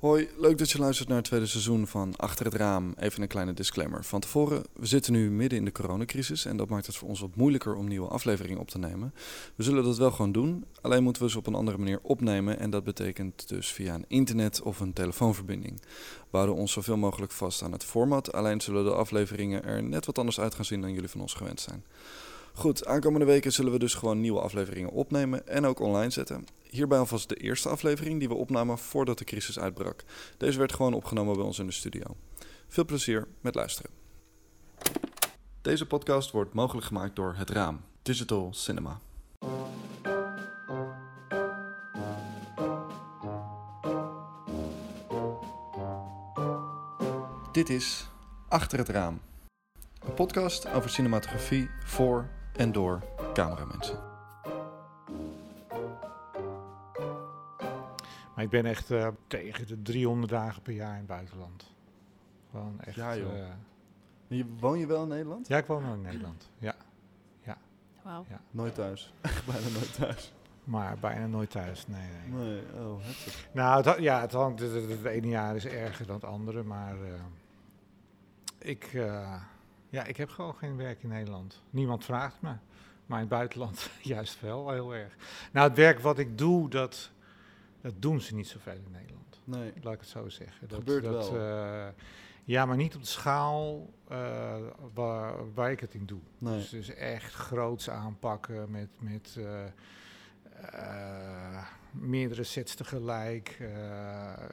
Hoi, 0.00 0.28
leuk 0.36 0.58
dat 0.58 0.70
je 0.70 0.78
luistert 0.78 1.08
naar 1.08 1.16
het 1.16 1.26
tweede 1.26 1.46
seizoen 1.46 1.86
van 1.86 2.16
Achter 2.16 2.44
het 2.44 2.54
Raam. 2.54 2.94
Even 2.98 3.22
een 3.22 3.28
kleine 3.28 3.52
disclaimer. 3.52 4.04
Van 4.04 4.20
tevoren, 4.20 4.62
we 4.72 4.86
zitten 4.86 5.12
nu 5.12 5.30
midden 5.30 5.58
in 5.58 5.64
de 5.64 5.72
coronacrisis 5.72 6.44
en 6.44 6.56
dat 6.56 6.68
maakt 6.68 6.86
het 6.86 6.96
voor 6.96 7.08
ons 7.08 7.20
wat 7.20 7.36
moeilijker 7.36 7.74
om 7.74 7.88
nieuwe 7.88 8.08
afleveringen 8.08 8.60
op 8.60 8.68
te 8.68 8.78
nemen. 8.78 9.14
We 9.54 9.62
zullen 9.62 9.84
dat 9.84 9.98
wel 9.98 10.10
gewoon 10.10 10.32
doen, 10.32 10.64
alleen 10.80 11.02
moeten 11.02 11.22
we 11.22 11.30
ze 11.30 11.38
op 11.38 11.46
een 11.46 11.54
andere 11.54 11.78
manier 11.78 11.98
opnemen 12.02 12.58
en 12.58 12.70
dat 12.70 12.84
betekent 12.84 13.48
dus 13.48 13.72
via 13.72 13.94
een 13.94 14.04
internet 14.08 14.62
of 14.62 14.80
een 14.80 14.92
telefoonverbinding. 14.92 15.80
We 16.30 16.36
houden 16.36 16.56
ons 16.56 16.72
zoveel 16.72 16.96
mogelijk 16.96 17.32
vast 17.32 17.62
aan 17.62 17.72
het 17.72 17.84
format, 17.84 18.32
alleen 18.32 18.60
zullen 18.60 18.84
de 18.84 18.94
afleveringen 18.94 19.64
er 19.64 19.82
net 19.82 20.06
wat 20.06 20.18
anders 20.18 20.40
uit 20.40 20.54
gaan 20.54 20.64
zien 20.64 20.80
dan 20.80 20.92
jullie 20.92 21.08
van 21.08 21.20
ons 21.20 21.34
gewend 21.34 21.60
zijn. 21.60 21.84
Goed, 22.52 22.86
aankomende 22.86 23.26
weken 23.26 23.52
zullen 23.52 23.72
we 23.72 23.78
dus 23.78 23.94
gewoon 23.94 24.20
nieuwe 24.20 24.40
afleveringen 24.40 24.90
opnemen 24.90 25.46
en 25.46 25.64
ook 25.64 25.80
online 25.80 26.10
zetten. 26.10 26.46
Hierbij 26.70 26.98
alvast 26.98 27.28
de 27.28 27.34
eerste 27.34 27.68
aflevering 27.68 28.18
die 28.18 28.28
we 28.28 28.34
opnamen 28.34 28.78
voordat 28.78 29.18
de 29.18 29.24
crisis 29.24 29.58
uitbrak. 29.58 30.04
Deze 30.36 30.58
werd 30.58 30.72
gewoon 30.72 30.94
opgenomen 30.94 31.36
bij 31.36 31.44
ons 31.44 31.58
in 31.58 31.66
de 31.66 31.72
studio. 31.72 32.16
Veel 32.68 32.84
plezier 32.84 33.28
met 33.40 33.54
luisteren. 33.54 33.90
Deze 35.62 35.86
podcast 35.86 36.30
wordt 36.30 36.54
mogelijk 36.54 36.86
gemaakt 36.86 37.16
door 37.16 37.34
Het 37.36 37.50
Raam, 37.50 37.80
Digital 38.02 38.48
Cinema. 38.52 39.00
Dit 47.52 47.68
is 47.68 48.08
Achter 48.48 48.78
het 48.78 48.88
Raam. 48.88 49.20
Een 50.04 50.14
podcast 50.14 50.68
over 50.68 50.90
cinematografie 50.90 51.70
voor 51.84 52.28
en 52.56 52.72
door 52.72 53.02
cameramensen. 53.34 53.98
Maar 58.34 58.44
ik 58.44 58.50
ben 58.50 58.66
echt 58.66 58.90
eh, 58.90 59.08
tegen 59.26 59.66
de 59.66 59.82
300 59.82 60.32
dagen 60.32 60.62
per 60.62 60.72
jaar 60.72 60.92
in 60.92 60.98
het 60.98 61.06
buitenland. 61.06 61.72
Gewoon 62.50 62.80
echt. 62.80 62.96
Ja, 62.96 63.16
joh. 63.16 63.38
eh, 63.38 63.46
Je, 64.26 64.46
woon 64.60 64.78
je 64.78 64.86
wel 64.86 65.02
in 65.02 65.08
Nederland? 65.08 65.48
ja, 65.48 65.56
ik 65.58 65.66
woon 65.66 65.82
wel 65.82 65.94
in 65.94 66.00
Nederland. 66.00 66.50
Ja, 66.58 66.74
Wauw. 68.02 68.24
Ja. 68.28 68.40
Nooit 68.50 68.74
thuis. 68.74 69.12
Echt 69.20 69.46
bijna 69.46 69.68
nooit 69.68 69.94
thuis. 69.94 70.32
maar 70.64 70.98
bijna 70.98 71.26
nooit 71.26 71.50
thuis. 71.50 71.86
Nee, 71.86 72.08
nee. 72.30 72.40
Nee, 72.44 72.62
oh, 72.84 73.02
heftig. 73.02 73.48
Nou, 73.52 73.82
het, 73.88 73.98
ja, 73.98 74.20
het, 74.20 74.32
hangt- 74.32 74.60
het, 74.60 74.72
het- 74.72 74.88
het 74.88 75.04
ene 75.04 75.28
jaar 75.28 75.56
is 75.56 75.66
erger 75.66 76.06
dan 76.06 76.14
het 76.14 76.24
andere, 76.24 76.62
maar 76.62 76.94
eh, 76.94 77.12
ik, 78.58 78.84
eh, 78.84 79.34
ja, 79.90 80.04
ik 80.04 80.16
heb 80.16 80.28
gewoon 80.30 80.54
geen 80.54 80.76
werk 80.76 81.02
in 81.02 81.08
Nederland. 81.08 81.62
Niemand 81.70 82.04
vraagt 82.04 82.40
me, 82.40 82.52
maar 83.06 83.20
in 83.20 83.24
het 83.24 83.28
buitenland 83.28 83.90
juist 84.02 84.40
wel 84.40 84.70
heel 84.70 84.94
erg. 84.94 85.14
Nou, 85.52 85.68
het 85.68 85.76
werk 85.76 86.00
wat 86.00 86.18
ik 86.18 86.38
doe, 86.38 86.68
dat, 86.68 87.10
dat 87.80 87.94
doen 87.98 88.20
ze 88.20 88.34
niet 88.34 88.48
zoveel 88.48 88.72
in 88.72 88.90
Nederland. 88.90 89.40
Nee. 89.44 89.72
Laat 89.82 89.94
ik 89.94 90.00
het 90.00 90.08
zo 90.08 90.28
zeggen. 90.28 90.68
Dat, 90.68 90.78
Gebeurt 90.78 91.04
dat, 91.04 91.30
wel. 91.30 91.40
eh, 91.40 91.88
ja, 92.44 92.66
maar 92.66 92.76
niet 92.76 92.94
op 92.94 93.00
de 93.00 93.06
schaal 93.08 93.90
eh, 94.08 94.56
waar, 94.94 95.54
waar 95.54 95.70
ik 95.70 95.80
het 95.80 95.94
in 95.94 96.06
doe. 96.06 96.20
Nee. 96.38 96.56
Dus, 96.56 96.68
dus 96.68 96.94
echt 96.94 97.34
groots 97.34 97.90
aanpakken 97.90 98.70
met, 98.70 98.88
met 98.98 99.36
eh, 99.38 99.64
meerdere 101.90 102.44
sets 102.44 102.74
tegelijk. 102.74 103.58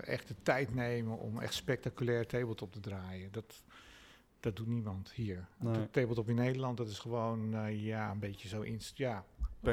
echt 0.02 0.28
de 0.28 0.36
tijd 0.44 0.76
nemen 0.76 1.18
om 1.18 1.40
echt 1.40 1.54
spectaculair 1.54 2.28
tabletop 2.28 2.72
te 2.72 2.80
draaien. 2.80 3.32
Dat, 3.32 3.64
dat 4.40 4.56
doet 4.56 4.68
niemand 4.68 5.12
hier. 5.12 5.48
Nee. 5.58 5.74
De 5.74 5.90
tabletop 5.90 6.30
in 6.30 6.36
Nederland, 6.36 6.78
dat 6.78 6.88
is 6.88 7.00
gewoon 7.00 7.56
eh, 7.56 7.86
ja, 7.86 8.12
een 8.12 8.20
beetje 8.20 8.48
zo 8.48 8.62
in, 8.62 8.82
ja, 8.96 9.26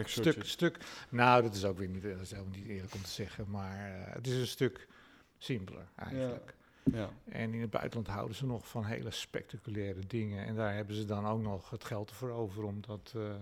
stuk, 0.04 0.44
stuk. 0.44 0.78
Nou, 1.08 1.42
dat 1.42 1.54
is 1.54 1.64
ook 1.64 1.78
weer 1.78 1.88
niet, 1.88 2.02
dat 2.02 2.20
is 2.20 2.30
helemaal 2.30 2.52
niet 2.52 2.66
eerlijk 2.66 2.94
om 2.94 3.02
te 3.02 3.10
zeggen, 3.10 3.50
maar 3.50 3.76
eh, 3.76 4.14
het 4.14 4.26
is 4.26 4.40
een 4.40 4.46
stuk 4.46 4.88
simpeler 5.38 5.86
eigenlijk. 5.94 6.54
Ja. 6.92 7.10
En 7.24 7.54
in 7.54 7.60
het 7.60 7.70
buitenland 7.70 8.08
houden 8.08 8.36
ze 8.36 8.46
nog 8.46 8.68
van 8.68 8.84
hele 8.84 9.10
spectaculaire 9.10 10.06
dingen. 10.06 10.46
En 10.46 10.54
daar 10.54 10.74
hebben 10.74 10.96
ze 10.96 11.04
dan 11.04 11.26
ook 11.26 11.40
nog 11.40 11.70
het 11.70 11.84
geld 11.84 12.12
voor 12.12 12.30
over 12.30 12.64
om 12.64 12.80
dat 12.80 13.12
eh, 13.16 13.34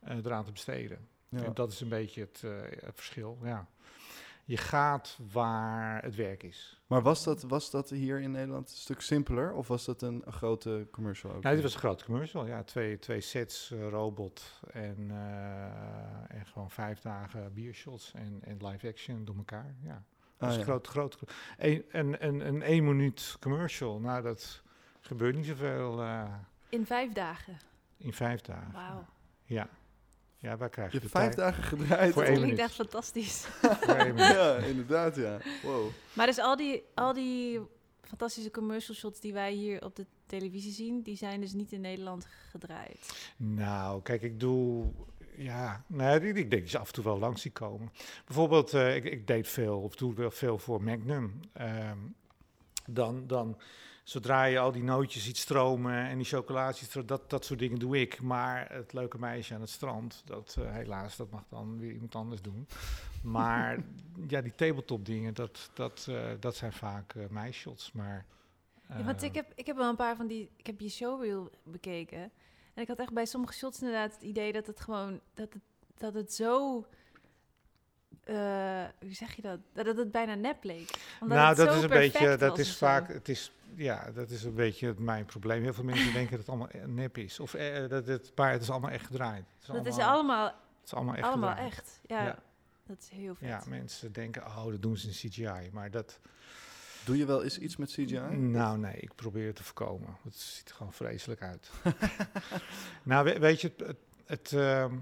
eh, 0.00 0.24
eraan 0.24 0.44
te 0.44 0.52
besteden. 0.52 1.08
Ja. 1.28 1.44
En 1.44 1.54
dat 1.54 1.72
is 1.72 1.80
een 1.80 1.88
beetje 1.88 2.20
het, 2.20 2.42
eh, 2.44 2.50
het 2.84 2.94
verschil. 2.94 3.38
Ja. 3.42 3.68
Je 4.48 4.56
gaat 4.56 5.18
waar 5.32 6.02
het 6.02 6.14
werk 6.14 6.42
is. 6.42 6.80
Maar 6.86 7.02
was 7.02 7.24
dat, 7.24 7.42
was 7.42 7.70
dat 7.70 7.90
hier 7.90 8.20
in 8.20 8.30
Nederland 8.30 8.70
een 8.70 8.76
stuk 8.76 9.00
simpeler? 9.00 9.52
Of 9.52 9.68
was 9.68 9.84
dat 9.84 10.02
een, 10.02 10.22
een 10.24 10.32
grote 10.32 10.88
commercial 10.90 11.32
ook? 11.32 11.42
Nou, 11.42 11.54
dit 11.54 11.64
was 11.64 11.72
een 11.74 11.78
groot 11.80 12.04
commercial. 12.04 12.46
Ja, 12.46 12.62
twee, 12.62 12.98
twee 12.98 13.20
sets, 13.20 13.70
eh, 13.70 13.88
robot 13.88 14.60
en, 14.72 15.06
eh, 15.10 16.36
en 16.38 16.46
gewoon 16.46 16.70
vijf 16.70 17.00
dagen 17.00 17.52
biershots 17.52 18.12
en, 18.14 18.40
en 18.44 18.66
live 18.66 18.88
action 18.88 19.24
door 19.24 19.36
elkaar. 19.36 19.74
Ja. 19.82 20.02
Dat 20.36 20.48
Ah, 20.48 20.54
is 20.54 20.56
ja. 20.56 20.62
groot, 20.64 20.86
groot. 20.86 21.18
Een, 21.58 21.84
een, 21.90 22.26
een, 22.26 22.46
een 22.46 22.62
één 22.62 22.84
minuut 22.84 23.36
commercial. 23.40 24.00
Nou, 24.00 24.22
dat 24.22 24.62
gebeurt 25.00 25.36
niet 25.36 25.46
zoveel 25.46 26.02
eh, 26.02 26.34
In 26.68 26.86
vijf 26.86 27.12
dagen. 27.12 27.56
in 27.96 28.12
vijf 28.12 28.40
dagen. 28.40 28.72
Wauw. 28.72 29.04
Ja. 29.44 29.68
Ja, 30.40 30.56
waar 30.56 30.68
krijg 30.68 30.92
Je 30.92 30.98
je 30.98 31.02
hebt 31.02 31.12
de 31.12 31.18
vijf 31.18 31.34
tijd 31.34 31.54
dagen 31.54 31.62
gedraaid. 31.62 32.12
Voor 32.12 32.24
Dat 32.24 32.34
klinkt 32.34 32.58
echt 32.58 32.74
fantastisch. 32.74 33.46
Ja, 34.16 34.56
inderdaad, 34.56 35.16
ja. 35.16 35.38
Wow. 35.62 35.88
Maar 36.12 36.26
dus 36.26 36.38
al 36.38 36.56
die, 36.56 36.82
al 36.94 37.12
die 37.12 37.60
fantastische 38.02 38.50
commercial 38.50 38.96
shots 38.96 39.20
die 39.20 39.32
wij 39.32 39.52
hier 39.52 39.84
op 39.84 39.96
de 39.96 40.06
televisie 40.26 40.72
zien, 40.72 41.02
die 41.02 41.16
zijn 41.16 41.40
dus 41.40 41.52
niet 41.52 41.72
in 41.72 41.80
Nederland 41.80 42.26
gedraaid. 42.50 43.32
Nou, 43.36 44.02
kijk, 44.02 44.22
ik 44.22 44.40
doe. 44.40 44.86
Ja, 45.36 45.84
nee, 45.86 46.20
ik, 46.20 46.36
ik 46.36 46.50
denk 46.50 46.62
dat 46.62 46.70
je 46.70 46.78
af 46.78 46.86
en 46.86 46.92
toe 46.92 47.04
wel 47.04 47.18
langs 47.18 47.42
die 47.42 47.52
komen. 47.52 47.92
Bijvoorbeeld, 48.24 48.74
eh, 48.74 48.96
ik, 48.96 49.04
ik 49.04 49.26
deed 49.26 49.48
veel, 49.48 49.80
of 49.80 49.96
doe 49.96 50.14
wel 50.14 50.30
veel 50.30 50.58
voor 50.58 50.82
Magnum. 50.82 51.40
Ehm, 51.52 51.98
dan, 52.86 53.26
dan, 53.26 53.58
zodra 54.08 54.44
je 54.44 54.58
al 54.58 54.72
die 54.72 54.82
nootjes 54.82 55.24
ziet 55.24 55.36
stromen 55.36 56.06
en 56.06 56.16
die 56.16 56.26
stromen, 56.86 57.08
dat, 57.08 57.30
dat 57.30 57.44
soort 57.44 57.58
dingen 57.58 57.78
doe 57.78 58.00
ik. 58.00 58.20
Maar 58.22 58.72
het 58.72 58.92
leuke 58.92 59.18
meisje 59.18 59.54
aan 59.54 59.60
het 59.60 59.70
strand, 59.70 60.22
dat 60.24 60.56
eh, 60.58 60.72
helaas, 60.72 61.16
dat 61.16 61.30
mag 61.30 61.44
dan 61.48 61.78
weer 61.78 61.92
iemand 61.92 62.14
anders 62.14 62.42
doen. 62.42 62.66
Maar 63.22 63.78
ja, 64.28 64.40
die 64.40 64.54
tabletop 64.54 65.04
dingen, 65.04 65.34
dat, 65.34 65.70
dat, 65.74 66.06
eh, 66.08 66.30
dat 66.40 66.56
zijn 66.56 66.72
vaak 66.72 67.14
eh 67.14 67.24
mijn 67.30 67.52
shots. 67.52 67.92
Maar, 67.92 68.26
Ja, 68.88 69.02
want 69.04 69.22
eh, 69.22 69.28
ik 69.28 69.34
heb, 69.34 69.52
ik 69.54 69.66
heb 69.66 69.76
wel 69.76 69.88
een 69.88 69.96
paar 69.96 70.16
van 70.16 70.26
die, 70.26 70.50
ik 70.56 70.66
heb 70.66 70.80
je 70.80 70.88
showreel 70.88 71.50
bekeken. 71.62 72.18
En 72.74 72.82
ik 72.82 72.88
had 72.88 72.98
echt 72.98 73.12
bij 73.12 73.26
sommige 73.26 73.52
shots 73.52 73.80
inderdaad 73.80 74.12
het 74.12 74.22
idee 74.22 74.52
dat 74.52 74.66
het 74.66 74.80
gewoon, 74.80 75.20
dat 75.34 75.52
het, 75.52 75.62
dat 75.94 76.14
het 76.14 76.32
zo, 76.32 76.84
eh, 78.28 78.84
hoe 79.00 79.12
zeg 79.14 79.34
je 79.34 79.42
dat? 79.42 79.58
Dat 79.72 79.96
het 79.96 80.10
bijna 80.10 80.34
nep 80.34 80.64
leek. 80.64 80.90
Omdat 81.20 81.38
nou, 81.38 81.48
het 81.48 81.56
dat 81.56 81.68
zo 81.68 81.76
is 81.76 81.82
een 81.82 81.88
beetje, 81.88 82.36
dat 82.36 82.58
is 82.58 82.76
vaak, 82.76 83.08
het 83.12 83.28
is, 83.28 83.52
ja, 83.74 84.10
dat 84.14 84.30
is 84.30 84.44
een 84.44 84.54
beetje 84.54 84.94
mijn 84.98 85.24
probleem. 85.24 85.62
Heel 85.62 85.74
veel 85.74 85.84
mensen 85.84 86.12
denken 86.12 86.30
dat 86.30 86.38
het 86.40 86.48
allemaal 86.48 86.68
eh, 86.68 86.84
nep 86.84 87.18
is. 87.18 87.40
Of 87.40 87.54
eh, 87.54 87.88
dat 87.88 88.06
het, 88.06 88.32
maar 88.34 88.52
het 88.52 88.62
is 88.62 88.70
allemaal 88.70 88.90
echt 88.90 89.06
gedraaid. 89.06 89.44
Het 89.60 89.74
Dat 89.74 89.86
is 89.86 89.92
allemaal, 89.92 90.12
allemaal, 90.14 90.44
het 90.46 90.54
is 90.86 90.94
allemaal 90.94 91.14
echt 91.14 91.24
allemaal 91.26 91.48
gedraaid. 91.50 91.72
echt. 91.72 92.00
Ja, 92.06 92.24
Ja. 92.24 92.38
dat 92.86 92.96
is 93.00 93.08
heel 93.08 93.34
vet. 93.34 93.48
Ja, 93.48 93.62
mensen 93.68 94.12
denken, 94.12 94.46
oh, 94.46 94.64
dat 94.64 94.82
doen 94.82 94.96
ze 94.96 95.06
in 95.06 95.12
CGI. 95.30 95.70
Maar 95.72 95.90
dat, 95.90 96.20
Doe 97.04 97.16
je 97.16 97.26
wel 97.26 97.42
eens 97.42 97.58
iets 97.58 97.76
met 97.76 97.90
CGI? 97.90 98.18
nou 98.36 98.78
nee, 98.78 98.94
ik 98.96 99.14
probeer 99.14 99.46
het 99.46 99.56
te 99.56 99.64
voorkomen. 99.64 100.16
Het 100.24 100.36
ziet 100.36 100.68
er 100.68 100.74
gewoon 100.74 100.92
vreselijk 100.92 101.42
uit. 101.42 101.70
nou, 103.02 103.24
we- 103.24 103.38
weet 103.38 103.60
je, 103.60 103.72
het, 103.76 103.86
het, 103.86 103.96
het, 104.26 104.52
ehm, 104.52 104.94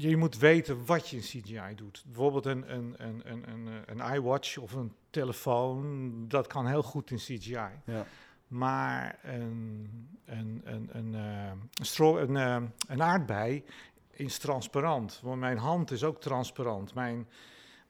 je 0.00 0.16
moet 0.16 0.38
weten 0.38 0.84
wat 0.86 1.08
je 1.08 1.16
in 1.16 1.22
CGI 1.22 1.74
doet. 1.74 2.04
Bijvoorbeeld 2.06 2.46
een, 2.46 2.74
een, 2.74 2.94
een, 2.96 3.22
een, 3.24 3.50
een, 3.50 3.82
een 3.86 4.14
iWatch 4.14 4.58
of 4.58 4.72
een 4.72 4.92
telefoon, 5.10 6.24
dat 6.28 6.46
kan 6.46 6.66
heel 6.66 6.82
goed 6.82 7.10
in 7.10 7.16
CGI. 7.16 7.68
Ja. 7.84 8.06
Maar 8.48 9.18
een, 9.22 9.90
een, 10.24 10.62
een, 10.64 10.88
een, 10.92 11.14
eh, 11.14 11.50
een, 11.98 12.22
een, 12.22 12.36
eh, 12.36 12.68
een 12.88 13.02
aardbei 13.02 13.64
is 14.10 14.38
transparant. 14.38 15.20
Want 15.22 15.40
mijn 15.40 15.58
hand 15.58 15.90
is 15.90 16.04
ook 16.04 16.20
transparant. 16.20 16.94
Mijn, 16.94 17.28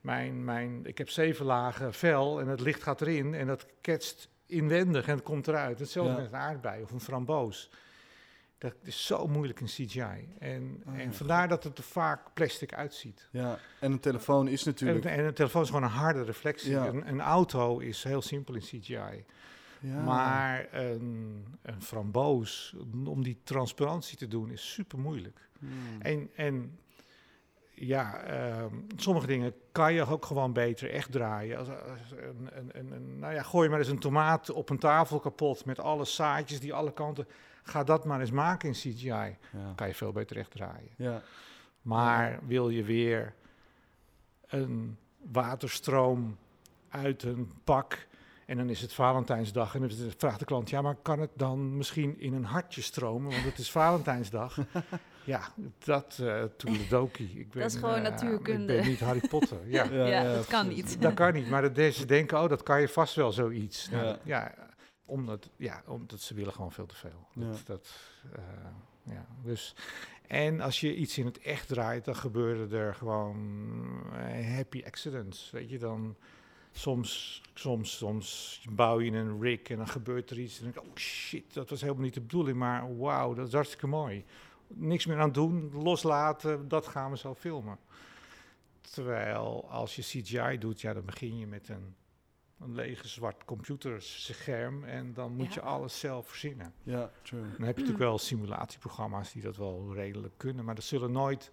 mijn, 0.01 0.43
mijn, 0.43 0.85
ik 0.85 0.97
heb 0.97 1.09
zeven 1.09 1.45
lagen 1.45 1.93
vel 1.93 2.39
en 2.39 2.47
het 2.47 2.59
licht 2.59 2.83
gaat 2.83 3.01
erin 3.01 3.33
en 3.33 3.47
dat 3.47 3.65
ketst 3.81 4.29
inwendig 4.45 5.07
en 5.07 5.15
het 5.15 5.23
komt 5.23 5.47
eruit. 5.47 5.79
Hetzelfde 5.79 6.13
Ja. 6.13 6.19
met 6.19 6.27
een 6.27 6.39
aardbei 6.39 6.83
of 6.83 6.91
een 6.91 6.99
framboos. 6.99 7.69
Dat 8.59 8.75
is 8.83 9.05
zo 9.05 9.27
moeilijk 9.27 9.59
in 9.59 9.65
CGI. 9.65 10.29
En, 10.39 10.83
Oh, 10.87 10.93
en 10.93 11.05
ja, 11.05 11.11
vandaar 11.11 11.47
dat 11.47 11.63
het 11.63 11.77
er 11.77 11.83
vaak 11.83 12.33
plastic 12.33 12.73
uitziet. 12.73 13.27
ja. 13.31 13.57
En 13.79 13.91
een 13.91 13.99
telefoon 13.99 14.47
is 14.47 14.63
natuurlijk... 14.63 15.05
en 15.05 15.25
een 15.25 15.33
telefoon 15.33 15.61
is 15.61 15.67
gewoon 15.67 15.83
een 15.83 15.89
harde 15.89 16.23
reflectie. 16.23 16.71
Ja. 16.71 16.87
Een, 16.87 17.07
een 17.07 17.21
auto 17.21 17.77
is 17.79 18.03
heel 18.03 18.21
simpel 18.21 18.53
in 18.55 18.61
CGI. 18.61 19.25
ja. 19.79 20.01
Maar 20.03 20.67
een, 20.73 21.45
een 21.61 21.81
framboos, 21.81 22.75
om 23.05 23.23
die 23.23 23.39
transparantie 23.43 24.17
te 24.17 24.27
doen, 24.27 24.51
is 24.51 24.73
super 24.73 24.99
moeilijk. 24.99 25.49
Hmm. 25.59 26.01
En, 26.01 26.29
en 26.35 26.79
ja, 27.73 28.21
ehm, 28.23 28.75
sommige 28.95 29.27
dingen 29.27 29.53
kan 29.71 29.93
je 29.93 30.05
ook 30.05 30.25
gewoon 30.25 30.53
beter 30.53 30.91
echt 30.91 31.11
draaien. 31.11 31.57
Als, 31.57 31.67
als 31.69 32.11
een, 32.11 32.49
een, 32.77 32.93
een- 32.93 33.19
nou 33.19 33.33
ja, 33.33 33.41
gooi 33.43 33.69
maar 33.69 33.79
eens 33.79 33.87
een 33.87 33.99
tomaat 33.99 34.49
op 34.49 34.69
een 34.69 34.79
tafel 34.79 35.19
kapot 35.19 35.65
met 35.65 35.79
alle 35.79 36.05
zaadjes 36.05 36.59
die 36.59 36.73
alle 36.73 36.93
kanten. 36.93 37.27
Ga 37.63 37.83
dat 37.83 38.05
maar 38.05 38.19
eens 38.19 38.31
maken 38.31 38.67
in 38.67 38.73
CGI. 38.73 39.09
Ja. 39.09 39.37
kan 39.75 39.87
je 39.87 39.93
veel 39.93 40.11
beter 40.11 40.37
echt 40.37 40.51
draaien. 40.51 40.89
Ja. 40.95 41.21
Maar 41.81 42.39
wil 42.47 42.69
je 42.69 42.83
weer 42.83 43.33
een 44.47 44.97
waterstroom 45.31 46.37
uit 46.89 47.23
een 47.23 47.51
pak. 47.63 48.07
En 48.45 48.57
dan 48.57 48.69
is 48.69 48.81
het 48.81 48.93
Valentijnsdag. 48.93 49.75
En 49.75 49.81
dan 49.81 49.91
vraagt 50.17 50.39
de 50.39 50.45
klant, 50.45 50.69
ja, 50.69 50.81
maar 50.81 50.95
kan 51.01 51.19
het 51.19 51.29
dan 51.33 51.77
misschien 51.77 52.19
in 52.19 52.33
een 52.33 52.45
hartje 52.45 52.81
stromen? 52.81 53.31
Want 53.31 53.43
het 53.43 53.57
is 53.57 53.71
Valentijnsdag. 53.71 54.57
ja, 55.23 55.41
dat 55.83 56.17
uh, 56.21 56.43
toeledoki. 56.57 57.39
Ik 57.39 57.51
ben, 57.51 57.61
dat 57.61 57.71
is 57.71 57.77
gewoon 57.77 57.95
uh, 57.95 58.01
natuurkunde. 58.01 58.73
Ik 58.73 58.81
ben 58.81 58.89
niet 58.89 58.99
Harry 58.99 59.27
Potter. 59.27 59.57
Ja, 59.65 59.83
ja, 59.91 60.05
ja 60.05 60.33
dat 60.33 60.47
kan 60.47 60.67
niet. 60.67 61.01
Dat 61.01 61.13
kan 61.13 61.33
niet. 61.33 61.49
Maar 61.49 61.73
deze 61.73 62.05
denken, 62.05 62.41
oh, 62.41 62.49
dat 62.49 62.63
kan 62.63 62.81
je 62.81 62.87
vast 62.87 63.15
wel 63.15 63.31
zoiets. 63.31 63.87
Ja. 63.91 64.01
Nou, 64.01 64.17
ja, 64.23 64.53
omdat, 65.09 65.49
ja, 65.55 65.83
omdat 65.85 66.19
ze 66.19 66.33
willen 66.33 66.53
gewoon 66.53 66.71
veel 66.71 66.85
te 66.85 66.95
veel. 66.95 67.27
Dat, 67.33 67.61
dat, 67.65 67.99
uh, 68.35 69.13
ja, 69.13 69.25
dus... 69.43 69.75
En 70.27 70.61
als 70.61 70.79
je 70.79 70.95
iets 70.95 71.17
in 71.17 71.25
het 71.25 71.39
echt 71.39 71.67
draait, 71.67 72.05
dan 72.05 72.15
gebeuren 72.15 72.71
er 72.71 72.95
gewoon 72.95 73.37
happy 74.55 74.83
accidents. 74.85 75.51
Weet 75.51 75.69
je, 75.69 75.77
dan 75.77 76.15
soms, 76.71 77.41
soms, 77.53 77.97
soms 77.97 78.61
bouw 78.69 78.99
je 78.99 79.11
een 79.11 79.41
rig 79.41 79.61
en 79.61 79.77
dan 79.77 79.87
gebeurt 79.87 80.29
er 80.29 80.39
iets. 80.39 80.57
En 80.57 80.63
dan 80.63 80.71
denk 80.73 80.85
ik, 80.85 80.91
oh 80.91 80.97
shit, 80.97 81.53
dat 81.53 81.69
was 81.69 81.81
helemaal 81.81 82.03
niet 82.03 82.13
de 82.13 82.21
bedoeling, 82.21 82.57
maar 82.57 82.97
wauw, 82.97 83.33
dat 83.33 83.47
is 83.47 83.53
hartstikke 83.53 83.87
mooi. 83.87 84.25
Niks 84.67 85.05
meer 85.05 85.19
aan 85.19 85.31
doen, 85.31 85.71
loslaten, 85.73 86.67
dat 86.67 86.87
gaan 86.87 87.11
we 87.11 87.17
zo 87.17 87.35
filmen. 87.35 87.77
Terwijl 88.81 89.69
als 89.69 89.95
je 89.95 90.01
CGI 90.01 90.57
doet, 90.57 90.81
ja, 90.81 90.93
dan 90.93 91.05
begin 91.05 91.37
je 91.37 91.47
met 91.47 91.69
een, 91.69 91.95
een 92.61 92.75
lege 92.75 93.07
zwart 93.07 93.45
computerscherm 93.45 94.83
en 94.83 95.13
dan 95.13 95.33
moet 95.35 95.47
Ja. 95.47 95.53
je 95.53 95.61
alles 95.61 95.99
zelf 95.99 96.27
verzinnen. 96.27 96.73
Ja, 96.83 97.11
true. 97.21 97.41
Dan 97.41 97.49
heb 97.49 97.59
je 97.59 97.65
natuurlijk 97.65 97.97
wel 97.97 98.17
simulatieprogramma's 98.17 99.31
die 99.31 99.41
dat 99.41 99.57
wel 99.57 99.93
redelijk 99.93 100.33
kunnen, 100.37 100.65
maar 100.65 100.75
dat 100.75 100.83
zullen 100.83 101.11
nooit. 101.11 101.51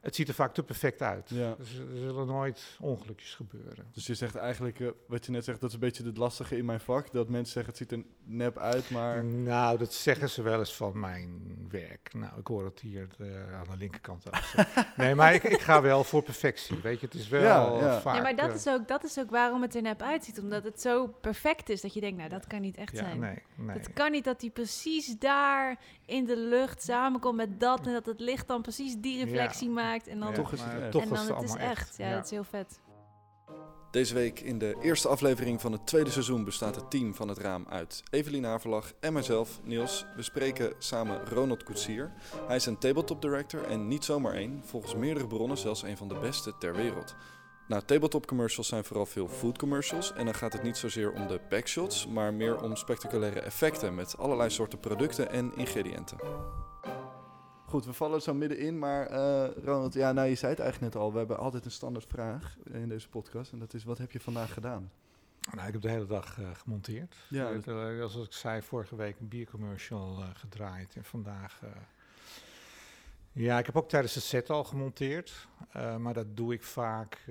Het 0.00 0.14
ziet 0.14 0.28
er 0.28 0.34
vaak 0.34 0.54
te 0.54 0.62
perfect 0.62 1.02
uit. 1.02 1.28
Ja. 1.28 1.54
Dus 1.58 1.78
er 1.78 1.96
zullen 1.96 2.26
nooit 2.26 2.76
ongelukjes 2.80 3.34
gebeuren. 3.34 3.86
Dus 3.92 4.06
je 4.06 4.14
zegt 4.14 4.34
eigenlijk, 4.34 4.80
eh, 4.80 4.88
wat 5.06 5.26
je 5.26 5.32
net 5.32 5.44
zegt, 5.44 5.60
dat 5.60 5.68
is 5.68 5.74
een 5.74 5.80
beetje 5.80 6.04
het 6.04 6.16
lastige 6.16 6.56
in 6.56 6.64
mijn 6.64 6.80
vak. 6.80 7.12
Dat 7.12 7.28
mensen 7.28 7.52
zeggen, 7.52 7.72
het 7.72 7.82
ziet 7.82 7.92
er 7.92 8.04
nep 8.24 8.58
uit, 8.58 8.90
maar... 8.90 9.24
Nou, 9.24 9.78
dat 9.78 9.92
zeggen 9.92 10.30
ze 10.30 10.42
wel 10.42 10.58
eens 10.58 10.74
van 10.74 11.00
mijn 11.00 11.56
werk. 11.70 12.14
Nou, 12.14 12.38
ik 12.38 12.46
hoor 12.46 12.64
het 12.64 12.80
hier 12.80 13.08
eh, 13.18 13.54
aan 13.54 13.66
de 13.70 13.76
linkerkant 13.76 14.24
nee, 14.96 15.14
maar 15.14 15.34
ik, 15.34 15.42
ik 15.42 15.60
ga 15.60 15.82
wel 15.82 16.04
voor 16.04 16.22
perfectie. 16.22 16.76
Weet 16.82 17.00
je, 17.00 17.06
het 17.06 17.14
is 17.14 17.28
wel 17.28 17.42
Ja, 17.42 17.86
ja. 17.86 18.00
vaak... 18.00 18.14
ja, 18.14 18.22
maar 18.22 18.36
dat 18.36 18.48
eh, 18.48 18.54
is, 18.54 18.68
ook, 18.68 18.88
dat 18.88 19.04
is 19.04 19.18
ook 19.18 19.30
waarom 19.30 19.62
het 19.62 19.74
er 19.74 19.82
nep 19.82 20.02
uitziet. 20.02 20.40
Omdat 20.40 20.64
het 20.64 20.80
zo 20.80 21.06
perfect 21.06 21.68
is 21.68 21.80
dat 21.80 21.94
je 21.94 22.00
denkt, 22.00 22.16
nou, 22.16 22.28
dat 22.28 22.46
kan 22.46 22.60
niet 22.60 22.76
echt 22.76 22.92
ja, 22.92 22.98
zijn. 22.98 23.20
nee, 23.20 23.42
nee. 23.54 23.76
Het 23.76 23.92
kan 23.92 24.10
niet 24.10 24.24
dat 24.24 24.40
die 24.40 24.50
precies 24.50 25.18
daar 25.18 25.78
in 26.06 26.24
de 26.24 26.36
lucht 26.36 26.82
samenkomt 26.82 27.36
met 27.36 27.60
dat 27.60 27.86
en 27.86 27.92
dat 27.92 28.06
het 28.06 28.20
licht 28.20 28.48
dan 28.48 28.62
precies 28.62 28.96
die 28.96 29.24
reflectie 29.24 29.68
maakt 29.68 29.87
en 29.96 30.18
dan, 30.18 30.28
Ja, 30.28 30.34
Toch 30.34 30.52
is 30.52 30.60
het 30.60 30.70
en 30.70 30.90
dan 31.08 31.18
het 31.18 31.28
het 31.28 31.44
is 31.44 31.54
echt. 31.54 31.96
Ja, 31.96 32.14
dat 32.14 32.24
is 32.24 32.30
heel 32.30 32.44
vet. 32.44 32.80
Deze 33.90 34.14
week 34.14 34.40
in 34.40 34.58
de 34.58 34.76
eerste 34.82 35.08
aflevering 35.08 35.60
van 35.60 35.72
het 35.72 35.86
tweede 35.86 36.10
seizoen 36.10 36.44
bestaat 36.44 36.74
het 36.74 36.90
team 36.90 37.14
van 37.14 37.28
het 37.28 37.38
raam 37.38 37.66
uit 37.68 38.02
Evelien 38.10 38.44
Haverlag 38.44 38.92
en 39.00 39.12
mijzelf, 39.12 39.60
Niels. 39.62 40.06
We 40.16 40.22
spreken 40.22 40.72
samen 40.78 41.26
Ronald 41.26 41.62
Koetsier. 41.62 42.12
Hij 42.46 42.56
is 42.56 42.66
een 42.66 42.78
tabletop 42.78 43.22
director 43.22 43.64
en 43.64 43.88
niet 43.88 44.04
zomaar 44.04 44.34
één, 44.34 44.62
volgens 44.64 44.94
meerdere 44.94 45.26
bronnen 45.26 45.58
zelfs 45.58 45.82
een 45.82 45.96
van 45.96 46.08
de 46.08 46.18
beste 46.18 46.58
ter 46.58 46.74
wereld. 46.74 47.14
Nou, 47.68 47.82
tabletop 47.82 48.26
commercials 48.26 48.68
zijn 48.68 48.84
vooral 48.84 49.06
veel 49.06 49.28
food 49.28 49.58
commercials 49.58 50.12
en 50.12 50.24
dan 50.24 50.34
gaat 50.34 50.52
het 50.52 50.62
niet 50.62 50.76
zozeer 50.76 51.12
om 51.12 51.26
de 51.26 51.40
backshots, 51.48 52.06
maar 52.06 52.34
meer 52.34 52.62
om 52.62 52.76
spectaculaire 52.76 53.40
effecten 53.40 53.94
met 53.94 54.18
allerlei 54.18 54.50
soorten 54.50 54.80
producten 54.80 55.30
en 55.30 55.52
ingrediënten. 55.56 56.16
Goed, 57.68 57.84
we 57.84 57.92
vallen 57.92 58.22
zo 58.22 58.34
middenin, 58.34 58.78
maar 58.78 59.06
eh, 59.06 59.48
Ronald, 59.64 59.94
ja, 59.94 60.12
nou 60.12 60.28
je 60.28 60.34
zei 60.34 60.50
het 60.52 60.60
eigenlijk 60.60 60.92
net 60.94 61.02
al, 61.02 61.12
we 61.12 61.18
hebben 61.18 61.38
altijd 61.38 61.64
een 61.64 61.70
standaard 61.70 62.06
vraag 62.06 62.56
in 62.72 62.88
deze 62.88 63.08
podcast 63.08 63.52
en 63.52 63.58
dat 63.58 63.74
is 63.74 63.84
wat 63.84 63.98
heb 63.98 64.10
je 64.12 64.20
vandaag 64.20 64.52
gedaan? 64.52 64.90
Nou, 65.54 65.66
ik 65.66 65.72
heb 65.72 65.82
de 65.82 65.90
hele 65.90 66.06
dag 66.06 66.38
eh, 66.40 66.50
gemonteerd. 66.54 67.16
Ja, 67.28 67.52
dat- 67.52 67.66
eh, 67.66 67.96
zoals 67.96 68.26
ik 68.26 68.32
zei, 68.32 68.62
vorige 68.62 68.96
week 68.96 69.18
een 69.20 69.28
biercommercial 69.28 70.14
gedraaid. 70.34 70.96
En 70.96 71.04
vandaag... 71.04 71.60
ja, 73.32 73.58
ik 73.58 73.66
heb 73.66 73.76
ook 73.76 73.88
tijdens 73.88 74.12
de 74.14 74.20
set 74.20 74.50
al 74.50 74.64
gemonteerd. 74.64 75.48
maar 75.98 76.14
dat 76.14 76.36
doe 76.36 76.52
ik 76.52 76.62
vaak 76.62 77.24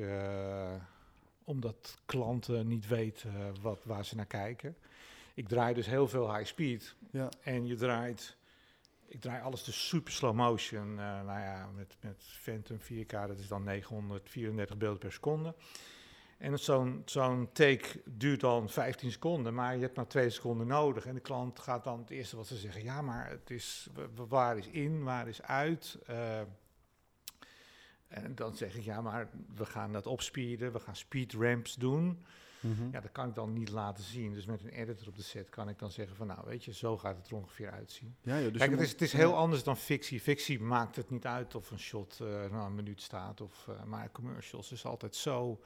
omdat 1.43 1.97
klanten 2.05 2.67
niet 2.67 2.87
weten 2.87 3.61
wat, 3.61 3.79
waar 3.83 4.05
ze 4.05 4.15
naar 4.15 4.25
kijken. 4.25 4.75
Ik 5.33 5.47
draai 5.47 5.73
dus 5.73 5.85
heel 5.87 6.07
veel 6.07 6.35
high 6.35 6.47
speed. 6.47 6.95
Ja. 7.11 7.29
En 7.41 7.65
je 7.65 7.75
draait... 7.75 8.36
Ik 9.07 9.21
draai 9.21 9.41
alles 9.41 9.63
dus 9.63 9.87
super 9.87 10.11
slow 10.13 10.35
motion. 10.35 10.89
eh, 10.99 11.05
nou 11.05 11.39
ja, 11.39 11.69
met, 11.75 11.97
met 12.01 12.23
Phantom 12.23 12.77
4K, 12.81 13.07
dat 13.27 13.39
is 13.39 13.47
dan 13.47 13.63
934 13.63 14.77
beelden 14.77 14.99
per 14.99 15.11
seconde. 15.11 15.55
En 16.37 16.59
zo'n 16.59 17.01
zo'n 17.05 17.49
take 17.53 18.01
duurt 18.05 18.39
dan 18.39 18.69
15 18.69 19.11
seconden, 19.11 19.53
maar 19.53 19.75
je 19.75 19.81
hebt 19.81 19.95
maar 19.95 20.07
twee 20.07 20.29
seconden 20.29 20.67
nodig. 20.67 21.05
En 21.05 21.13
de 21.13 21.19
klant 21.19 21.59
gaat 21.59 21.83
dan 21.83 21.99
het 21.99 22.09
eerste 22.09 22.35
wat 22.35 22.47
ze 22.47 22.55
zeggen, 22.57 22.83
ja, 22.83 23.01
maar 23.01 23.29
het 23.29 23.49
is, 23.49 23.87
wa- 23.93 24.07
wa- 24.15 24.25
waar 24.27 24.57
is 24.57 24.67
in, 24.67 25.03
waar 25.03 25.27
is 25.27 25.41
uit? 25.41 25.97
Eh, 26.05 26.39
en 28.07 28.35
dan 28.35 28.55
zeg 28.55 28.75
ik, 28.75 28.83
ja, 28.83 29.01
maar 29.01 29.29
we 29.55 29.65
gaan 29.65 29.91
dat 29.91 30.07
opspeeden, 30.07 30.71
we 30.71 30.79
gaan 30.79 30.95
speed 30.95 31.33
ramps 31.33 31.75
doen. 31.75 32.25
Mhm. 32.59 32.91
Ja, 32.91 32.99
dat 32.99 33.11
kan 33.11 33.27
ik 33.27 33.35
dan 33.35 33.53
niet 33.53 33.69
laten 33.69 34.03
zien. 34.03 34.33
Dus 34.33 34.45
met 34.45 34.63
een 34.63 34.69
editor 34.69 35.07
op 35.07 35.15
de 35.15 35.23
set 35.23 35.49
kan 35.49 35.69
ik 35.69 35.79
dan 35.79 35.91
zeggen 35.91 36.15
van, 36.15 36.27
nou, 36.27 36.39
weet 36.45 36.63
je, 36.63 36.73
zo 36.73 36.97
gaat 36.97 37.17
het 37.17 37.29
er 37.29 37.35
ongeveer 37.35 37.71
uitzien. 37.71 38.15
Ja, 38.21 38.39
joh, 38.39 38.51
dus 38.51 38.57
Kijk, 38.57 38.71
het 38.71 38.79
is, 38.79 38.91
het 38.91 39.01
is 39.01 39.13
heel 39.13 39.35
anders 39.35 39.63
dan 39.63 39.77
fictie. 39.77 40.21
Fictie 40.21 40.59
maakt 40.59 40.95
het 40.95 41.09
niet 41.09 41.25
uit 41.25 41.55
of 41.55 41.71
een 41.71 41.79
shot 41.79 42.19
eh 42.19 42.27
na 42.51 42.65
een 42.65 42.75
minuut 42.75 43.01
staat. 43.01 43.41
Of, 43.41 43.67
eh, 43.67 43.83
maar 43.83 44.11
commercials 44.11 44.71
is 44.71 44.85
altijd 44.85 45.15
zo. 45.15 45.59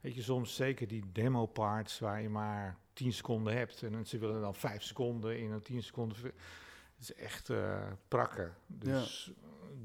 Weet 0.00 0.14
je, 0.14 0.22
soms 0.22 0.54
zeker 0.54 0.88
die 0.88 1.04
demo 1.12 1.46
parts 1.46 1.98
waar 1.98 2.22
je 2.22 2.28
maar 2.28 2.78
10 2.92 3.12
seconden 3.12 3.56
hebt. 3.56 3.82
En 3.82 4.06
ze 4.06 4.18
willen 4.18 4.40
dan 4.40 4.54
5 4.54 4.82
seconden 4.82 5.38
in 5.38 5.50
een 5.50 5.62
10 5.62 5.82
seconden. 5.82 6.16
Is 7.00 7.14
echt 7.14 7.50
eh 7.50 7.82
prakken. 8.08 8.54
Dus 8.66 9.32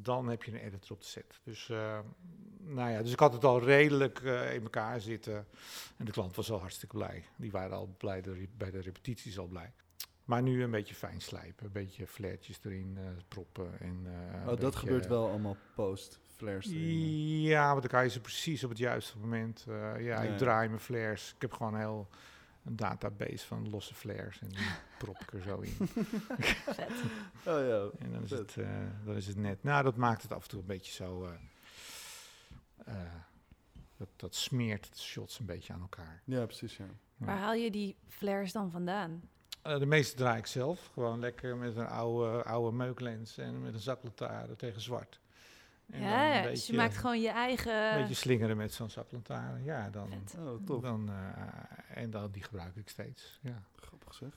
dan 0.02 0.28
heb 0.28 0.44
je 0.44 0.52
een 0.52 0.58
editor 0.60 0.92
op 0.92 1.02
de 1.02 1.08
set. 1.08 1.40
Dus, 1.44 1.70
eh, 1.70 2.00
nou 2.60 2.90
ja, 2.92 3.02
dus 3.02 3.12
ik 3.12 3.20
had 3.20 3.34
het 3.34 3.44
al 3.44 3.62
redelijk 3.64 4.20
eh, 4.22 4.54
in 4.54 4.64
elkaar 4.64 5.02
zitten. 5.02 5.46
En 5.98 6.06
de 6.06 6.12
klant 6.12 6.36
was 6.36 6.52
al 6.52 6.60
hartstikke 6.60 6.96
blij. 6.96 7.24
Die 7.36 7.52
waren 7.52 7.78
al 7.78 7.96
blij 7.98 8.22
de 8.22 8.48
bij 8.58 8.72
de 8.72 8.80
repetities 8.82 9.38
al 9.40 9.48
blij. 9.48 9.72
Maar 10.26 10.42
nu 10.42 10.64
een 10.64 10.72
beetje 10.72 10.96
fijn 10.96 11.22
slijpen, 11.22 11.66
een 11.66 11.72
beetje 11.72 12.08
flairtjes 12.08 12.60
erin 12.64 12.98
proppen. 13.28 13.80
En, 13.80 14.06
Oh, 14.42 14.46
dat 14.48 14.60
beetje- 14.60 14.80
gebeurt 14.80 15.08
wel 15.08 15.30
allemaal 15.30 15.58
post 15.76 16.20
flares. 16.36 16.66
erin. 16.68 17.42
Ja, 17.42 17.70
want 17.70 17.82
dan 17.82 17.90
kan 17.92 18.04
je 18.04 18.10
ze 18.10 18.22
precies 18.22 18.64
op 18.64 18.70
het 18.70 18.78
juiste 18.80 19.18
moment. 19.20 19.66
ja. 20.00 20.22
ik 20.22 20.38
draai 20.38 20.68
mijn 20.68 20.80
flares. 20.82 21.34
Ik 21.36 21.42
heb 21.42 21.54
gewoon 21.54 21.78
heel 21.78 22.08
een 22.66 22.76
database 22.76 23.46
van 23.48 23.70
losse 23.70 23.94
flares 23.94 24.40
en 24.42 24.48
die 24.50 24.58
prop 25.00 25.18
ik 25.20 25.34
er 25.34 25.42
zo 25.42 25.60
in. 25.60 25.74
Vet. 26.80 26.92
Oh 27.46 27.68
ja. 27.68 27.90
En 28.00 28.12
dan 28.12 28.24
is, 28.24 28.30
Vet. 28.30 28.40
het, 28.40 28.58
eh, 28.58 28.70
dan 29.06 29.16
is 29.16 29.28
het 29.28 29.38
net. 29.38 29.64
Nou, 29.64 29.84
dat 29.84 29.96
maakt 29.96 30.22
het 30.22 30.32
af 30.34 30.44
en 30.44 30.50
toe 30.50 30.60
een 30.60 30.66
beetje 30.66 30.92
zo. 30.94 31.26
eh, 31.26 31.32
eh, 32.86 33.14
dat, 33.98 34.08
dat 34.16 34.36
smeert 34.36 34.94
de 34.94 35.00
shots 35.02 35.40
een 35.40 35.46
beetje 35.46 35.74
aan 35.74 35.82
elkaar. 35.82 36.22
Ja, 36.26 36.46
precies, 36.46 36.78
ja. 36.78 36.86
Waar 37.18 37.38
haal 37.38 37.54
je 37.54 37.72
die 37.72 37.96
flares 38.08 38.52
dan 38.52 38.72
vandaan? 38.72 39.22
Eh, 39.62 39.80
de 39.80 39.86
meeste 39.86 40.16
draai 40.16 40.38
ik 40.38 40.46
zelf. 40.46 40.90
Gewoon 40.94 41.20
lekker 41.20 41.58
met 41.58 41.76
een 41.76 41.88
oude, 41.88 42.44
oude 42.44 42.76
meuklens 42.78 43.38
en 43.38 43.62
met 43.62 43.74
een 43.74 43.80
zaklantaarn 43.80 44.56
tegen 44.56 44.82
zwart. 44.82 45.20
En 45.92 46.00
dan 46.02 46.10
ja, 46.10 46.44
een 46.44 46.50
dus 46.50 46.68
je 46.68 46.74
maakt 46.74 46.98
gewoon 46.98 47.22
je 47.22 47.30
eigen... 47.30 47.92
een 47.94 48.00
beetje 48.00 48.14
slingeren 48.16 48.58
met 48.58 48.74
zo'n 48.74 48.90
zaklantaarn. 48.90 49.64
Ja, 49.64 49.90
dan. 49.90 50.10
Oh, 50.40 50.66
top. 50.66 50.82
dan 50.82 51.10
eh, 51.10 51.98
en 52.04 52.10
dan, 52.10 52.32
die 52.32 52.44
gebruik 52.44 52.76
ik 52.76 52.90
steeds. 52.90 53.40
Ja. 53.42 53.64
Grappig 53.76 54.14
zeg. 54.14 54.30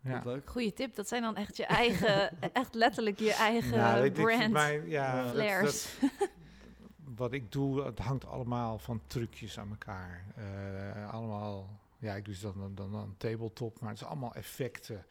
Ja. 0.00 0.22
Leuk. 0.24 0.50
Goeie 0.50 0.72
tip, 0.72 0.94
dat 0.94 1.08
zijn 1.08 1.22
dan 1.22 1.36
echt 1.36 1.56
je 1.56 1.66
eigen, 1.66 2.30
echt 2.52 2.74
letterlijk 2.74 3.18
je 3.18 3.32
eigen 3.32 3.76
Nou, 3.78 4.02
dit- 4.02 4.14
dit- 4.16 4.24
brand 4.24 4.50
mijn- 4.52 4.88
ja, 4.88 5.14
Ja. 5.16 5.22
dat- 5.22 5.32
flares. 5.32 5.96
dat- 6.00 6.28
wat 7.04 7.32
ik 7.32 7.52
doe, 7.52 7.84
het 7.84 7.98
hangt 7.98 8.26
allemaal 8.26 8.78
van 8.78 9.00
trucjes 9.06 9.58
aan 9.58 9.70
elkaar. 9.70 10.24
Eh, 10.36 11.12
allemaal, 11.12 11.80
ja, 11.98 12.14
ik 12.14 12.24
doe 12.24 12.34
ze 12.34 12.42
dan, 12.42 12.54
dan, 12.58 12.74
dan, 12.74 12.92
dan 12.92 13.14
tabletop, 13.18 13.80
maar 13.80 13.90
het 13.90 14.00
is 14.00 14.06
allemaal 14.06 14.34
effecten. 14.34 15.04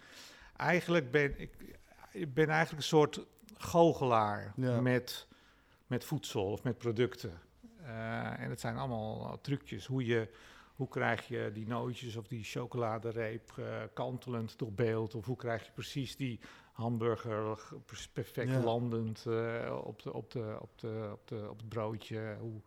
Eigenlijk 0.56 1.12
ben 1.12 1.40
ik, 1.40 1.52
ik 2.12 2.34
ben 2.34 2.48
eigenlijk 2.50 2.78
een 2.82 2.88
soort 2.88 3.26
goochelaar 3.64 4.54
Ja. 4.56 4.82
met, 4.82 5.28
met 5.88 6.04
voedsel 6.04 6.52
of 6.52 6.64
met 6.64 6.78
producten. 6.78 7.40
Eh, 7.84 8.40
en 8.40 8.50
het 8.50 8.60
zijn 8.60 8.78
allemaal 8.78 9.40
trucjes. 9.42 9.86
Hoe, 9.86 10.06
je, 10.06 10.30
hoe 10.76 10.88
krijg 10.88 11.28
je 11.28 11.52
die 11.54 11.68
nootjes 11.68 12.16
of 12.16 12.28
die 12.28 12.44
chocoladereep 12.44 13.52
eh, 13.58 13.66
kantelend 13.94 14.58
door 14.60 14.72
beeld? 14.74 15.16
Of 15.16 15.26
hoe 15.26 15.36
krijg 15.36 15.66
je 15.66 15.72
precies 15.72 16.16
die 16.18 16.40
hamburger 16.74 17.58
perfect 18.14 18.50
Ja. 18.50 18.60
landend 18.64 19.26
eh, 19.26 19.80
op, 19.84 20.02
de, 20.02 20.14
op, 20.14 20.32
de, 20.32 20.58
op, 20.62 20.80
de, 20.80 21.10
op, 21.12 21.28
de, 21.28 21.48
op 21.50 21.58
het 21.58 21.70
broodje? 21.70 22.36
Hoe, 22.40 22.62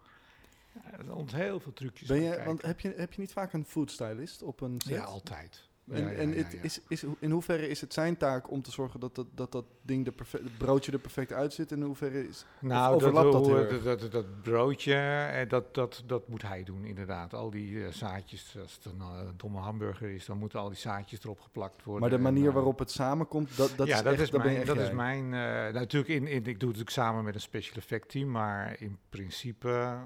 er 0.83 1.05
zijn 1.29 1.43
heel 1.43 1.61
veel 1.61 1.73
trucjes. 1.73 2.09
Ben 2.09 2.21
je, 2.23 2.43
want 2.45 2.63
heb 2.63 2.81
je, 2.81 2.95
heb 2.97 3.13
je 3.13 3.21
niet 3.21 3.33
vaak 3.33 3.53
een 3.53 3.65
food 3.65 3.91
stylist 3.91 4.43
op 4.43 4.61
een 4.61 4.81
set? 4.81 4.93
Ja, 4.93 5.03
altijd. 5.05 5.69
En, 5.91 6.03
Ja, 6.03 6.11
ja, 6.11 6.17
en 6.17 6.29
ja, 6.29 6.35
het 6.35 6.53
ja. 6.53 6.59
Is, 6.63 6.81
is, 6.89 7.05
in 7.19 7.31
hoeverre 7.31 7.69
is 7.69 7.81
het 7.81 7.93
zijn 7.93 8.17
taak 8.17 8.51
om 8.51 8.63
te 8.63 8.71
zorgen 8.71 9.01
dat 9.01 9.15
dat, 9.15 9.27
dat, 9.35 9.53
dat 9.53 9.65
ding, 9.83 10.05
de 10.05 10.13
het 10.31 10.59
broodje 10.59 10.93
er 10.93 10.99
perfect 10.99 11.33
uitzit? 11.33 11.73
En 11.73 11.79
in 11.79 11.85
hoeverre 11.85 12.29
is... 12.29 12.45
Nou, 12.61 12.95
overlapt 12.95 13.33
dat 13.33 13.47
heel 13.47 13.83
dat, 13.83 14.01
dat, 14.01 14.13
dat 14.13 14.43
broodje, 14.43 14.95
eh, 14.95 15.49
dat, 15.49 15.75
dat, 15.75 16.03
dat 16.07 16.29
moet 16.29 16.43
hij 16.43 16.63
doen 16.63 16.85
inderdaad. 16.85 17.35
Al 17.35 17.51
die 17.51 17.85
eh, 17.85 17.93
zaadjes, 17.93 18.57
als 18.61 18.75
het 18.75 18.85
een 18.85 19.01
eh, 19.01 19.29
domme 19.37 19.59
hamburger 19.59 20.11
is, 20.11 20.27
dan 20.27 20.39
moeten 20.39 20.59
al 20.59 20.69
die 20.69 20.79
zaadjes 20.79 21.25
erop 21.25 21.41
geplakt 21.41 21.85
worden. 21.85 22.01
Maar 22.01 22.11
de 22.11 22.17
En, 22.17 22.35
manier 22.35 22.53
waarop 22.53 22.79
het 22.79 22.91
samenkomt, 22.91 23.57
dat, 23.57 23.73
dat 23.77 23.87
ja, 23.87 23.97
is 23.97 24.03
dat 24.03 24.13
echt, 24.13 24.23
is 24.23 24.31
mijn, 24.31 24.57
echt 24.57 24.67
dat 24.67 24.77
is 24.77 24.91
mijn 24.91 25.25
eh, 25.25 25.73
natuurlijk 25.73 26.13
in, 26.13 26.27
in, 26.27 26.37
ik 26.37 26.45
doe 26.45 26.53
het 26.53 26.61
natuurlijk 26.61 26.91
samen 26.91 27.25
met 27.25 27.35
een 27.35 27.41
special 27.41 27.77
effect 27.77 28.09
team, 28.09 28.31
maar 28.31 28.81
in 28.81 28.99
principe 29.09 29.99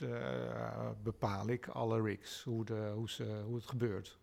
eh, 0.00 0.90
bepaal 1.02 1.48
ik 1.48 1.66
alle 1.66 2.02
rigs, 2.02 2.42
hoe, 2.42 2.64
de, 2.64 2.92
hoe, 2.94 3.10
ze, 3.10 3.42
hoe 3.44 3.56
het 3.56 3.66
gebeurt. 3.66 4.18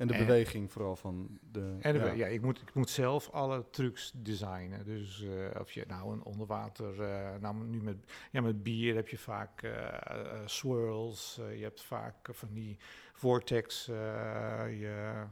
En 0.00 0.06
de 0.06 0.14
en- 0.14 0.26
beweging 0.26 0.72
vooral 0.72 0.96
van 0.96 1.38
de... 1.52 1.76
En 1.80 1.94
ja. 1.94 2.04
ja. 2.04 2.12
ja, 2.12 2.26
ik, 2.26 2.42
moet, 2.42 2.60
ik 2.60 2.74
moet 2.74 2.90
zelf 2.90 3.30
alle 3.30 3.64
trucs 3.70 4.12
designen. 4.14 4.84
Dus 4.84 5.22
eh, 5.22 5.60
of 5.60 5.72
je 5.72 5.84
nou 5.86 6.12
een 6.12 6.22
onderwater, 6.22 7.02
eh, 7.02 7.34
nou 7.40 7.64
nu 7.64 7.82
met, 7.82 7.96
ja, 8.30 8.40
met 8.40 8.62
bier 8.62 8.94
heb 8.94 9.08
je 9.08 9.18
vaak 9.18 9.62
eh, 9.62 10.40
swirls, 10.44 11.34
je 11.56 11.62
hebt 11.62 11.82
vaak 11.82 12.28
van 12.30 12.48
die 12.52 12.78
vortex, 13.12 13.86
je, 13.86 15.24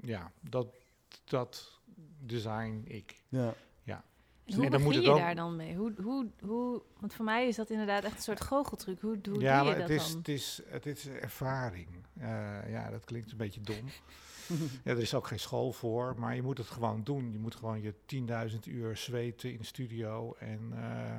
ja, 0.00 0.32
dat, 0.40 0.66
dat 1.24 1.80
design 2.20 2.84
ik. 2.86 3.22
Ja. 3.28 3.54
En 4.46 4.54
hoe 4.54 4.64
En 4.64 4.70
dan 4.70 4.80
moet 4.82 4.88
begin 4.92 5.04
je 5.08 5.10
ook- 5.14 5.18
daar 5.18 5.34
dan 5.34 5.56
mee? 5.56 5.74
Hoe, 5.76 5.92
hoe, 6.02 6.26
hoe, 6.40 6.82
want 6.98 7.14
voor 7.14 7.24
mij 7.24 7.48
is 7.48 7.56
dat 7.56 7.70
inderdaad 7.70 8.04
echt 8.04 8.16
een 8.16 8.22
soort 8.22 8.40
goocheltruc. 8.40 9.00
Hoe, 9.00 9.18
hoe 9.30 9.40
ja, 9.40 9.60
doe 9.62 9.68
je 9.68 9.78
dat 9.78 9.88
het 9.88 10.00
is, 10.00 10.08
dan? 10.08 10.16
het, 10.18 10.28
is, 10.28 10.60
het 10.68 10.86
is 10.86 11.06
ervaring. 11.08 11.88
Eh, 12.20 12.70
ja, 12.70 12.90
dat 12.90 13.04
klinkt 13.04 13.30
een 13.30 13.36
beetje 13.36 13.60
dom. 13.60 13.84
Ja, 14.84 14.90
er 14.92 14.98
is 14.98 15.14
ook 15.14 15.26
geen 15.26 15.38
school 15.40 15.72
voor, 15.72 16.14
maar 16.18 16.34
je 16.34 16.42
moet 16.42 16.58
het 16.58 16.66
gewoon 16.66 17.02
doen. 17.04 17.32
Je 17.32 17.38
moet 17.38 17.54
gewoon 17.54 17.80
je 17.82 17.94
10.000 18.50 18.58
uur 18.68 18.96
zweten 18.96 19.52
in 19.52 19.58
de 19.58 19.64
studio 19.64 20.34
en, 20.38 20.60
eh, 20.74 21.14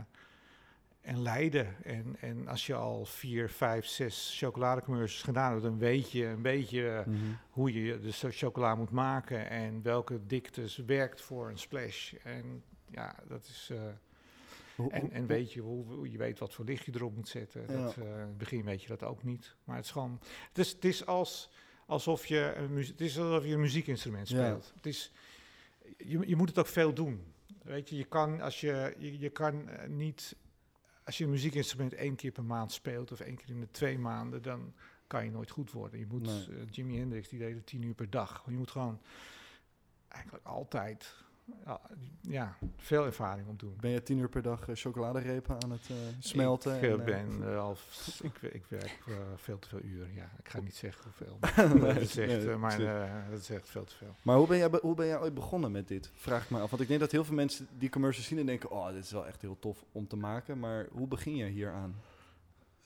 en 1.12 1.22
leiden. 1.22 1.84
En, 1.84 2.16
en 2.20 2.48
als 2.48 2.66
je 2.66 2.74
al 2.76 3.06
vier, 3.06 3.50
vijf, 3.50 3.86
zes 3.86 4.36
chocoladecommercials 4.40 5.24
gedaan 5.24 5.52
hebt, 5.52 5.64
dan 5.64 5.78
weet 5.78 6.12
je 6.12 6.26
een 6.26 6.42
beetje 6.42 7.04
Mhm. 7.08 7.18
hoe 7.50 7.74
je 7.84 8.00
de 8.00 8.12
so- 8.12 8.30
chocola 8.32 8.76
moet 8.76 8.92
maken 8.92 9.50
en 9.50 9.82
welke 9.84 10.20
diktes 10.28 10.78
werkt 10.78 11.22
voor 11.22 11.50
een 11.50 11.58
splash. 11.60 12.14
En 12.24 12.64
ja, 12.92 13.16
dat 13.28 13.44
is. 13.46 13.70
eh, 13.72 13.82
Hoe- 14.76 14.92
en, 14.92 15.12
en 15.12 15.28
weet 15.28 15.54
je 15.54 15.62
hoe, 15.62 16.12
je 16.12 16.18
weet 16.18 16.40
wat 16.40 16.54
voor 16.54 16.66
licht 16.66 16.86
je 16.86 16.92
erop 16.96 17.16
moet 17.16 17.28
zetten. 17.30 17.62
Ja. 17.62 17.68
Dat, 17.84 17.98
eh, 17.98 18.04
in 18.04 18.10
het 18.12 18.38
begin 18.38 18.64
weet 18.64 18.82
je 18.82 18.88
dat 18.88 19.04
ook 19.04 19.24
niet. 19.24 19.56
Maar 19.64 19.76
het 19.76 19.86
is 19.86 19.92
gewoon. 19.92 20.20
Het 20.48 20.58
is, 20.58 20.72
het 20.72 20.86
is 20.86 21.06
als, 21.06 21.50
alsof 21.86 22.26
je 22.26 22.54
een 22.56 22.76
het 22.78 23.02
is 23.02 23.18
alsof 23.20 23.46
je 23.46 23.54
een 23.54 23.60
muziekinstrument 23.60 24.30
Ja. 24.30 24.46
speelt. 24.46 24.72
Het 24.76 24.86
is, 24.86 25.12
je, 25.98 26.28
je 26.28 26.36
moet 26.36 26.50
het 26.50 26.60
ook 26.60 26.68
veel 26.68 26.94
doen. 26.94 27.34
Weet 27.64 27.90
je, 27.90 27.96
je 27.98 28.06
kan 28.06 28.42
als 28.42 28.60
je, 28.62 28.96
je, 28.98 29.20
je 29.20 29.30
kan 29.30 29.70
eh, 29.70 29.90
niet. 29.90 30.36
Als 31.04 31.18
je 31.18 31.24
een 31.24 31.30
muziekinstrument 31.30 31.94
één 31.94 32.16
keer 32.16 32.32
per 32.32 32.44
maand 32.44 32.72
speelt 32.72 33.12
of 33.12 33.20
één 33.20 33.36
keer 33.36 33.50
in 33.50 33.60
de 33.60 33.72
twee 33.72 34.00
maanden, 34.00 34.42
dan 34.42 34.74
kan 35.08 35.26
je 35.26 35.32
nooit 35.32 35.52
goed 35.52 35.72
worden. 35.72 36.00
Je 36.00 36.06
moet, 36.10 36.26
Nee. 36.26 36.66
Jimi 36.70 36.98
Hendrix 36.98 37.30
die 37.30 37.40
deed 37.40 37.56
het 37.56 37.66
tien 37.66 37.82
uur 37.82 37.94
per 37.94 38.10
dag. 38.10 38.44
Je 38.48 38.58
moet 38.58 38.72
gewoon 38.72 39.02
eigenlijk 40.08 40.46
altijd 40.46 41.14
ja, 42.22 42.58
veel 42.78 43.06
ervaring 43.06 43.48
opdoen. 43.48 43.78
Ben 43.80 43.92
je 43.92 44.04
tien 44.04 44.18
uur 44.18 44.30
per 44.30 44.42
dag 44.42 44.68
eh, 44.68 44.76
chocoladerepen 44.76 45.64
aan 45.64 45.72
het 45.72 45.90
smelten? 46.20 46.76
Ik, 46.76 46.82
en, 46.82 47.06
ben 47.06 47.28
eh, 47.50 47.60
al, 47.60 47.78
ik, 48.22 48.42
ik 48.42 48.64
werk 48.68 49.04
eh, 49.08 49.16
veel 49.36 49.60
te 49.60 49.68
veel 49.68 49.82
uren. 49.82 50.14
Ja, 50.14 50.30
ik 50.40 50.50
ga 50.50 50.60
niet 50.60 50.76
zeggen 50.76 51.04
hoeveel. 51.04 51.38
maar 51.56 51.76
Nee, 51.76 51.94
dat, 51.94 52.04
is 52.04 52.18
echt, 52.18 52.46
nee, 52.46 52.56
maar, 52.56 52.76
precies. 52.76 53.30
dat 53.30 53.40
is 53.40 53.50
echt 53.50 53.70
veel 53.70 53.84
te 53.84 53.96
veel. 53.96 54.16
Maar 54.22 54.38
hoe 54.38 54.48
ben, 54.48 54.58
jij, 54.58 54.70
hoe 54.82 54.96
ben 54.96 55.08
jij 55.08 55.20
ooit 55.20 55.34
begonnen 55.34 55.72
met 55.72 55.88
dit? 55.88 56.12
Vraag 56.14 56.44
ik 56.44 56.50
me 56.50 56.60
af. 56.60 56.70
Want 56.70 56.82
ik 56.82 56.88
denk 56.88 57.00
dat 57.00 57.12
heel 57.12 57.24
veel 57.24 57.36
mensen 57.36 57.68
die 57.78 57.90
commercials 57.90 58.28
zien 58.28 58.40
en 58.40 58.46
denken... 58.46 58.72
oh, 58.72 58.88
dit 58.88 59.04
is 59.04 59.12
wel 59.12 59.28
echt 59.28 59.42
heel 59.42 59.60
tof 59.60 59.86
om 59.92 60.08
te 60.08 60.16
maken. 60.16 60.60
Maar 60.60 60.88
hoe 60.92 61.08
begin 61.08 61.36
je 61.36 61.46
hier 61.46 61.72
aan? 61.72 61.96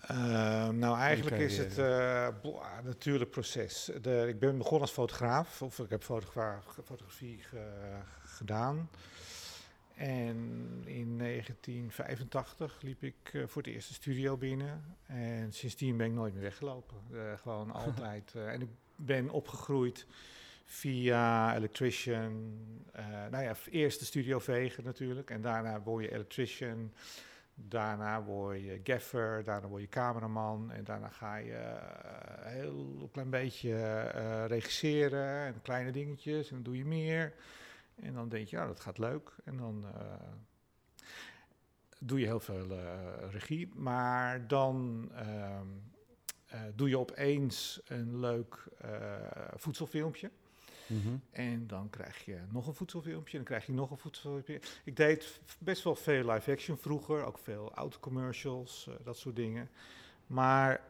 Ehm, 0.07 0.77
nou, 0.77 0.97
eigenlijk 0.97 1.37
is 1.41 1.57
het 1.57 1.75
carrière. 1.75 2.27
eh 2.35 2.41
boah, 2.41 2.83
natuurlijk 2.83 3.31
proces. 3.31 3.91
De, 4.01 4.25
ik 4.27 4.39
ben 4.39 4.57
begonnen 4.57 4.81
als 4.81 4.91
fotograaf, 4.91 5.61
of 5.61 5.79
ik 5.79 5.89
heb 5.89 6.03
fotogra 6.03 6.61
fotografie 6.83 7.39
ge- 7.43 7.99
gedaan. 8.25 8.89
En 9.95 10.35
in 10.85 11.17
1985 11.17 12.81
liep 12.81 13.03
ik 13.03 13.15
eh, 13.33 13.41
voor 13.47 13.61
het 13.61 13.71
eerst 13.71 13.87
de 13.87 13.93
studio 13.93 14.37
binnen. 14.37 14.95
En 15.05 15.53
sindsdien 15.53 15.97
ben 15.97 16.05
ik 16.07 16.13
nooit 16.13 16.33
meer 16.33 16.43
weggelopen. 16.43 16.97
Eh, 17.13 17.19
gewoon 17.41 17.71
altijd. 17.85 18.33
en 18.35 18.61
ik 18.61 18.69
ben 18.95 19.29
opgegroeid 19.29 20.05
via 20.65 21.55
electrician. 21.55 22.57
nou 23.31 23.43
ja, 23.43 23.55
eerst 23.69 23.99
de 23.99 24.05
studio 24.05 24.39
vegen 24.39 24.83
natuurlijk. 24.83 25.29
En 25.29 25.41
daarna 25.41 25.81
word 25.81 26.03
je 26.03 26.11
electrician. 26.13 26.93
Daarna 27.67 28.23
word 28.23 28.61
je 28.61 28.79
gaffer, 28.83 29.43
daarna 29.43 29.67
word 29.67 29.81
je 29.81 29.89
cameraman 29.89 30.71
en 30.71 30.83
daarna 30.83 31.09
ga 31.09 31.35
je 31.35 31.53
eh, 31.53 32.45
heel 32.45 33.09
klein 33.11 33.29
beetje 33.29 33.73
eh, 33.73 34.45
regisseren 34.45 35.45
en 35.45 35.61
kleine 35.61 35.91
dingetjes 35.91 36.49
en 36.49 36.55
dan 36.55 36.63
doe 36.63 36.77
je 36.77 36.85
meer. 36.85 37.33
En 37.95 38.13
dan 38.13 38.29
denk 38.29 38.47
je, 38.47 38.55
ja, 38.55 38.67
dat 38.67 38.79
gaat 38.79 38.97
leuk. 38.97 39.35
En 39.43 39.57
dan 39.57 39.85
eh, 39.93 40.01
doe 41.99 42.19
je 42.19 42.25
heel 42.25 42.39
veel 42.39 42.67
regie, 43.31 43.69
maar 43.75 44.47
dan 44.47 45.09
ehm, 45.15 45.67
eh, 46.51 46.59
doe 46.75 46.89
je 46.89 46.97
opeens 46.97 47.81
een 47.85 48.19
leuk 48.19 48.67
eh, 48.77 48.91
Mhm. 50.91 51.15
En 51.31 51.67
dan 51.67 51.89
krijg 51.89 52.25
je 52.25 52.37
nog 52.49 52.67
een 52.67 52.73
voedselfilmpje. 52.73 53.37
Dan 53.37 53.45
krijg 53.45 53.65
je 53.65 53.73
nog 53.73 53.91
een 53.91 53.97
voedselfilmpje. 53.97 54.59
Ik 54.83 54.95
deed 54.95 55.39
best 55.59 55.83
wel 55.83 55.95
veel 55.95 56.31
live 56.31 56.51
action 56.51 56.77
vroeger. 56.77 57.23
Ook 57.25 57.37
veel 57.37 57.71
autocommercials, 57.73 58.87
eh 58.87 58.93
dat 59.03 59.17
soort 59.17 59.35
dingen. 59.35 59.69
Maar 60.27 60.81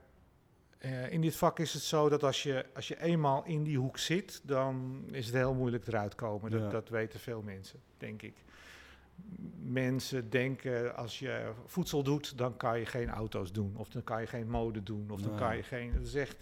eh, 0.78 1.12
in 1.12 1.22
dit 1.22 1.36
vak 1.36 1.60
is 1.60 1.74
het 1.74 1.84
zo 1.84 2.10
dat 2.10 2.24
als 2.24 2.44
je, 2.44 2.66
als 2.76 2.88
je 2.88 3.02
eenmaal 3.02 3.44
in 3.46 3.64
die 3.64 3.78
hoek 3.78 3.98
zit... 3.98 4.42
dan 4.44 5.04
is 5.12 5.26
het 5.26 5.36
heel 5.36 5.54
moeilijk 5.54 5.88
eruit 5.88 6.16
komen. 6.16 6.52
Dat, 6.52 6.62
Ja. 6.62 6.70
dat 6.70 6.90
weten 6.90 7.20
veel 7.20 7.42
mensen, 7.42 7.80
denk 7.98 8.22
ik. 8.22 8.34
Mensen 9.64 10.30
denken 10.30 10.96
als 10.96 11.20
je 11.20 11.52
voedsel 11.66 12.04
doet, 12.04 12.38
dan 12.38 12.58
kan 12.58 12.80
je 12.80 12.86
geen 12.86 13.10
auto's 13.10 13.52
doen. 13.52 13.74
Of 13.78 13.90
dan 13.90 14.04
kan 14.04 14.22
je 14.22 14.28
geen 14.28 14.50
mode 14.50 14.84
doen. 14.84 15.12
Of 15.12 15.22
dan 15.22 15.30
Nee. 15.30 15.40
kan 15.40 15.56
je 15.56 15.64
geen... 15.64 16.02
Is 16.02 16.16
echt 16.16 16.38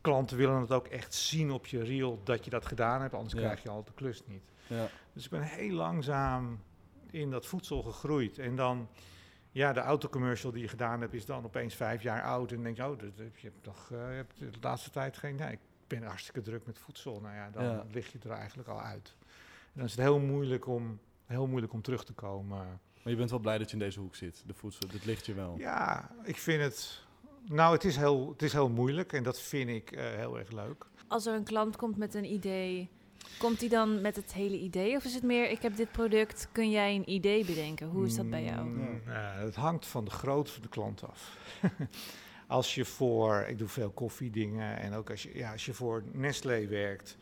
klanten 0.00 0.36
willen 0.36 0.60
het 0.60 0.72
ook 0.72 0.86
echt 0.86 1.14
zien 1.14 1.50
op 1.50 1.66
je 1.66 1.82
reel 1.82 2.20
dat 2.24 2.44
je 2.44 2.50
dat 2.50 2.66
gedaan 2.66 3.00
hebt, 3.00 3.14
anders 3.14 3.34
Ja. 3.34 3.40
krijg 3.40 3.62
je 3.62 3.68
al 3.70 3.84
de 3.84 3.92
klus 3.94 4.22
niet. 4.26 4.42
Ja. 4.66 4.88
Dus 5.12 5.24
ik 5.24 5.30
ben 5.30 5.42
heel 5.42 5.74
langzaam 5.74 6.62
in 7.10 7.30
dat 7.30 7.46
voedsel 7.46 7.82
gegroeid. 7.82 8.38
En 8.38 8.56
dan, 8.56 8.88
ja, 9.50 9.72
de 9.72 9.80
autocommercial 9.80 10.52
die 10.52 10.62
je 10.62 10.68
gedaan 10.68 11.00
hebt, 11.00 11.14
is 11.14 11.24
dan 11.26 11.44
opeens 11.44 11.74
vijf 11.74 12.02
jaar 12.02 12.22
oud. 12.22 12.48
En 12.50 12.54
dan 12.54 12.64
denk 12.64 12.76
je, 12.76 12.82
oh, 12.88 12.98
dat 12.98 13.16
je 13.16 13.46
hebt 13.46 13.62
toch 13.62 13.90
eh, 13.92 13.98
je 13.98 14.14
hebt 14.38 14.38
de 14.38 14.50
laatste 14.60 14.90
tijd 14.90 15.16
geen. 15.16 15.36
Nee, 15.36 15.52
ik 15.52 15.58
ben 15.86 16.02
hartstikke 16.02 16.40
druk 16.40 16.66
met 16.66 16.78
voedsel. 16.78 17.20
Nou 17.20 17.34
ja, 17.34 17.50
dan 17.50 17.64
Ja. 17.64 17.84
lig 17.92 18.12
je 18.12 18.18
er 18.24 18.30
eigenlijk 18.30 18.68
al 18.68 18.80
uit. 18.80 19.16
En 19.64 19.72
dan 19.74 19.84
is 19.84 19.90
het 19.90 20.00
heel 20.00 20.18
moeilijk 20.18 20.66
om, 20.66 20.98
heel 21.26 21.46
moeilijk 21.46 21.72
om 21.72 21.82
terug 21.82 22.04
te 22.04 22.12
komen. 22.12 22.58
Maar 23.02 23.12
je 23.12 23.16
bent 23.16 23.30
wel 23.30 23.38
blij 23.38 23.58
dat 23.58 23.66
je 23.66 23.72
in 23.72 23.82
deze 23.82 24.00
hoek 24.00 24.14
zit. 24.16 24.42
De 24.46 24.54
voedsel, 24.54 24.88
dit 24.88 25.04
ligt 25.04 25.26
je 25.26 25.34
wel. 25.34 25.58
Ja, 25.58 26.10
ik 26.24 26.36
vind 26.36 26.62
het. 26.62 27.04
Nou, 27.48 27.72
het 27.72 27.84
is 27.84 27.96
heel, 27.96 28.28
het 28.32 28.42
is 28.42 28.52
heel 28.52 28.68
moeilijk 28.68 29.12
en 29.12 29.22
dat 29.22 29.40
vind 29.40 29.70
ik 29.70 29.92
eh, 29.92 30.04
heel 30.04 30.38
erg 30.38 30.50
leuk. 30.50 30.86
Als 31.08 31.26
er 31.26 31.34
een 31.34 31.44
klant 31.44 31.76
komt 31.76 31.96
met 31.96 32.14
een 32.14 32.32
idee, 32.32 32.88
komt 33.38 33.60
hij 33.60 33.68
dan 33.68 34.00
met 34.00 34.16
het 34.16 34.32
hele 34.32 34.58
idee? 34.58 34.96
Of 34.96 35.04
is 35.04 35.14
het 35.14 35.22
meer, 35.22 35.50
ik 35.50 35.62
heb 35.62 35.76
dit 35.76 35.92
product, 35.92 36.48
kun 36.52 36.70
jij 36.70 36.94
een 36.94 37.10
idee 37.10 37.44
bedenken? 37.44 37.88
Hoe 37.88 38.06
is 38.06 38.14
dat 38.14 38.30
bij 38.30 38.44
jou? 38.44 38.64
Mm, 38.64 39.00
eh, 39.06 39.38
het 39.38 39.54
hangt 39.54 39.86
van 39.86 40.04
de 40.04 40.10
grootte 40.10 40.52
van 40.52 40.62
de 40.62 40.68
klant 40.68 41.08
af. 41.08 41.36
als 42.46 42.74
je 42.74 42.84
voor, 42.84 43.44
ik 43.48 43.58
doe 43.58 43.68
veel 43.68 43.90
koffiedingen 43.90 44.76
en 44.76 44.94
ook 44.94 45.10
als 45.10 45.22
je, 45.22 45.36
ja, 45.36 45.52
als 45.52 45.66
je 45.66 45.74
voor 45.74 46.02
Nestlé 46.12 46.66
werkt, 46.66 47.16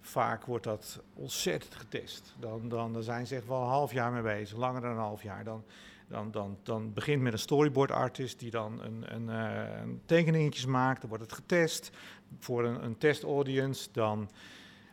vaak 0.00 0.44
wordt 0.44 0.64
dat 0.64 1.02
ontzettend 1.14 1.74
getest. 1.74 2.34
Dan, 2.38 2.68
dan, 2.68 2.92
dan 2.92 3.02
zijn 3.02 3.26
ze 3.26 3.36
echt 3.36 3.46
wel 3.46 3.60
een 3.60 3.68
half 3.68 3.92
jaar 3.92 4.12
mee 4.12 4.22
bezig, 4.22 4.58
langer 4.58 4.80
dan 4.80 4.90
een 4.90 4.96
half 4.96 5.22
jaar. 5.22 5.44
Dan, 5.44 5.64
dan, 6.10 6.30
dan, 6.30 6.58
dan 6.62 6.92
begint 6.92 7.22
met 7.22 7.32
een 7.32 7.38
storyboard 7.38 7.90
artist 7.90 8.38
die 8.38 8.50
dan 8.50 8.80
een, 8.82 9.14
een, 9.14 9.28
eh, 9.28 9.80
een 9.80 10.00
tekeningetjes 10.06 10.66
maakt. 10.66 11.00
Dan 11.00 11.08
wordt 11.08 11.24
het 11.24 11.32
getest 11.32 11.90
voor 12.38 12.64
een, 12.64 12.84
een 12.84 12.98
test 12.98 13.22
audience. 13.22 13.88
Dan 13.92 14.30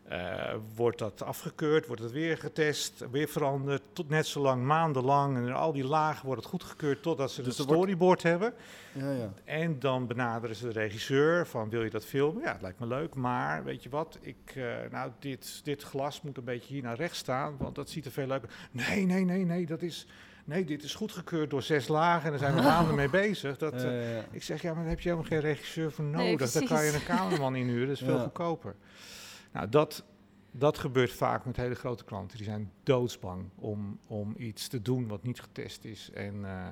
eh, 0.04 0.54
wordt 0.76 0.98
dat 0.98 1.22
afgekeurd, 1.24 1.88
wordt 1.88 2.02
het 2.02 2.12
weer 2.12 2.38
getest, 2.38 3.04
weer 3.12 3.28
veranderd. 3.28 3.82
Tot 3.94 4.10
net 4.10 4.28
zo 4.28 4.42
lang, 4.42 4.64
maandenlang. 4.64 5.38
En 5.38 5.44
in 5.46 5.54
al 5.54 5.72
die 5.74 5.84
lagen 5.86 6.26
wordt 6.26 6.42
het 6.42 6.50
goedgekeurd 6.50 7.02
totdat 7.02 7.32
ze 7.32 7.42
Dus 7.42 7.60
een 7.60 7.66
wordt- 7.66 7.82
storyboard 7.82 8.24
hebben. 8.24 8.54
Ja, 8.92 9.12
ja. 9.12 9.34
En 9.44 9.80
dan 9.80 10.08
benaderen 10.08 10.56
ze 10.56 10.68
de 10.68 10.74
regisseur 10.74 11.48
van 11.48 11.70
wil 11.70 11.84
je 11.84 11.90
dat 11.90 12.06
filmen? 12.06 12.42
Ja, 12.44 12.52
het 12.52 12.62
lijkt 12.62 12.80
me 12.80 12.88
leuk, 12.88 13.16
maar 13.16 13.64
weet 13.64 13.84
je 13.84 13.90
wat? 13.90 14.18
Ik, 14.22 14.38
eh, 14.56 14.64
nou, 14.92 15.12
dit, 15.20 15.62
dit 15.64 15.84
glas 15.84 16.22
moet 16.22 16.38
een 16.38 16.44
beetje 16.44 16.74
hier 16.74 16.84
naar 16.84 16.96
rechts 16.98 17.18
staan, 17.20 17.56
want 17.58 17.76
dat 17.76 17.90
ziet 17.90 18.06
er 18.06 18.12
veel 18.12 18.28
leuker. 18.28 18.50
Nee, 18.72 19.06
nee, 19.06 19.24
nee, 19.26 19.46
nee, 19.46 19.66
dat 19.66 19.82
is, 19.82 20.08
nee, 20.48 20.66
dit 20.66 20.84
is 20.84 20.96
goedgekeurd 20.96 21.50
door 21.50 21.62
zes 21.62 21.88
lagen 21.88 22.24
en 22.24 22.30
daar 22.30 22.40
zijn 22.40 22.56
we 22.56 22.62
maanden 22.62 22.96
mee 22.96 23.10
bezig. 23.26 23.58
Dat, 23.58 23.74
eh, 23.74 24.16
ja. 24.16 24.26
ik 24.32 24.44
zeg, 24.44 24.62
ja, 24.62 24.70
maar 24.74 24.82
daar 24.82 24.90
heb 24.90 25.00
je 25.00 25.10
helemaal 25.10 25.30
geen 25.30 25.40
regisseur 25.40 25.92
voor 25.92 26.06
Nee, 26.06 26.32
nodig. 26.32 26.52
Daar 26.52 26.64
kan 26.64 26.84
je 26.86 26.94
een 26.94 27.04
cameraman 27.04 27.56
inhuren, 27.56 27.88
dat 27.88 27.98
is 27.98 28.04
veel 28.04 28.20
goedkoper. 28.20 28.76
Nou, 29.52 29.70
dat, 29.70 30.04
dat 30.52 30.78
gebeurt 30.78 31.12
vaak 31.12 31.46
met 31.46 31.56
hele 31.56 31.76
grote 31.76 32.04
klanten. 32.04 32.38
Die 32.38 32.46
zijn 32.46 32.72
doodsbang 32.84 33.50
om, 33.56 34.00
om 34.08 34.34
iets 34.38 34.68
te 34.68 34.82
doen 34.82 35.08
wat 35.08 35.24
niet 35.24 35.40
getest 35.42 35.86
is. 35.86 36.10
En, 36.14 36.46
eh, 36.46 36.68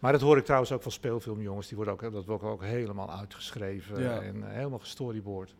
maar 0.00 0.12
dat 0.12 0.20
hoor 0.20 0.36
ik 0.36 0.44
trouwens 0.44 0.72
ook 0.72 0.82
van 0.82 0.92
speelfilmjongens. 0.92 1.66
Die 1.66 1.76
worden 1.76 1.94
ook, 1.94 2.12
dat 2.12 2.24
wordt 2.24 2.42
ook 2.42 2.62
helemaal 2.62 3.10
uitgeschreven 3.12 4.02
Ja. 4.02 4.20
en 4.20 4.42
eh, 4.42 4.52
helemaal 4.54 4.78
gestoryboard. 4.78 5.54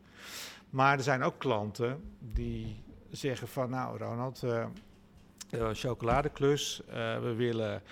Maar 0.70 0.96
er 0.96 1.02
zijn 1.02 1.22
ook 1.22 1.38
klanten 1.38 2.00
die 2.18 2.82
zeggen 3.10 3.48
van, 3.48 3.70
nou 3.70 3.98
Ronald, 3.98 4.42
chocoladeklus, 5.72 6.80
eh, 6.88 7.18
we 7.18 7.34
willen 7.34 7.82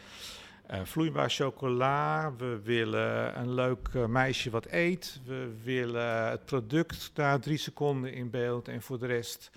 eh, 0.69 0.81
vloeibaar 0.85 1.31
chocola, 1.31 2.33
we 2.37 2.61
willen 2.65 3.39
een 3.39 3.55
leuk 3.55 3.89
eh, 3.93 4.07
meisje 4.07 4.51
wat 4.51 4.67
eet, 4.67 5.21
we 5.25 5.55
willen 5.63 6.29
het 6.31 6.45
product 6.45 7.11
na 7.15 7.39
drie 7.39 7.59
seconden 7.59 8.13
in 8.13 8.31
beeld 8.31 8.69
en 8.69 8.83
voor 8.83 8.99
de 8.99 9.07
rest 9.07 9.51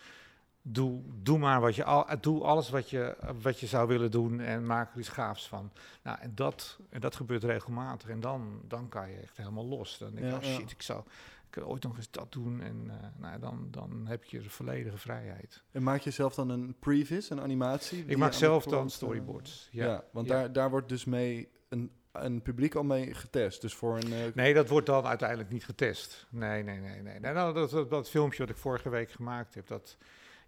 doe, 0.61 1.01
doe 1.23 1.37
maar 1.37 1.61
wat 1.61 1.75
je 1.75 1.83
al, 1.83 2.07
eh, 2.07 2.17
doe 2.21 2.43
alles 2.43 2.69
wat 2.69 2.89
je, 2.89 3.15
wat 3.41 3.59
je 3.59 3.67
zou 3.67 3.87
willen 3.87 4.11
doen 4.11 4.39
en 4.39 4.65
maak 4.65 4.93
er 4.93 4.99
iets 4.99 5.09
gaafs 5.09 5.47
van. 5.47 5.71
Nou, 6.03 6.17
en 6.19 6.31
dat, 6.35 6.79
en 6.89 7.01
dat 7.01 7.15
gebeurt 7.15 7.43
regelmatig 7.43 8.09
en 8.09 8.19
dan, 8.19 8.61
dan 8.67 8.89
kan 8.89 9.09
je 9.09 9.17
echt 9.17 9.37
helemaal 9.37 9.65
los. 9.65 9.97
Dan 9.97 10.11
denk 10.11 10.25
je, 10.25 10.31
Ja, 10.31 10.37
oh 10.37 10.43
ja. 10.43 10.49
shit, 10.49 10.71
ik 10.71 10.81
zou 10.81 11.03
ik 11.51 11.57
wil 11.57 11.65
ooit 11.67 11.83
nog 11.83 11.97
eens 11.97 12.11
dat 12.11 12.31
doen 12.31 12.61
en 12.61 12.85
eh, 12.89 13.07
nou, 13.17 13.39
dan, 13.39 13.67
dan 13.71 14.07
heb 14.07 14.23
je 14.23 14.39
de 14.41 14.49
volledige 14.49 14.97
vrijheid. 14.97 15.63
En 15.71 15.83
maak 15.83 16.01
je 16.01 16.11
zelf 16.11 16.33
dan 16.35 16.49
een 16.49 16.75
previs, 16.79 17.29
een 17.29 17.41
animatie? 17.41 18.03
Ik 18.05 18.17
maak 18.17 18.33
zelf 18.33 18.63
dan 18.65 18.83
eh, 18.83 18.89
storyboards. 18.89 19.67
Ja, 19.71 19.85
Ja, 19.85 20.03
want 20.11 20.27
Ja. 20.27 20.33
Daar, 20.33 20.51
daar 20.53 20.69
wordt 20.69 20.89
dus 20.89 21.05
mee 21.05 21.49
een, 21.69 21.91
een 22.11 22.41
publiek 22.41 22.75
al 22.75 22.83
mee 22.83 23.13
getest. 23.13 23.61
Dus 23.61 23.73
voor 23.73 23.97
een... 23.97 24.13
eh, 24.13 24.33
Nee, 24.33 24.53
dat 24.53 24.69
wordt 24.69 24.85
dan 24.85 25.05
uiteindelijk 25.05 25.49
niet 25.49 25.65
getest. 25.65 26.27
Nee, 26.29 26.63
nee, 26.63 26.79
nee, 26.79 27.01
nee. 27.01 27.19
nee 27.19 27.33
nou, 27.33 27.53
dat, 27.53 27.69
dat, 27.69 27.89
dat 27.89 28.09
filmpje 28.09 28.39
wat 28.39 28.49
ik 28.49 28.57
vorige 28.57 28.89
week 28.89 29.11
gemaakt 29.11 29.53
heb, 29.55 29.67
dat, 29.67 29.97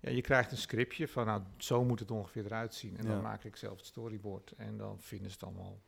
ja, 0.01 0.09
je 0.09 0.21
krijgt 0.21 0.51
een 0.51 0.57
scriptje 0.57 1.07
van, 1.07 1.25
nou, 1.25 1.41
zo 1.57 1.83
moet 1.83 1.99
het 1.99 2.11
ongeveer 2.11 2.45
eruit 2.45 2.73
zien. 2.75 2.97
En 2.97 3.03
Ja. 3.05 3.09
dan 3.13 3.21
maak 3.21 3.43
ik 3.43 3.55
zelf 3.55 3.77
het 3.77 3.85
storyboard 3.85 4.51
en 4.57 4.77
dan 4.77 4.99
vinden 4.99 5.27
ze 5.31 5.33
het 5.39 5.43
allemaal. 5.45 5.79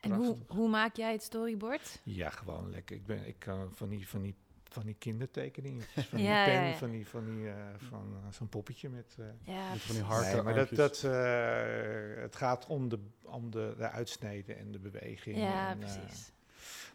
En 0.00 0.12
hoe, 0.12 0.36
hoe 0.48 0.68
maak 0.68 0.96
jij 0.96 1.12
het 1.12 1.22
storyboard? 1.22 2.00
Ja, 2.02 2.30
gewoon 2.30 2.70
lekker. 2.70 2.96
Ik 2.96 3.06
ben, 3.06 3.26
ik 3.26 3.38
kan 3.38 3.68
van 3.74 3.88
die, 3.88 4.08
van 4.08 4.22
die, 4.22 4.34
van 4.72 4.84
die 4.84 4.94
kindertekeningen, 4.98 5.82
van 5.82 6.18
Ja, 6.28 6.44
die 6.44 6.54
pen, 6.54 6.64
ja. 6.68 6.74
van 6.74 6.90
die, 6.90 7.06
van 7.08 7.24
die, 7.24 7.48
eh, 7.48 7.54
van 7.88 8.16
eh, 8.26 8.32
zo'n 8.32 8.48
poppetje 8.48 8.88
met. 8.88 9.16
eh, 9.18 9.54
Ja, 9.54 9.70
Met 9.72 9.80
van 9.82 9.94
die. 9.94 10.04
Nee, 10.34 10.42
maar 10.42 10.54
dat, 10.54 10.68
dat, 10.68 11.02
eh, 11.04 12.22
het 12.22 12.36
gaat 12.36 12.66
om 12.66 12.88
de, 12.88 12.98
om 13.22 13.50
de, 13.50 13.74
de 13.76 13.88
uitsneden 13.90 14.58
en 14.58 14.72
de 14.72 14.78
beweging. 14.78 15.36
Ja, 15.36 15.70
en, 15.70 15.82
eh, 15.82 15.88
precies. 16.00 16.32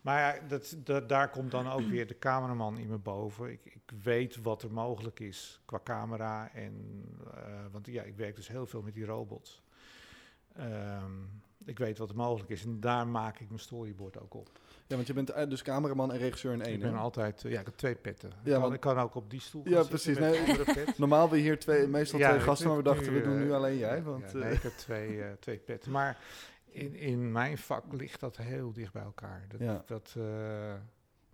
maar 0.01 0.19
ja, 0.35 0.47
dat, 0.47 0.75
dat, 0.83 1.09
daar 1.09 1.29
komt 1.29 1.51
dan 1.51 1.67
ook 1.69 1.81
weer 1.87 2.07
de 2.07 2.19
cameraman 2.19 2.77
in 2.77 2.87
me 2.87 2.97
boven. 2.97 3.51
Ik, 3.51 3.65
ik 3.65 3.91
weet 4.03 4.41
wat 4.41 4.63
er 4.63 4.71
mogelijk 4.73 5.19
is 5.19 5.59
qua 5.65 5.79
camera. 5.83 6.51
En, 6.53 7.03
eh, 7.35 7.65
want 7.71 7.85
ja, 7.87 8.03
ik 8.03 8.15
werk 8.15 8.35
dus 8.35 8.47
heel 8.47 8.65
veel 8.67 8.81
met 8.81 8.93
die 8.93 9.05
robots. 9.05 9.61
Ehm, 10.55 11.11
ik 11.65 11.77
weet 11.77 11.97
wat 11.97 12.09
er 12.09 12.15
mogelijk 12.15 12.49
is 12.49 12.63
en 12.63 12.79
daar 12.79 13.07
maak 13.07 13.39
ik 13.39 13.47
mijn 13.47 13.59
storyboard 13.59 14.19
ook 14.19 14.33
op. 14.33 14.49
Ja, 14.87 14.95
want 14.95 15.07
je 15.07 15.13
bent 15.13 15.29
eh, 15.29 15.49
dus 15.49 15.61
cameraman 15.61 16.11
en 16.11 16.17
regisseur 16.17 16.53
in 16.53 16.61
één. 16.61 16.73
ik 16.73 16.79
ben 16.79 16.91
hè? 16.93 16.97
altijd, 16.97 17.43
eh, 17.45 17.51
ja, 17.51 17.59
ik 17.59 17.65
heb 17.65 17.75
twee 17.75 17.95
petten. 17.95 18.29
Ja, 18.29 18.35
ik, 18.43 18.51
kan, 18.51 18.61
want- 18.61 18.73
ik 18.73 18.79
kan 18.79 18.97
ook 18.99 19.15
op 19.15 19.29
die 19.29 19.41
stoel 19.41 19.69
Ja, 19.69 19.83
precies. 19.83 20.17
Nee. 20.19 20.39
Normaal 20.97 21.29
we 21.29 21.37
hier 21.37 21.59
twee, 21.59 21.87
meestal 21.87 22.19
Ja, 22.19 22.29
twee 22.29 22.41
gasten, 22.41 22.67
maar 22.67 22.77
we 22.77 22.83
dachten 22.83 23.13
we 23.13 23.21
doen 23.21 23.37
nu 23.37 23.49
eh, 23.49 23.55
alleen 23.55 23.77
jij. 23.77 24.03
Want, 24.03 24.31
ja, 24.31 24.37
nee, 24.37 24.53
ik 24.53 24.61
heb 24.61 24.71
twee, 24.71 25.21
twee 25.39 25.57
petten. 25.57 25.91
Maar 25.91 26.17
in, 26.65 26.95
in 26.95 27.31
mijn 27.31 27.57
vak 27.57 27.93
ligt 27.93 28.19
dat 28.19 28.37
heel 28.37 28.71
dicht 28.73 28.93
bij 28.93 29.03
elkaar. 29.03 29.45
Dat, 29.47 29.59
Ja. 29.59 29.83
dat, 29.85 30.15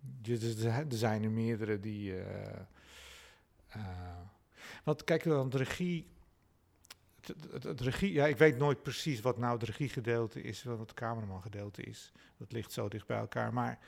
dus 0.00 0.64
er 0.64 0.84
zijn 0.88 1.22
er 1.24 1.30
meerdere 1.30 1.80
die... 1.80 2.12
eh, 2.18 2.60
eh, 3.68 3.80
want 4.84 5.04
kijk, 5.04 5.24
dan 5.24 5.48
de 5.48 5.56
regie... 5.58 6.12
Het, 7.26 7.52
het- 7.52 7.62
het 7.62 7.80
regie, 7.80 8.12
ja, 8.12 8.26
ik 8.26 8.36
weet 8.36 8.58
nooit 8.58 8.82
precies 8.82 9.20
wat 9.20 9.38
nou 9.38 9.52
het 9.54 9.62
regiegedeelte 9.62 10.42
is, 10.42 10.62
wat 10.64 10.78
het 10.78 10.94
cameraman 10.94 11.42
gedeelte 11.42 11.82
is. 11.82 12.12
Dat 12.36 12.52
ligt 12.52 12.72
zo 12.72 12.88
dicht 12.88 13.06
bij 13.06 13.18
elkaar. 13.18 13.52
Maar 13.52 13.78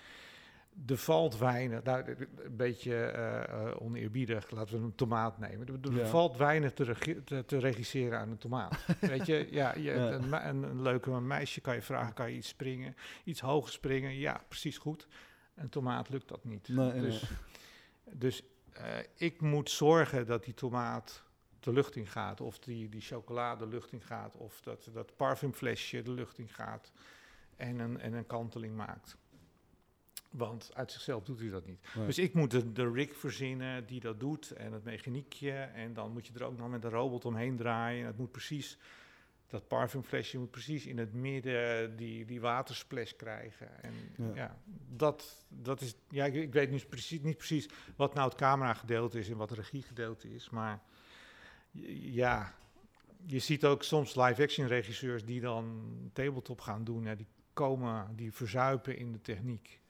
er 0.87 0.97
valt 0.97 1.39
weinig, 1.39 1.83
nou, 1.83 2.17
een 2.45 2.57
beetje 2.57 2.95
eh, 3.05 3.43
eh, 3.43 3.81
oneerbiedig, 3.83 4.51
laten 4.51 4.79
we 4.79 4.85
een 4.85 4.95
tomaat 4.95 5.39
nemen. 5.39 5.67
Er, 5.67 5.91
er 5.93 5.97
Ja. 5.99 6.07
valt 6.07 6.37
weinig 6.37 6.73
te, 6.73 6.85
regi- 6.85 7.25
te, 7.25 7.45
te 7.45 7.59
regisseren 7.59 8.19
aan 8.19 8.31
een 8.31 8.39
tomaat. 8.39 8.87
Weet 9.01 9.27
je, 9.27 9.49
ja, 9.51 9.75
je, 9.75 9.81
Ja. 9.83 10.13
Een, 10.13 10.33
een, 10.49 10.63
een 10.63 10.83
leuke 10.83 11.11
meisje 11.11 11.61
kan 11.61 11.75
je 11.75 11.83
vragen, 11.83 12.15
kan 12.15 12.31
je 12.31 12.37
iets 12.37 12.49
springen, 12.49 12.95
iets 13.25 13.41
hoger 13.41 13.73
springen? 13.73 14.15
Ja, 14.19 14.41
precies 14.49 14.79
goed. 14.79 15.07
Een 15.55 15.69
tomaat 15.69 16.09
lukt 16.09 16.29
dat 16.29 16.45
niet. 16.45 16.69
Nee, 16.69 16.93
nee. 16.93 17.01
dus 17.01 17.31
dus 18.13 18.43
eh, 18.73 18.85
ik 19.17 19.41
moet 19.41 19.71
zorgen 19.71 20.27
dat 20.27 20.45
die 20.45 20.55
tomaat 20.55 21.23
de 21.67 21.73
lucht 21.73 21.97
in 21.97 22.07
gaat, 22.07 22.41
of 22.41 22.59
die, 22.59 22.89
die 22.89 23.01
chocolade 23.01 23.65
de 23.65 23.71
lucht 23.71 23.93
in 23.93 24.01
gaat, 24.01 24.37
of 24.37 24.61
dat, 24.61 24.89
dat 24.93 25.17
parfumflesje 25.17 26.03
de 26.03 26.11
lucht 26.11 26.39
in 26.39 26.49
gaat 26.49 26.93
en 27.57 27.79
een, 27.79 28.01
en 28.01 28.13
een 28.13 28.27
kanteling 28.27 28.77
maakt. 28.77 29.17
Want 30.31 30.71
uit 30.75 30.93
zichzelf 30.93 31.25
doet 31.25 31.41
hij 31.41 31.49
dat 31.49 31.67
niet. 31.67 31.87
nee. 31.95 32.07
Dus 32.07 32.19
ik 32.19 32.35
moet 32.35 32.51
de, 32.51 32.73
de 32.73 32.91
rig 32.91 33.17
verzinnen 33.17 33.87
die 33.87 34.01
dat 34.01 34.21
doet 34.21 34.51
en 34.51 34.73
het 34.73 34.85
mechaniekje. 34.85 35.51
En 35.53 35.93
dan 35.93 36.13
moet 36.13 36.27
je 36.27 36.33
er 36.35 36.45
ook 36.45 36.59
nog 36.59 36.71
met 36.71 36.85
een 36.85 36.91
robot 36.91 37.25
omheen 37.25 37.57
draaien. 37.57 38.01
En 38.01 38.07
het 38.07 38.19
moet 38.19 38.31
precies, 38.31 38.79
dat 39.47 39.69
parfumflesje 39.69 40.39
moet 40.39 40.51
precies 40.51 40.87
in 40.87 40.99
het 40.99 41.13
midden 41.15 41.97
die, 41.97 42.25
die 42.25 42.41
watersplash 42.41 43.13
krijgen. 43.13 43.83
En 43.83 43.93
Ja. 44.17 44.35
ja, 44.35 44.59
dat, 44.89 45.47
dat 45.49 45.81
is, 45.81 45.95
ja, 46.09 46.25
ik, 46.25 46.35
ik 46.35 46.53
weet 46.53 46.71
nu 46.71 46.79
precies, 46.89 47.21
niet 47.21 47.37
precies 47.37 47.69
wat 47.97 48.15
nou 48.15 48.29
het 48.29 48.39
cameragedeelte 48.39 49.19
is 49.19 49.29
en 49.29 49.37
wat 49.37 49.51
het 49.51 49.59
regiegedeelte 49.59 50.35
is. 50.35 50.51
Maar 50.51 50.83
ja, 52.13 52.55
je 53.27 53.39
ziet 53.39 53.65
ook 53.65 53.83
soms 53.83 54.15
live-action 54.15 54.67
regisseurs 54.67 55.25
die 55.25 55.41
dan 55.41 55.83
tabletop 56.13 56.61
gaan 56.61 56.85
doen. 56.85 57.05
Ja, 57.05 57.15
die 57.15 57.27
komen, 57.53 58.17
die 58.17 58.33
verzuipen 58.33 58.97
in 58.97 59.13
de 59.13 59.21
techniek. 59.21 59.81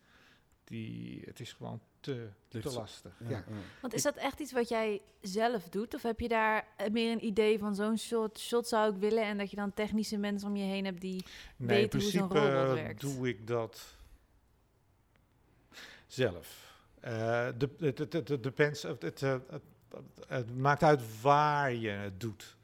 Die, 0.64 1.22
het 1.24 1.40
is 1.40 1.52
gewoon 1.52 1.80
te, 2.00 2.28
te 2.48 2.60
lastig. 2.62 3.12
Ja. 3.28 3.44
Want 3.80 3.94
is 3.94 4.02
dat 4.02 4.16
echt 4.16 4.40
iets 4.40 4.52
wat 4.52 4.68
jij 4.68 5.00
zelf 5.20 5.68
doet? 5.68 5.94
Of 5.94 6.02
heb 6.02 6.20
je 6.20 6.28
daar 6.28 6.66
meer 6.92 7.12
een 7.12 7.24
idee 7.24 7.58
van 7.58 7.74
zo'n 7.74 7.98
shot, 7.98 8.38
shot 8.38 8.68
zou 8.68 8.94
ik 8.94 9.00
willen... 9.00 9.24
en 9.24 9.38
dat 9.38 9.50
je 9.50 9.56
dan 9.56 9.74
technische 9.74 10.16
mensen 10.16 10.48
om 10.48 10.56
je 10.56 10.64
heen 10.64 10.84
hebt 10.84 11.00
die... 11.00 11.24
Nee, 11.56 11.68
in 11.68 11.82
weten 11.82 12.00
hoe 12.00 12.10
zo'n 12.10 12.28
principe 12.28 12.56
robot 12.56 12.74
werkt. 12.74 13.00
doe 13.00 13.28
ik 13.28 13.46
dat 13.46 13.96
zelf. 16.06 16.74
Eh, 17.00 17.48
de, 17.58 17.70
het, 17.78 17.98
het, 17.98 18.12
het, 18.12 18.28
het 18.28 18.42
depends, 18.42 18.82
het, 18.82 19.22
het, 20.26 20.56
maakt 20.56 20.82
uit 20.82 21.20
waar 21.20 21.72
je 21.72 21.88
het 21.88 22.20
doet. 22.20 22.56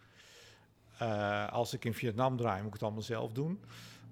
Eh, 0.99 1.49
als 1.49 1.75
ik 1.75 1.85
in 1.85 1.95
Vietnam 1.95 2.37
draai, 2.37 2.57
moet 2.59 2.67
ik 2.67 2.73
het 2.73 2.83
allemaal 2.83 3.03
zelf 3.03 3.33
doen. 3.33 3.61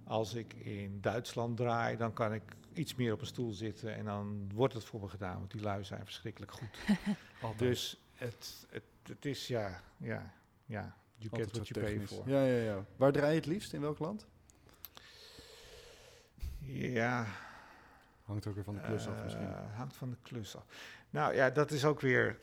Als 0.04 0.34
ik 0.34 0.54
in 0.54 1.00
Duitsland 1.00 1.56
draai, 1.56 1.96
dan 1.96 2.12
kan 2.12 2.34
ik 2.34 2.42
iets 2.72 2.94
meer 2.94 3.12
op 3.12 3.20
een 3.20 3.26
stoel 3.26 3.52
zitten 3.52 3.94
en 3.94 4.04
dan 4.04 4.50
wordt 4.54 4.74
het 4.74 4.84
voor 4.84 5.00
me 5.00 5.08
gedaan, 5.08 5.38
want 5.38 5.50
die 5.50 5.60
lui 5.60 5.84
zijn 5.84 6.04
verschrikkelijk 6.04 6.52
goed. 6.52 6.78
Dus 7.56 8.00
het, 8.14 8.66
het, 8.70 8.82
het 9.02 9.24
is 9.24 9.46
ja, 9.46 9.82
ja, 9.96 10.32
ja, 10.66 10.96
you 11.16 11.30
Altijd 11.30 11.46
get 11.46 11.56
what 11.56 11.68
you 11.68 11.96
pay 11.96 12.06
for. 12.06 12.28
Ja, 12.28 12.44
ja, 12.44 12.62
ja. 12.62 12.84
Waar 12.96 13.12
draai 13.12 13.30
je 13.30 13.36
het 13.36 13.46
liefst? 13.46 13.72
In 13.72 13.80
welk 13.80 13.98
land? 13.98 14.26
Ja, 16.58 17.26
Hangt 18.30 18.46
ook 18.46 18.54
weer 18.54 18.64
van 18.64 18.74
de 18.74 18.80
klus 18.80 19.08
af 19.08 19.22
misschien. 19.22 19.46
Eh, 19.46 19.76
hangt 19.76 19.96
van 19.96 20.10
de 20.10 20.16
klus 20.22 20.56
af. 20.56 20.64
Nou 21.10 21.34
ja, 21.34 21.50
dat 21.50 21.70
is 21.70 21.84
ook 21.84 22.00
weer. 22.00 22.38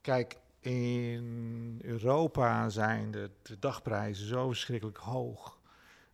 Kijk, 0.00 0.36
in 0.60 1.78
Europa 1.82 2.68
zijn 2.68 3.10
de, 3.10 3.30
de 3.42 3.58
dagprijzen 3.58 4.26
zo 4.26 4.46
verschrikkelijk 4.48 4.98
hoog. 4.98 5.58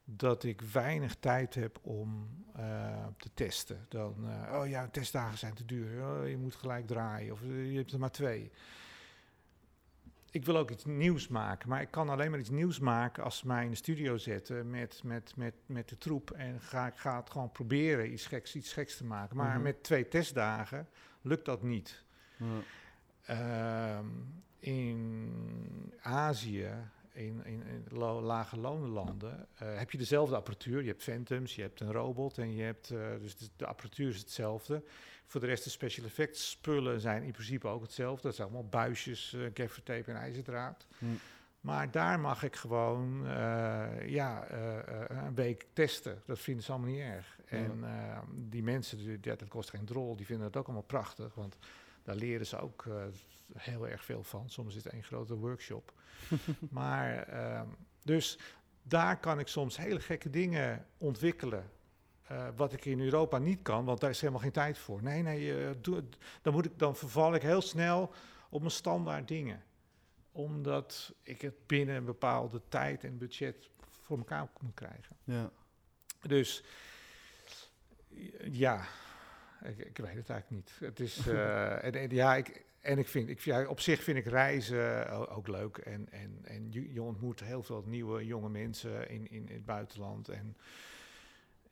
Dat 0.04 0.44
ik 0.44 0.60
weinig 0.60 1.16
tijd 1.20 1.54
heb 1.54 1.78
om 1.82 2.28
eh, 2.54 3.06
te 3.16 3.30
testen. 3.34 3.86
Dan, 3.88 4.14
eh, 4.28 4.58
oh 4.60 4.68
ja, 4.68 4.88
testdagen 4.88 5.38
zijn 5.38 5.54
te 5.54 5.64
duur. 5.64 6.06
Oh, 6.06 6.28
je 6.28 6.36
moet 6.36 6.54
gelijk 6.54 6.86
draaien. 6.86 7.32
Of 7.32 7.42
eh, 7.42 7.70
je 7.70 7.76
hebt 7.76 7.92
er 7.92 7.98
maar 7.98 8.10
twee. 8.10 8.50
Ik 10.30 10.44
wil 10.44 10.56
ook 10.56 10.70
iets 10.70 10.84
nieuws 10.84 11.28
maken, 11.28 11.68
maar 11.68 11.80
ik 11.80 11.90
kan 11.90 12.08
alleen 12.08 12.30
maar 12.30 12.40
iets 12.40 12.50
nieuws 12.50 12.78
maken 12.78 13.24
als 13.24 13.38
ze 13.38 13.46
mij 13.46 13.64
in 13.64 13.70
de 13.70 13.76
studio 13.76 14.16
zetten 14.16 14.70
met, 14.70 15.00
met, 15.04 15.32
met, 15.36 15.54
met 15.66 15.88
de 15.88 15.98
troep. 15.98 16.30
En 16.30 16.60
ga, 16.60 16.86
ik 16.86 16.96
ga 16.96 17.16
het 17.16 17.30
gewoon 17.30 17.52
proberen 17.52 18.12
iets 18.12 18.26
geks, 18.26 18.54
iets 18.56 18.72
geks 18.72 18.96
te 18.96 19.04
maken. 19.04 19.36
Maar 19.36 19.54
Mhm. 19.54 19.62
met 19.62 19.82
twee 19.82 20.08
testdagen 20.08 20.88
lukt 21.20 21.44
dat 21.44 21.62
niet. 21.62 22.04
Ja. 22.36 22.44
Ehm, 23.26 24.06
in 24.58 25.92
Azië, 26.00 26.70
in, 27.12 27.44
in, 27.44 27.84
lage 28.22 28.56
lonenlanden, 28.58 29.46
eh, 29.54 29.78
heb 29.78 29.90
je 29.90 29.98
dezelfde 29.98 30.36
apparatuur. 30.36 30.80
Je 30.80 30.88
hebt 30.88 31.02
Phantoms, 31.02 31.54
je 31.54 31.62
hebt 31.62 31.80
een 31.80 31.92
robot 31.92 32.38
en 32.38 32.54
je 32.54 32.62
hebt, 32.62 32.90
eh, 32.90 32.98
dus 33.20 33.36
de, 33.36 33.48
de 33.56 33.66
apparatuur 33.66 34.08
is 34.08 34.18
hetzelfde. 34.18 34.82
Voor 35.26 35.40
de 35.40 35.46
rest 35.46 35.64
de 35.64 35.70
special 35.70 36.06
effects 36.06 36.50
spullen 36.50 37.00
zijn 37.00 37.22
in 37.22 37.32
principe 37.32 37.68
ook 37.68 37.82
hetzelfde. 37.82 38.22
Dat 38.22 38.34
zijn 38.34 38.48
allemaal 38.48 38.68
buisjes, 38.68 39.32
uh, 39.32 39.50
gaffertape 39.54 40.10
en 40.10 40.16
ijzerdraad. 40.16 40.86
Hm. 40.98 41.06
Maar 41.66 41.90
daar 41.90 42.20
mag 42.20 42.42
ik 42.42 42.56
gewoon 42.56 43.26
eh, 43.26 44.08
ja, 44.08 44.44
eh, 44.44 44.78
eh, 44.78 45.24
een 45.26 45.34
week 45.34 45.66
testen. 45.72 46.22
Dat 46.26 46.38
vinden 46.38 46.64
ze 46.64 46.72
allemaal 46.72 46.90
niet 46.90 47.00
erg. 47.00 47.38
Ja. 47.50 47.56
En 47.56 47.84
eh, 47.84 48.18
die 48.34 48.62
mensen, 48.62 48.98
die, 48.98 49.20
dat 49.20 49.48
kost 49.48 49.70
geen 49.70 49.84
drol, 49.84 50.16
die 50.16 50.26
vinden 50.26 50.46
het 50.46 50.56
ook 50.56 50.64
allemaal 50.64 50.82
prachtig. 50.82 51.34
Want 51.34 51.56
daar 52.06 52.14
leren 52.16 52.46
ze 52.46 52.58
ook 52.58 52.86
eh, 52.86 53.04
heel 53.56 53.88
erg 53.88 54.04
veel 54.04 54.22
van. 54.22 54.50
Soms 54.50 54.74
is 54.76 54.84
het 54.84 54.92
een 54.92 55.02
grote 55.02 55.34
workshop. 55.34 55.92
maar 56.70 57.22
ehm, 57.22 57.66
dus 58.02 58.38
daar 58.82 59.20
kan 59.20 59.38
ik 59.38 59.46
soms 59.46 59.76
hele 59.76 60.00
gekke 60.00 60.30
dingen 60.30 60.86
ontwikkelen. 60.98 61.70
eh, 62.26 62.48
wat 62.56 62.72
ik 62.72 62.84
in 62.84 63.00
Europa 63.00 63.38
niet 63.38 63.62
kan, 63.62 63.84
want 63.84 64.00
daar 64.00 64.10
is 64.10 64.20
helemaal 64.20 64.40
geen 64.42 64.52
tijd 64.52 64.78
voor. 64.78 65.02
Nee, 65.02 65.22
nee, 65.22 65.64
eh, 65.64 65.70
doe, 65.80 65.96
het- 65.96 66.16
dan, 66.42 66.52
moet 66.52 66.64
ik, 66.64 66.78
dan 66.78 66.96
verval 66.96 67.34
ik 67.34 67.42
heel 67.42 67.60
snel 67.62 68.12
op 68.48 68.60
mijn 68.60 68.72
standaard 68.72 69.28
dingen. 69.28 69.62
Omdat 70.32 71.14
ik 71.22 71.40
het 71.40 71.66
binnen 71.66 71.96
een 71.96 72.04
bepaalde 72.04 72.60
tijd 72.68 73.04
en 73.04 73.18
budget 73.18 73.68
voor 74.02 74.18
elkaar 74.18 74.48
moet 74.60 74.74
krijgen. 74.74 75.16
Ja. 75.24 75.50
Dus 76.22 76.62
ja, 78.50 78.84
ik, 79.66 79.78
ik 79.78 79.96
weet 79.96 80.14
het 80.14 80.30
eigenlijk 80.30 80.50
niet. 80.50 80.72
Het 80.80 81.00
is, 81.00 81.26
eh, 81.28 81.84
en, 81.84 81.92
en 81.94 82.10
ja, 82.10 82.34
ik, 82.36 82.64
en 82.80 82.98
ik 82.98 83.08
vind, 83.08 83.28
ik, 83.28 83.40
ja, 83.40 83.66
op 83.66 83.80
zich 83.80 84.02
vind 84.02 84.18
ik 84.18 84.26
reizen 84.26 85.10
o- 85.12 85.26
ook 85.30 85.48
leuk. 85.48 85.76
En, 85.78 86.08
en, 86.10 86.38
en 86.44 86.66
je, 86.72 86.92
je 86.92 87.02
ontmoet 87.02 87.40
heel 87.40 87.62
veel 87.62 87.82
nieuwe 87.86 88.26
jonge 88.26 88.48
mensen 88.48 89.08
in, 89.10 89.30
in, 89.30 89.48
het 89.50 89.64
buitenland. 89.64 90.28
En 90.28 90.56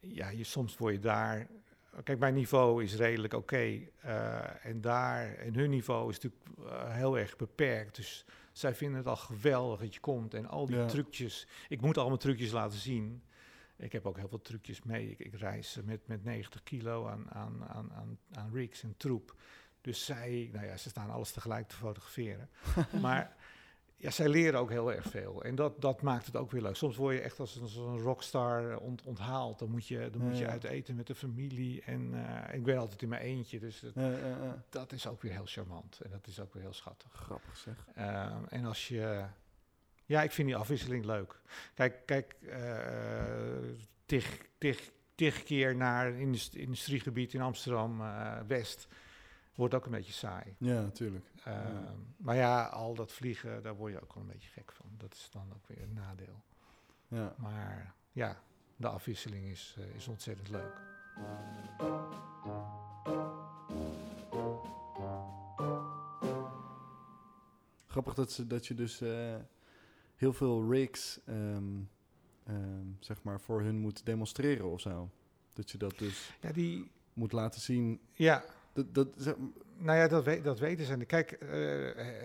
ja, 0.00 0.28
je, 0.28 0.44
soms 0.44 0.76
word 0.76 0.94
je 0.94 1.00
daar. 1.00 1.46
Kijk, 2.04 2.18
mijn 2.18 2.34
niveau 2.34 2.82
is 2.82 2.96
redelijk 2.96 3.34
oké. 3.34 3.78
eh, 4.00 4.64
en 4.66 4.80
daar, 4.80 5.34
en 5.34 5.54
hun 5.54 5.70
niveau 5.70 6.10
is 6.10 6.18
natuurlijk 6.20 6.72
eh, 6.72 6.94
heel 6.94 7.18
erg 7.18 7.36
beperkt. 7.36 7.96
Dus 7.96 8.24
zij 8.52 8.74
vinden 8.74 8.96
het 8.98 9.06
al 9.06 9.16
geweldig 9.16 9.80
dat 9.80 9.94
je 9.94 10.00
komt. 10.00 10.34
En 10.34 10.46
al 10.46 10.66
die 10.66 10.76
Ja. 10.76 10.86
trucjes. 10.86 11.46
Ik 11.68 11.80
moet 11.80 11.98
al 11.98 12.06
mijn 12.06 12.18
trucjes 12.18 12.50
laten 12.52 12.78
zien. 12.78 13.22
Ik 13.76 13.92
heb 13.92 14.06
ook 14.06 14.16
heel 14.16 14.28
veel 14.28 14.40
trucjes 14.40 14.82
mee. 14.82 15.10
Ik, 15.10 15.18
ik 15.18 15.34
reis 15.34 15.78
met, 15.84 16.06
met 16.06 16.24
90 16.24 16.62
kilo 16.62 17.06
aan, 17.08 17.30
aan, 17.30 17.64
aan, 17.68 17.92
aan, 17.92 18.18
aan 18.32 18.50
rigs 18.52 18.82
en 18.82 18.94
troep. 18.96 19.34
Dus 19.80 20.04
zij, 20.04 20.48
nou 20.52 20.66
ja, 20.66 20.76
ze 20.76 20.88
staan 20.88 21.10
alles 21.10 21.32
tegelijk 21.32 21.68
te 21.68 21.76
fotograferen. 21.76 22.48
maar 23.02 23.36
ja, 23.96 24.10
zij 24.10 24.28
leren 24.28 24.60
ook 24.60 24.70
heel 24.70 24.92
erg 24.92 25.06
veel. 25.10 25.42
En 25.44 25.54
dat, 25.54 25.80
dat 25.80 26.02
maakt 26.02 26.26
het 26.26 26.36
ook 26.36 26.50
weer 26.50 26.62
leuk. 26.62 26.76
Soms 26.76 26.96
word 26.96 27.14
je 27.14 27.20
echt 27.20 27.40
als 27.40 27.56
een, 27.56 27.62
als 27.62 27.76
een 27.76 27.98
rockstar 27.98 28.78
ont, 28.78 29.02
onthaald. 29.02 29.58
Dan 29.58 29.70
moet 29.70 29.86
je, 29.86 30.10
dan 30.10 30.22
moet 30.22 30.38
je 30.38 30.44
Ja, 30.44 30.50
uit 30.50 30.64
eten 30.64 30.94
met 30.96 31.06
de 31.06 31.14
familie. 31.14 31.82
En 31.82 32.26
eh, 32.48 32.54
ik 32.54 32.62
ben 32.62 32.78
altijd 32.78 33.02
in 33.02 33.08
mijn 33.08 33.22
eentje. 33.22 33.58
Dus 33.60 33.80
het- 33.80 33.94
Ja, 33.94 34.08
ja, 34.10 34.26
ja. 34.26 34.64
dat 34.68 34.92
is 34.92 35.06
ook 35.06 35.22
weer 35.22 35.32
heel 35.32 35.46
charmant. 35.46 36.00
En 36.00 36.10
dat 36.10 36.26
is 36.26 36.40
ook 36.40 36.52
weer 36.54 36.62
heel 36.62 36.72
schattig. 36.72 37.12
Grappig 37.12 37.56
zeg. 37.56 37.86
Ehm, 37.94 38.44
en 38.48 38.64
als 38.64 38.88
je. 38.88 39.24
Ja, 40.06 40.22
ik 40.22 40.32
vind 40.32 40.48
die 40.48 40.56
afwisseling 40.56 41.04
leuk. 41.04 41.40
Kijk, 41.74 42.06
kijk 42.06 42.32
eh 42.42 42.64
tig, 44.06 44.46
tig, 44.58 44.90
tig 45.14 45.42
keer 45.42 45.76
naar 45.76 46.06
een 46.06 46.38
industriegebied 46.52 47.34
in 47.34 47.40
Amsterdam 47.40 48.00
eh, 48.00 48.38
West 48.46 48.86
wordt 49.54 49.74
ook 49.74 49.84
een 49.84 49.90
beetje 49.90 50.12
saai. 50.12 50.54
Ja, 50.58 50.80
natuurlijk. 50.80 51.24
Ehm, 51.44 51.94
Maar 52.16 52.36
ja, 52.36 52.64
al 52.64 52.94
dat 52.94 53.12
vliegen, 53.12 53.62
daar 53.62 53.76
word 53.76 53.92
je 53.92 54.02
ook 54.02 54.14
wel 54.14 54.22
een 54.22 54.28
beetje 54.28 54.48
gek 54.48 54.72
van. 54.72 54.86
Dat 54.96 55.12
is 55.12 55.28
dan 55.30 55.52
ook 55.54 55.66
weer 55.66 55.82
een 55.82 55.92
nadeel. 55.92 56.42
Ja. 57.08 57.34
Maar 57.38 57.94
ja, 58.12 58.42
de 58.76 58.88
afwisseling 58.88 59.44
is, 59.46 59.76
eh, 59.78 59.94
is 59.94 60.08
ontzettend 60.08 60.48
leuk. 60.48 60.76
Grappig 67.86 68.14
dat, 68.14 68.32
ze, 68.32 68.46
dat 68.46 68.66
je 68.66 68.74
dus 68.74 69.02
heel 70.24 70.32
veel 70.32 70.70
rigs 70.70 71.18
ehm, 71.26 71.62
ehm, 72.46 72.86
zeg 73.00 73.22
maar 73.22 73.40
voor 73.40 73.62
hun 73.62 73.78
moet 73.78 74.06
demonstreren 74.06 74.70
of 74.70 74.80
zo. 74.80 75.10
Dat 75.52 75.70
je 75.70 75.78
dat 75.78 75.98
dus 75.98 76.30
Ja, 76.40 76.52
die. 76.52 76.90
moet 77.12 77.32
laten 77.32 77.60
zien. 77.60 78.00
Ja, 78.12 78.44
Dat, 78.72 78.94
dat, 78.94 79.08
zeg- 79.18 79.34
Nou 79.76 79.98
ja, 79.98 80.08
dat, 80.08 80.24
weet, 80.24 80.44
dat 80.44 80.58
weten 80.58 80.84
ze. 80.86 80.96
Kijk, 80.96 81.32
eh, 81.32 81.48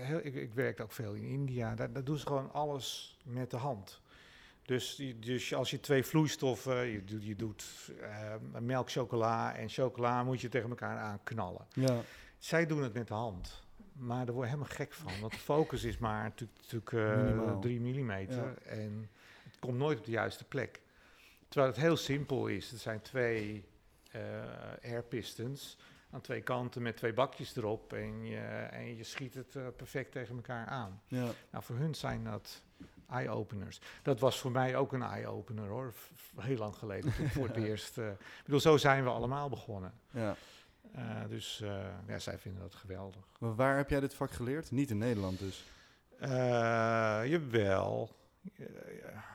heel, 0.05 0.19
ik, 0.23 0.35
ik 0.35 0.53
werk 0.53 0.79
ook 0.79 0.91
veel 0.91 1.13
in 1.13 1.23
India. 1.23 1.75
Daar, 1.75 1.93
daar 1.93 2.03
doen 2.03 2.17
ze 2.17 2.27
gewoon 2.27 2.51
alles 2.53 3.17
met 3.25 3.51
de 3.51 3.57
hand. 3.57 4.01
Dus, 4.62 5.01
dus 5.19 5.53
als 5.53 5.69
je 5.71 5.79
twee 5.79 6.03
vloeistoffen, 6.03 6.85
je, 6.88 7.03
doet- 7.03 7.25
je 7.25 7.35
doet 7.35 7.91
eh, 8.01 8.35
melk, 8.59 8.91
chocola 8.91 9.55
en 9.55 9.69
chocola, 9.69 10.23
moet 10.23 10.41
je 10.41 10.49
tegen 10.49 10.69
elkaar 10.69 10.97
aanknallen. 10.97 11.65
ja, 11.73 12.01
Zij 12.38 12.65
doen 12.65 12.83
het 12.83 12.93
met 12.93 13.07
de 13.07 13.13
hand. 13.13 13.67
Maar 13.99 14.25
daar 14.25 14.35
word 14.35 14.47
je 14.49 14.53
helemaal 14.53 14.75
gek 14.75 14.93
van. 14.93 15.12
Want 15.19 15.31
de 15.33 15.39
focus 15.39 15.83
is 15.83 15.97
maar 15.97 16.23
natuurlijk- 16.23 16.91
eh 16.93 17.59
3 17.59 17.79
mm. 17.79 18.12
Ja. 18.12 18.53
En 18.65 19.09
het 19.43 19.59
komt 19.59 19.77
nooit 19.77 19.97
op 19.99 20.05
de 20.05 20.12
juiste 20.12 20.43
plek. 20.43 20.81
Terwijl 21.47 21.71
het 21.71 21.81
heel 21.81 21.97
simpel 21.97 22.47
is. 22.47 22.71
Er 22.71 22.77
zijn 22.77 23.01
twee 23.01 23.65
eh 24.12 24.21
air 24.83 25.03
pistons 25.03 25.77
aan 26.12 26.21
twee 26.21 26.41
kanten 26.41 26.81
met 26.81 26.97
twee 26.97 27.13
bakjes 27.13 27.55
erop. 27.55 27.93
En 27.93 28.25
je, 28.25 28.38
en 28.71 28.95
je 28.95 29.03
schiet 29.03 29.33
het 29.33 29.55
eh, 29.55 29.67
perfect 29.75 30.12
tegen 30.12 30.35
elkaar 30.35 30.65
aan. 30.65 31.01
ja, 31.07 31.27
Nou, 31.51 31.63
voor 31.63 31.75
hun 31.75 31.95
zijn 31.95 32.23
dat 32.23 32.63
eye-openers. 33.09 33.79
Dat 34.01 34.19
was 34.19 34.39
voor 34.39 34.51
mij 34.51 34.75
ook 34.75 34.93
een 34.93 35.01
eye-opener 35.03 35.67
hoor. 35.67 35.93
Heel 36.38 36.57
lang 36.57 36.75
geleden. 36.75 37.13
Toen 37.15 37.29
voor 37.29 37.47
het 37.47 37.55
eerst. 37.67 37.97
eh, 37.97 38.07
ik 38.09 38.43
bedoel, 38.45 38.59
zo 38.59 38.77
zijn 38.77 39.03
we 39.03 39.09
allemaal 39.09 39.49
begonnen. 39.49 39.93
ja. 40.12 40.35
Eh, 40.91 41.28
dus 41.30 41.62
eh, 41.62 41.88
ja, 42.08 42.19
zij 42.19 42.38
vinden 42.38 42.62
dat 42.62 42.75
geweldig. 42.75 43.25
Maar 43.39 43.56
waar 43.56 43.78
heb 43.78 43.89
jij 43.89 43.99
dit 43.99 44.13
vak 44.13 44.32
geleerd? 44.32 44.71
Niet 44.71 44.89
in 44.89 44.97
Nederland 44.97 45.39
dus. 45.39 45.63
Eh, 46.19 46.30
jawel. 47.25 48.17
Ja. 49.02 49.28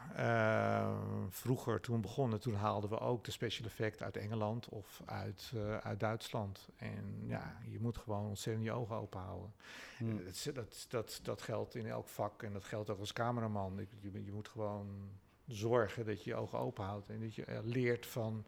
Vroeger, 1.28 1.80
toen 1.80 1.96
we 1.96 2.00
begonnen, 2.00 2.40
toen 2.40 2.54
haalden 2.54 2.90
we 2.90 2.98
ook 2.98 3.24
de 3.24 3.30
special 3.30 3.66
effect 3.66 4.02
uit 4.02 4.16
Engeland 4.16 4.68
of 4.68 5.02
uit, 5.04 5.52
uit 5.82 6.00
Duitsland. 6.00 6.68
En 6.76 7.22
ja, 7.26 7.56
je 7.68 7.80
moet 7.80 7.98
gewoon 7.98 8.26
ontzettend 8.26 8.64
je 8.64 8.72
ogen 8.72 8.96
open 8.96 9.20
houden. 9.20 9.52
Hm. 9.98 10.10
Eh, 10.10 10.24
Dat, 10.24 10.54
dat, 10.54 10.86
dat, 10.88 11.20
dat 11.22 11.42
geldt 11.42 11.74
in 11.74 11.86
elk 11.86 12.08
vak 12.08 12.42
en 12.42 12.52
dat 12.52 12.64
geldt 12.64 12.90
ook 12.90 12.98
als 12.98 13.12
cameraman. 13.12 13.86
Je, 14.00 14.24
je 14.24 14.32
moet 14.32 14.48
gewoon 14.48 15.10
zorgen 15.46 16.06
dat 16.06 16.24
je 16.24 16.30
je 16.30 16.36
ogen 16.36 16.58
open 16.58 16.84
houdt 16.84 17.08
en 17.08 17.20
dat 17.20 17.34
je 17.34 17.60
leert 17.64 18.06
van... 18.06 18.44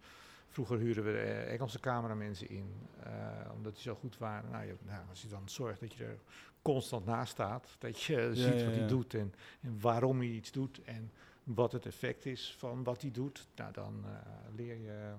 Vroeger 0.48 0.78
huren 0.78 1.04
we 1.04 1.18
eh, 1.18 1.52
Engelse 1.52 1.80
cameramensen 1.80 2.48
in, 2.48 2.88
eh, 3.02 3.10
omdat 3.54 3.74
die 3.74 3.82
zo 3.82 3.94
goed 3.94 4.18
waren. 4.18 4.50
Nou, 4.50 4.66
je, 4.66 4.76
nou, 4.84 5.08
als 5.08 5.22
je 5.22 5.28
dan 5.28 5.48
zorgt 5.48 5.80
dat 5.80 5.94
je 5.94 6.04
er 6.04 6.18
constant 6.62 7.04
naast 7.06 7.32
staat, 7.32 7.76
dat 7.78 8.02
je 8.02 8.30
ziet 8.34 8.44
ja, 8.44 8.64
wat 8.64 8.74
hij 8.74 8.80
ja. 8.80 8.86
doet 8.86 9.14
en, 9.14 9.34
en 9.60 9.80
waarom 9.80 10.18
hij 10.18 10.28
iets 10.28 10.52
doet 10.52 10.82
en 10.82 11.12
wat 11.44 11.72
het 11.72 11.86
effect 11.86 12.26
is 12.26 12.54
van 12.58 12.84
wat 12.84 13.02
hij 13.02 13.10
doet, 13.10 13.48
nou, 13.54 13.72
dan 13.72 14.04
eh, 14.04 14.54
leer 14.54 14.76
je. 14.76 15.14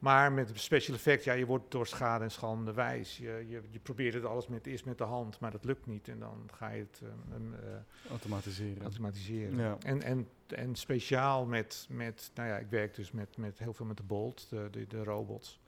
Maar 0.00 0.32
met 0.32 0.50
een 0.50 0.58
special 0.58 0.96
effect, 0.96 1.24
ja, 1.24 1.32
je 1.32 1.46
wordt 1.46 1.70
door 1.70 1.86
schade 1.86 2.24
en 2.24 2.30
schande 2.30 2.72
wijs. 2.72 3.16
Je, 3.16 3.44
je, 3.48 3.62
je 3.70 3.78
probeert 3.78 4.14
het 4.14 4.24
alles 4.24 4.46
met, 4.46 4.66
eerst 4.66 4.84
met 4.84 4.98
de 4.98 5.04
hand, 5.04 5.40
maar 5.40 5.50
dat 5.50 5.64
lukt 5.64 5.86
niet. 5.86 6.08
En 6.08 6.18
dan 6.18 6.48
ga 6.54 6.68
je 6.68 6.80
het 6.80 7.00
eh, 7.02 7.36
em, 7.36 7.54
eh, 7.54 8.10
Automatiseren. 8.10 8.82
automatiseren. 8.82 9.56
Ja. 9.56 9.76
En, 9.78 10.02
en, 10.02 10.28
en 10.46 10.74
speciaal 10.74 11.46
met, 11.46 11.86
met, 11.90 12.30
nou 12.34 12.48
ja, 12.48 12.56
ik 12.56 12.68
werk 12.70 12.94
dus 12.94 13.10
met, 13.10 13.36
met 13.36 13.58
heel 13.58 13.72
veel 13.72 13.86
met 13.86 13.96
de 13.96 14.02
Bolt, 14.02 14.46
de, 14.50 14.68
de, 14.70 14.86
de 14.86 15.04
robots. 15.04 15.60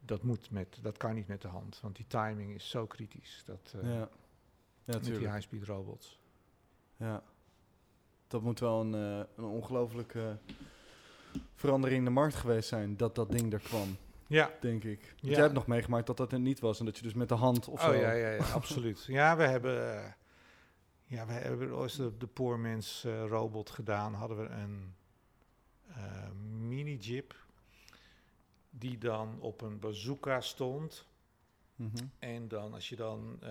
Dat, 0.00 0.22
moet 0.22 0.50
met, 0.50 0.78
dat 0.82 0.96
kan 0.96 1.14
niet 1.14 1.28
met 1.28 1.42
de 1.42 1.48
hand, 1.48 1.80
want 1.80 1.96
die 1.96 2.06
timing 2.06 2.54
is 2.54 2.68
zo 2.70 2.86
kritisch. 2.86 3.42
Dat, 3.46 3.74
eh, 3.82 3.88
ja. 3.88 3.88
Ja, 3.88 4.08
met 4.84 5.04
die 5.04 5.12
natuurlijk. 5.12 5.32
high-speed 5.32 5.64
robots. 5.64 6.20
Ja. 6.96 7.22
Dat 8.26 8.42
moet 8.42 8.60
wel 8.60 8.80
een, 8.80 8.94
eh, 8.94 9.26
een 9.36 9.44
ongelooflijke 9.44 10.38
verandering 11.54 11.98
in 11.98 12.04
de 12.04 12.10
markt 12.10 12.34
geweest 12.34 12.68
zijn, 12.68 12.96
dat 12.96 13.14
dat 13.14 13.30
ding 13.30 13.52
er 13.52 13.60
kwam, 13.60 13.96
Ja, 14.26 14.50
denk 14.60 14.84
ik. 14.84 15.00
Want 15.00 15.20
Ja. 15.20 15.30
jij 15.30 15.40
hebt 15.40 15.52
nog 15.54 15.66
meegemaakt 15.66 16.06
dat 16.06 16.16
dat 16.16 16.32
er 16.32 16.40
niet 16.40 16.60
was 16.60 16.78
en 16.78 16.84
dat 16.84 16.96
je 16.96 17.02
dus 17.02 17.14
met 17.14 17.28
de 17.28 17.34
hand 17.34 17.68
of 17.68 17.80
oh 17.80 17.86
zo... 17.86 17.92
ja, 17.94 18.12
ja, 18.12 18.30
ja 18.30 18.44
absoluut. 18.52 19.04
Ja, 19.04 19.36
we 19.36 19.42
hebben, 19.42 19.96
eh, 20.04 20.12
ja, 21.04 21.26
we 21.26 21.32
hebben 21.32 21.74
ooit 21.74 21.96
de, 21.96 22.16
de 22.16 22.26
Poor 22.26 22.58
Man's 22.58 23.04
eh, 23.04 23.24
robot 23.26 23.70
gedaan. 23.70 24.14
Hadden 24.14 24.38
we 24.38 24.48
een 24.48 24.94
eh, 25.88 26.30
mini-jip 26.58 27.34
die 28.70 28.98
dan 28.98 29.36
op 29.40 29.60
een 29.60 29.78
bazooka 29.78 30.40
stond. 30.40 31.06
Mhm. 31.78 32.04
En 32.18 32.48
dan, 32.48 32.74
als 32.74 32.88
je 32.88 32.96
dan 32.96 33.38
eh, 33.42 33.50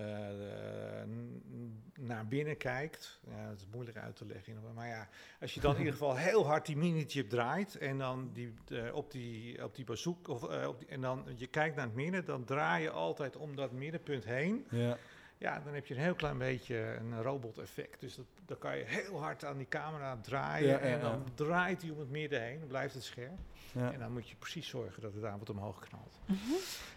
naar 2.00 2.26
binnen 2.26 2.56
kijkt, 2.56 3.20
ja, 3.28 3.48
dat 3.48 3.58
is 3.58 3.66
moeilijk 3.72 3.96
uit 3.96 4.16
te 4.16 4.26
leggen, 4.26 4.54
maar 4.74 4.88
ja, 4.88 5.08
als 5.40 5.54
je 5.54 5.60
dan 5.60 5.72
in 5.72 5.78
ieder 5.78 5.92
geval 5.92 6.16
heel 6.28 6.46
hard 6.46 6.66
die 6.66 6.76
mini-chip 6.76 7.28
draait 7.28 7.76
en 7.76 7.98
dan 7.98 8.30
die, 8.32 8.54
eh, 8.68 8.94
op 8.94 9.10
die, 9.10 9.64
op 9.64 9.74
die 9.74 9.84
bezoek, 9.84 10.28
of, 10.28 10.48
eh, 10.48 10.68
op 10.68 10.78
die, 10.78 10.88
en 10.88 11.00
dan 11.00 11.24
je 11.36 11.46
kijkt 11.46 11.76
naar 11.76 11.84
het 11.84 11.94
midden, 11.94 12.24
dan 12.24 12.44
draai 12.44 12.82
je 12.82 12.90
altijd 12.90 13.36
om 13.36 13.56
dat 13.56 13.72
middenpunt 13.72 14.24
heen. 14.24 14.66
Ja, 14.70 14.96
Ja, 15.38 15.60
dan 15.60 15.74
heb 15.74 15.86
je 15.86 15.94
een 15.94 16.00
heel 16.00 16.14
klein 16.14 16.38
beetje 16.38 16.76
een 16.76 17.22
robot-effect. 17.22 18.00
Dus 18.00 18.14
dat, 18.14 18.26
dan 18.46 18.58
kan 18.58 18.78
je 18.78 18.84
heel 18.86 19.20
hard 19.20 19.44
aan 19.44 19.56
die 19.56 19.68
camera 19.68 20.16
draaien 20.22 20.68
Ja, 20.68 20.74
ja, 20.74 20.80
en 20.80 21.00
dan 21.00 21.24
draait 21.34 21.82
hij 21.82 21.90
om 21.90 21.98
het 21.98 22.10
midden 22.10 22.42
heen, 22.42 22.58
dan 22.58 22.68
blijft 22.68 22.94
het 22.94 23.04
scherp. 23.04 23.38
Ja. 23.72 23.92
En 23.92 23.98
dan 23.98 24.12
moet 24.12 24.28
je 24.28 24.36
precies 24.36 24.68
zorgen 24.68 25.02
dat 25.02 25.14
het 25.14 25.22
wat 25.38 25.50
omhoog 25.50 25.88
knalt. 25.88 26.20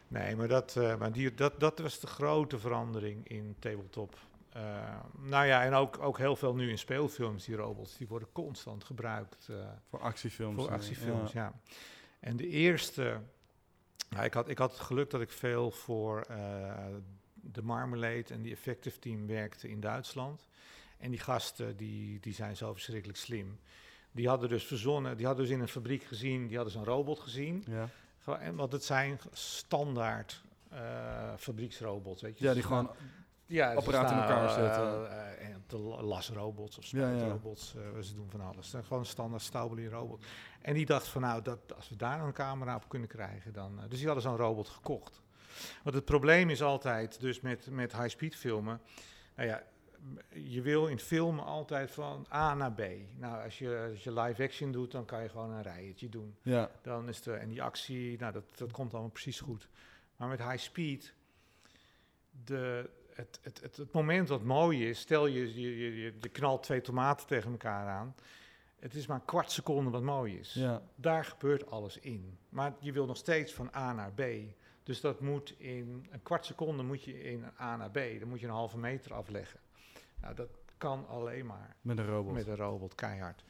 Nee, 0.08 0.36
maar, 0.36 0.48
dat, 0.48 0.76
eh, 0.76 0.98
maar 0.98 1.12
die, 1.12 1.34
dat, 1.34 1.60
dat 1.60 1.80
was 1.80 2.00
de 2.00 2.08
grote 2.08 2.60
verandering 2.60 3.28
in 3.28 3.56
tabletop 3.60 4.18
Eh, 4.52 5.00
nou 5.18 5.46
ja, 5.46 5.64
en 5.64 5.74
ook, 5.74 6.00
ook 6.00 6.18
heel 6.18 6.36
veel 6.36 6.56
nu 6.56 6.70
in 6.70 6.78
speelfilms, 6.78 7.46
die 7.46 7.56
robots, 7.56 7.98
die 7.98 8.08
worden 8.08 8.28
constant 8.32 8.84
gebruikt. 8.84 9.48
eh, 9.50 9.56
Voor 9.90 10.00
actiefilms. 10.00 10.56
voor 10.62 10.72
actiefilms, 10.72 11.32
ja. 11.32 11.44
ja. 11.44 11.74
En 12.20 12.38
de 12.38 12.48
eerste, 12.48 13.22
nou, 14.10 14.24
ik, 14.26 14.34
had, 14.34 14.50
ik 14.50 14.58
had 14.58 14.72
het 14.72 14.80
geluk 14.80 15.10
dat 15.10 15.22
ik 15.22 15.32
veel 15.32 15.72
voor 15.72 16.22
eh, 16.22 16.86
de 17.34 17.62
Marmalade 17.62 18.26
en 18.30 18.42
die 18.42 18.52
Effective 18.52 19.00
Team 19.00 19.28
werkte 19.28 19.70
in 19.70 19.80
Duitsland. 19.80 20.48
En 20.98 21.10
die 21.12 21.20
gasten, 21.20 21.78
die, 21.78 22.20
die 22.20 22.34
zijn 22.34 22.58
zo 22.58 22.74
verschrikkelijk 22.74 23.18
slim. 23.20 23.60
Die 24.12 24.28
hadden 24.28 24.50
dus 24.50 24.64
verzonnen, 24.64 25.18
die 25.18 25.26
hadden 25.26 25.46
dus 25.46 25.54
in 25.54 25.62
een 25.62 25.68
fabriek 25.68 26.04
gezien, 26.04 26.48
die 26.48 26.56
hadden 26.56 26.74
zo'n 26.74 26.84
robot 26.86 27.20
gezien. 27.20 27.64
Ja. 27.68 27.88
Gewoon- 28.20 28.40
En 28.40 28.56
want 28.56 28.72
het 28.72 28.84
zijn 28.84 29.20
standaard 29.32 30.42
eh, 30.70 31.34
fabrieksrobots, 31.38 32.22
weet 32.22 32.38
je. 32.40 32.46
ja, 32.46 32.54
die 32.54 32.64
gewoon... 32.64 32.92
ja, 33.46 33.72
ze 33.72 33.78
apparaten 33.78 34.18
in 34.18 34.24
staan, 34.24 34.38
elkaar 34.42 34.48
eh, 34.48 34.54
zetten. 34.54 35.10
eh, 35.12 35.48
en 35.50 35.64
de 35.68 35.78
la- 35.78 36.02
lasrobots 36.04 36.78
of 36.78 36.86
Ja, 36.86 37.00
ja. 37.10 37.18
spuitrobots, 37.18 37.76
eh, 37.76 38.02
ze 38.02 38.14
doen 38.14 38.30
van 38.30 38.42
alles. 38.42 38.74
Gewoon 38.84 39.00
een 39.00 39.06
standaard 39.06 39.42
Staubelie 39.42 39.90
robot. 39.90 40.26
En 40.62 40.74
die 40.74 40.86
dacht 40.86 41.08
van 41.08 41.22
nou, 41.22 41.42
dat, 41.42 41.76
als 41.76 41.90
we 41.90 41.96
daar 41.96 42.22
een 42.22 42.34
camera 42.34 42.76
op 42.76 42.90
kunnen 42.90 43.08
krijgen, 43.08 43.54
dan... 43.54 43.78
eh, 43.82 43.90
dus 43.90 43.98
die 43.98 44.06
hadden 44.06 44.24
zo'n 44.24 44.36
robot 44.38 44.70
gekocht. 44.70 45.22
Want 45.84 45.96
het 45.96 46.06
probleem 46.06 46.50
is 46.50 46.62
altijd, 46.62 47.20
dus 47.20 47.40
met, 47.42 47.68
met 47.70 47.92
high-speed 47.98 48.36
filmen, 48.36 48.82
nou 49.36 49.48
ja, 49.50 49.64
je 50.34 50.62
wil 50.62 50.88
in 50.88 51.00
filmen 51.00 51.46
altijd 51.46 51.92
van 51.92 52.26
A 52.34 52.54
naar 52.54 52.74
B. 52.74 52.82
Nou, 53.18 53.44
als 53.44 53.60
je, 53.60 53.90
als 53.92 54.04
je 54.04 54.14
live 54.14 54.44
action 54.44 54.72
doet, 54.72 54.92
dan 54.92 55.06
kan 55.06 55.22
je 55.24 55.30
gewoon 55.30 55.52
een 55.52 55.62
rijtje 55.62 56.10
doen. 56.10 56.36
Ja, 56.42 56.72
Dan 56.82 57.08
is 57.10 57.22
de, 57.22 57.34
en 57.34 57.50
die 57.50 57.64
actie, 57.64 58.20
nou, 58.20 58.34
dat, 58.34 58.44
dat 58.58 58.72
komt 58.72 58.92
allemaal 58.94 59.12
precies 59.12 59.40
goed. 59.40 59.70
Maar 60.16 60.28
met 60.28 60.44
high 60.44 60.58
speed, 60.58 61.14
de, 62.46 62.90
het, 63.14 63.40
het, 63.42 63.62
het, 63.62 63.78
het 63.78 63.92
moment 63.92 64.28
wat 64.28 64.44
mooi 64.44 64.90
is, 64.90 65.00
stel 65.00 65.26
je, 65.28 65.62
je, 65.62 65.78
je, 65.78 65.96
je, 66.20 66.30
knalt 66.30 66.64
twee 66.64 66.82
tomaten 66.82 67.28
tegen 67.28 67.52
elkaar 67.52 67.88
aan. 67.88 68.16
Het 68.80 68.94
is 68.94 69.08
maar 69.08 69.20
een 69.20 69.26
kwart 69.26 69.52
seconde 69.52 69.90
wat 69.90 70.02
mooi 70.02 70.40
is. 70.40 70.54
ja. 70.54 70.82
Daar 70.96 71.26
gebeurt 71.26 71.72
alles 71.72 71.98
in. 71.98 72.38
Maar 72.50 72.74
je 72.80 72.92
wil 72.92 73.06
nog 73.06 73.18
steeds 73.18 73.54
van 73.54 73.70
A 73.76 73.94
naar 73.94 74.14
B. 74.14 74.22
Dus 74.84 75.02
dat 75.02 75.20
moet 75.20 75.54
in 75.58 76.08
een 76.12 76.24
kwart 76.24 76.46
seconde 76.46 76.84
moet 76.84 77.04
je 77.04 77.24
in 77.24 77.46
A 77.60 77.76
naar 77.76 77.92
B. 77.92 78.00
Dan 78.20 78.30
moet 78.30 78.40
je 78.40 78.46
een 78.46 78.52
halve 78.54 78.78
meter 78.78 79.14
afleggen. 79.14 79.60
Nou, 80.22 80.36
dat 80.36 80.50
kan 80.78 81.08
alleen 81.08 81.46
maar. 81.46 81.76
Met 81.82 81.98
een 81.98 82.06
robot. 82.06 82.34
Met 82.34 82.48
een 82.48 82.56
robot, 82.56 82.96
keihard. 82.96 83.44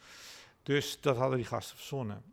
Dus 0.64 1.02
dat 1.02 1.18
hadden 1.18 1.38
die 1.38 1.48
gasten 1.48 1.78
verzonnen. 1.78 2.24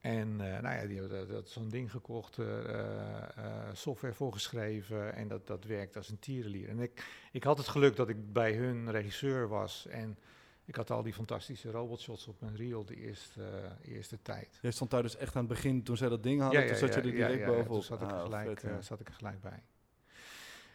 En 0.00 0.40
eh, 0.40 0.62
nou 0.62 0.76
ja, 0.76 0.86
die 0.86 0.98
hebben 0.98 1.18
dat, 1.18 1.28
dat 1.28 1.48
zo'n 1.48 1.68
ding 1.68 1.90
gekocht, 1.90 2.38
eh, 2.38 3.18
eh, 3.22 3.68
software 3.72 4.14
voor 4.14 4.32
geschreven 4.32 5.14
en 5.14 5.28
dat, 5.28 5.46
dat 5.46 5.64
werkt 5.64 5.96
als 5.96 6.08
een 6.08 6.18
tierenlier. 6.18 6.68
En 6.68 6.78
ik, 6.80 7.04
ik 7.32 7.44
had 7.44 7.58
het 7.58 7.68
geluk 7.68 7.96
dat 7.96 8.08
ik 8.08 8.32
bij 8.32 8.52
hun 8.54 8.90
regisseur 8.90 9.48
was 9.48 9.86
en 9.86 10.18
ik 10.64 10.74
had 10.74 10.90
al 10.90 11.02
die 11.02 11.12
fantastische 11.12 11.70
robotshots 11.70 12.26
op 12.26 12.40
mijn 12.40 12.56
reel 12.56 12.84
de 12.84 12.96
eerste, 12.96 13.42
eerste 13.82 14.22
tijd. 14.22 14.58
Jij 14.62 14.70
stond 14.70 14.90
daar 14.90 15.02
dus 15.02 15.16
echt 15.16 15.34
aan 15.36 15.44
het 15.44 15.52
begin, 15.52 15.82
toen 15.82 15.96
zij 15.96 16.08
dat 16.08 16.22
ding 16.22 16.40
hadden, 16.40 16.66
toen 16.66 16.76
zat 16.76 16.94
je 16.94 17.00
er 17.00 17.10
direct 17.10 17.44
bovenop. 17.46 17.66
Toen 17.66 17.82
zat 17.82 18.02
ik, 18.02 18.08
er 18.08 18.14
Ah, 18.14 18.22
gelijk, 18.22 18.60
vet, 18.60 18.70
ja. 18.70 18.82
zat 18.82 19.00
ik 19.00 19.08
er 19.08 19.14
gelijk 19.14 19.40
bij. 19.40 19.62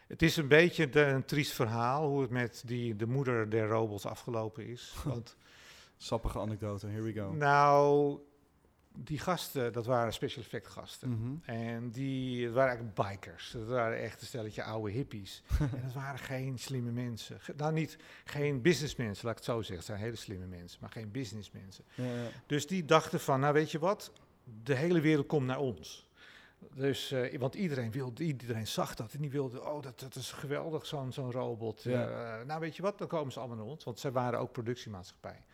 Het 0.08 0.22
is 0.22 0.36
een 0.36 0.48
beetje 0.48 0.88
de- 0.88 1.00
een 1.04 1.24
triest 1.24 1.52
verhaal 1.52 2.08
hoe 2.08 2.20
het 2.20 2.30
met 2.30 2.62
die, 2.66 2.96
de 2.96 3.06
moeder 3.06 3.50
der 3.50 3.68
robots 3.68 4.06
afgelopen 4.06 4.66
is. 4.66 4.94
Want 5.04 5.36
Sappige 5.96 6.38
anekdote, 6.38 6.86
here 6.86 7.02
we 7.02 7.12
go. 7.12 7.32
nou, 7.32 8.18
die 8.96 9.18
gasten, 9.18 9.72
dat 9.72 9.86
waren 9.86 10.12
special 10.12 10.42
effect 10.42 10.66
gasten. 10.68 11.08
Mhm. 11.10 11.50
En 11.50 11.90
die 11.90 12.50
waren 12.50 12.68
eigenlijk 12.76 13.08
bikers. 13.10 13.50
Dat 13.50 13.66
waren 13.66 13.98
echt 13.98 14.20
een 14.20 14.26
stelletje 14.26 14.62
oude 14.62 14.90
hippies. 14.92 15.42
en 15.58 15.80
dat 15.82 15.92
waren 15.92 16.18
geen 16.18 16.58
slimme 16.58 16.90
mensen. 16.90 17.40
Ge- 17.40 17.54
Nou, 17.56 17.72
niet 17.72 17.96
geen 18.24 18.62
businessmensen, 18.62 19.24
laat 19.26 19.38
ik 19.38 19.44
het 19.44 19.52
zo 19.54 19.56
zeggen. 19.58 19.76
Het 19.76 19.84
zijn 19.86 19.98
hele 19.98 20.16
slimme 20.16 20.46
mensen, 20.46 20.78
maar 20.80 20.90
geen 20.90 21.10
businessmensen. 21.10 21.84
Ja, 21.94 22.04
ja. 22.04 22.28
Dus 22.46 22.66
die 22.66 22.84
dachten 22.84 23.20
van, 23.20 23.40
nou 23.40 23.52
weet 23.52 23.70
je 23.70 23.78
wat, 23.78 24.12
de 24.62 24.74
hele 24.74 25.00
wereld 25.00 25.26
komt 25.26 25.46
naar 25.46 25.58
ons. 25.58 26.08
Dus, 26.74 27.10
eh, 27.10 27.38
want 27.38 27.54
iedereen 27.54 27.90
wilde, 27.90 28.24
iedereen 28.24 28.66
zag 28.66 28.94
dat 28.94 29.12
en 29.12 29.20
die 29.20 29.30
wilde, 29.30 29.62
oh 29.62 29.82
dat, 29.82 30.00
dat 30.00 30.14
is 30.14 30.32
geweldig, 30.32 30.86
zo'n 30.86 31.12
zo'n 31.12 31.32
robot. 31.32 31.82
Ja. 31.82 32.38
Eh, 32.38 32.46
nou 32.46 32.60
weet 32.60 32.76
je 32.76 32.82
wat, 32.82 32.98
dan 32.98 33.08
komen 33.08 33.32
ze 33.32 33.38
allemaal 33.38 33.56
naar 33.56 33.66
ons, 33.66 33.84
want 33.84 33.98
zij 33.98 34.12
waren 34.12 34.38
ook 34.38 34.52
productiemaatschappij. 34.52 35.44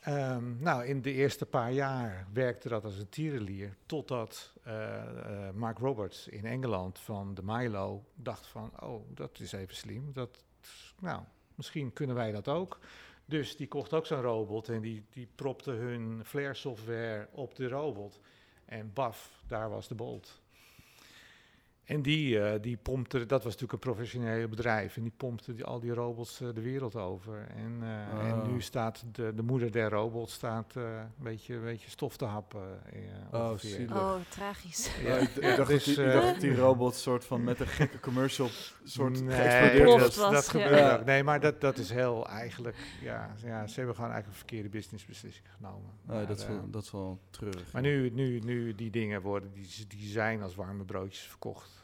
Ehm, 0.00 0.62
nou, 0.62 0.84
in 0.84 1.02
de 1.02 1.12
eerste 1.12 1.46
paar 1.46 1.72
jaar 1.72 2.26
werkte 2.32 2.68
dat 2.68 2.84
als 2.84 2.98
een 2.98 3.08
tierenlier, 3.08 3.76
totdat 3.86 4.52
eh, 4.62 5.50
Mark 5.54 5.78
Roberts 5.78 6.28
in 6.28 6.44
Engeland 6.44 6.98
van 6.98 7.34
de 7.34 7.42
Milo 7.44 8.04
dacht 8.14 8.46
van, 8.46 8.72
oh, 8.80 9.04
dat 9.14 9.40
is 9.40 9.52
even 9.52 9.76
slim, 9.76 10.12
dat, 10.12 10.44
nou, 10.98 11.22
misschien 11.54 11.92
kunnen 11.92 12.16
wij 12.16 12.32
dat 12.32 12.48
ook. 12.48 12.78
Dus 13.24 13.56
die 13.56 13.68
kocht 13.68 13.92
ook 13.92 14.06
zo'n 14.06 14.20
robot 14.20 14.68
en 14.68 14.80
die, 14.80 15.04
die 15.10 15.28
propte 15.34 15.70
hun 15.70 16.20
Flare 16.24 16.54
software 16.54 17.28
op 17.32 17.54
de 17.56 17.68
robot. 17.68 18.20
En 18.70 18.92
baf, 18.92 19.42
daar 19.46 19.70
was 19.70 19.88
de 19.88 19.94
bolt. 19.94 20.39
En 21.90 22.02
die, 22.02 22.40
eh, 22.40 22.60
die 22.62 22.76
pompte, 22.76 23.18
dat 23.18 23.42
was 23.44 23.52
natuurlijk 23.52 23.72
een 23.72 23.92
professioneel 23.92 24.48
bedrijf, 24.48 24.96
en 24.96 25.02
die 25.02 25.12
pompte 25.16 25.54
die, 25.54 25.64
al 25.64 25.80
die 25.80 25.92
robots 25.92 26.40
eh, 26.40 26.48
de 26.54 26.60
wereld 26.60 26.96
over. 26.96 27.46
En, 27.56 27.78
eh, 27.82 28.18
Ah. 28.18 28.28
en 28.28 28.52
nu 28.52 28.60
staat 28.60 29.04
de, 29.12 29.32
de 29.34 29.42
moeder 29.42 29.72
der 29.72 29.90
robots 29.90 30.32
staat, 30.32 30.76
eh, 30.76 30.82
een, 30.82 31.10
beetje, 31.16 31.54
een 31.54 31.62
beetje 31.64 31.90
stof 31.90 32.16
te 32.16 32.24
happen. 32.24 32.60
Oh. 33.32 33.52
Oh, 33.92 34.14
tragisch. 34.28 34.90
Ja, 35.02 35.16
ik, 35.16 35.28
ik 35.28 35.56
dacht 35.56 35.68
dus, 35.68 35.84
dat 35.84 35.94
die, 35.94 36.04
ik 36.04 36.12
dacht 36.12 36.26
dat 36.26 36.40
die 36.40 36.54
robot 36.56 36.94
soort 36.94 37.24
van 37.24 37.44
met 37.44 37.60
een 37.60 37.66
gekke 37.66 38.00
commercial 38.00 38.48
soort 38.84 39.22
Nee, 39.22 39.36
geëxplodeerd 39.36 40.00
dat, 40.00 40.14
was. 40.14 40.52
Ja. 40.52 40.96
ook. 40.98 41.04
Nee, 41.04 41.24
maar 41.24 41.40
dat, 41.40 41.60
dat 41.60 41.78
is 41.78 41.90
heel 41.90 42.28
eigenlijk, 42.28 42.76
ja, 43.02 43.34
ja, 43.44 43.66
ze 43.66 43.76
hebben 43.76 43.94
gewoon 43.94 44.10
eigenlijk 44.10 44.26
een 44.26 44.46
verkeerde 44.48 44.68
businessbeslissing 44.68 45.46
genomen. 45.56 45.90
Nee, 46.02 46.16
Maar, 46.16 46.26
dat, 46.26 46.38
is 46.38 46.46
wel, 46.46 46.70
dat 46.70 46.82
is 46.82 46.90
wel 46.90 47.20
treurig. 47.30 47.72
Maar 47.72 47.82
nu, 47.82 48.10
nu, 48.10 48.38
nu 48.38 48.74
die 48.74 48.90
dingen 48.90 49.22
worden, 49.22 49.52
die, 49.52 49.86
die 49.88 50.08
zijn 50.08 50.42
als 50.42 50.54
warme 50.54 50.84
broodjes 50.84 51.22
verkocht 51.22 51.79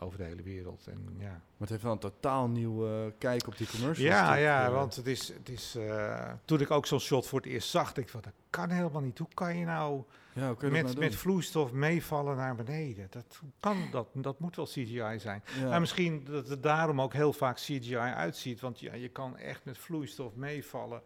over 0.00 0.18
de 0.18 0.24
hele 0.24 0.42
wereld. 0.42 0.86
En, 0.86 1.14
ja, 1.18 1.28
Maar 1.30 1.40
het 1.58 1.68
heeft 1.68 1.82
wel 1.82 1.92
een 1.92 1.98
totaal 1.98 2.48
nieuwe 2.48 3.04
eh, 3.06 3.12
kijk 3.18 3.46
op 3.46 3.56
die 3.56 3.66
commercials. 3.70 4.14
ja, 4.14 4.28
toch? 4.32 4.38
ja 4.42 4.66
Eh, 4.66 4.72
want 4.72 4.96
het 4.96 5.06
is, 5.06 5.28
het 5.28 5.48
is 5.48 5.74
eh, 5.74 6.32
toen 6.44 6.60
ik 6.60 6.70
ook 6.70 6.86
zo'n 6.86 7.00
shot 7.00 7.26
voor 7.26 7.40
het 7.40 7.48
eerst 7.48 7.68
zag, 7.68 7.84
dacht 7.84 7.96
ik 7.96 8.08
van, 8.08 8.20
dat 8.20 8.32
kan 8.50 8.70
helemaal 8.70 9.00
niet. 9.02 9.18
Hoe 9.18 9.28
kan 9.34 9.56
je 9.56 9.64
nou 9.64 10.02
ja, 10.32 10.54
je 10.60 10.66
met, 10.70 10.82
nou 10.84 10.98
met 10.98 11.14
vloeistof 11.14 11.72
meevallen 11.72 12.36
naar 12.36 12.54
beneden? 12.54 13.06
Dat 13.10 13.40
kan 13.60 13.88
dat? 13.90 14.08
Dat 14.12 14.40
moet 14.40 14.56
wel 14.56 14.64
CGI 14.64 15.18
zijn. 15.18 15.42
Ja. 15.60 15.68
Maar 15.68 15.80
misschien 15.80 16.24
dat 16.24 16.48
het 16.48 16.62
daarom 16.62 17.00
ook 17.00 17.12
heel 17.12 17.32
vaak 17.32 17.56
CGI 17.56 17.96
uitziet. 17.96 18.60
Want 18.60 18.80
ja, 18.80 18.94
je 18.94 19.08
kan 19.08 19.36
echt 19.36 19.64
met 19.64 19.78
vloeistof 19.78 20.34
meevallen 20.34 21.02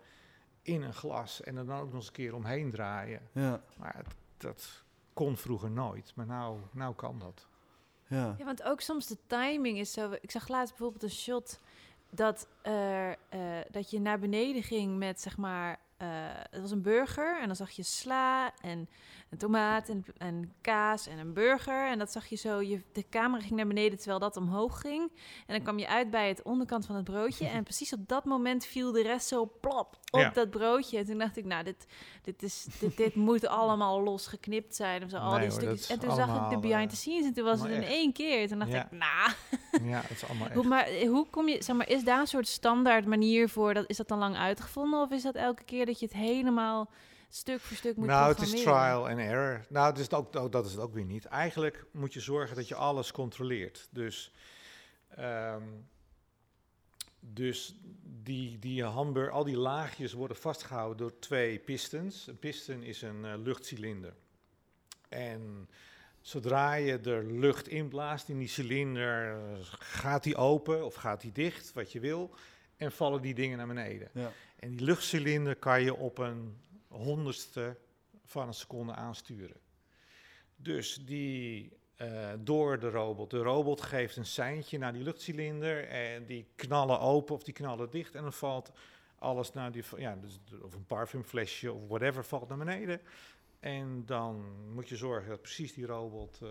in 0.63 0.83
een 0.83 0.95
glas 0.95 1.43
en 1.43 1.57
er 1.57 1.67
dan 1.67 1.79
ook 1.79 1.87
nog 1.87 1.95
eens 1.95 2.07
een 2.07 2.13
keer 2.13 2.35
omheen 2.35 2.71
draaien. 2.71 3.21
ja, 3.33 3.63
Maar 3.79 3.95
het- 3.97 4.15
dat 4.37 4.83
kon 5.13 5.37
vroeger 5.37 5.71
nooit. 5.71 6.13
Maar 6.15 6.27
nou, 6.27 6.59
nou 6.73 6.95
kan 6.95 7.19
dat. 7.19 7.47
Ja. 8.13 8.35
Ja, 8.39 8.45
want 8.45 8.63
ook 8.63 8.81
soms 8.81 9.07
de 9.07 9.17
timing 9.27 9.79
is 9.79 9.93
zo. 9.93 10.11
Ik 10.21 10.31
zag 10.31 10.49
laatst 10.49 10.71
bijvoorbeeld 10.77 11.03
een 11.03 11.19
shot 11.19 11.61
dat, 12.11 12.47
eh, 12.63 13.11
dat 13.71 13.91
je 13.91 14.01
naar 14.01 14.19
beneden 14.19 14.63
ging 14.63 14.99
met 14.99 15.21
zeg 15.21 15.37
maar. 15.37 15.81
eh, 15.97 16.09
het 16.51 16.61
was 16.61 16.71
een 16.71 16.83
burger 16.83 17.41
en 17.41 17.47
dan 17.47 17.57
zag 17.57 17.71
je 17.71 17.83
sla 17.83 18.53
en 18.61 18.89
een 19.33 19.39
tomaat 19.39 19.89
en, 19.89 20.05
en 20.19 20.53
kaas 20.61 21.07
en 21.07 21.19
een 21.19 21.33
burger. 21.33 21.87
En 21.91 21.99
dat 21.99 22.13
zag 22.13 22.27
je 22.27 22.37
zo. 22.37 22.61
Je, 22.63 22.81
de 22.93 23.09
camera 23.11 23.43
ging 23.43 23.55
naar 23.55 23.67
beneden 23.67 23.99
terwijl 23.99 24.19
dat 24.19 24.37
omhoog 24.37 24.81
ging. 24.81 25.11
En 25.47 25.55
dan 25.55 25.63
kwam 25.63 25.79
je 25.79 25.89
uit 25.89 26.11
bij 26.11 26.29
het 26.29 26.43
onderkant 26.43 26.87
van 26.87 26.95
het 26.97 27.05
broodje. 27.05 27.47
En 27.47 27.63
precies 27.63 27.93
op 27.93 28.09
dat 28.09 28.25
moment 28.25 28.65
viel 28.67 28.93
de 28.93 29.03
rest 29.03 29.27
zo 29.29 29.53
plop 29.61 29.97
op 30.11 30.21
Ja. 30.21 30.31
dat 30.31 30.51
broodje. 30.51 30.99
En 30.99 31.05
toen 31.05 31.19
dacht 31.19 31.37
ik, 31.37 31.45
nou, 31.45 31.65
dit, 31.65 31.87
dit, 32.23 32.43
is, 32.43 32.67
dit, 32.81 32.97
dit 32.97 33.15
moet 33.15 33.47
allemaal 33.47 34.03
los 34.03 34.27
geknipt 34.27 34.75
zijn. 34.77 35.05
Of 35.05 35.11
zo, 35.11 35.17
al 35.17 35.31
die 35.31 35.41
hoor, 35.41 35.51
stukjes. 35.51 35.87
En 35.87 35.99
toen 35.99 36.15
zag 36.15 36.45
ik 36.45 36.51
de 36.51 36.59
behind 36.69 36.83
eh, 36.85 36.89
the 36.89 36.97
scenes 36.97 37.25
en 37.25 37.33
toen 37.33 37.45
was 37.45 37.61
het 37.61 37.71
in 37.71 37.83
echt. 37.83 37.93
één 37.93 38.13
keer. 38.13 38.49
Toen 38.49 38.59
dacht 38.59 38.71
Ja. 38.71 38.85
ik, 38.85 38.91
nou, 38.91 39.31
Ja, 39.93 40.01
het 40.01 40.11
is 40.11 40.25
allemaal 40.29 40.47
echt. 40.47 40.57
hoe, 40.57 40.65
maar 40.67 40.85
eh, 40.87 41.09
hoe 41.09 41.27
kom 41.31 41.49
je, 41.49 41.63
zeg 41.63 41.77
maar, 41.77 41.89
is 41.89 42.05
daar 42.05 42.21
een 42.21 42.27
soort 42.27 42.49
standaard 42.49 43.07
manier 43.07 43.49
voor? 43.49 43.75
Dat, 43.75 43.85
is 43.87 43.97
dat 43.97 44.09
dan 44.09 44.19
lang 44.19 44.37
uitgevonden 44.37 45.01
of 45.01 45.11
is 45.11 45.23
dat 45.23 45.35
elke 45.35 45.65
keer 45.65 45.87
dat 45.87 45.99
je 46.01 46.07
het 46.07 46.15
helemaal 46.15 46.91
stuk 47.35 47.61
voor 47.61 47.77
stuk 47.77 47.97
moet 47.97 48.07
nou, 48.07 48.29
het 48.33 48.41
is 48.41 48.51
trial 48.51 49.09
and 49.09 49.19
error. 49.19 49.65
Nou, 49.69 49.89
dat 49.89 49.99
is, 49.99 50.05
het 50.05 50.15
ook, 50.15 50.37
ook- 50.37 50.53
dat 50.53 50.67
is 50.67 50.73
het 50.73 50.81
ook 50.81 50.95
weer 50.95 51.05
niet. 51.05 51.25
Eigenlijk 51.25 51.85
moet 51.91 52.13
je 52.13 52.21
zorgen 52.21 52.57
dat 52.57 52.69
je 52.69 52.75
alles 52.75 53.13
controleert. 53.13 53.89
Dus, 53.91 54.33
ehm, 55.09 55.63
dus 57.21 57.77
die, 58.23 58.59
die 58.59 58.85
hamburger, 58.85 59.33
al 59.33 59.45
die 59.45 59.57
laagjes 59.57 60.13
worden 60.13 60.37
vastgehouden 60.37 60.97
door 60.97 61.19
twee 61.19 61.59
pistons. 61.59 62.27
Een 62.27 62.39
piston 62.39 62.83
is 62.83 63.03
een 63.03 63.25
eh, 63.25 63.33
luchtcilinder. 63.37 64.15
En 65.09 65.69
zodra 66.21 66.75
je 66.75 66.99
er 66.99 67.25
lucht 67.25 67.69
inblaast 67.69 68.29
in 68.29 68.39
die 68.39 68.49
cilinder, 68.49 69.31
eh, 69.31 69.59
gaat 69.79 70.23
die 70.23 70.37
open 70.37 70.85
of 70.85 70.95
gaat 70.95 71.21
die 71.21 71.33
dicht, 71.33 71.73
wat 71.73 71.93
je 71.93 72.01
wil. 72.01 72.35
En 72.77 72.93
vallen 72.93 73.23
die 73.23 73.35
dingen 73.35 73.59
naar 73.59 73.67
beneden. 73.67 74.09
Ja. 74.13 74.33
En 74.57 74.71
die 74.71 74.81
luchtcilinder 74.85 75.57
kan 75.57 75.83
je 75.83 75.95
op 75.95 76.19
een 76.19 76.57
honderdste 76.93 77.77
van 78.25 78.47
een 78.47 78.55
seconde 78.55 78.95
aansturen. 78.95 79.61
Dus 80.57 81.05
die, 81.05 81.73
eh, 81.97 82.33
door 82.39 82.79
de 82.79 82.91
robot. 82.91 83.31
De 83.31 83.43
robot 83.43 83.83
geeft 83.83 84.17
een 84.17 84.27
seintje 84.27 84.79
naar 84.79 84.93
die 84.93 85.03
luchtcilinder 85.03 85.89
en 85.89 86.27
die 86.27 86.47
knallen 86.57 87.01
open 87.01 87.35
of 87.35 87.43
die 87.43 87.55
knallen 87.55 87.91
dicht 87.91 88.15
en 88.15 88.23
dan 88.23 88.33
valt 88.33 88.73
alles 89.19 89.53
naar 89.53 89.73
die, 89.73 89.85
ja, 89.97 90.17
dus, 90.17 90.41
of 90.63 90.75
een 90.75 90.87
parfumflesje 90.87 91.73
of 91.73 91.89
whatever 91.89 92.25
valt 92.25 92.49
naar 92.49 92.59
beneden. 92.59 93.01
En 93.63 94.03
dan 94.07 94.45
moet 94.75 94.89
je 94.89 94.97
zorgen 94.97 95.29
dat 95.29 95.43
precies 95.43 95.75
die 95.75 95.87
robot. 95.87 96.41
eh, 96.43 96.49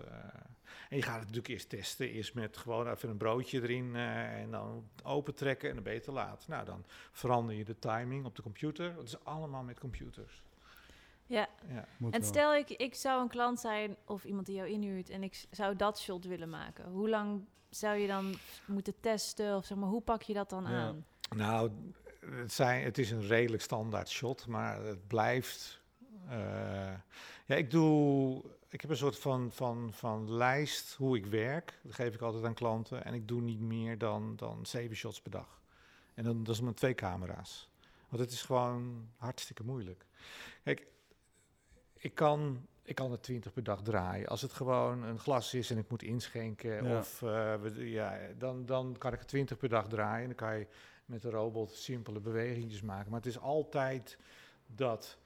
en 0.88 0.96
je 0.96 1.02
gaat 1.02 1.14
het 1.14 1.20
natuurlijk 1.22 1.48
eerst 1.48 1.68
testen. 1.68 2.08
Eerst 2.10 2.34
met 2.34 2.56
gewoon 2.56 2.88
even 2.88 3.08
een 3.08 3.16
broodje 3.16 3.62
erin 3.62 3.96
eh, 3.96 4.40
en 4.40 4.50
dan 4.50 4.88
opentrekken 5.04 5.68
en 5.68 5.74
dan 5.74 5.84
ben 5.84 5.92
je 5.94 6.00
te 6.00 6.12
laat. 6.12 6.44
Nou, 6.48 6.64
dan 6.64 6.84
verander 7.12 7.54
je 7.54 7.64
de 7.64 7.78
timing 7.78 8.24
op 8.24 8.36
de 8.36 8.42
computer. 8.42 8.94
Dat 8.94 9.04
is 9.04 9.24
allemaal 9.24 9.62
met 9.62 9.80
computers. 9.80 10.42
Ja, 11.26 11.48
Ja. 11.68 11.86
Moet 11.96 12.14
en 12.14 12.20
wel. 12.20 12.28
stel 12.28 12.54
ik, 12.54 12.70
ik 12.70 12.94
zou 12.94 13.22
een 13.22 13.28
klant 13.28 13.60
zijn 13.60 13.96
of 14.04 14.24
iemand 14.24 14.46
die 14.46 14.54
jou 14.56 14.68
inhuurt 14.68 15.10
en 15.10 15.22
ik 15.22 15.44
zou 15.50 15.76
dat 15.76 16.00
shot 16.00 16.24
willen 16.24 16.50
maken. 16.50 16.84
Hoe 16.90 17.08
lang 17.08 17.44
zou 17.70 17.96
je 17.96 18.06
dan 18.06 18.34
moeten 18.66 18.94
testen 19.00 19.56
of 19.56 19.64
zeg 19.64 19.78
maar, 19.78 19.88
hoe 19.88 20.02
pak 20.02 20.22
je 20.22 20.34
dat 20.34 20.50
dan 20.50 20.62
Ja. 20.62 20.68
aan? 20.68 21.06
Nou, 21.36 21.70
het, 22.26 22.52
zijn, 22.52 22.84
het 22.84 22.98
is 22.98 23.10
een 23.10 23.26
redelijk 23.26 23.62
standaard 23.62 24.08
shot, 24.10 24.46
maar 24.46 24.82
het 24.82 25.06
blijft. 25.06 25.80
Eh, 26.32 26.94
ja, 27.46 27.54
ik 27.54 27.70
doe. 27.70 28.42
Ik 28.68 28.80
heb 28.80 28.90
een 28.90 28.96
soort 28.96 29.18
van, 29.18 29.52
van, 29.52 29.90
van 29.92 30.32
lijst 30.32 30.94
hoe 30.94 31.16
ik 31.16 31.26
werk. 31.26 31.78
Dat 31.82 31.94
geef 31.94 32.14
ik 32.14 32.20
altijd 32.20 32.44
aan 32.44 32.54
klanten. 32.54 33.04
En 33.04 33.14
ik 33.14 33.28
doe 33.28 33.40
niet 33.40 33.60
meer 33.60 33.98
dan, 33.98 34.36
dan 34.36 34.66
zeven 34.66 34.96
shots 34.96 35.20
per 35.20 35.30
dag. 35.30 35.60
En 36.14 36.24
dan, 36.24 36.44
dat 36.44 36.54
is 36.54 36.60
met 36.60 36.76
twee 36.76 36.94
camera's. 36.94 37.70
Want 38.08 38.22
het 38.22 38.32
is 38.32 38.42
gewoon 38.42 39.08
hartstikke 39.16 39.64
moeilijk. 39.64 40.06
Kijk, 40.64 40.86
ik 41.96 42.14
kan, 42.14 42.66
ik 42.82 42.94
kan 42.94 43.12
er 43.12 43.20
twintig 43.20 43.52
per 43.52 43.62
dag 43.62 43.82
draaien. 43.82 44.28
Als 44.28 44.42
het 44.42 44.52
gewoon 44.52 45.02
een 45.02 45.18
glas 45.18 45.54
is 45.54 45.70
en 45.70 45.78
ik 45.78 45.90
moet 45.90 46.02
inschenken, 46.02 46.84
Ja. 46.84 46.98
of, 46.98 47.22
eh, 47.22 47.54
ja, 47.74 48.18
dan, 48.38 48.66
dan 48.66 48.96
kan 48.98 49.12
ik 49.12 49.20
er 49.20 49.26
twintig 49.26 49.56
per 49.56 49.68
dag 49.68 49.88
draaien. 49.88 50.20
En 50.20 50.36
dan 50.36 50.48
kan 50.48 50.58
je 50.58 50.66
met 51.04 51.22
de 51.22 51.30
robot 51.30 51.74
simpele 51.74 52.20
bewegingjes 52.20 52.82
maken. 52.82 53.10
Maar 53.10 53.20
het 53.20 53.28
is 53.28 53.38
altijd 53.38 54.18
dat 54.66 55.18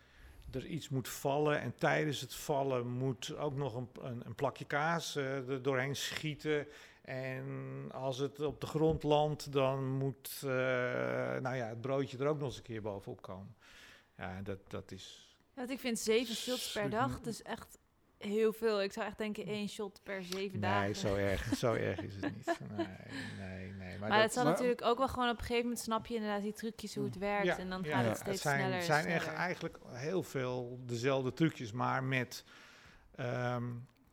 er 0.57 0.67
iets 0.67 0.89
moet 0.89 1.09
vallen. 1.09 1.61
En 1.61 1.75
tijdens 1.75 2.21
het 2.21 2.35
vallen 2.35 2.87
moet 2.87 3.37
ook 3.37 3.57
nog 3.57 3.75
een, 3.75 3.89
een, 4.01 4.23
een 4.27 4.35
plakje 4.35 4.65
kaas 4.65 5.17
eh, 5.17 5.49
er 5.49 5.63
doorheen 5.63 5.97
schieten. 5.97 6.67
En 7.03 7.47
als 7.93 8.19
het 8.19 8.41
op 8.41 8.61
de 8.61 8.67
grond 8.67 9.03
landt, 9.03 9.53
dan 9.53 9.89
moet 9.89 10.41
eh, 10.43 10.51
nou 11.41 11.57
ja, 11.57 11.67
het 11.69 11.81
broodje 11.81 12.19
er 12.19 12.27
ook 12.27 12.39
nog 12.39 12.49
eens 12.49 12.57
een 12.57 12.63
keer 12.63 12.83
bovenop 12.83 13.23
komen. 13.23 13.57
Ja, 14.17 14.43
dat, 14.43 14.59
dat 14.69 14.91
is. 14.91 15.37
Want 15.55 15.71
ik 15.71 15.79
vind 15.79 15.99
zeven 15.99 16.35
shots 16.35 16.73
per 16.73 16.91
dag 16.91 17.21
dus 17.21 17.43
echt 17.43 17.79
heel 18.27 18.53
veel. 18.53 18.83
Ik 18.83 18.93
zou 18.93 19.07
echt 19.07 19.19
denken 19.19 19.47
één 19.47 19.69
shot 19.69 20.01
per 20.03 20.23
zeven 20.25 20.61
dagen. 20.61 20.83
Nee, 20.83 20.95
zo 20.95 21.15
erg, 21.15 21.55
zo 21.59 21.73
erg 21.75 22.01
is 22.01 22.15
het 22.15 22.35
niet. 22.35 22.59
Nee, 22.77 22.87
nee, 23.39 23.73
nee. 23.73 23.99
Maar, 23.99 24.09
dat- 24.11 24.23
het 24.23 24.33
zal 24.33 24.43
maar- 24.45 24.53
natuurlijk 24.53 24.85
ook 24.85 24.99
wel 24.99 25.09
gewoon 25.09 25.29
op 25.29 25.35
een 25.39 25.41
gegeven 25.41 25.63
moment 25.63 25.81
snap 25.81 26.07
je 26.07 26.15
inderdaad 26.15 26.43
die 26.43 26.53
trucjes 26.53 26.95
hoe 26.95 27.05
het 27.05 27.19
werkt. 27.19 27.47
Ja, 27.47 27.59
en 27.59 27.69
dan 27.71 27.83
ja, 27.83 27.97
gaat 27.97 28.05
het 28.09 28.17
steeds 28.17 28.43
zijn, 28.43 28.59
sneller. 28.61 28.77
en 28.77 28.83
zijn 28.85 29.07
echt 29.07 29.23
sneller. 29.23 29.39
eigenlijk 29.41 29.79
heel 29.93 30.23
veel 30.23 30.79
dezelfde 30.87 31.33
trucjes, 31.33 31.73
maar 31.73 32.05
met 32.05 32.45
ehm, 33.15 33.65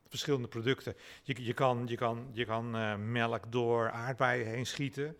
verschillende 0.08 0.48
producten. 0.48 0.94
Je, 1.22 1.44
je 1.44 1.54
kan, 1.54 1.82
je 1.86 1.96
kan, 1.96 2.28
je 2.32 2.44
kan 2.44 2.76
eh, 2.76 2.94
melk 2.96 3.52
door 3.52 3.90
aardbeien 3.90 4.46
heen 4.46 4.66
schieten. 4.66 5.16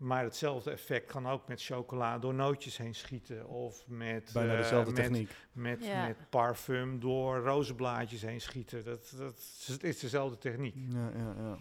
Maar 0.00 0.22
hetzelfde 0.24 0.70
effect 0.70 1.06
kan 1.06 1.28
ook 1.28 1.48
met 1.48 1.62
chocola 1.62 2.18
door 2.18 2.34
nootjes 2.34 2.76
heen 2.76 2.94
schieten. 2.94 3.48
Of 3.48 3.86
met, 3.86 4.30
Bijna 4.32 4.52
eh, 4.52 4.58
dezelfde 4.58 4.92
met, 4.92 5.00
techniek. 5.02 5.30
Met, 5.52 5.84
Ja. 5.84 6.06
met 6.06 6.16
parfum 6.30 7.00
door 7.00 7.38
rozenblaadjes 7.38 8.22
heen 8.22 8.40
schieten. 8.40 8.84
Dat, 8.84 9.12
dat 9.16 9.36
is, 9.36 9.66
het 9.68 9.84
is 9.84 9.98
dezelfde 9.98 10.38
techniek. 10.38 10.74
Ja, 10.74 11.10
ja, 11.16 11.34
ja. 11.38 11.58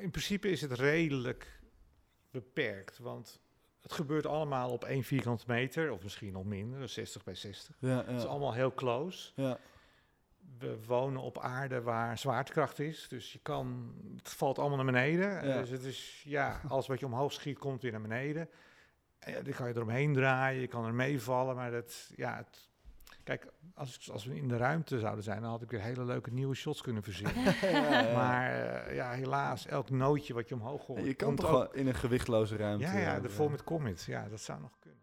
In 0.00 0.10
principe 0.10 0.48
is 0.50 0.60
het 0.60 0.72
redelijk 0.72 1.60
beperkt, 2.30 2.98
want 2.98 3.40
het 3.80 3.92
gebeurt 3.92 4.26
allemaal 4.26 4.70
op 4.70 4.84
één 4.84 5.02
vierkante 5.02 5.44
meter, 5.46 5.92
of 5.92 6.02
misschien 6.02 6.32
nog 6.32 6.44
minder, 6.44 6.80
dus 6.80 6.92
60 6.92 7.24
bij 7.24 7.34
60. 7.34 7.76
ja, 7.78 8.04
Het 8.06 8.16
is 8.18 8.26
allemaal 8.26 8.52
heel 8.54 8.74
close. 8.74 9.32
ja. 9.34 9.58
We 10.62 10.78
wonen 10.86 11.20
op 11.22 11.38
aarde 11.38 11.82
waar 11.82 12.18
zwaartekracht 12.18 12.78
is, 12.78 13.08
dus 13.08 13.32
je 13.32 13.38
kan, 13.38 13.94
het 14.16 14.28
valt 14.28 14.58
allemaal 14.58 14.76
naar 14.76 14.92
beneden. 14.92 15.46
Ja. 15.48 15.58
Dus 15.60 15.70
het 15.70 15.84
is, 15.84 16.22
ja, 16.26 16.60
alles 16.68 16.86
wat 16.86 17.00
je 17.00 17.06
omhoog 17.06 17.32
schiet 17.32 17.58
komt 17.58 17.82
weer 17.82 17.92
naar 17.92 18.00
beneden. 18.02 18.48
En 19.18 19.32
ja, 19.32 19.40
dan 19.42 19.52
kan 19.52 19.68
je 19.68 19.74
eromheen 19.74 20.12
draaien, 20.14 20.60
je 20.60 20.66
kan 20.66 20.84
er 20.84 20.94
meevallen, 20.94 21.56
maar 21.56 21.70
dat, 21.70 22.10
ja, 22.16 22.36
het, 22.36 22.68
kijk, 23.24 23.46
als, 23.74 24.10
als 24.10 24.24
we 24.24 24.36
in 24.36 24.48
de 24.48 24.56
ruimte 24.56 24.98
zouden 24.98 25.24
zijn, 25.24 25.40
dan 25.40 25.50
had 25.50 25.62
ik 25.62 25.70
weer 25.70 25.80
hele 25.80 26.04
leuke 26.04 26.30
nieuwe 26.32 26.54
shots 26.54 26.80
kunnen 26.80 27.02
verzinnen. 27.12 27.54
Ja, 27.60 27.68
ja. 28.00 28.14
Maar 28.14 28.50
eh, 28.86 28.94
ja, 28.94 29.10
helaas, 29.10 29.66
elk 29.66 29.90
nootje 29.90 30.34
wat 30.34 30.48
je 30.48 30.54
omhoog 30.54 30.84
gooit. 30.84 31.04
je 31.04 31.14
kan 31.14 31.36
toch 31.36 31.46
ook- 31.46 31.52
wel 31.52 31.72
in 31.74 31.86
een 31.86 31.94
gewichtloze 31.94 32.56
ruimte. 32.56 32.84
Ja, 32.84 32.98
ja, 32.98 33.20
de 33.20 33.28
vol 33.30 33.48
met 33.48 33.64
commits. 33.64 34.06
Ja, 34.06 34.28
dat 34.28 34.40
zou 34.40 34.60
nog 34.60 34.78
kunnen. 34.80 35.00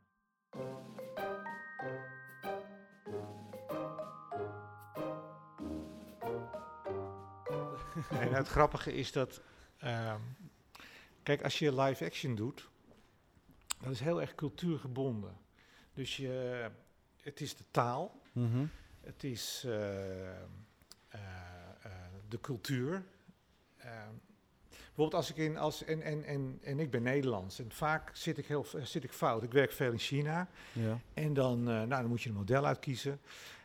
En 8.09 8.33
het 8.33 8.47
grappige 8.47 8.93
is 8.93 9.11
dat, 9.11 9.41
ehm, 9.77 10.19
kijk, 11.23 11.43
als 11.43 11.59
je 11.59 11.81
live 11.81 12.05
action 12.05 12.35
doet, 12.35 12.69
dat 13.81 13.91
is 13.91 13.99
heel 13.99 14.21
erg 14.21 14.35
cultuurgebonden. 14.35 15.37
Dus 15.93 16.17
je, 16.17 16.69
het 17.21 17.41
is 17.41 17.55
de 17.55 17.63
taal, 17.71 18.21
mhm. 18.31 18.65
het 19.01 19.23
is 19.23 19.63
eh, 19.65 20.29
eh, 20.29 20.39
eh, 21.09 21.91
de 22.27 22.39
cultuur. 22.39 23.03
Ehm, 23.77 24.13
bijvoorbeeld 24.99 25.13
als 25.13 25.29
ik 25.29 25.37
in 25.37 25.57
als 25.57 25.83
en, 25.83 26.01
en, 26.01 26.23
en, 26.23 26.59
en 26.61 26.79
ik 26.79 26.91
ben 26.91 27.03
Nederlands 27.03 27.59
en 27.59 27.71
vaak 27.71 28.15
zit 28.15 28.37
ik 28.37 28.45
heel 28.45 28.65
zit 28.83 29.03
ik 29.03 29.11
fout. 29.11 29.43
Ik 29.43 29.51
werk 29.51 29.71
veel 29.71 29.91
in 29.91 29.99
China 29.99 30.47
Ja. 30.73 30.99
en 31.13 31.33
dan, 31.33 31.59
eh, 31.59 31.65
nou, 31.65 31.87
dan 31.87 32.07
moet 32.07 32.21
je 32.21 32.29
een 32.29 32.35
model 32.35 32.65
uitkiezen 32.65 33.19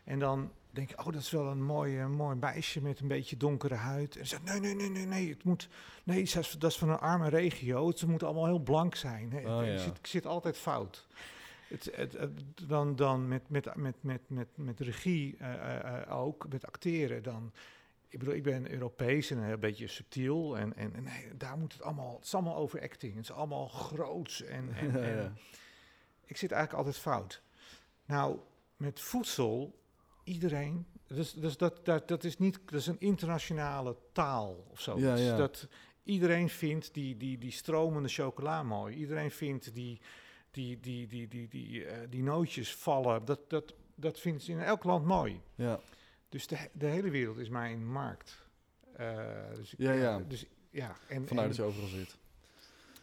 en 0.05 0.19
dan 0.19 0.53
denk 0.75 0.89
je, 0.89 0.99
oh 0.99 1.05
dat 1.05 1.15
is 1.15 1.31
wel 1.31 1.47
een 1.47 1.63
mooi, 1.65 1.99
eh, 1.99 2.07
mooi 2.07 2.37
meisje 2.37 2.83
met 2.83 3.01
een 3.01 3.09
beetje 3.09 3.37
donkere 3.37 3.75
huid. 3.75 4.17
En 4.17 4.27
ze 4.27 4.29
zegt, 4.29 4.43
nee, 4.45 4.61
nee, 4.61 4.75
nee, 4.75 4.91
nee, 4.91 5.07
nee, 5.07 5.29
het 5.31 5.45
moet, 5.45 5.69
nee, 6.05 6.25
dat 6.25 6.37
is, 6.45 6.51
dat 6.59 6.71
is 6.71 6.79
van 6.79 6.89
een 6.89 6.99
arme 6.99 7.29
regio. 7.29 7.93
Ze 7.93 8.09
moeten 8.09 8.27
allemaal 8.27 8.47
heel 8.47 8.59
blank 8.59 8.95
zijn. 8.95 9.33
Hè. 9.33 9.39
Oh, 9.59 9.67
ja. 9.67 9.79
zit, 9.79 9.99
ik 9.99 10.07
zit 10.07 10.27
altijd 10.27 10.59
fout. 10.59 11.07
Het, 11.69 11.91
het, 11.95 12.13
het- 12.13 12.43
dan 12.69 12.97
dan 12.97 13.29
met, 13.29 13.49
met, 13.49 13.75
met, 13.75 13.97
met, 14.03 14.21
met, 14.27 14.49
met 14.55 14.81
regie 14.81 15.37
eh, 15.39 16.03
eh, 16.03 16.17
ook, 16.19 16.49
met 16.49 16.67
acteren, 16.67 17.23
dan... 17.23 17.53
Ik 18.09 18.19
bedoel, 18.21 18.35
ik 18.35 18.43
ben 18.43 18.71
Europees 18.73 19.31
en 19.31 19.39
een 19.39 19.61
beetje 19.61 19.87
subtiel. 19.87 20.59
En, 20.59 20.77
en, 20.77 20.95
en 20.95 21.03
nee, 21.03 21.37
daar 21.37 21.59
moet 21.59 21.73
het 21.73 21.83
allemaal... 21.83 22.15
Het 22.17 22.25
is 22.25 22.35
allemaal 22.35 22.57
over 22.57 22.83
acting. 22.83 23.15
Het 23.15 23.25
is 23.25 23.31
allemaal 23.33 23.69
groots. 23.69 24.43
En, 24.43 24.73
en, 24.79 24.93
Ja, 24.93 24.99
en 24.99 25.39
ik 26.25 26.37
zit 26.37 26.53
eigenlijk 26.53 26.87
altijd 26.87 27.03
fout. 27.03 27.43
Nou, 28.07 28.39
met 28.77 29.01
voedsel, 29.01 29.79
iedereen... 30.25 30.87
Dus, 31.07 31.33
dus 31.33 31.57
dat, 31.57 31.81
dat, 31.85 32.09
dat 32.09 32.25
is 32.25 32.39
niet... 32.39 32.61
Dat 32.65 32.81
is 32.81 32.87
een 32.87 33.01
internationale 33.01 33.97
taal 34.13 34.67
of 34.71 34.81
zo. 34.81 34.99
Ja, 34.99 35.15
ja. 35.15 35.37
Dat 35.37 35.69
iedereen 36.03 36.49
vindt 36.49 36.95
die, 36.95 37.17
die, 37.17 37.39
die 37.39 37.51
stromende 37.51 38.09
chocola 38.09 38.63
mooi. 38.63 38.97
Iedereen 38.97 39.31
vindt 39.31 39.75
die, 39.75 40.01
die, 40.51 40.81
die, 40.81 41.07
die, 41.07 41.29
die, 41.29 41.49
die, 41.49 41.85
eh, 41.85 41.99
die 42.11 42.23
nootjes 42.23 42.75
vallen. 42.75 43.25
Dat, 43.25 43.51
dat, 43.51 43.75
dat 43.95 44.21
vindt 44.21 44.43
ze 44.43 44.53
in 44.53 44.61
elk 44.61 44.85
land 44.85 45.05
mooi. 45.07 45.41
Ja. 45.55 45.81
Dus 46.29 46.47
de, 46.47 46.69
de 46.73 46.87
hele 46.87 47.11
wereld 47.11 47.39
is 47.39 47.49
mijn 47.49 47.87
markt. 47.87 48.43
Eh, 48.97 49.27
dus 49.55 49.75
Ja, 49.77 49.93
ja. 49.93 50.19
Dus, 50.29 50.45
ja, 50.71 50.97
en, 51.09 51.27
Vandaar 51.27 51.45
en- 51.45 51.51
dat 51.51 51.57
je 51.57 51.63
overal 51.63 51.89
zit. 51.89 52.17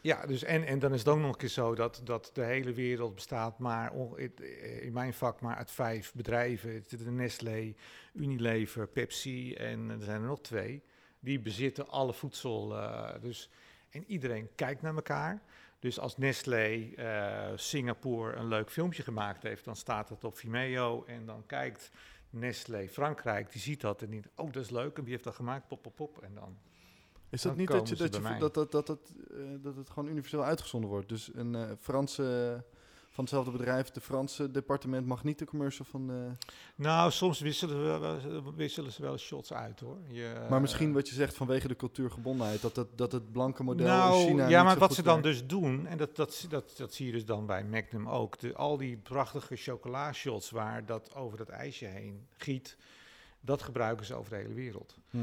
Ja, 0.01 0.25
dus 0.25 0.43
en, 0.43 0.63
en 0.65 0.79
dan 0.79 0.93
is 0.93 0.99
het 0.99 1.07
ook 1.07 1.19
nog 1.19 1.31
een 1.31 1.37
keer 1.37 1.49
zo 1.49 1.75
dat, 1.75 2.01
dat 2.03 2.29
de 2.33 2.43
hele 2.43 2.73
wereld 2.73 3.15
bestaat 3.15 3.59
maar 3.59 3.91
on- 3.91 4.17
in, 4.19 4.93
mijn 4.93 5.13
vak 5.13 5.41
maar 5.41 5.55
uit 5.55 5.71
vijf 5.71 6.13
bedrijven. 6.13 6.83
De 6.89 7.11
Nestlé, 7.11 7.73
Unilever, 8.13 8.87
Pepsi 8.87 9.53
en 9.53 9.89
er 9.89 10.01
zijn 10.03 10.21
er 10.21 10.27
nog 10.27 10.41
twee. 10.41 10.83
Die 11.19 11.39
bezitten 11.39 11.87
alle 11.89 12.13
voedsel. 12.13 12.77
eh, 12.77 13.21
dus, 13.21 13.49
en 13.89 14.03
iedereen 14.07 14.49
kijkt 14.55 14.81
naar 14.81 14.95
elkaar. 14.95 15.41
Dus 15.79 15.99
als 15.99 16.17
Nestlé 16.17 16.91
eh, 16.95 17.51
Singapore 17.55 18.35
een 18.35 18.47
leuk 18.47 18.69
filmpje 18.71 19.03
gemaakt 19.03 19.43
heeft, 19.43 19.65
dan 19.65 19.75
staat 19.75 20.09
het 20.09 20.23
op 20.23 20.37
Vimeo. 20.37 21.03
En 21.05 21.25
dan 21.25 21.45
kijkt 21.45 21.91
Nestlé 22.29 22.87
Frankrijk, 22.87 23.51
die 23.51 23.61
ziet 23.61 23.81
dat 23.81 24.01
en 24.01 24.09
denkt, 24.09 24.27
oh 24.35 24.51
dat 24.51 24.63
is 24.63 24.69
leuk. 24.69 24.97
En 24.97 25.03
wie 25.03 25.11
heeft 25.11 25.23
dat 25.23 25.35
gemaakt? 25.35 25.67
Pop, 25.67 25.81
pop, 25.81 25.95
pop. 25.95 26.21
En 26.21 26.33
dan 26.33 26.57
Is 27.31 27.41
dat 27.41 27.55
niet 27.55 27.67
dat, 27.67 27.89
je, 27.89 27.95
dat, 27.95 28.15
je, 28.15 28.21
dat, 28.39 28.53
dat, 28.53 28.71
dat, 28.71 28.87
dat, 28.87 28.99
eh, 29.31 29.37
dat 29.61 29.75
het 29.75 29.89
gewoon 29.89 30.09
universeel 30.09 30.43
uitgezonden 30.43 30.89
wordt? 30.89 31.09
Dus 31.09 31.29
een 31.33 31.55
eh, 31.55 31.63
Franse, 31.79 32.63
van 33.09 33.23
hetzelfde 33.23 33.51
bedrijf, 33.51 33.89
de 33.89 34.01
Franse 34.01 34.51
departement 34.51 35.05
mag 35.05 35.23
niet 35.23 35.39
de 35.39 35.45
commercial 35.45 35.85
van 35.89 36.07
de... 36.07 36.31
Nou, 36.75 37.11
soms 37.11 37.39
wisselen, 37.39 38.01
we, 38.01 38.51
wisselen 38.55 38.91
ze 38.91 39.01
wel 39.01 39.17
shots 39.17 39.53
uit 39.53 39.79
hoor. 39.79 39.97
Je, 40.07 40.45
Maar 40.49 40.61
misschien 40.61 40.93
wat 40.93 41.09
je 41.09 41.15
zegt 41.15 41.35
vanwege 41.35 41.67
de 41.67 41.75
cultuurgebondenheid, 41.75 42.61
dat, 42.61 42.75
dat, 42.75 42.87
dat 42.95 43.11
het 43.11 43.31
blanke 43.31 43.63
model 43.63 43.87
nou, 43.87 44.19
in 44.19 44.27
China 44.27 44.47
ja, 44.47 44.63
maar 44.63 44.77
wat 44.77 44.93
ze 44.93 45.03
dan 45.03 45.21
werkt. 45.21 45.39
dus 45.39 45.47
doen, 45.47 45.87
en 45.87 45.97
dat, 45.97 46.15
dat, 46.15 46.45
dat, 46.49 46.73
dat 46.77 46.93
zie 46.93 47.05
je 47.05 47.11
dus 47.11 47.25
dan 47.25 47.45
bij 47.45 47.63
Magnum 47.63 48.09
ook, 48.09 48.39
de, 48.39 48.55
al 48.55 48.77
die 48.77 48.97
prachtige 48.97 49.55
chocola-shots 49.55 50.49
waar 50.49 50.85
dat 50.85 51.15
over 51.15 51.37
dat 51.37 51.49
ijsje 51.49 51.85
heen 51.85 52.27
giet, 52.37 52.77
dat 53.41 53.61
gebruiken 53.61 54.05
ze 54.05 54.15
over 54.15 54.31
de 54.31 54.37
hele 54.37 54.53
wereld. 54.53 54.95
Hm. 55.09 55.17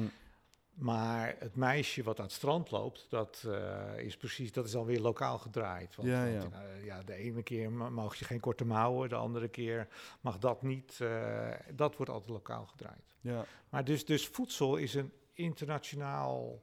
Maar 0.78 1.36
het 1.38 1.56
meisje 1.56 2.02
wat 2.02 2.18
aan 2.18 2.24
het 2.24 2.34
strand 2.34 2.70
loopt, 2.70 3.06
dat 3.08 3.44
uh, 3.46 3.98
is 3.98 4.16
precies, 4.16 4.52
dat 4.52 4.66
is 4.66 4.74
alweer 4.74 5.00
lokaal 5.00 5.38
gedraaid. 5.38 5.96
Want, 5.96 6.08
ja, 6.08 6.24
ja. 6.24 6.42
Uh, 6.42 6.84
ja, 6.84 7.02
de 7.02 7.14
ene 7.14 7.42
keer 7.42 7.72
mag 7.72 8.14
je 8.14 8.24
geen 8.24 8.40
korte 8.40 8.64
mouwen, 8.64 9.08
de 9.08 9.14
andere 9.14 9.48
keer 9.48 9.88
mag 10.20 10.38
dat 10.38 10.62
niet. 10.62 10.98
Uh, 11.02 11.50
dat 11.74 11.96
wordt 11.96 12.12
altijd 12.12 12.30
lokaal 12.30 12.66
gedraaid. 12.66 13.14
Ja. 13.20 13.44
Maar 13.68 13.84
dus, 13.84 14.04
dus 14.04 14.26
voedsel 14.26 14.76
is 14.76 14.94
een 14.94 15.12
internationaal. 15.32 16.62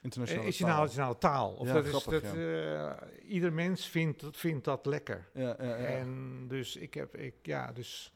Internationale, 0.00 0.46
internationale 0.46 1.18
taal. 1.18 1.32
taal. 1.32 1.52
Of 1.52 1.66
Ja, 1.66 1.72
dat 1.72 1.84
is, 1.84 1.90
grappig, 1.90 2.22
dat, 2.22 2.34
eh, 2.34 2.92
ieder 3.28 3.52
mens 3.52 3.86
vindt, 3.86 4.24
vindt 4.30 4.64
dat 4.64 4.86
lekker. 4.86 5.28
Ja, 5.34 5.56
ja, 5.58 5.64
ja. 5.64 5.74
En 5.74 6.44
dus 6.48 6.76
ik 6.76 6.94
heb, 6.94 7.16
ik, 7.16 7.34
ja, 7.42 7.72
dus 7.72 8.14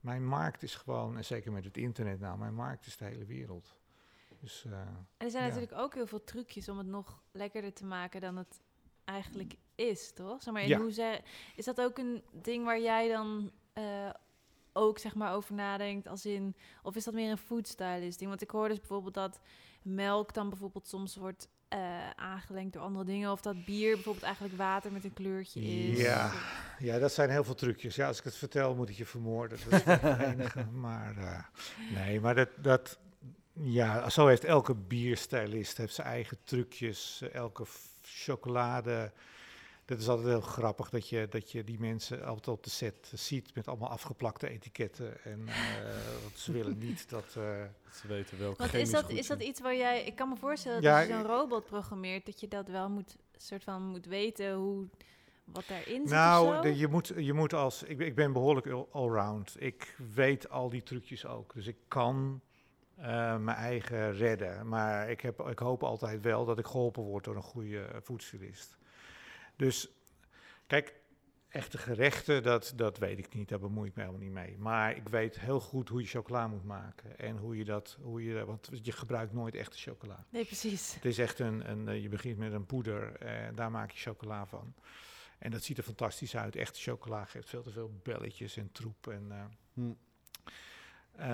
mijn 0.00 0.26
markt 0.26 0.62
is 0.62 0.74
gewoon, 0.74 1.16
en 1.16 1.24
zeker 1.24 1.52
met 1.52 1.64
het 1.64 1.76
internet 1.76 2.20
nou, 2.20 2.38
mijn 2.38 2.54
markt 2.54 2.86
is 2.86 2.96
de 2.96 3.04
hele 3.04 3.24
wereld. 3.24 3.75
Dus, 4.40 4.64
eh, 4.64 4.72
En 4.72 5.06
er 5.16 5.30
zijn 5.30 5.42
Ja. 5.44 5.48
natuurlijk 5.48 5.80
ook 5.80 5.94
heel 5.94 6.06
veel 6.06 6.24
trucjes 6.24 6.68
om 6.68 6.78
het 6.78 6.86
nog 6.86 7.22
lekkerder 7.32 7.72
te 7.72 7.84
maken 7.84 8.20
dan 8.20 8.36
het 8.36 8.60
eigenlijk 9.04 9.54
is, 9.74 10.12
toch? 10.12 10.42
Zeg 10.42 10.52
maar, 10.54 10.66
Ja. 10.66 10.78
hoezer- 10.78 11.20
is 11.56 11.64
dat 11.64 11.80
ook 11.80 11.98
een 11.98 12.22
ding 12.32 12.64
waar 12.64 12.80
jij 12.80 13.08
dan 13.08 13.50
eh, 13.72 14.10
ook 14.72 14.98
zeg 14.98 15.14
maar 15.14 15.34
over 15.34 15.54
nadenkt 15.54 16.06
als 16.08 16.26
in, 16.26 16.56
of 16.82 16.96
is 16.96 17.04
dat 17.04 17.14
meer 17.14 17.30
een 17.30 17.38
foodstylist 17.38 18.18
ding? 18.18 18.30
Want 18.30 18.42
ik 18.42 18.50
hoor 18.50 18.68
dus 18.68 18.78
bijvoorbeeld 18.78 19.14
dat 19.14 19.40
melk 19.82 20.34
dan 20.34 20.48
bijvoorbeeld 20.48 20.88
soms 20.88 21.16
wordt 21.16 21.48
eh, 21.68 22.10
aangelengd 22.10 22.72
door 22.72 22.82
andere 22.82 23.04
dingen, 23.04 23.30
of 23.32 23.40
dat 23.40 23.64
bier 23.64 23.94
bijvoorbeeld 23.94 24.24
eigenlijk 24.24 24.56
water 24.56 24.92
met 24.92 25.04
een 25.04 25.12
kleurtje 25.12 25.60
is. 25.60 25.98
Ja. 26.00 26.32
ja, 26.78 26.98
dat 26.98 27.12
zijn 27.12 27.30
heel 27.30 27.44
veel 27.44 27.54
trucjes. 27.54 27.94
Ja, 27.96 28.06
als 28.06 28.18
ik 28.18 28.24
het 28.24 28.36
vertel, 28.36 28.74
moet 28.74 28.88
ik 28.88 28.96
je 28.96 29.06
vermoorden. 29.06 29.58
Dat 29.70 29.72
is 29.80 29.84
het 29.84 30.02
enige. 30.32 30.64
Maar 30.64 31.50
nee, 31.94 32.20
maar 32.20 32.34
dat, 32.34 32.48
dat, 32.56 32.98
ja, 33.60 34.10
zo 34.10 34.26
heeft 34.26 34.44
elke 34.44 34.74
bierstylist 34.74 35.76
heeft 35.76 35.94
zijn 35.94 36.06
eigen 36.06 36.38
trucjes. 36.44 37.20
Eh, 37.22 37.34
Elke 37.34 37.64
chocolade. 38.02 39.12
Dat 39.84 39.98
is 39.98 40.08
altijd 40.08 40.26
heel 40.28 40.40
grappig 40.40 40.88
dat 40.90 41.08
je, 41.08 41.26
dat 41.30 41.50
je 41.52 41.64
die 41.64 41.78
mensen 41.80 42.24
altijd 42.24 42.48
op 42.48 42.64
de 42.64 42.70
set 42.70 43.12
ziet 43.14 43.54
met 43.54 43.68
allemaal 43.68 43.88
afgeplakte 43.90 44.48
etiketten. 44.48 45.24
En 45.24 45.48
eh, 45.48 45.54
want 46.22 46.38
ze 46.38 46.52
willen 46.52 46.78
niet 46.78 47.08
dat. 47.10 47.24
eh, 47.36 47.58
Dat 47.84 47.94
ze 47.96 48.06
weten 48.08 48.38
welke 48.38 48.58
Want 48.58 48.74
is 48.74 48.90
dat, 48.90 49.04
goed 49.04 49.12
is 49.18 49.26
dat 49.26 49.42
iets 49.42 49.60
waar 49.60 49.76
jij... 49.76 50.04
Ik 50.04 50.16
kan 50.16 50.28
me 50.28 50.36
voorstellen 50.36 50.82
Ja, 50.82 50.90
dat 50.90 50.98
als 50.98 51.06
je 51.06 51.12
zo'n 51.26 51.36
robot 51.36 51.66
programmeert... 51.66 52.26
dat 52.26 52.40
je 52.40 52.48
dat 52.48 52.68
wel 52.68 52.88
moet, 52.88 53.16
soort 53.36 53.64
van 53.64 53.82
moet 53.82 54.06
weten 54.06 54.54
hoe, 54.54 54.86
wat 55.44 55.64
daarin 55.68 55.94
zit 55.94 56.02
of 56.04 56.10
Nou, 56.10 56.54
zo? 56.54 56.60
de- 56.60 56.76
je, 56.76 56.88
moet, 56.88 57.12
je 57.16 57.32
moet 57.32 57.52
als. 57.52 57.82
Ik, 57.82 57.96
ben- 57.98 58.06
ik 58.06 58.14
ben 58.14 58.32
behoorlijk 58.32 58.66
all- 58.66 58.86
allround. 58.90 59.54
Ik 59.58 59.96
weet 60.14 60.48
al 60.50 60.68
die 60.68 60.82
trucjes 60.82 61.26
ook. 61.26 61.54
Dus 61.54 61.66
ik 61.66 61.76
kan 61.88 62.40
eh, 62.96 63.36
mijn 63.36 63.56
eigen 63.56 64.12
redden. 64.12 64.68
Maar 64.68 65.10
ik, 65.10 65.20
heb, 65.20 65.40
ik 65.40 65.58
hoop 65.58 65.82
altijd 65.82 66.22
wel 66.22 66.44
dat 66.44 66.58
ik 66.58 66.66
geholpen 66.66 67.02
word 67.02 67.24
door 67.24 67.36
een 67.36 67.42
goede 67.42 67.80
eh, 67.80 67.96
voedselist. 68.00 68.76
Dus 69.56 69.88
kijk, 70.66 70.94
echte 71.48 71.78
gerechten, 71.78 72.42
dat, 72.42 72.72
dat 72.76 72.98
weet 72.98 73.18
ik 73.18 73.34
niet. 73.34 73.48
Daar 73.48 73.58
bemoei 73.58 73.88
ik 73.88 73.94
me 73.94 74.02
helemaal 74.02 74.22
niet 74.22 74.32
mee. 74.32 74.58
Maar 74.58 74.96
ik 74.96 75.08
weet 75.08 75.40
heel 75.40 75.60
goed 75.60 75.88
hoe 75.88 76.00
je 76.00 76.06
chocola 76.06 76.48
moet 76.48 76.64
maken. 76.64 77.18
En 77.18 77.36
hoe 77.36 77.56
je 77.56 77.64
dat. 77.64 77.98
Hoe 78.00 78.24
je, 78.24 78.44
want 78.44 78.68
je 78.82 78.92
gebruikt 78.92 79.32
nooit 79.32 79.54
echte 79.54 79.78
chocola. 79.78 80.24
Nee, 80.30 80.44
precies. 80.44 80.94
Het 80.94 81.04
is 81.04 81.18
echt 81.18 81.38
een, 81.38 81.70
een 81.70 81.88
eh, 81.88 82.02
je 82.02 82.08
begint 82.08 82.38
met 82.38 82.52
een 82.52 82.66
poeder 82.66 83.16
en 83.16 83.54
daar 83.54 83.70
maak 83.70 83.90
je 83.90 83.98
chocola 83.98 84.46
van. 84.46 84.74
En 85.38 85.50
dat 85.50 85.62
ziet 85.62 85.78
er 85.78 85.84
fantastisch 85.84 86.36
uit. 86.36 86.56
Echte 86.56 86.80
chocola 86.80 87.24
geeft 87.24 87.48
veel 87.48 87.62
te 87.62 87.70
veel 87.70 88.00
belletjes 88.02 88.56
en 88.56 88.72
troep. 88.72 89.06
En, 89.06 89.26
eh, 89.30 89.44
Hm. 89.72 89.92
Eh, 91.16 91.26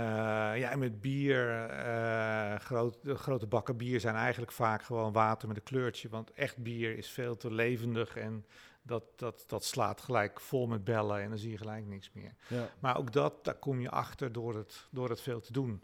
ja, 0.58 0.70
en 0.70 0.78
met 0.78 1.00
bier, 1.00 1.66
eh, 1.68 2.54
groot, 2.58 2.96
de 3.02 3.14
grote 3.14 3.46
bakken 3.46 3.76
bier 3.76 4.00
zijn 4.00 4.14
eigenlijk 4.14 4.52
vaak 4.52 4.82
gewoon 4.82 5.12
water 5.12 5.48
met 5.48 5.56
een 5.56 5.62
kleurtje. 5.62 6.08
Want 6.08 6.32
echt 6.32 6.56
bier 6.56 6.96
is 6.96 7.08
veel 7.08 7.36
te 7.36 7.52
levendig 7.52 8.16
en 8.16 8.46
dat, 8.82 9.04
dat, 9.16 9.44
dat 9.46 9.64
slaat 9.64 10.00
gelijk 10.00 10.40
vol 10.40 10.66
met 10.66 10.84
bellen 10.84 11.20
en 11.20 11.28
dan 11.28 11.38
zie 11.38 11.50
je 11.50 11.56
gelijk 11.58 11.86
niks 11.86 12.10
meer. 12.12 12.34
Ja. 12.48 12.68
Maar 12.78 12.98
ook 12.98 13.12
dat, 13.12 13.44
daar 13.44 13.54
kom 13.54 13.80
je 13.80 13.90
achter 13.90 14.32
door 14.32 14.56
het, 14.56 14.86
door 14.90 15.08
het 15.08 15.20
veel 15.20 15.40
te 15.40 15.52
doen. 15.52 15.82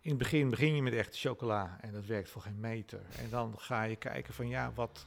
In 0.00 0.10
het 0.10 0.18
begin 0.18 0.50
begin 0.50 0.74
je 0.74 0.82
met 0.82 0.92
echte 0.92 1.18
chocola 1.18 1.78
en 1.80 1.92
dat 1.92 2.06
werkt 2.06 2.30
voor 2.30 2.42
geen 2.42 2.60
meter. 2.60 3.00
En 3.18 3.30
dan 3.30 3.54
ga 3.58 3.82
je 3.82 3.96
kijken 3.96 4.34
van 4.34 4.48
ja, 4.48 4.72
wat, 4.74 5.06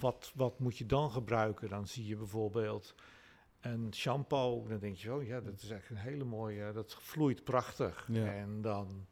wat, 0.00 0.32
wat 0.34 0.58
moet 0.58 0.78
je 0.78 0.86
dan 0.86 1.10
gebruiken? 1.10 1.68
Dan 1.68 1.86
zie 1.86 2.06
je 2.06 2.16
bijvoorbeeld 2.16 2.94
een 3.62 3.88
shampoo. 3.94 4.66
Dan 4.68 4.78
denk 4.78 4.96
je, 4.96 5.12
oh 5.14 5.26
ja, 5.26 5.40
dat 5.40 5.62
is 5.62 5.70
echt 5.70 5.90
een 5.90 5.96
hele 5.96 6.24
mooie, 6.24 6.72
dat 6.72 6.96
vloeit 7.00 7.44
prachtig. 7.44 8.04
Ja. 8.08 8.24
En 8.32 8.62
dan 8.62 9.06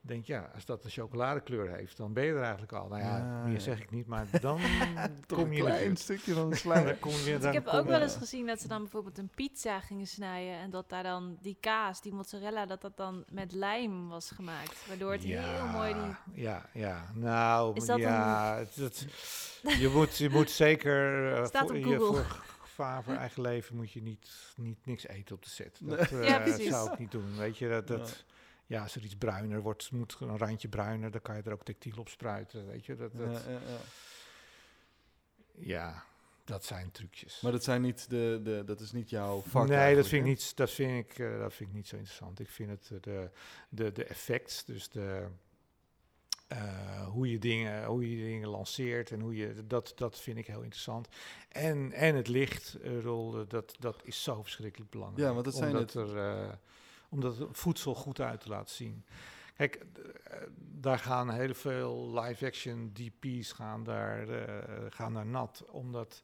denk 0.00 0.24
je, 0.24 0.32
ja, 0.32 0.50
als 0.54 0.64
dat 0.64 0.84
een 0.84 0.90
chocoladekleur 0.90 1.70
heeft, 1.70 1.96
dan 1.96 2.12
ben 2.12 2.24
je 2.24 2.32
er 2.32 2.42
eigenlijk 2.42 2.72
al. 2.72 2.88
Nou 2.88 3.02
ja, 3.02 3.16
Ja, 3.18 3.42
meer 3.44 3.52
ja. 3.52 3.58
zeg 3.58 3.80
ik 3.82 3.90
niet, 3.90 4.06
maar 4.06 4.26
dan 4.40 4.60
kom 5.26 5.38
een 5.38 5.50
je 5.50 5.56
de 5.56 5.62
klein 5.62 5.96
stukje 5.96 6.34
van 6.34 6.50
de 6.50 6.56
slijm. 6.56 6.98
kom 7.00 7.12
je, 7.12 7.30
Want 7.30 7.42
dan 7.42 7.52
ik 7.54 7.64
heb 7.64 7.66
ook 7.74 7.86
wel 7.86 8.00
eens 8.00 8.16
gezien 8.16 8.46
dat 8.46 8.60
ze 8.60 8.68
dan 8.68 8.82
bijvoorbeeld 8.82 9.18
een 9.18 9.30
pizza 9.34 9.80
gingen 9.80 10.06
snijden... 10.06 10.54
en 10.54 10.70
dat 10.70 10.88
daar 10.88 11.02
dan 11.02 11.38
die 11.40 11.56
kaas, 11.60 12.00
die 12.00 12.12
mozzarella, 12.14 12.66
dat 12.66 12.80
dat 12.80 12.96
dan 12.96 13.24
met 13.30 13.52
lijm 13.52 14.08
was 14.08 14.30
gemaakt. 14.30 14.86
Waardoor 14.88 15.12
het 15.12 15.22
heel 15.22 15.66
mooi 15.72 15.94
die... 15.94 16.42
Ja, 16.42 16.66
ja. 16.72 17.10
Nou, 17.14 17.74
Is 17.74 17.86
dat 17.86 17.98
ja, 17.98 18.56
het, 18.58 18.74
het- 18.76 19.06
je, 19.78 19.88
moet, 19.94 20.16
je 20.16 20.30
moet 20.30 20.50
zeker 20.50 21.32
eh, 21.34 21.44
Staat 21.44 21.66
voor, 21.66 21.76
op 21.76 21.84
je, 21.84 21.98
Google. 21.98 22.24
Voor 22.78 22.86
gevaar 22.86 23.04
voor 23.04 23.14
eigen 23.14 23.42
leven 23.42 23.76
moet 23.76 23.92
je 23.92 24.02
niet, 24.02 24.30
niet 24.56 24.86
niks 24.86 25.06
eten 25.06 25.34
op 25.34 25.42
de 25.42 25.50
set. 25.50 25.78
Dat 25.82 25.98
eh, 25.98 26.28
Ja, 26.28 26.70
zou 26.70 26.92
ik 26.92 26.98
niet 26.98 27.10
doen. 27.10 27.36
Weet 27.36 27.58
je, 27.58 27.68
dat, 27.68 27.86
dat, 27.86 28.24
ja, 28.66 28.82
als 28.82 28.94
er 28.94 29.02
iets 29.02 29.16
bruiner 29.16 29.60
wordt, 29.60 29.90
moet 29.90 30.16
een 30.20 30.38
randje 30.38 30.68
bruiner, 30.68 31.10
dan 31.10 31.22
kan 31.22 31.36
je 31.36 31.42
er 31.42 31.52
ook 31.52 31.64
textiel 31.64 31.96
op 31.98 32.08
spruiten. 32.08 32.66
Weet 32.66 32.86
je, 32.86 32.96
dat, 32.96 33.12
dat, 33.12 33.42
Ja, 33.44 33.50
ja, 33.50 33.60
ja. 33.60 33.78
ja, 35.54 36.04
dat 36.44 36.64
zijn 36.64 36.90
trucjes. 36.90 37.40
Maar 37.40 37.52
dat 37.52 37.64
zijn 37.64 37.82
niet 37.82 38.10
de, 38.10 38.40
de 38.42 38.62
dat 38.66 38.80
is 38.80 38.92
niet 38.92 39.10
jouw 39.10 39.40
vak. 39.40 39.68
nee, 39.68 39.94
dat 39.94 40.06
vind, 40.06 40.22
ik 40.22 40.28
niet, 40.28 40.56
dat, 40.56 40.70
vind 40.70 41.10
ik, 41.10 41.18
eh, 41.18 41.38
dat 41.38 41.54
vind 41.54 41.68
ik 41.68 41.74
niet 41.74 41.88
zo 41.88 41.96
interessant. 41.96 42.40
Ik 42.40 42.50
vind 42.50 42.70
het 42.70 42.90
eh, 42.90 43.00
de, 43.00 43.30
de, 43.68 43.92
de 43.92 44.04
effects, 44.04 44.64
dus 44.64 44.88
de, 44.88 45.26
eh, 46.48 47.06
hoe, 47.06 47.30
je 47.30 47.38
dingen, 47.38 47.84
hoe 47.84 48.10
je 48.16 48.24
dingen 48.24 48.48
lanceert 48.48 49.10
en 49.10 49.20
hoe 49.20 49.36
je 49.36 49.66
dat, 49.66 49.92
dat 49.96 50.20
vind 50.20 50.38
ik 50.38 50.46
heel 50.46 50.62
interessant. 50.62 51.08
En, 51.48 51.92
en 51.92 52.14
het 52.14 52.28
licht, 52.28 52.74
eh, 52.82 52.92
dat, 53.48 53.74
dat 53.78 54.00
is 54.04 54.22
zo 54.22 54.42
verschrikkelijk 54.42 54.90
belangrijk. 54.90 55.26
Ja, 55.28 55.32
want 55.32 55.44
dat 55.44 55.54
zijn 55.54 55.70
omdat 55.76 55.94
er, 55.94 56.16
eh, 56.16 56.52
omdat 57.08 57.38
het 57.38 57.48
voedsel 57.52 57.94
goed 57.94 58.20
uit 58.20 58.40
te 58.40 58.48
laten 58.48 58.74
zien. 58.74 59.04
Kijk, 59.56 59.84
daar 60.58 60.98
gaan 60.98 61.30
heel 61.30 61.54
veel 61.54 62.20
live-action 62.20 62.92
DP's 62.92 63.52
gaan 63.52 63.84
daar, 63.84 64.26
gaan 64.90 65.14
daar 65.14 65.26
nat, 65.26 65.64
omdat 65.70 66.22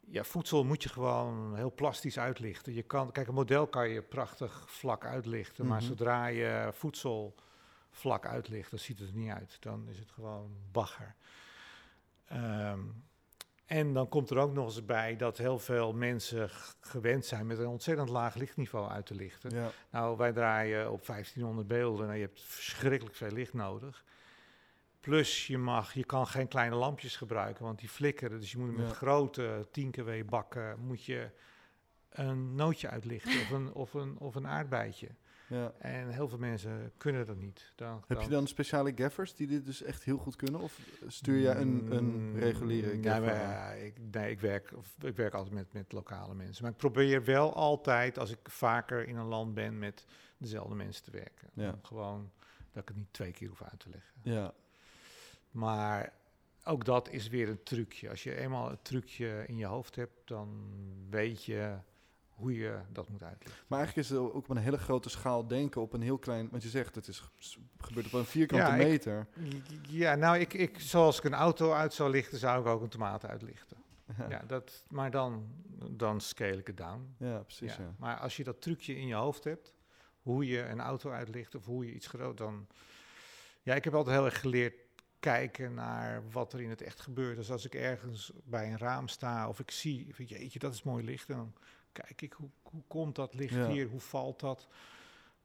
ja, 0.00 0.24
voedsel 0.24 0.64
moet 0.64 0.82
je 0.82 0.88
gewoon 0.88 1.56
heel 1.56 1.72
plastisch 1.74 2.18
uitlichten. 2.18 2.74
Je 2.74 2.82
kan, 2.82 3.12
kijk, 3.12 3.28
een 3.28 3.34
model 3.34 3.66
kan 3.66 3.88
je 3.88 4.02
prachtig 4.02 4.64
vlak 4.70 5.04
uitlichten, 5.04 5.66
maar 5.66 5.78
Mhm. 5.78 5.86
zodra 5.86 6.26
je 6.26 6.68
voedsel 6.72 7.34
vlak 7.90 8.26
uitlicht, 8.26 8.70
dan 8.70 8.78
ziet 8.78 8.98
het 8.98 9.08
er 9.08 9.14
niet 9.14 9.30
uit. 9.30 9.56
Dan 9.60 9.88
is 9.88 9.98
het 9.98 10.10
gewoon 10.10 10.50
bagger. 10.72 11.14
Ehm, 12.26 12.80
en 13.66 13.92
dan 13.92 14.08
komt 14.08 14.30
er 14.30 14.38
ook 14.38 14.52
nog 14.52 14.64
eens 14.66 14.84
bij 14.84 15.16
dat 15.16 15.38
heel 15.38 15.58
veel 15.58 15.92
mensen 15.92 16.50
gewend 16.80 17.26
zijn 17.26 17.46
met 17.46 17.58
een 17.58 17.66
ontzettend 17.66 18.08
laag 18.08 18.34
lichtniveau 18.34 18.90
uit 18.90 19.06
te 19.06 19.14
lichten. 19.14 19.50
Ja, 19.54 19.70
Nou, 19.90 20.16
wij 20.16 20.32
draaien 20.32 20.90
op 20.92 21.06
1500 21.06 21.68
beelden 21.68 22.08
en 22.10 22.14
je 22.16 22.22
hebt 22.22 22.42
verschrikkelijk 22.42 23.16
veel 23.16 23.30
licht 23.30 23.52
nodig. 23.52 24.04
Plus 25.00 25.46
je 25.46 25.58
mag, 25.58 25.92
je 25.94 26.04
kan 26.04 26.26
geen 26.26 26.48
kleine 26.48 26.74
lampjes 26.76 27.16
gebruiken, 27.16 27.64
want 27.64 27.78
die 27.78 27.88
flikkeren. 27.88 28.40
Dus 28.40 28.52
je 28.52 28.58
moet 28.58 28.76
met 28.76 28.88
Ja. 28.88 28.92
grote 28.94 29.68
10 29.70 29.90
kW 29.90 30.10
bakken 30.26 30.78
moet 30.80 31.04
je 31.04 31.30
een 32.10 32.54
nootje 32.54 32.88
uitlichten 32.88 33.40
of 33.42 33.50
een, 33.50 33.72
of 33.72 33.94
een, 33.94 34.18
of 34.18 34.34
een 34.34 34.46
aardbeidje. 34.46 35.08
Ja. 35.50 35.72
En 35.78 36.08
heel 36.08 36.28
veel 36.28 36.38
mensen 36.38 36.92
kunnen 36.96 37.26
dat 37.26 37.36
niet. 37.36 37.72
Dan, 37.76 38.04
Heb 38.06 38.20
je 38.20 38.28
dan 38.28 38.46
speciale 38.46 38.92
gaffers 38.94 39.34
die 39.34 39.46
dit 39.46 39.64
dus 39.66 39.82
echt 39.82 40.04
heel 40.04 40.18
goed 40.18 40.36
kunnen? 40.36 40.60
Of 40.60 40.78
stuur 41.06 41.40
jij 41.40 41.56
een, 41.56 41.92
een 41.92 42.30
Mm, 42.30 42.36
reguliere 42.38 42.94
nee, 42.94 43.02
gaffer 43.02 43.36
maar, 43.36 43.78
ik, 43.78 43.94
nee, 44.10 44.30
ik 44.30 44.40
werk, 44.40 44.72
of 44.76 44.96
ik 45.00 45.16
werk 45.16 45.34
altijd 45.34 45.54
met, 45.54 45.72
met 45.72 45.92
lokale 45.92 46.34
mensen. 46.34 46.62
Maar 46.62 46.72
ik 46.72 46.78
probeer 46.78 47.24
wel 47.24 47.54
altijd, 47.54 48.18
als 48.18 48.30
ik 48.30 48.38
vaker 48.42 49.08
in 49.08 49.16
een 49.16 49.26
land 49.26 49.54
ben, 49.54 49.78
met 49.78 50.04
dezelfde 50.36 50.74
mensen 50.74 51.04
te 51.04 51.10
werken. 51.10 51.48
Ja. 51.54 51.70
Om 51.70 51.78
Gewoon 51.82 52.30
dat 52.72 52.82
ik 52.82 52.88
het 52.88 52.96
niet 52.96 53.12
twee 53.12 53.32
keer 53.32 53.48
hoef 53.48 53.62
uit 53.62 53.80
te 53.80 53.88
leggen. 53.88 54.12
Ja, 54.22 54.52
Maar 55.50 56.12
ook 56.64 56.84
dat 56.84 57.08
is 57.10 57.28
weer 57.28 57.48
een 57.48 57.62
trucje. 57.62 58.10
Als 58.10 58.22
je 58.22 58.36
eenmaal 58.36 58.70
het 58.70 58.84
trucje 58.84 59.44
in 59.46 59.56
je 59.56 59.66
hoofd 59.66 59.96
hebt, 59.96 60.28
dan 60.28 60.48
weet 61.10 61.44
je 61.44 61.76
hoe 62.40 62.54
je 62.54 62.78
dat 62.92 63.08
moet 63.08 63.22
uitleggen. 63.22 63.64
maar 63.66 63.78
eigenlijk 63.78 64.08
is 64.08 64.14
het 64.14 64.24
ook 64.24 64.34
op 64.34 64.48
een 64.48 64.56
hele 64.56 64.78
grote 64.78 65.08
schaal 65.08 65.46
denken 65.46 65.80
op 65.80 65.92
een 65.92 66.02
heel 66.02 66.18
klein... 66.18 66.48
Want 66.50 66.62
je 66.62 66.68
zegt, 66.68 66.94
het 66.94 67.08
is 67.08 67.18
ge- 67.20 67.58
gebeurt 67.78 68.06
op 68.06 68.12
een 68.12 68.24
vierkante 68.24 68.64
Ja, 68.66 68.74
ik- 68.74 68.86
meter. 68.86 69.26
Ja, 69.88 70.14
nou, 70.14 70.38
ik, 70.38 70.52
ik, 70.54 70.80
zoals 70.80 71.18
ik 71.18 71.24
een 71.24 71.34
auto 71.34 71.72
uit 71.72 71.92
zou 71.94 72.10
lichten, 72.10 72.38
zou 72.38 72.60
ik 72.60 72.66
ook 72.66 72.82
een 72.82 72.88
tomaat 72.88 73.26
uitlichten. 73.26 73.76
Ja, 74.18 74.26
Ja, 74.28 74.42
dat, 74.46 74.84
maar 74.88 75.10
dan, 75.10 75.46
dan 75.90 76.20
scale 76.20 76.56
ik 76.56 76.66
het 76.66 76.76
down. 76.76 77.14
ja 77.18 77.38
precies. 77.38 77.76
Ja. 77.76 77.94
Maar 77.98 78.16
als 78.16 78.36
je 78.36 78.44
dat 78.44 78.60
trucje 78.62 78.96
in 78.96 79.06
je 79.06 79.14
hoofd 79.14 79.44
hebt, 79.44 79.74
hoe 80.22 80.46
je 80.46 80.62
een 80.62 80.80
auto 80.80 81.10
uitlicht 81.10 81.54
of 81.54 81.64
hoe 81.64 81.86
je 81.86 81.94
iets 81.94 82.06
groot, 82.06 82.38
dan 82.38 82.66
Ja, 83.62 83.74
ik 83.74 83.84
heb 83.84 83.94
altijd 83.94 84.16
heel 84.16 84.24
erg 84.24 84.40
geleerd 84.40 84.74
kijken 85.20 85.74
naar 85.74 86.22
wat 86.30 86.52
er 86.52 86.60
in 86.60 86.70
het 86.70 86.82
echt 86.82 87.00
gebeurt. 87.00 87.36
Dus 87.36 87.50
als 87.50 87.64
ik 87.64 87.74
ergens 87.74 88.32
bij 88.44 88.70
een 88.70 88.78
raam 88.78 89.08
sta 89.08 89.48
of 89.48 89.60
ik 89.60 89.70
zie, 89.70 90.14
van, 90.14 90.24
jeetje, 90.24 90.58
dat 90.58 90.74
is 90.74 90.82
mooi 90.82 91.04
licht. 91.04 91.26
Dan 91.28 91.52
kijk 92.00 92.22
ik, 92.22 92.32
hoe, 92.32 92.50
hoe 92.62 92.82
komt 92.86 93.14
dat 93.14 93.34
licht 93.34 93.54
Ja. 93.54 93.68
hier? 93.68 93.88
Hoe 93.88 94.00
valt 94.00 94.40
dat? 94.40 94.68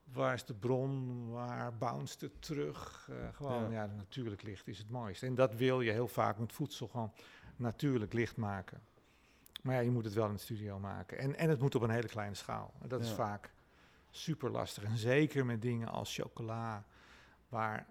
Waar 0.03 0.33
is 0.33 0.45
de 0.45 0.53
bron? 0.53 1.29
Waar 1.31 1.77
bounce 1.77 2.17
het 2.19 2.41
terug? 2.41 3.07
Eh, 3.11 3.15
gewoon, 3.33 3.71
Ja. 3.71 3.83
ja. 3.83 3.85
natuurlijk 3.95 4.41
licht 4.43 4.67
is 4.67 4.77
het 4.77 4.89
mooiste. 4.89 5.25
En 5.25 5.35
dat 5.35 5.55
wil 5.55 5.81
je 5.81 5.91
heel 5.91 6.07
vaak 6.07 6.37
met 6.37 6.53
voedsel 6.53 6.87
gewoon 6.87 7.13
natuurlijk 7.55 8.13
licht 8.13 8.37
maken. 8.37 8.81
Maar 9.61 9.75
ja, 9.75 9.81
je 9.81 9.91
moet 9.91 10.05
het 10.05 10.13
wel 10.13 10.27
in 10.27 10.33
de 10.33 10.39
studio 10.39 10.79
maken. 10.79 11.17
En, 11.17 11.35
en 11.35 11.49
het 11.49 11.59
moet 11.59 11.75
op 11.75 11.81
een 11.81 11.89
hele 11.89 12.07
kleine 12.07 12.35
schaal. 12.35 12.73
En 12.81 12.87
dat 12.89 13.01
is 13.01 13.11
vaak 13.11 13.53
super 14.09 14.49
lastig. 14.49 14.83
En 14.83 14.97
zeker 14.97 15.45
met 15.45 15.61
dingen 15.61 15.87
als 15.87 16.15
chocola, 16.15 16.85
waar 17.49 17.87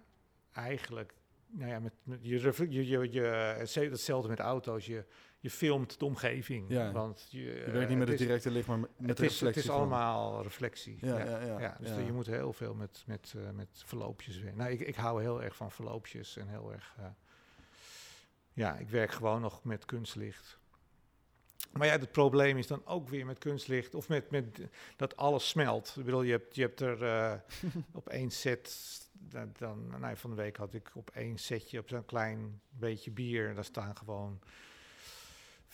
eigenlijk, 0.52 1.14
nou 1.46 1.70
ja, 1.70 1.80
met, 1.80 1.92
met 2.02 2.18
je, 2.22 2.40
je, 2.68 2.86
je, 2.86 3.12
je, 3.12 3.20
hetzelfde 3.58 3.90
hetzelfde 3.90 4.28
met 4.28 4.38
auto's. 4.38 4.86
Je, 4.86 5.04
je 5.44 5.50
filmt 5.50 5.98
de 5.98 6.04
omgeving. 6.04 6.64
Ja. 6.68 6.92
Want 6.92 7.26
je, 7.30 7.40
Je 7.42 7.70
werkt 7.70 7.88
niet 7.88 7.98
met 7.98 8.08
het 8.08 8.20
is- 8.20 8.26
directe 8.26 8.50
licht, 8.50 8.66
maar 8.68 8.78
met 8.78 8.88
het 8.96 8.98
de 8.98 9.12
is, 9.12 9.16
reflectie. 9.18 9.46
het 9.46 9.56
is 9.56 9.64
van- 9.64 9.74
allemaal 9.74 10.42
reflectie. 10.42 10.96
Ja, 11.00 11.18
ja, 11.24 11.58
ja, 11.60 11.76
dus 11.80 11.88
je 12.06 12.12
moet 12.12 12.26
heel 12.26 12.52
veel 12.52 12.74
met, 12.74 13.02
met, 13.06 13.34
eh, 13.36 13.50
met 13.50 13.68
verloopjes 13.72 14.38
werken. 14.38 14.58
Nou, 14.58 14.70
ik, 14.70 14.80
ik 14.80 14.94
hou 14.94 15.22
heel 15.22 15.42
erg 15.42 15.56
van 15.56 15.70
verloopjes 15.70 16.36
en 16.36 16.48
heel 16.48 16.72
erg... 16.72 16.94
eh, 16.98 17.04
ja, 18.52 18.76
ik 18.76 18.88
werk 18.88 19.10
gewoon 19.12 19.40
nog 19.40 19.64
met 19.64 19.84
kunstlicht. 19.84 20.58
Maar 21.72 21.86
ja, 21.86 21.92
het 21.98 22.12
probleem 22.12 22.56
is 22.58 22.66
dan 22.66 22.86
ook 22.86 23.08
weer 23.08 23.26
met 23.26 23.38
kunstlicht 23.38 23.94
of 23.94 24.08
met, 24.08 24.30
met 24.30 24.60
dat 24.96 25.16
alles 25.16 25.48
smelt. 25.48 25.94
Ik 25.98 26.04
bedoel, 26.04 26.22
je 26.22 26.30
hebt, 26.32 26.54
je 26.54 26.62
hebt 26.62 26.80
er 26.80 27.02
eh, 27.04 27.34
op 27.92 28.08
één 28.08 28.30
set, 28.30 28.76
dan, 29.12 29.50
dan, 29.58 29.94
nou, 30.00 30.16
van 30.16 30.30
de 30.30 30.36
week 30.36 30.56
had 30.56 30.74
ik 30.74 30.90
op 30.94 31.10
één 31.10 31.38
setje 31.38 31.78
op 31.78 31.88
zo'n 31.88 32.04
klein 32.04 32.60
beetje 32.70 33.10
bier, 33.10 33.54
daar 33.54 33.64
staan 33.64 33.96
gewoon 33.96 34.40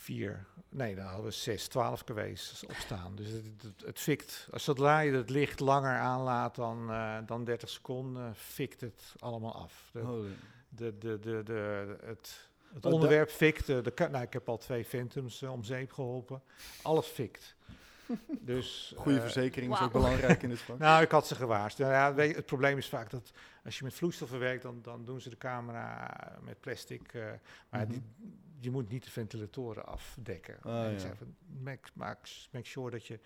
vier, 0.00 0.44
nee, 0.68 0.94
daar 0.94 1.06
hadden 1.06 1.24
we 1.24 1.30
zes, 1.30 1.68
twaalf 1.68 2.04
kW's 2.04 2.62
op 2.68 2.74
staan. 2.74 3.16
Dus 3.16 3.26
het, 3.28 3.44
het, 3.62 3.82
het 3.86 3.98
fikt. 3.98 4.48
Als 4.52 4.64
zodra 4.64 5.00
je 5.00 5.12
het 5.12 5.30
licht 5.30 5.60
langer 5.60 5.98
aanlaat 5.98 6.54
dan, 6.54 6.90
eh, 6.90 7.16
dan 7.26 7.44
30 7.44 7.68
seconden, 7.68 8.34
fikt 8.34 8.80
het 8.80 9.14
allemaal 9.18 9.54
af. 9.54 9.88
De, 9.92 9.98
Holy. 10.00 10.28
de, 10.68 10.98
de, 10.98 11.18
de, 11.18 11.42
de, 11.44 11.96
het, 12.04 12.48
het 12.74 12.86
onderwerp 12.86 13.30
fikt. 13.30 13.66
De, 13.66 13.92
nou, 13.96 14.24
ik 14.24 14.32
heb 14.32 14.48
al 14.48 14.58
twee 14.58 14.84
Phantoms 14.84 15.42
eh, 15.42 15.52
om 15.52 15.64
zeep 15.64 15.92
geholpen. 15.92 16.42
Alles 16.82 17.06
fikt. 17.06 17.54
dus, 18.40 18.92
Goede 18.96 19.16
eh, 19.18 19.22
verzekering 19.22 19.72
is 19.72 19.80
ook 19.80 19.92
belangrijk 19.92 20.42
in 20.42 20.48
dit 20.48 20.60
vak. 20.60 20.78
nou, 20.88 21.02
ik 21.02 21.10
had 21.10 21.26
ze 21.26 21.34
gewaarschuwd. 21.34 21.88
Nou 21.88 22.16
ja, 22.18 22.34
het 22.34 22.46
probleem 22.46 22.78
is 22.78 22.88
vaak 22.88 23.10
dat 23.10 23.32
als 23.64 23.78
je 23.78 23.84
met 23.84 23.94
vloeistoffen 23.94 24.38
werkt, 24.38 24.62
dan, 24.62 24.78
dan 24.82 25.04
doen 25.04 25.20
ze 25.20 25.28
de 25.28 25.38
camera 25.38 26.16
met 26.42 26.60
plastic. 26.60 27.12
eh, 27.14 27.22
maar 27.68 27.80
Mhm. 27.80 27.90
die, 27.90 28.02
je 28.60 28.70
moet 28.70 28.88
niet 28.88 29.04
de 29.04 29.10
ventilatoren 29.10 29.86
afdekken. 29.86 30.58
Ah, 30.62 30.72
en 30.72 30.84
ja. 30.84 30.88
ik 30.88 30.98
zei 31.00 31.14
van, 31.14 31.34
make, 31.62 31.88
make, 31.92 32.28
make 32.50 32.66
sure 32.66 32.90
dat 32.90 33.06
je, 33.06 33.20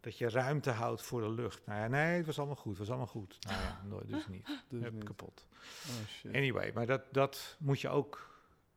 dat 0.00 0.18
je 0.18 0.28
ruimte 0.28 0.70
houdt 0.70 1.02
voor 1.02 1.20
de 1.20 1.30
lucht. 1.30 1.66
Nou 1.66 1.80
ja, 1.80 1.88
nee, 1.88 2.16
het 2.16 2.26
was 2.26 2.38
allemaal 2.38 2.56
goed, 2.56 2.70
het 2.70 2.78
was 2.78 2.88
allemaal 2.88 3.06
goed. 3.06 3.38
Nou 3.40 3.60
ja, 3.62 3.80
nooit, 3.88 4.08
dus 4.08 4.28
niet. 4.28 4.46
Dus 4.68 4.82
Hup, 4.82 4.92
niet. 4.92 5.04
kapot. 5.04 5.46
Oh, 5.88 6.06
shit. 6.08 6.34
Anyway, 6.34 6.70
maar 6.74 6.86
dat, 6.86 7.02
dat 7.12 7.56
moet 7.58 7.80
je 7.80 7.88
ook... 7.88 8.32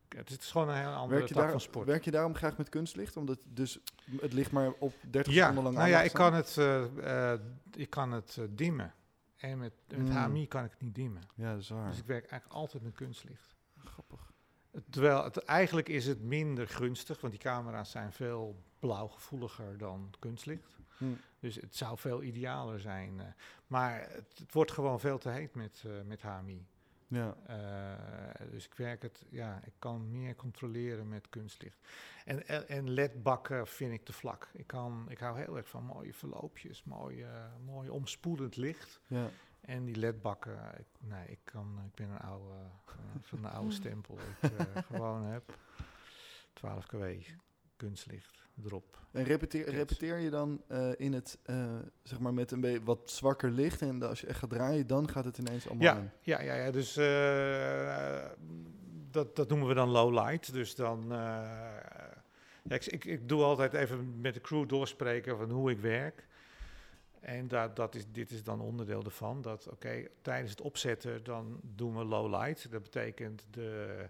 Het 0.08 0.30
is 0.40 0.50
gewoon 0.50 0.68
een 0.68 0.76
heel 0.76 0.92
andere 0.92 1.14
Werk 1.14 1.28
je, 1.28 1.34
tak 1.34 1.42
daar, 1.42 1.52
van 1.52 1.60
sport. 1.60 1.86
werk 1.86 2.04
je 2.04 2.10
daarom 2.10 2.34
graag 2.34 2.56
met 2.56 2.68
kunstlicht? 2.68 3.16
Omdat 3.16 3.38
dus 3.44 3.78
het 4.20 4.32
licht 4.32 4.50
maar 4.50 4.72
op 4.78 4.94
30 5.10 5.32
ja, 5.32 5.40
seconden 5.40 5.64
lang 5.64 5.76
nou 5.76 5.88
ja, 5.88 5.96
mag 5.96 6.04
ik 6.04 6.10
staan? 6.10 6.30
kan 6.30 6.34
het, 6.34 6.56
eh, 6.56 7.32
eh, 7.32 7.40
ik 7.76 7.90
kan 7.90 8.12
het 8.12 8.36
eh, 8.38 8.44
dimmen. 8.50 8.94
En 9.36 9.58
met, 9.58 9.72
met 9.88 9.98
Mm. 9.98 10.10
HMI 10.10 10.48
kan 10.48 10.64
ik 10.64 10.70
het 10.70 10.80
niet 10.80 10.94
dimmen. 10.94 11.22
Ja, 11.34 11.52
dat 11.52 11.60
is 11.60 11.68
waar. 11.68 11.88
Dus 11.88 11.98
ik 11.98 12.06
werk 12.06 12.26
eigenlijk 12.26 12.60
altijd 12.60 12.82
met 12.82 12.94
kunstlicht. 12.94 13.56
Grappig. 13.84 14.32
Terwijl 14.90 15.24
het, 15.24 15.44
eigenlijk 15.44 15.88
is 15.88 16.06
het 16.06 16.22
minder 16.22 16.68
gunstig, 16.68 17.20
want 17.20 17.32
die 17.32 17.42
camera's 17.42 17.90
zijn 17.90 18.12
veel 18.12 18.62
blauwgevoeliger 18.78 19.78
dan 19.78 20.10
kunstlicht. 20.18 20.78
Hm. 20.98 21.04
Dus 21.40 21.54
het 21.54 21.76
zou 21.76 21.98
veel 21.98 22.22
idealer 22.22 22.80
zijn. 22.80 23.20
eh. 23.20 23.26
maar 23.66 24.00
het, 24.00 24.38
het 24.38 24.52
wordt 24.52 24.72
gewoon 24.72 25.00
veel 25.00 25.18
te 25.18 25.28
heet 25.28 25.54
met, 25.54 25.82
eh, 25.86 25.92
met 26.06 26.22
HMI. 26.22 26.66
Ja. 27.08 27.36
Eh, 27.46 28.46
dus 28.50 28.64
ik 28.66 28.74
werk 28.74 29.02
het, 29.02 29.24
ja, 29.30 29.60
ik 29.64 29.72
kan 29.78 30.10
meer 30.10 30.34
controleren 30.34 31.08
met 31.08 31.28
kunstlicht. 31.28 31.78
En, 32.24 32.48
en, 32.48 32.68
en 32.68 32.90
ledbakken 32.90 33.66
vind 33.66 33.92
ik 33.92 34.04
te 34.04 34.12
vlak. 34.12 34.48
Ik, 34.52 34.66
kan, 34.66 35.06
ik 35.08 35.18
hou 35.18 35.38
heel 35.38 35.56
erg 35.56 35.68
van 35.68 35.84
mooie 35.84 36.14
verloopjes, 36.14 36.84
mooi, 36.84 37.22
eh, 37.22 37.44
mooi 37.64 37.88
omspoelend 37.88 38.56
licht. 38.56 39.00
ja. 39.06 39.30
En 39.60 39.84
die 39.84 39.96
ledbakken, 39.96 40.58
ik, 40.78 40.86
nee, 41.08 41.26
ik, 41.28 41.38
kan, 41.44 41.80
ik 41.86 41.94
ben 41.94 42.10
een 42.10 42.18
oude, 42.18 42.54
eh, 42.86 42.94
van 43.20 43.42
de 43.42 43.48
oude 43.48 43.70
stempel. 43.80 44.18
Ik 44.42 44.50
eh, 44.50 44.66
gewoon 44.86 45.24
heb 45.24 45.58
12 46.52 46.86
kW 46.86 47.04
kunstlicht 47.76 48.46
erop. 48.64 48.98
En 49.12 49.24
repeteer, 49.24 50.18
je 50.18 50.30
dan 50.30 50.62
eh, 50.68 50.90
in 50.96 51.12
het, 51.12 51.38
eh, 51.44 51.76
zeg 52.02 52.18
maar 52.20 52.34
met 52.34 52.50
een 52.50 52.60
beetje 52.60 52.82
wat 52.82 53.10
zwakker 53.10 53.50
licht 53.50 53.82
en 53.82 54.02
als 54.02 54.20
je 54.20 54.26
echt 54.26 54.38
gaat 54.38 54.50
draaien, 54.50 54.86
dan 54.86 55.08
gaat 55.08 55.24
het 55.24 55.38
ineens 55.38 55.66
allemaal 55.68 55.84
Ja, 55.86 55.94
aan. 55.94 56.12
ja, 56.20 56.40
ja, 56.40 56.54
ja, 56.54 56.70
dus 56.70 56.96
eh, 56.96 58.24
dat, 59.10 59.36
dat 59.36 59.48
noemen 59.48 59.68
we 59.68 59.74
dan 59.74 59.88
low 59.88 60.12
light. 60.12 60.52
Dus 60.52 60.74
dan, 60.74 61.02
eh, 61.02 61.18
ja, 62.62 62.74
ik, 62.74 62.86
ik, 62.86 63.04
ik 63.04 63.28
doe 63.28 63.42
altijd 63.42 63.72
even 63.72 64.20
met 64.20 64.34
de 64.34 64.40
crew 64.40 64.68
doorspreken 64.68 65.36
van 65.36 65.50
hoe 65.50 65.70
ik 65.70 65.78
werk. 65.78 66.26
En 67.20 67.48
dat, 67.48 67.76
dat 67.76 67.94
is, 67.94 68.04
dit 68.12 68.30
is 68.30 68.42
dan 68.44 68.60
onderdeel 68.60 69.04
ervan. 69.04 69.42
Dat 69.42 69.68
oké, 69.68 70.04
tijdens 70.22 70.50
het 70.50 70.60
opzetten 70.60 71.24
dan 71.24 71.60
doen 71.62 71.96
we 71.96 72.04
low 72.04 72.30
light. 72.42 72.70
Dat 72.70 72.82
betekent 72.82 73.46
de, 73.50 74.04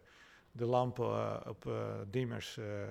de 0.52 0.64
lampen 0.64 1.06
eh, 1.11 1.40
op 1.46 1.66
eh, 1.66 1.94
dimmers 2.11 2.56
eh, 2.56 2.82
eh, 2.82 2.90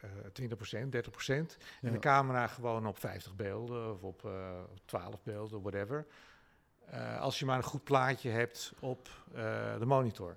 eh, 0.00 0.86
20%, 0.86 0.88
30%. 0.90 0.90
En 1.28 1.46
Ja. 1.80 1.90
de 1.90 1.98
camera 1.98 2.46
gewoon 2.46 2.86
op 2.86 2.98
50 2.98 3.36
beelden 3.36 3.92
of 3.92 4.02
op 4.02 4.24
eh, 4.24 4.60
12 4.84 5.22
beelden, 5.22 5.62
whatever. 5.62 6.06
Als 7.20 7.38
je 7.38 7.44
maar 7.44 7.56
een 7.56 7.62
goed 7.62 7.84
plaatje 7.84 8.30
hebt 8.30 8.72
op 8.80 9.08
de 9.78 9.86
monitor. 9.86 10.36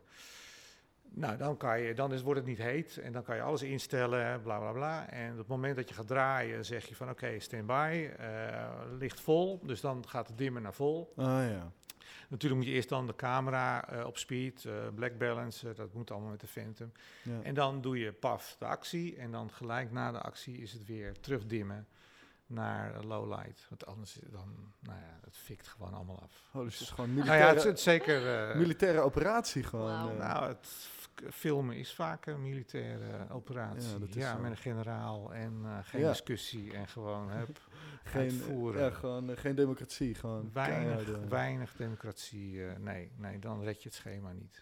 Nou, 1.16 1.38
dan, 1.38 1.57
kan 1.57 1.80
je, 1.82 1.93
dan 1.93 2.14
is, 2.14 2.22
wordt 2.22 2.39
het 2.39 2.49
niet 2.49 2.57
heet 2.57 2.97
en 2.97 3.11
dan 3.11 3.24
kan 3.24 3.36
je 3.36 3.41
alles 3.41 3.61
instellen, 3.61 4.41
bla 4.41 4.59
bla 4.59 4.72
bla. 4.72 5.09
En 5.09 5.32
op 5.32 5.38
het 5.38 5.47
moment 5.47 5.76
dat 5.76 5.89
je 5.89 5.95
gaat 5.95 6.07
draaien, 6.07 6.66
zeg 6.66 6.86
je 6.86 6.95
van 6.95 7.09
oké, 7.09 7.39
standby, 7.39 8.09
eh 8.18 8.72
licht 8.97 9.20
vol. 9.20 9.59
Dus 9.64 9.82
dan 9.82 10.07
gaat 10.07 10.28
de 10.28 10.36
dimmer 10.36 10.61
naar 10.61 10.74
vol. 10.74 11.14
Ah 11.16 11.26
ja. 11.26 11.72
Natuurlijk 12.30 12.61
moet 12.61 12.70
je 12.70 12.76
eerst 12.76 12.89
dan 12.89 13.07
de 13.07 13.16
camera 13.16 13.89
eh, 13.89 14.05
op 14.05 14.18
speed, 14.18 14.66
eh, 14.66 14.74
black 14.95 15.18
balance, 15.18 15.74
dat 15.74 15.93
moet 15.93 16.11
allemaal 16.11 16.30
met 16.30 16.39
de 16.39 16.47
Phantom. 16.47 16.91
ja. 17.22 17.41
En 17.43 17.53
dan 17.53 17.82
doe 17.82 17.99
je 17.99 18.11
paf 18.11 18.55
de 18.59 18.66
actie 18.66 19.16
en 19.18 19.32
dan 19.32 19.51
gelijk 19.51 19.91
na 19.91 20.11
de 20.11 20.22
actie 20.22 20.57
is 20.57 20.72
het 20.72 20.86
weer 20.86 21.20
terugdimmen 21.20 21.88
naar 22.47 23.03
low 23.03 23.30
light. 23.30 23.66
Want 23.70 23.86
anders 23.86 24.20
dan, 24.32 24.74
nou 24.80 24.99
ja, 24.99 25.20
het 25.26 25.38
fikt 25.38 25.68
gewoon 25.68 25.93
allemaal 25.93 26.20
af. 26.24 26.49
Oh, 26.53 26.64
dus 26.64 26.74
het 26.74 26.82
is 26.82 26.89
gewoon 26.89 27.14
Nou 27.14 27.20
militaire, 27.20 27.45
ja, 27.45 27.49
het 27.49 27.59
is, 27.59 27.70
het 27.70 27.80
zeker... 27.80 28.49
eh, 28.49 28.55
militaire 28.55 28.99
operatie 28.99 29.64
gewoon. 29.64 30.09
Eh. 30.11 30.18
nou, 30.18 30.47
het 30.47 30.68
filmen 31.32 31.76
is 31.78 31.93
vaak 31.93 32.26
een 32.26 32.41
militaire 32.41 33.30
operatie. 33.30 33.89
Ja, 33.91 33.97
dat 33.99 34.16
is 34.16 34.41
met 34.41 34.51
een 34.51 34.57
generaal 34.57 35.34
en 35.34 35.61
eh, 35.64 35.78
geen 35.82 36.01
Ja. 36.01 36.09
discussie 36.09 36.74
en 36.74 36.88
gewoon 36.88 37.30
hup, 37.38 37.59
geen, 38.03 38.22
uitvoeren. 38.22 38.82
Ja, 38.84 38.89
gewoon 38.89 39.30
eh, 39.30 39.38
geen 39.38 39.55
democratie, 39.55 40.16
gewoon 40.16 40.49
weinig, 40.53 40.95
keiharde- 41.03 41.28
weinig 41.28 41.76
democratie. 41.76 42.66
eh, 42.68 42.78
nee, 42.78 43.11
nee, 43.18 43.39
dan 43.39 43.64
red 43.64 43.84
je 43.84 43.89
het 43.89 43.97
schema 43.97 44.32
niet. 44.32 44.61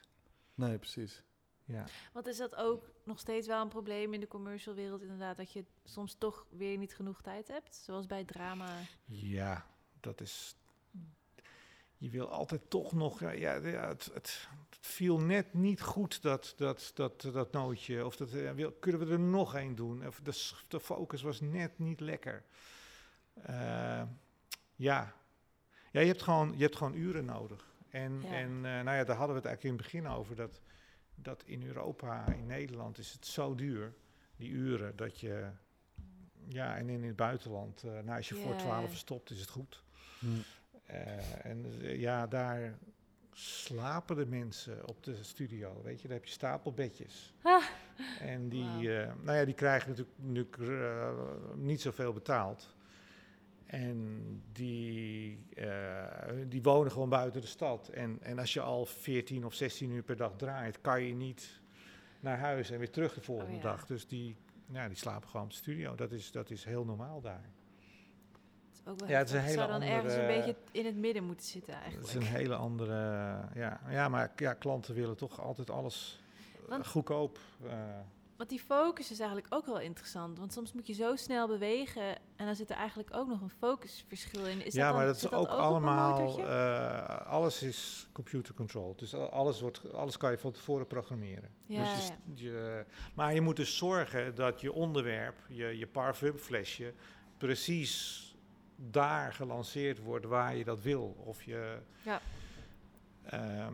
Nee, 0.55 0.77
precies. 0.77 1.23
Ja. 1.65 1.85
Want 2.13 2.27
is 2.27 2.37
dat 2.37 2.55
ook 2.55 2.89
nog 3.05 3.19
steeds 3.19 3.47
wel 3.47 3.61
een 3.61 3.67
probleem 3.69 4.13
in 4.13 4.19
de 4.19 4.27
commercial 4.27 4.75
wereld 4.75 5.01
inderdaad, 5.01 5.37
dat 5.37 5.51
je 5.53 5.65
soms 5.83 6.15
toch 6.17 6.45
weer 6.49 6.77
niet 6.77 6.95
genoeg 6.95 7.21
tijd 7.21 7.47
hebt? 7.47 7.75
Zoals 7.75 8.05
bij 8.05 8.23
drama. 8.23 8.69
Ja, 9.05 9.65
dat 9.99 10.21
is. 10.21 10.55
Je 12.01 12.09
wil 12.09 12.29
altijd 12.29 12.69
toch 12.69 12.93
nog. 12.93 13.19
Ja, 13.19 13.31
ja, 13.31 13.55
ja, 13.55 13.87
het, 13.87 14.09
het, 14.13 14.47
het 14.69 14.77
viel 14.87 15.19
net 15.19 15.53
niet 15.53 15.81
goed, 15.81 16.21
dat, 16.21 16.53
dat, 16.57 16.91
dat, 16.93 17.21
dat 17.21 17.51
nootje. 17.51 18.05
Of 18.05 18.15
dat, 18.15 18.33
eh, 18.33 18.51
wil, 18.51 18.71
kunnen 18.71 19.07
we 19.07 19.13
er 19.13 19.19
nog 19.19 19.55
één 19.55 19.75
doen? 19.75 20.07
Of 20.07 20.19
de, 20.67 20.79
focus 20.79 21.21
was 21.21 21.41
net 21.41 21.79
niet 21.79 21.99
lekker. 21.99 22.43
Eh, 23.33 24.01
ja. 24.75 25.13
ja, 25.91 25.99
je 25.99 26.07
hebt 26.07 26.21
gewoon, 26.21 26.53
je 26.55 26.63
hebt 26.63 26.75
gewoon 26.75 26.95
uren 26.95 27.25
nodig. 27.25 27.73
En, 27.89 28.21
Ja. 28.21 28.33
en 28.33 28.49
eh, 28.55 28.61
nou 28.61 28.97
ja, 28.97 29.03
daar 29.03 29.17
hadden 29.17 29.35
we 29.35 29.41
het 29.41 29.45
eigenlijk 29.45 29.63
in 29.63 29.73
het 29.73 29.81
begin 29.81 30.07
over. 30.07 30.35
Dat, 30.35 30.61
dat 31.15 31.43
in 31.45 31.63
Europa, 31.63 32.25
in 32.27 32.45
Nederland, 32.45 32.97
is 32.97 33.11
het 33.11 33.25
zo 33.25 33.55
duur, 33.55 33.93
die 34.35 34.49
uren, 34.49 34.95
dat 34.95 35.19
je. 35.19 35.49
Ja, 36.47 36.77
en 36.77 36.89
in 36.89 37.03
het 37.03 37.15
buitenland, 37.15 37.83
eh, 37.83 37.91
nou, 37.91 38.17
als 38.17 38.29
je 38.29 38.35
voor. 38.35 38.55
12 38.55 38.95
stopt, 38.95 39.29
is 39.29 39.39
het 39.39 39.49
goed. 39.49 39.83
Hm. 40.19 40.27
Eh, 40.91 41.45
en 41.45 41.65
eh, 41.81 41.99
ja, 41.99 42.27
daar 42.27 42.77
slapen 43.33 44.15
de 44.15 44.25
mensen 44.25 44.87
op 44.87 45.03
de 45.03 45.23
studio. 45.23 45.81
Weet 45.83 46.01
je, 46.01 46.07
daar 46.07 46.17
heb 46.17 46.25
je 46.25 46.31
stapelbedjes. 46.31 47.33
Ah. 47.41 47.63
En 48.19 48.49
die, 48.49 48.97
eh, 48.97 49.11
nou 49.21 49.37
ja, 49.37 49.45
die 49.45 49.53
krijgen 49.53 49.89
natuurlijk, 49.89 50.17
natuurlijk 50.17 50.57
eh, 50.57 51.09
niet 51.55 51.81
zoveel 51.81 52.13
betaald. 52.13 52.75
En 53.65 54.21
die, 54.51 55.45
die 56.47 56.61
wonen 56.61 56.91
gewoon 56.91 57.09
buiten 57.09 57.41
de 57.41 57.47
stad. 57.47 57.87
En, 57.87 58.17
en 58.21 58.39
als 58.39 58.53
je 58.53 58.61
al 58.61 58.85
14 58.85 59.45
of 59.45 59.53
16 59.53 59.91
uur 59.91 60.03
per 60.03 60.15
dag 60.15 60.35
draait, 60.35 60.81
kan 60.81 61.03
je 61.03 61.13
niet 61.13 61.61
naar 62.19 62.37
huis 62.37 62.69
en 62.69 62.79
weer 62.79 62.89
terug 62.89 63.13
de 63.13 63.21
volgende 63.21 63.55
Oh 63.55 63.61
ja. 63.61 63.69
dag. 63.69 63.85
Dus 63.85 64.07
die, 64.07 64.35
ja, 64.71 64.87
die 64.87 64.97
slapen 64.97 65.29
gewoon 65.29 65.45
op 65.45 65.51
de 65.51 65.57
studio. 65.57 65.95
Dat 65.95 66.11
is, 66.11 66.31
dat 66.31 66.49
is 66.49 66.63
heel 66.63 66.85
normaal 66.85 67.21
daar. 67.21 67.49
Het 68.83 68.93
ook 68.93 68.99
wel 68.99 69.09
Ja, 69.09 69.17
het 69.17 69.27
is 69.27 69.33
een 69.33 69.41
hele 69.41 69.53
zou 69.53 69.67
dan 69.71 69.81
ergens 69.81 70.13
een 70.13 70.19
andere- 70.19 70.37
beetje 70.37 70.55
in 70.71 70.85
het 70.85 70.95
midden 70.95 71.23
moeten 71.23 71.45
zitten 71.45 71.73
eigenlijk. 71.73 72.07
is 72.07 72.13
een 72.13 72.21
hele 72.23 72.55
andere. 72.55 72.93
Ja, 73.53 73.79
ja 73.89 74.09
maar 74.09 74.31
ja, 74.35 74.53
klanten 74.53 74.95
willen 74.95 75.17
toch 75.17 75.41
altijd 75.41 75.69
alles 75.69 76.21
eh, 76.63 76.69
Want- 76.69 76.87
goedkoop. 76.87 77.39
eh, 77.65 77.71
Want 78.37 78.53
die 78.53 78.61
focus 78.61 79.11
is 79.11 79.19
eigenlijk 79.19 79.53
ook 79.53 79.65
wel 79.65 79.79
interessant. 79.79 80.37
Want 80.39 80.53
soms 80.53 80.73
moet 80.73 80.87
je 80.87 80.93
zo 80.93 81.15
snel 81.15 81.47
bewegen 81.47 82.15
en 82.35 82.45
dan 82.45 82.55
zit 82.55 82.69
er 82.69 82.75
eigenlijk 82.75 83.09
ook 83.15 83.27
nog 83.27 83.41
een 83.41 83.49
focusverschil 83.49 84.45
in. 84.45 84.65
Is 84.65 84.73
ja, 84.73 84.85
dat 84.85 84.95
maar 84.95 85.05
dan- 85.05 85.13
dat 85.13 85.23
is 85.23 85.31
ook, 85.31 85.47
allemaal. 85.47 86.39
eh, 86.47 87.27
alles 87.27 87.63
is 87.63 88.07
computer 88.11 88.53
controlled. 88.53 88.99
Dus 88.99 89.13
al- 89.15 89.29
alles, 89.29 89.61
wordt, 89.61 89.93
alles 89.93 90.17
kan 90.17 90.31
je 90.31 90.37
van 90.37 90.51
tevoren 90.51 90.87
programmeren. 90.87 91.49
Ja, 91.65 91.83
dus 91.83 91.91
je, 91.95 92.01
st- 92.01 92.39
je- 92.39 92.85
maar 93.15 93.33
je 93.33 93.41
moet 93.41 93.55
dus 93.55 93.77
zorgen 93.77 94.35
dat 94.35 94.61
je 94.61 94.71
onderwerp, 94.73 95.35
je, 95.47 95.77
je 95.77 95.87
parfumflesje, 95.87 96.93
precies 97.37 98.25
daar 98.89 99.33
gelanceerd 99.33 99.99
wordt 99.99 100.25
waar 100.25 100.55
je 100.55 100.63
dat 100.63 100.81
wil. 100.81 101.15
Of 101.25 101.43
je, 101.43 101.77
Ja. 102.05 102.21
Ehm, 103.23 103.73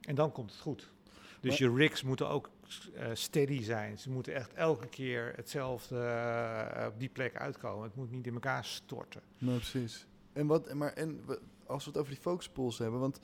en 0.00 0.14
dan 0.14 0.32
komt 0.32 0.50
het 0.50 0.60
goed. 0.60 0.90
Dus 1.40 1.60
Maar- 1.60 1.70
je 1.70 1.76
rigs 1.76 2.02
moeten 2.02 2.28
ook 2.28 2.50
eh, 2.94 3.06
steady 3.12 3.62
zijn. 3.62 3.98
Ze 3.98 4.10
moeten 4.10 4.34
echt 4.34 4.52
elke 4.52 4.86
keer 4.88 5.32
hetzelfde 5.36 5.98
eh, 6.04 6.86
op 6.86 6.98
die 7.00 7.08
plek 7.08 7.36
uitkomen. 7.36 7.84
Het 7.84 7.94
moet 7.96 8.10
niet 8.10 8.26
in 8.26 8.34
elkaar 8.34 8.64
storten. 8.64 9.20
Nee, 9.38 9.56
precies. 9.56 10.06
En, 10.32 10.46
wat, 10.46 10.74
maar, 10.74 10.92
en 10.92 11.20
als 11.66 11.84
we 11.84 11.90
het 11.90 11.98
over 11.98 12.12
die 12.12 12.22
focus 12.22 12.48
pools 12.48 12.78
hebben, 12.78 13.00
want 13.00 13.20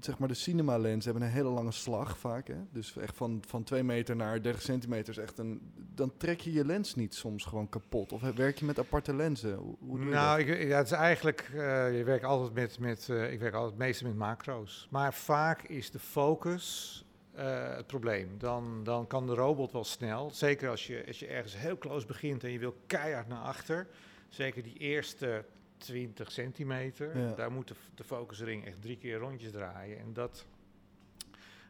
zeg 0.00 0.18
maar 0.18 0.28
de 0.28 0.34
cinema 0.34 0.78
lens 0.78 1.04
hebben 1.04 1.22
een 1.22 1.28
hele 1.28 1.48
lange 1.48 1.72
slag 1.72 2.18
vaak. 2.18 2.48
Hè? 2.48 2.56
Dus 2.70 2.96
echt 2.96 3.16
van, 3.16 3.42
van 3.46 3.62
2 3.62 3.82
meter 3.82 4.16
naar 4.16 4.42
30 4.42 4.62
centimeter 4.62 5.08
is 5.08 5.18
echt 5.18 5.38
een... 5.38 5.72
Dan 5.94 6.12
trek 6.16 6.40
je 6.40 6.52
je 6.52 6.64
lens 6.64 6.94
niet 6.94 7.14
soms 7.14 7.44
gewoon 7.44 7.68
kapot. 7.68 8.12
Of 8.12 8.20
werk 8.20 8.58
je 8.58 8.64
met 8.64 8.78
aparte 8.78 9.14
lenzen? 9.14 9.54
Hoe, 9.54 9.76
hoe 9.78 9.98
doe 9.98 10.06
je 10.06 10.14
nou, 10.14 10.44
dat? 10.44 10.56
ik, 10.56 10.68
ja, 10.68 10.76
het 10.76 10.86
is 10.86 10.92
eigenlijk, 10.92 11.50
eh, 11.54 11.96
je 11.96 12.04
werkt 12.04 12.24
altijd 12.24 12.52
met, 12.52 12.78
met 12.78 13.08
eh, 13.08 13.32
ik 13.32 13.40
werk 13.40 13.54
altijd 13.54 13.72
het 13.72 13.80
meeste 13.80 14.04
met 14.04 14.16
macro's. 14.16 14.88
Maar 14.90 15.14
vaak 15.14 15.62
is 15.62 15.90
de 15.90 15.98
focus 15.98 17.04
eh, 17.32 17.76
het 17.76 17.86
probleem. 17.86 18.38
Dan, 18.38 18.84
dan 18.84 19.06
kan 19.06 19.26
de 19.26 19.34
robot 19.34 19.72
wel 19.72 19.84
snel, 19.84 20.30
zeker 20.30 20.70
als 20.70 20.86
je, 20.86 21.04
als 21.06 21.18
je 21.18 21.26
ergens 21.26 21.56
heel 21.56 21.78
close 21.78 22.06
begint 22.06 22.44
en 22.44 22.50
je 22.50 22.58
wil 22.58 22.76
keihard 22.86 23.28
naar 23.28 23.42
achter. 23.42 23.86
Zeker 24.28 24.62
die 24.62 24.78
eerste 24.78 25.44
20 25.80 26.32
centimeter, 26.32 27.18
Ja. 27.18 27.34
daar 27.34 27.52
moet 27.52 27.72
de, 27.94 28.04
focusring 28.04 28.64
echt 28.66 28.82
drie 28.82 28.96
keer 28.98 29.18
rondjes 29.18 29.50
draaien. 29.52 29.98
En 29.98 30.12
dat, 30.12 30.46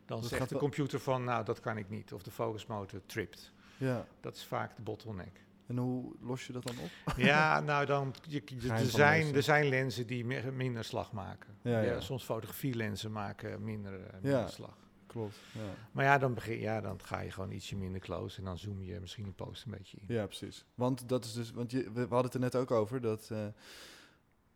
dan 0.07 0.21
Dat 0.21 0.29
zegt 0.31 0.49
de 0.49 0.57
computer 0.57 1.01
van, 1.01 1.25
nou 1.25 1.45
dat 1.45 1.61
kan 1.61 1.77
ik 1.77 1.91
niet. 1.91 2.13
Of 2.13 2.23
de 2.23 2.31
focusmotor 2.31 3.01
tript. 3.07 3.53
Ja. 3.77 4.07
Dat 4.21 4.35
is 4.37 4.45
vaak 4.45 4.77
de 4.77 4.83
bottleneck. 4.83 5.41
En 5.67 5.77
hoe 5.77 6.13
los 6.21 6.47
je 6.47 6.53
dat 6.53 6.63
dan 6.67 6.77
op? 6.79 6.91
Ja, 7.17 7.61
nou 7.61 7.87
dan, 7.87 8.15
je, 8.29 8.43
er, 8.71 8.79
zijn, 8.87 9.35
er 9.35 9.43
zijn 9.43 9.69
lenzen 9.69 10.07
die 10.07 10.25
me- 10.25 10.51
minder 10.53 10.85
slag 10.85 11.13
maken. 11.13 11.55
Ja, 11.63 11.71
Ja, 11.71 11.81
ja. 11.93 12.01
Soms 12.01 12.25
fotografielenzen 12.25 13.13
maken 13.13 13.65
minder, 13.65 13.95
eh, 14.07 14.13
minder 14.13 14.31
Ja. 14.41 14.47
slag. 14.49 14.79
Klopt. 15.07 15.37
Ja. 15.53 15.61
Maar 15.93 16.05
ja 16.05 16.19
dan, 16.19 16.35
begin, 16.35 16.59
ja, 16.59 16.81
dan 16.81 17.01
ga 17.03 17.21
je 17.21 17.31
gewoon 17.31 17.51
ietsje 17.51 17.77
minder 17.77 18.01
close 18.01 18.39
en 18.39 18.45
dan 18.45 18.59
zoom 18.59 18.83
je 18.83 19.01
misschien 19.01 19.25
een 19.27 19.35
post 19.35 19.65
een 19.65 19.71
beetje 19.71 19.97
in. 20.07 20.15
ja, 20.15 20.27
precies. 20.27 20.65
Want 20.75 21.09
dat 21.09 21.25
is 21.25 21.33
dus... 21.33 21.51
Want 21.51 21.71
je, 21.71 21.83
we, 21.83 21.93
we 21.93 22.01
hadden 22.01 22.25
het 22.25 22.35
er 22.35 22.41
net 22.41 22.57
ook 22.57 22.71
over 22.71 23.01
dat... 23.01 23.29
eh, 23.33 23.47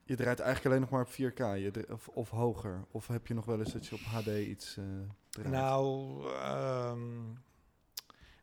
je 0.04 0.16
draait 0.16 0.40
eigenlijk 0.40 0.66
alleen 0.66 0.80
nog 0.80 0.90
maar 0.90 1.00
op 1.00 1.12
4K 1.12 1.62
je 1.62 1.70
dra- 1.70 1.94
of, 1.94 2.08
of 2.08 2.30
hoger. 2.30 2.84
Of 2.90 3.06
heb 3.06 3.26
je 3.26 3.34
nog 3.34 3.44
wel 3.44 3.58
eens 3.58 3.72
dat 3.72 3.86
je 3.86 3.94
op 3.94 4.00
HD 4.00 4.26
iets 4.26 4.76
eh 4.76 4.84
draait? 5.30 5.50
Nou, 5.50 6.20
ehm, 6.32 7.22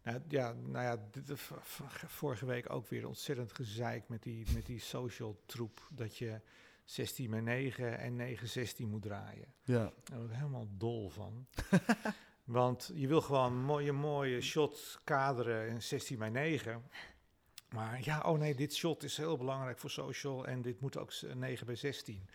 nou, 0.03 0.19
ja, 0.27 0.53
nou 0.53 0.83
ja, 0.83 1.07
dit, 1.11 1.29
eh, 1.29 1.37
vorige 2.07 2.45
week 2.45 2.73
ook 2.73 2.87
weer 2.87 3.07
ontzettend 3.07 3.53
gezeik 3.53 4.07
met 4.07 4.23
die, 4.23 4.45
met 4.53 4.65
die 4.65 4.79
social 4.79 5.41
troep. 5.45 5.87
Dat 5.91 6.17
je 6.17 6.41
16 6.85 7.29
met 7.29 7.43
9 7.43 7.97
en 7.97 8.15
9 8.15 8.47
16 8.47 8.89
moet 8.89 9.01
draaien. 9.01 9.53
Ja. 9.63 9.93
Daar 10.03 10.17
word 10.17 10.29
ik 10.29 10.35
helemaal 10.35 10.67
dol 10.77 11.09
van. 11.09 11.47
Want 12.43 12.91
je 12.93 13.07
wil 13.07 13.21
gewoon 13.21 13.63
mooie, 13.63 13.91
mooie 13.91 14.41
shot 14.41 14.99
kaderen 15.03 15.67
in 15.67 15.81
16 15.81 16.17
bij 16.17 16.29
9. 16.29 16.83
Maar 17.73 17.99
ja, 18.01 18.19
oh 18.25 18.39
nee, 18.39 18.55
dit 18.55 18.75
shot 18.75 19.03
is 19.03 19.17
heel 19.17 19.37
belangrijk 19.37 19.77
voor 19.77 19.89
social 19.89 20.45
en 20.47 20.61
dit 20.61 20.81
moet 20.81 20.97
ook 20.97 21.11
s- 21.11 21.25
9 21.33 21.65
bij 21.65 21.75
16. 21.75 22.25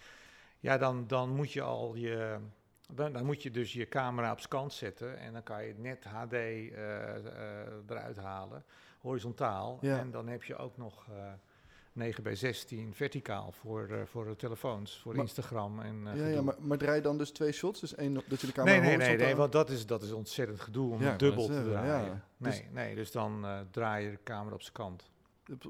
Ja, 0.61 0.79
dan, 0.79 1.07
dan 1.07 1.29
moet 1.35 1.53
je 1.53 1.63
al 1.63 1.95
je. 1.95 2.37
Dan, 2.93 3.13
dan 3.13 3.25
moet 3.25 3.43
je 3.43 3.51
dus 3.51 3.73
je 3.73 3.89
camera 3.89 4.33
op 4.33 4.49
kant 4.49 4.73
zetten 4.73 5.19
en 5.19 5.33
dan 5.33 5.43
kan 5.43 5.65
je 5.65 5.75
net 5.77 6.05
HD 6.05 6.33
eh, 6.33 6.69
eh, 7.17 7.73
eruit 7.89 8.17
halen, 8.17 8.65
horizontaal. 9.01 9.79
Ja. 9.81 9.99
En 9.99 10.11
dan 10.11 10.27
heb 10.29 10.43
je 10.45 10.57
ook 10.57 10.77
nog 10.77 11.07
eh 11.11 11.33
9 11.93 12.23
bij 12.23 12.35
16 12.35 12.95
verticaal 12.95 13.53
voor, 13.53 13.89
eh, 13.91 14.01
voor 14.05 14.25
de 14.25 14.37
telefoons, 14.37 14.99
voor 15.01 15.13
Maar- 15.15 15.23
Instagram 15.25 15.81
en 15.81 16.07
eh, 16.07 16.17
ja, 16.21 16.27
ja 16.27 16.43
maar, 16.43 16.55
maar 16.61 16.79
draai 16.79 16.97
je 16.97 17.03
dan 17.03 17.19
dus 17.19 17.31
twee 17.31 17.53
shots? 17.53 17.81
Dus 17.81 17.95
één 17.95 18.15
dat 18.15 18.41
je 18.41 18.47
de 18.47 18.53
camera 18.53 18.79
Nee, 18.81 18.87
nee, 18.89 18.97
nee, 18.97 19.17
nee, 19.17 19.37
want 19.37 19.53
dat 19.53 19.71
is, 19.71 19.87
dat 19.87 20.03
is 20.03 20.13
ontzettend 20.13 20.61
gedoe 20.61 20.93
om 20.93 21.03
Ja, 21.03 21.17
dubbel 21.17 21.47
te 21.47 21.63
draaien. 21.65 22.05
ja. 22.07 22.25
Nee, 22.37 22.51
Dus- 22.53 22.63
nee, 22.73 22.95
dus 22.95 23.11
dan 23.13 23.45
eh, 23.45 23.61
draai 23.71 24.05
je 24.05 24.11
de 24.11 24.19
camera 24.25 24.55
op 24.55 24.63
zijn 24.63 24.73
kant. 24.75 25.11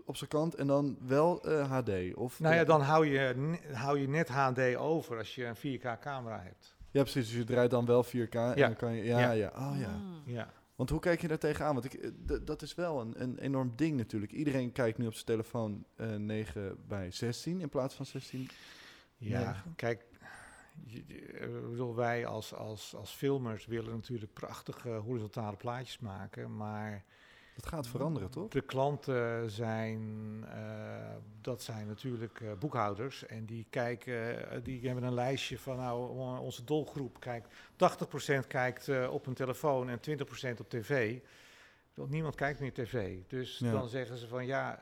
Op, 0.05 0.17
zijn 0.17 0.31
kant 0.31 0.55
en 0.55 0.67
dan 0.67 0.99
wel 1.07 1.43
eh, 1.45 1.71
HD? 1.71 2.15
Of 2.15 2.41
Nou 2.41 2.55
ja, 2.55 2.65
dan 2.65 2.81
hou 2.81 3.07
je, 3.07 3.57
hou 3.73 3.99
je 3.99 4.09
net 4.09 4.29
HD 4.29 4.77
over 4.77 5.19
als 5.19 5.35
je 5.35 5.45
een 5.45 5.79
4K 5.81 5.99
camera 6.01 6.41
hebt. 6.43 6.75
Ja, 6.91 7.03
precies. 7.03 7.29
Dus 7.29 7.37
je 7.37 7.45
draait 7.45 7.71
dan 7.71 7.85
wel 7.85 8.05
4K 8.05 8.11
en 8.31 8.55
dan 8.57 8.77
kan 8.77 8.95
je... 8.95 9.05
Ja, 9.05 9.19
ja. 9.19 9.33
Ja. 9.33 9.53
Oh 9.71 9.79
ja. 9.81 9.89
Mm. 9.97 10.23
Ja. 10.27 10.51
Want 10.77 10.91
hoe 10.91 11.01
kijk 11.01 11.21
je 11.21 11.29
daar 11.29 11.39
tegenaan? 11.39 11.73
Want 11.75 11.85
ik, 11.85 11.95
eh, 11.95 12.11
dat 12.45 12.63
is 12.63 12.75
wel 12.75 13.01
een, 13.01 13.23
een 13.23 13.39
enorm 13.39 13.73
ding 13.77 13.97
natuurlijk. 13.97 14.33
Iedereen 14.33 14.73
kijkt 14.73 14.99
nu 14.99 15.07
op 15.07 15.13
zijn 15.13 15.25
telefoon 15.27 15.85
eh 15.97 16.15
9 16.15 16.77
bij 16.89 17.11
16 17.11 17.61
in 17.61 17.69
plaats 17.69 17.95
van 17.95 18.07
16. 18.07 18.49
Ja, 19.17 19.39
Negen. 19.39 19.73
kijk, 19.77 20.05
je- 20.87 21.05
je- 21.07 21.23
eh, 21.33 21.47
ik 21.57 21.71
bedoel, 21.71 21.95
wij 21.95 22.27
als, 22.27 22.55
als, 22.55 22.95
als 22.95 23.11
filmers 23.11 23.67
willen 23.67 23.93
natuurlijk 23.93 24.33
prachtige 24.33 24.89
horizontale 24.91 25.57
plaatjes 25.57 25.99
maken, 25.99 26.57
maar 26.57 27.05
Dat 27.57 27.67
gaat 27.67 27.87
veranderen, 27.87 28.31
toch? 28.31 28.49
de 28.49 28.61
klanten 28.61 29.51
zijn, 29.51 30.01
eh, 30.49 31.15
dat 31.41 31.63
zijn 31.63 31.87
natuurlijk 31.87 32.41
eh, 32.41 32.53
boekhouders 32.59 33.27
en 33.27 33.45
die 33.45 33.67
kijken, 33.71 34.51
eh, 34.51 34.59
die 34.63 34.87
hebben 34.87 35.05
een 35.05 35.15
lijstje 35.15 35.59
van 35.59 35.77
nou, 35.77 36.19
onze 36.41 36.65
doelgroep 36.65 37.21
kijkt, 37.21 37.55
80% 37.77 38.47
kijkt 38.47 39.09
op 39.09 39.27
een 39.27 39.35
telefoon 39.35 39.89
en 39.89 40.01
20% 40.01 40.61
op 40.61 40.69
tv. 40.69 41.21
Niemand 41.95 42.35
kijkt 42.35 42.61
meer 42.61 42.73
tv. 42.73 43.19
Dus 43.27 43.59
Ja. 43.59 43.73
dan 43.73 43.89
zeggen 43.89 44.17
ze 44.17 44.29
van 44.29 44.47
ja, 44.47 44.81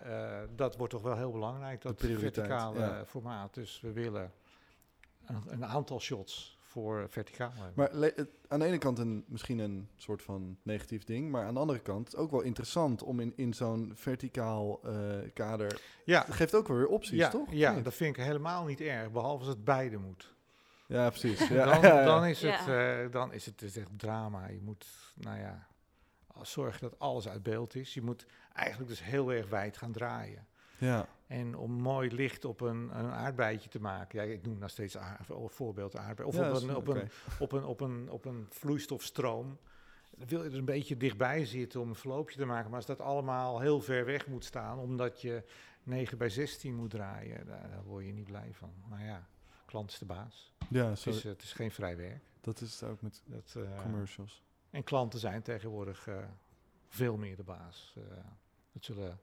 dat 0.57 0.77
wordt 0.77 0.93
toch 0.93 1.03
wel 1.03 1.17
heel 1.17 1.33
belangrijk, 1.33 1.83
dat 1.83 2.01
verticale 2.01 2.79
ja. 2.79 3.05
formaat. 3.07 3.55
Dus 3.55 3.81
we 3.81 3.93
willen 3.93 4.33
een, 5.27 5.43
een 5.47 5.67
aantal 5.67 6.01
shots 6.01 6.54
voor 6.75 7.07
verticaal 7.11 7.53
hebben. 7.55 7.73
Maar 7.75 8.13
aan 8.49 8.59
de 8.59 8.65
ene 8.65 8.79
kant 8.79 8.99
een, 8.99 9.25
misschien 9.29 9.59
een 9.59 9.89
soort 9.97 10.23
van 10.23 10.59
negatief 10.63 11.05
ding, 11.05 11.31
maar 11.31 11.45
aan 11.45 11.55
de 11.55 11.61
andere 11.61 11.79
kant 11.79 12.17
ook 12.17 12.31
wel 12.31 12.41
interessant 12.41 13.03
om 13.03 13.21
in, 13.21 13.33
in 13.37 13.55
zo'n 13.55 13.93
verticaal 13.95 14.81
eh, 14.85 14.93
kader. 15.35 15.81
ja, 16.05 16.25
Het 16.27 16.35
geeft 16.35 16.55
ook 16.55 16.69
wel 16.69 16.77
weer 16.77 16.87
opties, 16.87 17.19
ja, 17.19 17.29
toch? 17.29 17.53
Ja 17.53 17.81
dat 17.81 17.95
vind 17.95 18.17
ik 18.17 18.25
helemaal 18.25 18.65
niet 18.65 18.81
erg, 18.81 19.11
behalve 19.11 19.39
als 19.45 19.49
het 19.55 19.65
beide 19.65 19.99
moet. 19.99 20.35
ja, 20.87 21.09
precies. 21.11 21.49
Ja, 21.49 21.81
dan, 21.81 22.05
dan 22.13 22.25
is 22.27 22.43
het, 22.43 22.65
Ja. 22.67 23.03
eh, 23.03 23.11
dan 23.11 23.33
is 23.33 23.47
het 23.47 23.59
dus 23.59 23.77
echt 23.77 23.91
drama. 23.97 24.47
Je 24.49 24.61
moet, 24.63 24.87
nou 25.15 25.39
ja, 25.39 25.67
zorgen 26.43 26.81
dat 26.81 26.99
alles 26.99 27.29
uit 27.29 27.43
beeld 27.43 27.75
is. 27.75 27.95
Je 27.95 28.03
moet 28.03 28.27
eigenlijk 28.53 28.89
dus 28.91 29.05
heel 29.05 29.33
erg 29.33 29.49
wijd 29.49 29.77
gaan 29.77 29.93
draaien. 29.93 30.47
Ja. 30.79 31.07
En 31.27 31.57
om 31.57 31.71
mooi 31.73 32.13
licht 32.15 32.45
op 32.45 32.61
een, 32.61 32.99
een 32.99 33.11
aardbeidje 33.11 33.69
te 33.69 33.81
maken. 33.81 34.25
Ja, 34.27 34.33
ik 34.33 34.43
noem 34.47 34.59
nog 34.59 34.71
steeds 34.71 34.97
voorbeeld 35.47 35.97
aardbei. 35.97 36.29
Of 36.29 36.35
Ja, 36.35 36.51
op, 36.51 36.63
een, 36.63 36.77
op, 36.77 36.89
oké. 36.89 37.01
een, 37.01 37.11
op, 37.39 37.53
een, 37.53 37.65
op, 37.65 37.81
een, 37.81 38.11
op 38.11 38.25
een 38.25 38.47
vloeistofstroom. 38.51 39.59
Dan 40.17 40.29
wil 40.29 40.45
je 40.45 40.51
er 40.51 40.57
een 40.59 40.65
beetje 40.65 40.97
dichtbij 40.97 41.45
zitten 41.47 41.81
om 41.81 41.89
een 41.89 41.95
verloopje 41.95 42.39
te 42.39 42.45
maken. 42.45 42.67
Maar 42.69 42.77
als 42.77 42.87
dat 42.87 43.01
allemaal 43.01 43.61
heel 43.61 43.81
ver 43.81 44.05
weg 44.05 44.27
moet 44.27 44.45
staan, 44.45 44.79
omdat 44.79 45.21
je 45.21 45.45
9 45.83 46.19
bij 46.19 46.29
16 46.29 46.75
moet 46.75 46.91
draaien, 46.91 47.47
daar, 47.47 47.69
daar 47.71 47.85
word 47.85 48.05
je 48.07 48.13
niet 48.13 48.25
blij 48.27 48.51
van. 48.53 48.73
Maar 48.89 49.05
ja, 49.05 49.27
klant 49.67 49.91
is 49.91 49.99
de 49.99 50.05
baas. 50.05 50.53
Ja, 50.69 50.89
Het 50.89 51.07
is, 51.07 51.23
het 51.23 51.43
is 51.43 51.53
geen 51.53 51.71
vrij 51.71 51.97
werk. 51.97 52.23
dat 52.41 52.61
is 52.61 52.81
het 52.81 52.91
ook 52.91 53.03
met 53.03 53.23
Dat, 53.27 53.55
eh, 53.57 53.83
commercials. 53.83 54.43
en 54.71 54.85
klanten 54.85 55.19
zijn 55.19 55.43
tegenwoordig 55.43 56.07
eh, 56.07 56.17
veel 56.89 57.17
meer 57.17 57.37
de 57.37 57.43
baas. 57.43 57.95
Eh, 57.97 58.03
het 58.73 58.85
zullen, 58.85 59.19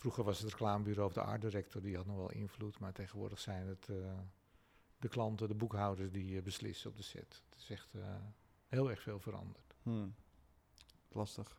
vroeger 0.00 0.24
was 0.24 0.38
het 0.38 0.50
reclamebureau 0.50 1.08
of 1.08 1.14
de 1.14 1.20
art 1.20 1.40
director, 1.40 1.82
die 1.82 1.96
had 1.96 2.06
nog 2.06 2.16
wel 2.16 2.30
invloed. 2.30 2.78
Maar 2.78 2.92
tegenwoordig 2.92 3.38
zijn 3.38 3.66
het 3.66 3.88
eh, 3.88 3.96
de 4.98 5.08
klanten, 5.08 5.48
de 5.48 5.54
boekhouders 5.54 6.10
die 6.10 6.36
eh, 6.36 6.42
beslissen 6.42 6.90
op 6.90 6.96
de 6.96 7.02
set. 7.02 7.42
Het 7.50 7.58
is 7.58 7.70
echt 7.70 7.94
eh, 7.94 8.00
heel 8.68 8.90
erg 8.90 9.02
veel 9.02 9.18
veranderd. 9.20 9.74
Hmm. 9.82 10.14
Lastig. 11.08 11.56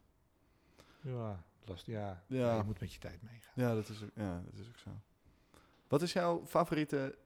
Ja, 1.01 1.43
last, 1.65 1.85
ja, 1.85 2.23
Ja. 2.27 2.57
je 2.57 2.63
moet 2.63 2.79
met 2.79 2.93
je 2.93 2.99
tijd 2.99 3.21
meegaan. 3.21 3.53
Ja, 3.55 3.73
dat 3.73 3.89
is 3.89 4.03
ook, 4.03 4.09
ja, 4.15 4.41
dat 4.45 4.59
is 4.59 4.67
ook 4.67 4.77
zo. 4.77 4.89
Wat 5.87 6.01
is 6.01 6.13
jouw 6.13 6.45
favoriete 6.45 7.17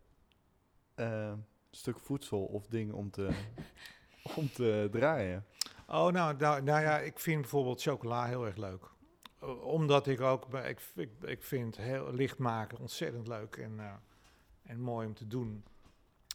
stuk 1.72 2.00
voedsel 2.00 2.46
of 2.46 2.68
ding 2.68 2.92
om 2.94 3.12
te, 3.12 3.30
om 4.38 4.52
te 4.52 4.88
draaien? 4.92 5.46
Oh, 5.88 6.08
nou, 6.12 6.38
nou, 6.38 6.62
nou 6.62 6.82
ja, 6.82 7.00
ik 7.00 7.20
vind 7.20 7.42
bijvoorbeeld 7.42 7.82
chocola 7.82 8.26
heel 8.26 8.46
erg 8.46 8.56
leuk. 8.56 8.90
O- 9.46 9.52
Omdat 9.54 10.08
ik 10.08 10.22
ook, 10.22 10.54
ik, 10.54 10.80
ik, 10.96 11.10
ik 11.22 11.44
vind 11.44 11.78
heel 11.78 12.14
licht 12.14 12.38
maken 12.38 12.80
ontzettend 12.80 13.28
leuk 13.28 13.56
en, 13.56 13.80
eh, 13.80 13.94
en 14.64 14.80
mooi 14.80 15.08
om 15.08 15.14
te 15.14 15.28
doen. 15.28 15.64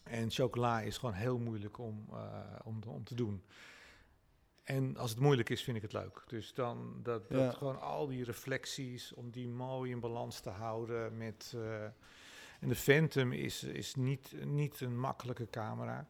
En 0.05 0.31
chocola 0.31 0.81
is 0.81 0.99
gewoon 0.99 1.15
heel 1.15 1.39
moeilijk 1.39 1.79
om, 1.79 2.07
eh, 2.13 2.41
om, 2.65 2.81
om 2.87 3.05
te 3.05 3.15
doen. 3.15 3.45
En 4.63 4.97
als 4.97 5.11
het 5.11 5.21
moeilijk 5.21 5.49
is, 5.51 5.63
vind 5.63 5.77
ik 5.77 5.83
het 5.83 5.93
leuk. 5.93 6.23
Dus 6.27 6.55
dan 6.55 7.01
dat, 7.03 7.29
dat 7.29 7.39
Ja. 7.41 7.51
gewoon 7.51 7.81
al 7.81 8.07
die 8.07 8.25
reflecties, 8.25 9.13
om 9.15 9.31
die 9.31 9.49
mooi 9.49 9.91
in 9.91 10.01
balans 10.01 10.41
te 10.41 10.51
houden 10.51 11.17
met... 11.17 11.53
eh, 11.57 11.85
en 12.61 12.69
de 12.69 12.75
Phantom 12.77 13.33
is, 13.33 13.63
is 13.63 13.95
niet, 13.95 14.45
niet 14.45 14.81
een 14.81 14.99
makkelijke 14.99 15.51
camera 15.51 16.09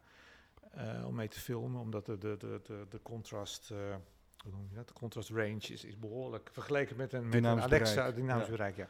eh, 0.71 1.03
om 1.07 1.15
mee 1.15 1.27
te 1.27 1.39
filmen, 1.39 1.81
omdat 1.81 2.05
de, 2.05 2.17
de, 2.17 2.35
de, 2.37 2.59
de, 2.63 2.85
de 2.89 2.99
contrast, 3.01 3.71
eh, 3.71 3.95
hoe 4.43 4.51
noem 4.51 4.67
je 4.69 4.75
dat? 4.75 4.87
De 4.87 4.93
contrast 4.93 5.29
range 5.29 5.57
is, 5.57 5.83
is 5.83 5.99
behoorlijk 5.99 6.49
vergeleken 6.51 6.95
met 6.95 7.13
een, 7.13 7.29
met 7.29 7.43
een 7.43 7.61
Alexa, 7.61 7.95
bereik, 7.95 8.15
dynamisch 8.15 8.45
ja. 8.45 8.51
bereik, 8.51 8.75
ja. 8.75 8.87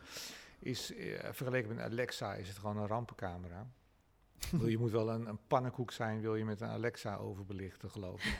Is, 0.59 0.93
eh, 0.93 1.29
vergeleken 1.31 1.69
met 1.69 1.77
een 1.77 1.91
Alexa 1.91 2.33
is 2.33 2.47
het 2.47 2.57
gewoon 2.57 2.77
een 2.77 2.87
rampencamera. 2.87 3.67
Je 4.65 4.77
moet 4.77 4.91
wel 4.91 5.09
een, 5.09 5.27
een 5.27 5.47
pannenkoek 5.47 5.91
zijn, 5.91 6.21
wil 6.21 6.35
je 6.35 6.45
met 6.45 6.61
een 6.61 6.69
Alexa 6.69 7.15
overbelichten, 7.15 7.89
geloof 7.89 8.25
ik. 8.25 8.39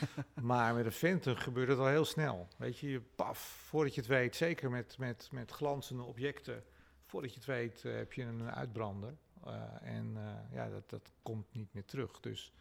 maar 0.42 0.74
met 0.74 0.84
een 0.84 0.92
Phantom 0.92 1.34
gebeurt 1.34 1.68
het 1.68 1.78
al 1.78 1.86
heel 1.86 2.04
snel. 2.04 2.48
Weet 2.56 2.78
je, 2.78 2.90
je 2.90 3.00
paf, 3.00 3.38
voordat 3.38 3.94
je 3.94 4.00
het 4.00 4.10
weet, 4.10 4.36
zeker 4.36 4.70
met, 4.70 4.98
met, 4.98 5.28
met 5.30 5.50
glanzende 5.50 6.02
objecten, 6.02 6.64
voordat 7.06 7.30
je 7.30 7.36
het 7.36 7.46
weet 7.46 7.84
eh, 7.84 7.94
heb 7.94 8.12
je 8.12 8.22
een 8.22 8.50
uitbrander. 8.50 9.16
Eh, 9.44 9.62
en 9.82 10.16
ja, 10.52 10.68
dat, 10.68 10.90
dat 10.90 11.12
komt 11.22 11.54
niet 11.54 11.74
meer 11.74 11.84
terug. 11.84 12.20
Dus 12.20 12.52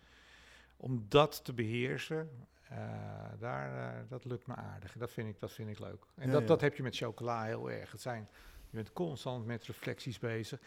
om 0.78 1.06
dat 1.10 1.46
te 1.46 1.54
beheersen, 1.54 2.48
eh, 2.72 2.78
daar, 3.40 3.96
eh, 3.96 4.00
dat 4.10 4.26
lukt 4.26 4.48
me 4.48 4.56
aardig. 4.56 4.94
Dat 4.98 5.12
vind 5.12 5.28
ik, 5.30 5.40
dat 5.40 5.52
vind 5.52 5.70
ik 5.70 5.80
leuk. 5.80 6.06
En 6.16 6.26
Ja, 6.28 6.32
dat, 6.32 6.42
ja. 6.42 6.48
dat 6.48 6.62
heb 6.62 6.76
je 6.76 6.84
met 6.84 6.96
chocola 6.96 7.44
heel 7.44 7.72
erg. 7.72 7.92
Het 7.92 8.02
zijn, 8.02 8.28
je 8.70 8.76
bent 8.76 8.94
constant 8.94 9.46
met 9.46 9.66
reflecties 9.66 10.20
bezig. 10.20 10.60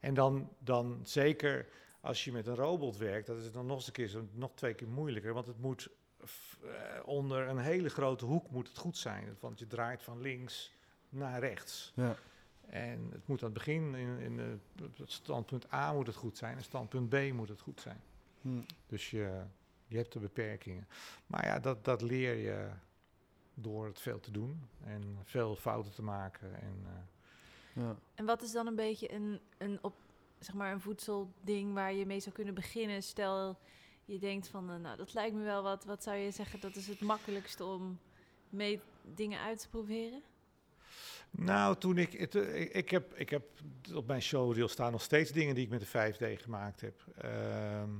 En 0.00 0.14
dan, 0.14 0.48
dan 0.58 1.00
zeker 1.04 1.66
als 2.00 2.24
je 2.24 2.32
met 2.32 2.46
een 2.46 2.54
robot 2.54 2.96
werkt, 2.96 3.26
dat 3.26 3.38
is 3.38 3.52
dan 3.52 3.66
nog 3.66 3.76
eens 3.76 3.86
een 3.86 3.92
keer 3.92 4.08
zo, 4.08 4.26
nog 4.32 4.50
twee 4.54 4.74
keer 4.74 4.88
moeilijker. 4.88 5.32
Want 5.32 5.46
het 5.46 5.60
moet 5.60 5.88
f- 6.26 6.58
eh, 6.64 7.06
onder 7.06 7.48
een 7.48 7.58
hele 7.58 7.88
grote 7.88 8.24
hoek 8.24 8.50
moet 8.50 8.68
het 8.68 8.78
goed 8.78 8.96
zijn. 8.96 9.36
Want 9.40 9.58
je 9.58 9.66
draait 9.66 10.02
van 10.02 10.20
links 10.20 10.72
naar 11.08 11.40
rechts. 11.40 11.92
Ja. 11.94 12.14
En 12.66 13.08
het 13.12 13.26
moet 13.26 13.38
aan 13.42 13.44
het 13.48 13.54
begin, 13.54 13.94
in, 13.94 14.18
in 14.18 14.36
de, 14.36 14.58
standpunt 15.04 15.72
A 15.72 15.92
moet 15.92 16.06
het 16.06 16.16
goed 16.16 16.36
zijn, 16.38 16.56
en 16.56 16.62
standpunt 16.62 17.08
B 17.08 17.32
moet 17.32 17.48
het 17.48 17.60
goed 17.60 17.80
zijn. 17.80 18.00
Hm. 18.40 18.60
Dus 18.86 19.10
je, 19.10 19.42
je 19.92 19.98
hebt 19.98 20.12
de 20.12 20.18
beperkingen. 20.18 20.88
Maar 21.26 21.46
ja, 21.46 21.58
dat, 21.58 21.84
dat 21.84 22.02
leer 22.02 22.36
je 22.36 22.68
door 23.54 23.86
het 23.86 24.00
veel 24.00 24.20
te 24.20 24.30
doen 24.30 24.68
en 24.84 25.18
veel 25.24 25.56
fouten 25.56 25.92
te 25.92 26.02
maken. 26.02 26.60
En, 26.60 26.82
eh, 26.84 27.82
Ja. 27.82 27.96
En 28.14 28.24
wat 28.24 28.42
is 28.42 28.52
dan 28.52 28.66
een 28.66 28.76
beetje 28.76 29.12
een, 29.12 29.40
een, 29.58 29.78
op, 29.82 29.94
zeg 30.38 30.54
maar 30.54 30.72
een 30.72 30.80
voedselding 30.80 31.74
waar 31.74 31.92
je 31.92 32.06
mee 32.06 32.20
zou 32.20 32.34
kunnen 32.34 32.54
beginnen? 32.54 33.02
Stel, 33.02 33.58
je 34.04 34.18
denkt 34.18 34.48
van, 34.48 34.70
eh, 34.70 34.76
nou, 34.76 34.96
dat 34.96 35.14
lijkt 35.14 35.34
me 35.34 35.42
wel 35.42 35.62
wat. 35.62 35.84
Wat 35.84 36.02
zou 36.02 36.16
je 36.16 36.30
zeggen, 36.30 36.60
dat 36.60 36.76
is 36.76 36.86
het 36.86 37.00
makkelijkste 37.00 37.64
om 37.64 37.98
mee 38.48 38.80
dingen 39.14 39.40
uit 39.40 39.60
te 39.60 39.68
proberen? 39.68 40.22
nou, 41.30 41.76
toen 41.76 41.98
ik, 41.98 42.12
het, 42.12 42.34
eh, 42.34 42.60
ik, 42.60 42.72
ik, 42.72 42.90
heb, 42.90 43.14
ik 43.14 43.30
heb 43.30 43.42
op 43.94 44.06
mijn 44.06 44.22
showreel 44.22 44.68
staan 44.68 44.92
nog 44.92 45.02
steeds 45.02 45.30
dingen 45.30 45.54
die 45.54 45.64
ik 45.64 45.70
met 45.70 45.80
de 45.80 45.86
5D 45.86 46.42
gemaakt 46.42 46.80
heb. 46.80 47.04
Ehm, 47.16 47.90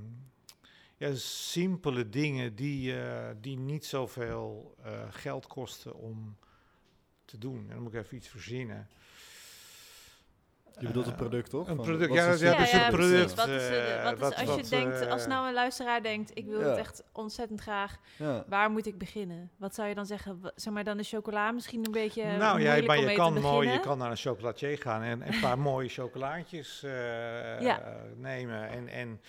ja, 1.08 1.14
simpele 1.14 2.08
dingen 2.08 2.54
die, 2.54 3.00
eh, 3.02 3.28
die 3.40 3.58
niet 3.58 3.84
zoveel 3.86 4.74
eh, 4.84 4.92
geld 5.10 5.46
kosten 5.46 5.94
om 5.94 6.36
te 7.24 7.38
doen. 7.38 7.58
En 7.68 7.74
dan 7.74 7.82
moet 7.82 7.94
ik 7.94 8.00
even 8.04 8.16
iets 8.16 8.28
verzinnen. 8.28 8.88
Je 10.80 10.86
bedoelt 10.86 11.06
Eh, 11.06 11.14
product, 11.14 11.50
toch? 11.50 11.68
een 11.68 11.76
Van, 11.76 11.84
product, 11.84 12.12
ja, 12.14 12.26
het 12.28 12.40
ja, 12.40 12.46
simpele 12.46 12.60
dus 12.64 12.72
een 12.72 12.90
product? 12.90 13.34
product. 13.34 13.34
Wat 13.34 13.48
is, 13.48 13.68
eh, 13.68 13.96
eh, 13.98 14.04
wat 14.04 14.12
is 14.12 14.18
wat- 14.20 14.34
als 14.34 14.44
wat, 14.48 14.64
je 14.70 14.76
denkt, 14.76 15.00
eh, 15.00 15.10
als 15.10 15.26
nou 15.26 15.46
een 15.46 15.52
luisteraar 15.54 16.02
denkt, 16.02 16.30
ik 16.34 16.46
wil 16.46 16.60
Ja. 16.60 16.66
het 16.68 16.78
echt 16.78 17.02
ontzettend 17.12 17.60
graag, 17.60 17.96
Ja. 18.18 18.44
waar 18.48 18.70
moet 18.70 18.86
ik 18.86 18.98
beginnen? 18.98 19.50
Wat 19.56 19.74
zou 19.74 19.88
je 19.88 19.94
dan 19.94 20.06
zeggen? 20.06 20.40
Zeg 20.54 20.72
maar 20.72 20.84
dan 20.84 20.96
de 20.96 21.02
chocola 21.02 21.50
misschien 21.50 21.84
een 21.84 21.92
beetje 21.92 22.36
nou 22.36 22.60
ja, 22.60 22.82
maar 22.82 22.98
je 23.00 23.12
kan 23.14 23.40
mooi, 23.40 23.68
je 23.70 23.80
kan 23.80 23.98
naar 23.98 24.10
een 24.10 24.16
chocolatier 24.16 24.78
gaan 24.78 25.02
en 25.02 25.32
een 25.34 25.40
paar 25.40 25.58
mooie 25.70 25.88
chocolaatjes 25.88 26.82
eh, 26.82 26.90
Ja. 27.60 27.96
nemen. 28.16 28.68
En, 28.68 28.88
en, 28.88 29.20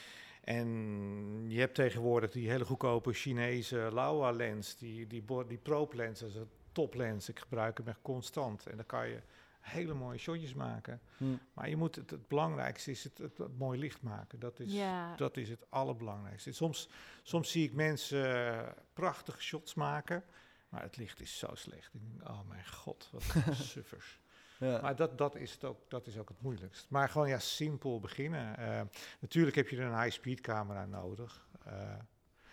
en 0.43 1.45
je 1.47 1.59
hebt 1.59 1.75
tegenwoordig 1.75 2.31
die 2.31 2.49
hele 2.49 2.65
goedkope 2.65 3.13
Chinese 3.13 3.89
Laowa 3.91 4.31
lens, 4.31 4.75
die, 4.77 5.07
die, 5.07 5.23
die 5.47 5.57
probe 5.57 5.95
lens, 5.95 6.19
dat 6.19 6.29
is 6.29 6.35
een 6.35 6.49
toplens. 6.71 7.29
Ik 7.29 7.39
gebruik 7.39 7.77
hem 7.77 7.87
echt 7.87 8.01
constant. 8.01 8.67
En 8.67 8.75
dan 8.75 8.85
kan 8.85 9.07
je 9.09 9.21
hele 9.59 9.93
mooie 9.93 10.17
shotjes 10.17 10.53
maken. 10.53 11.01
Hm. 11.17 11.25
Maar 11.53 11.69
je 11.69 11.75
moet 11.75 11.95
het, 11.95 12.09
het 12.09 12.27
belangrijkste 12.27 12.91
is 12.91 13.03
het, 13.03 13.17
het, 13.17 13.37
het 13.37 13.57
mooi 13.57 13.79
licht 13.79 14.01
maken. 14.01 14.39
Dat 14.39 14.59
is, 14.59 14.73
Ja. 14.73 15.15
dat 15.15 15.37
is 15.37 15.49
het 15.49 15.65
allerbelangrijkste. 15.69 16.51
Soms, 16.51 16.89
soms 17.23 17.51
zie 17.51 17.63
ik 17.63 17.73
mensen 17.73 18.75
prachtige 18.93 19.41
shots 19.41 19.73
maken, 19.73 20.23
maar 20.69 20.81
het 20.81 20.97
licht 20.97 21.21
is 21.21 21.37
zo 21.39 21.47
slecht. 21.53 21.93
Ik 21.93 21.99
denk, 22.01 22.29
oh 22.29 22.47
mijn 22.47 22.67
god, 22.67 23.09
wat 23.11 23.23
suffers. 23.55 24.19
Maar 24.59 24.95
dat, 24.95 25.17
dat, 25.17 25.35
is 25.35 25.53
het 25.53 25.63
ook, 25.63 25.89
dat 25.89 26.07
is 26.07 26.17
ook 26.17 26.29
het 26.29 26.41
moeilijkst. 26.41 26.89
Maar 26.89 27.09
gewoon 27.09 27.27
ja, 27.27 27.39
simpel 27.39 27.99
beginnen. 27.99 28.57
Eh, 28.57 28.81
natuurlijk 29.19 29.55
heb 29.55 29.69
je 29.69 29.81
een 29.81 30.01
high-speed 30.01 30.41
camera 30.41 30.85
nodig. 30.85 31.47
Eh, 31.65 31.95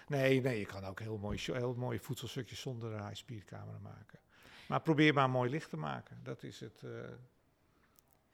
nee, 0.06 0.40
nee, 0.40 0.58
je 0.58 0.66
kan 0.66 0.84
ook 0.84 1.00
heel 1.00 1.18
mooie, 1.18 1.38
heel 1.38 1.74
mooie 1.74 2.00
voedselstukjes 2.00 2.60
zonder 2.60 2.92
een 2.92 3.06
high-speed 3.06 3.44
camera 3.44 3.78
maken. 3.78 4.18
Maar 4.68 4.80
probeer 4.80 5.14
maar 5.14 5.30
mooi 5.30 5.50
licht 5.50 5.70
te 5.70 5.76
maken. 5.76 6.20
Dat 6.22 6.42
is 6.42 6.60
het. 6.60 6.82
eh, 6.82 6.90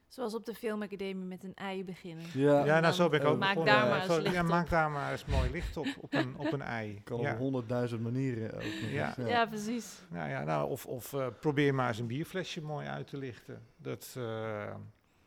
Zoals 0.07 0.35
op 0.35 0.45
de 0.45 0.53
filmacademie 0.53 1.25
met 1.25 1.43
een 1.43 1.55
ei 1.55 1.83
beginnen. 1.85 2.25
Ja. 2.33 2.65
ja, 2.65 2.79
nou 2.79 2.93
zo 2.93 3.09
ben 3.09 3.19
ik 3.19 3.25
dan 3.25 3.33
ook 3.33 3.39
maak 3.39 3.49
begonnen. 3.49 3.73
daar 3.75 3.89
maar 3.89 4.03
Zo- 4.05 4.13
eens 4.13 4.21
licht 4.23 4.35
ja, 4.35 4.41
op. 4.41 4.47
maak 4.47 4.69
daar 4.69 4.91
maar 4.91 5.11
eens 5.11 5.25
mooi 5.25 5.51
licht 5.51 5.77
op, 5.77 5.87
op 6.01 6.13
een, 6.13 6.37
op 6.37 6.51
een 6.53 6.61
ei. 6.61 7.01
Kan 7.03 7.19
ja. 7.19 7.31
op 7.31 7.37
honderdduizend 7.37 8.01
manieren 8.01 8.53
ook. 8.53 8.61
nog 8.63 8.89
Ja. 8.89 9.17
eens, 9.17 9.29
Ja, 9.29 9.45
precies. 9.45 9.99
Nou 10.09 10.29
ja, 10.29 10.43
nou, 10.43 10.69
of, 10.69 10.85
of 10.85 11.13
eh, 11.13 11.27
probeer 11.39 11.75
maar 11.75 11.87
eens 11.87 11.99
een 11.99 12.07
bierflesje 12.07 12.61
mooi 12.61 12.87
uit 12.87 13.07
te 13.07 13.17
lichten. 13.17 13.61
Dat, 13.77 14.13
eh, 14.17 14.23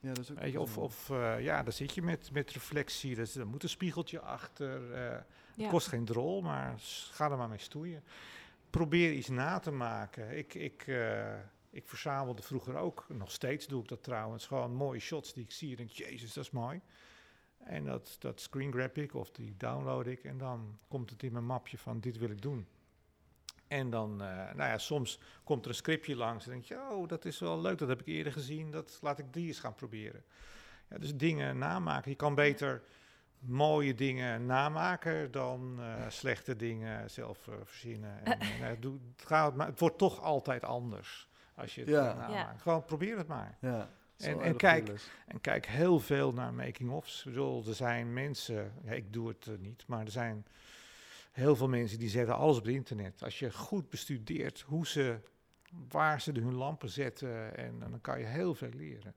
Ja, 0.03 0.09
dat 0.13 0.19
is 0.19 0.31
ook 0.31 0.39
weet 0.39 0.53
je, 0.53 0.61
of 0.61 0.79
of 0.79 1.11
eh, 1.11 1.41
ja, 1.41 1.63
daar 1.63 1.73
zit 1.73 1.95
je 1.95 2.03
met, 2.03 2.31
met 2.33 2.51
reflectie. 2.51 3.15
Dus, 3.15 3.37
er 3.37 3.47
moet 3.47 3.63
een 3.63 3.69
spiegeltje 3.69 4.21
achter. 4.21 4.93
eh, 4.93 5.17
Ja. 5.55 5.69
Kost 5.69 5.87
geen 5.89 6.05
drol, 6.05 6.41
maar 6.43 6.75
ga 7.13 7.31
er 7.31 7.37
maar 7.37 7.49
mee 7.49 7.59
stoeien. 7.59 8.03
Probeer 8.71 9.13
iets 9.13 9.29
na 9.29 9.59
te 9.59 9.71
maken. 9.71 10.39
Ik, 10.39 10.55
ik, 10.55 10.85
eh, 10.87 11.25
ik 11.71 11.89
verzamelde 11.89 12.43
vroeger 12.43 12.77
ook, 12.77 13.07
nog 13.09 13.31
steeds 13.31 13.67
doe 13.67 13.83
ik 13.83 13.89
dat 13.89 14.03
trouwens, 14.03 14.47
gewoon 14.47 14.75
mooie 14.75 15.01
shots 15.01 15.33
die 15.33 15.45
ik 15.45 15.51
zie. 15.51 15.71
En 15.71 15.77
denk, 15.77 15.91
jezus, 15.91 16.33
dat 16.33 16.45
is 16.45 16.51
mooi. 16.51 16.81
En 17.59 17.85
dat, 17.85 18.17
dat 18.19 18.41
screen 18.41 18.73
grab 18.73 18.97
ik 18.97 19.15
of 19.15 19.31
die 19.31 19.57
download 19.57 20.07
ik. 20.07 20.25
En 20.25 20.39
dan 20.39 20.79
komt 20.89 21.11
het 21.11 21.23
in 21.23 21.33
mijn 21.33 21.47
mapje 21.47 21.79
van, 21.79 22.01
dit 22.01 22.19
wil 22.19 22.31
ik 22.31 22.43
doen. 22.43 22.67
En 23.69 23.91
dan, 23.91 24.23
eh, 24.23 24.29
nou 24.37 24.57
ja, 24.71 24.79
soms 24.79 25.21
komt 25.45 25.65
er 25.65 25.71
een 25.71 25.77
scriptje 25.77 26.17
langs 26.17 26.45
en 26.45 26.51
denk 26.51 26.65
je, 26.65 26.75
oh, 26.91 27.09
dat 27.09 27.25
is 27.25 27.39
wel 27.39 27.61
leuk, 27.61 27.79
dat 27.79 27.89
heb 27.89 28.01
ik 28.01 28.07
eerder 28.07 28.33
gezien, 28.33 28.71
dat 28.71 28.99
laat 29.03 29.19
ik 29.19 29.33
die 29.33 29.47
eens 29.47 29.61
gaan 29.61 29.75
proberen. 29.75 30.25
Ja, 30.89 30.99
dus 30.99 31.17
dingen 31.17 31.59
namaken. 31.59 32.11
Je 32.11 32.17
kan 32.17 32.35
beter 32.35 32.83
mooie 33.39 33.95
dingen 33.95 34.47
namaken 34.47 35.31
dan 35.31 35.77
eh, 35.81 36.09
slechte 36.21 36.57
dingen 36.57 37.11
zelf 37.11 37.49
eh, 37.49 37.55
verzinnen. 37.65 38.25
En, 38.25 38.81
doe, 38.81 38.99
het, 39.17 39.27
gaat, 39.27 39.55
maar 39.55 39.67
het 39.67 39.81
wordt 39.81 39.99
toch 39.99 40.21
altijd 40.21 40.65
anders 40.65 41.30
als 41.61 41.75
je 41.75 41.81
het 41.81 41.91
Ja. 41.91 42.27
eh. 42.29 42.35
Ja. 42.35 42.55
Gewoon 42.59 42.85
probeer 42.85 43.17
het 43.19 43.27
maar. 43.27 43.57
Ja. 43.61 43.89
En- 44.19 44.41
en 44.41 44.57
kijk. 44.57 44.89
En 45.27 45.41
kijk 45.41 45.67
heel 45.67 46.01
veel 46.01 46.33
naar 46.33 46.55
making-ofs. 46.55 47.25
Er 47.67 47.75
zijn 47.75 48.13
mensen, 48.13 48.73
ja, 48.85 48.93
ik 48.93 49.13
doe 49.13 49.29
het 49.29 49.47
eh, 49.47 49.55
niet, 49.59 49.85
maar 49.87 50.05
er 50.05 50.11
zijn 50.11 50.47
heel 51.33 51.57
veel 51.57 51.69
mensen 51.69 51.99
die 51.99 52.09
zetten 52.09 52.37
alles 52.37 52.59
op 52.59 52.65
het 52.65 52.75
internet. 52.75 53.23
Als 53.23 53.39
je 53.39 53.53
goed 53.53 53.89
bestudeert 53.89 54.61
hoe 54.61 54.87
ze, 54.87 55.19
waar 55.89 56.21
ze 56.21 56.33
de 56.33 56.41
hun 56.41 56.55
lampen 56.55 56.89
zetten, 56.89 57.57
en, 57.57 57.79
dan 57.79 58.01
kan 58.01 58.19
je 58.19 58.25
heel 58.27 58.55
veel 58.55 58.73
leren. 58.73 59.15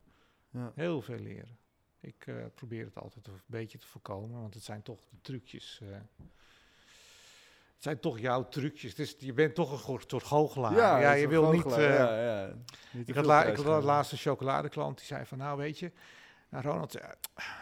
Ja. 0.49 0.71
Heel 0.75 1.01
veel 1.01 1.19
leren. 1.19 1.57
Ik 1.99 2.27
eh, 2.27 2.35
probeer 2.53 2.85
het 2.85 2.97
altijd 2.97 3.27
een 3.27 3.41
beetje 3.45 3.77
te 3.77 3.87
voorkomen, 3.87 4.41
want 4.41 4.53
het 4.53 4.63
zijn 4.63 4.81
toch 4.81 4.99
de 5.09 5.17
trucjes. 5.21 5.79
eh. 5.83 5.87
Het 7.83 7.91
zijn 7.91 8.13
toch 8.13 8.19
jouw 8.19 8.49
trucjes. 8.49 8.95
Dus 8.95 9.15
je 9.19 9.33
bent 9.33 9.55
toch 9.55 9.71
een 9.71 9.77
soort 9.77 10.09
soort 10.09 10.23
goochelaar. 10.23 10.75
Ja, 11.01 11.11
je 11.11 11.27
wil 11.27 11.51
niet... 11.51 11.65
eh, 11.65 11.97
ja, 11.97 12.23
ja. 12.23 12.53
Niet 12.91 13.09
ik 13.09 13.15
had, 13.15 13.25
la, 13.25 13.43
ik 13.43 13.55
had 13.55 13.65
geven. 13.65 13.83
laatst 13.83 14.11
een 14.11 14.17
chocoladeklant 14.17 14.97
die 14.97 15.05
zei 15.05 15.25
van, 15.25 15.37
nou 15.37 15.57
weet 15.57 15.79
je, 15.79 15.91
Nou, 16.49 16.63
Ronald, 16.65 16.95
eh, 16.95 17.09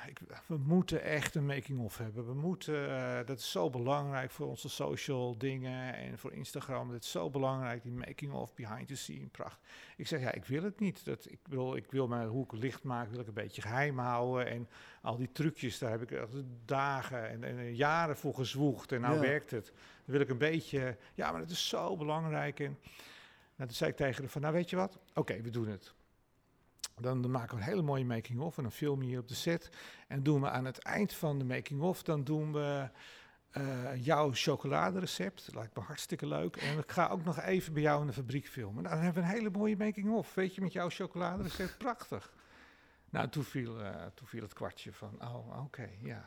ik, 0.08 0.20
we 0.48 0.58
moeten 0.58 1.02
echt 1.04 1.36
een 1.36 1.46
making-of 1.46 1.98
hebben. 1.98 2.26
We 2.26 2.34
moeten, 2.34 2.90
eh, 2.90 3.26
dat 3.26 3.40
is 3.40 3.52
zo 3.52 3.70
belangrijk 3.70 4.32
voor 4.32 4.48
onze 4.48 4.70
social 4.70 5.38
dingen 5.38 5.94
en 5.96 6.18
voor 6.18 6.34
Instagram. 6.34 6.92
Dat 6.92 7.04
is 7.04 7.12
zo 7.12 7.30
belangrijk, 7.30 7.84
die 7.84 7.92
making-of, 7.92 8.54
behind 8.54 8.88
the 8.88 8.96
scene, 8.96 9.28
pracht. 9.28 9.60
Ik 9.98 10.08
zeg, 10.08 10.22
ja, 10.22 10.32
ik 10.32 10.46
wil 10.46 10.64
het 10.64 10.80
niet. 10.80 11.06
Dat, 11.06 11.26
ik, 11.30 11.40
wil, 11.50 11.76
ik 11.76 11.92
wil 11.92 12.08
mijn, 12.08 12.28
hoe 12.28 12.44
ik 12.44 12.52
het 12.52 12.60
licht 12.60 12.84
maak, 12.84 13.10
wil 13.10 13.20
ik 13.20 13.28
een 13.28 13.34
beetje 13.34 13.62
geheim 13.62 13.98
houden. 14.00 14.48
En 14.48 14.68
al 15.02 15.18
die 15.18 15.32
trucjes, 15.32 15.78
daar 15.80 15.92
heb 15.92 16.02
ik 16.12 16.20
dagen 16.66 17.30
en, 17.30 17.44
en 17.44 17.76
jaren 17.76 18.18
voor 18.18 18.34
gezwoegd. 18.34 18.92
En 18.92 19.02
nou 19.02 19.16
Ja. 19.16 19.22
werkt 19.22 19.52
het. 19.52 19.74
Wil 20.12 20.20
ik 20.20 20.30
een 20.30 20.38
beetje, 20.38 20.98
ja, 21.14 21.32
maar 21.32 21.40
dat 21.40 21.50
is 21.50 21.68
zo 21.68 21.98
belangrijk. 21.98 22.60
En 22.60 22.78
nou, 23.56 23.70
toen 23.70 23.74
zei 23.74 23.90
ik 23.90 23.96
tegen 23.96 24.22
hem 24.22 24.30
van, 24.32 24.42
nou 24.42 24.54
weet 24.54 24.70
je 24.70 24.76
wat? 24.76 25.00
Oké, 25.14 25.42
we 25.42 25.50
doen 25.50 25.68
het. 25.68 25.94
Dan, 27.00 27.32
maken 27.32 27.56
we 27.56 27.62
een 27.62 27.70
hele 27.70 27.82
mooie 27.82 28.06
making-of 28.06 28.58
en 28.58 28.64
dan 28.64 28.72
film 28.72 29.02
je 29.02 29.08
hier 29.08 29.20
op 29.20 29.28
de 29.28 29.34
set. 29.34 29.70
En 30.08 30.24
doen 30.24 30.42
we 30.42 30.50
aan 30.50 30.66
het 30.66 30.78
eind 30.78 31.14
van 31.14 31.40
de 31.40 31.46
making-of, 31.46 32.04
dan 32.04 32.24
doen 32.24 32.54
we 32.54 32.90
eh, 33.52 34.06
jouw 34.06 34.32
chocoladerecept. 34.34 35.50
Lijkt 35.54 35.76
me 35.76 35.84
hartstikke 35.84 36.28
leuk. 36.28 36.56
En 36.56 36.78
ik 36.78 36.92
ga 36.92 37.08
ook 37.08 37.24
nog 37.24 37.40
even 37.40 37.74
bij 37.74 37.82
jou 37.82 38.02
in 38.02 38.08
de 38.08 38.14
fabriek 38.14 38.48
filmen. 38.48 38.84
Nou, 38.84 38.96
dan 38.96 39.04
hebben 39.04 39.24
we 39.24 39.30
een 39.30 39.36
hele 39.36 39.50
mooie 39.50 39.78
making-of, 39.78 40.34
weet 40.34 40.56
je, 40.56 40.62
met 40.62 40.74
jouw 40.74 40.90
chocoladerecept. 40.90 41.78
Prachtig. 41.78 42.34
Nou, 43.10 43.30
toen 43.30 43.44
viel, 43.44 43.82
eh, 43.82 44.06
toen 44.14 44.28
viel 44.28 44.42
het 44.42 44.54
kwartje 44.54 44.94
van, 44.94 45.22
oh, 45.22 45.64
oké, 45.64 45.90
ja. 46.02 46.26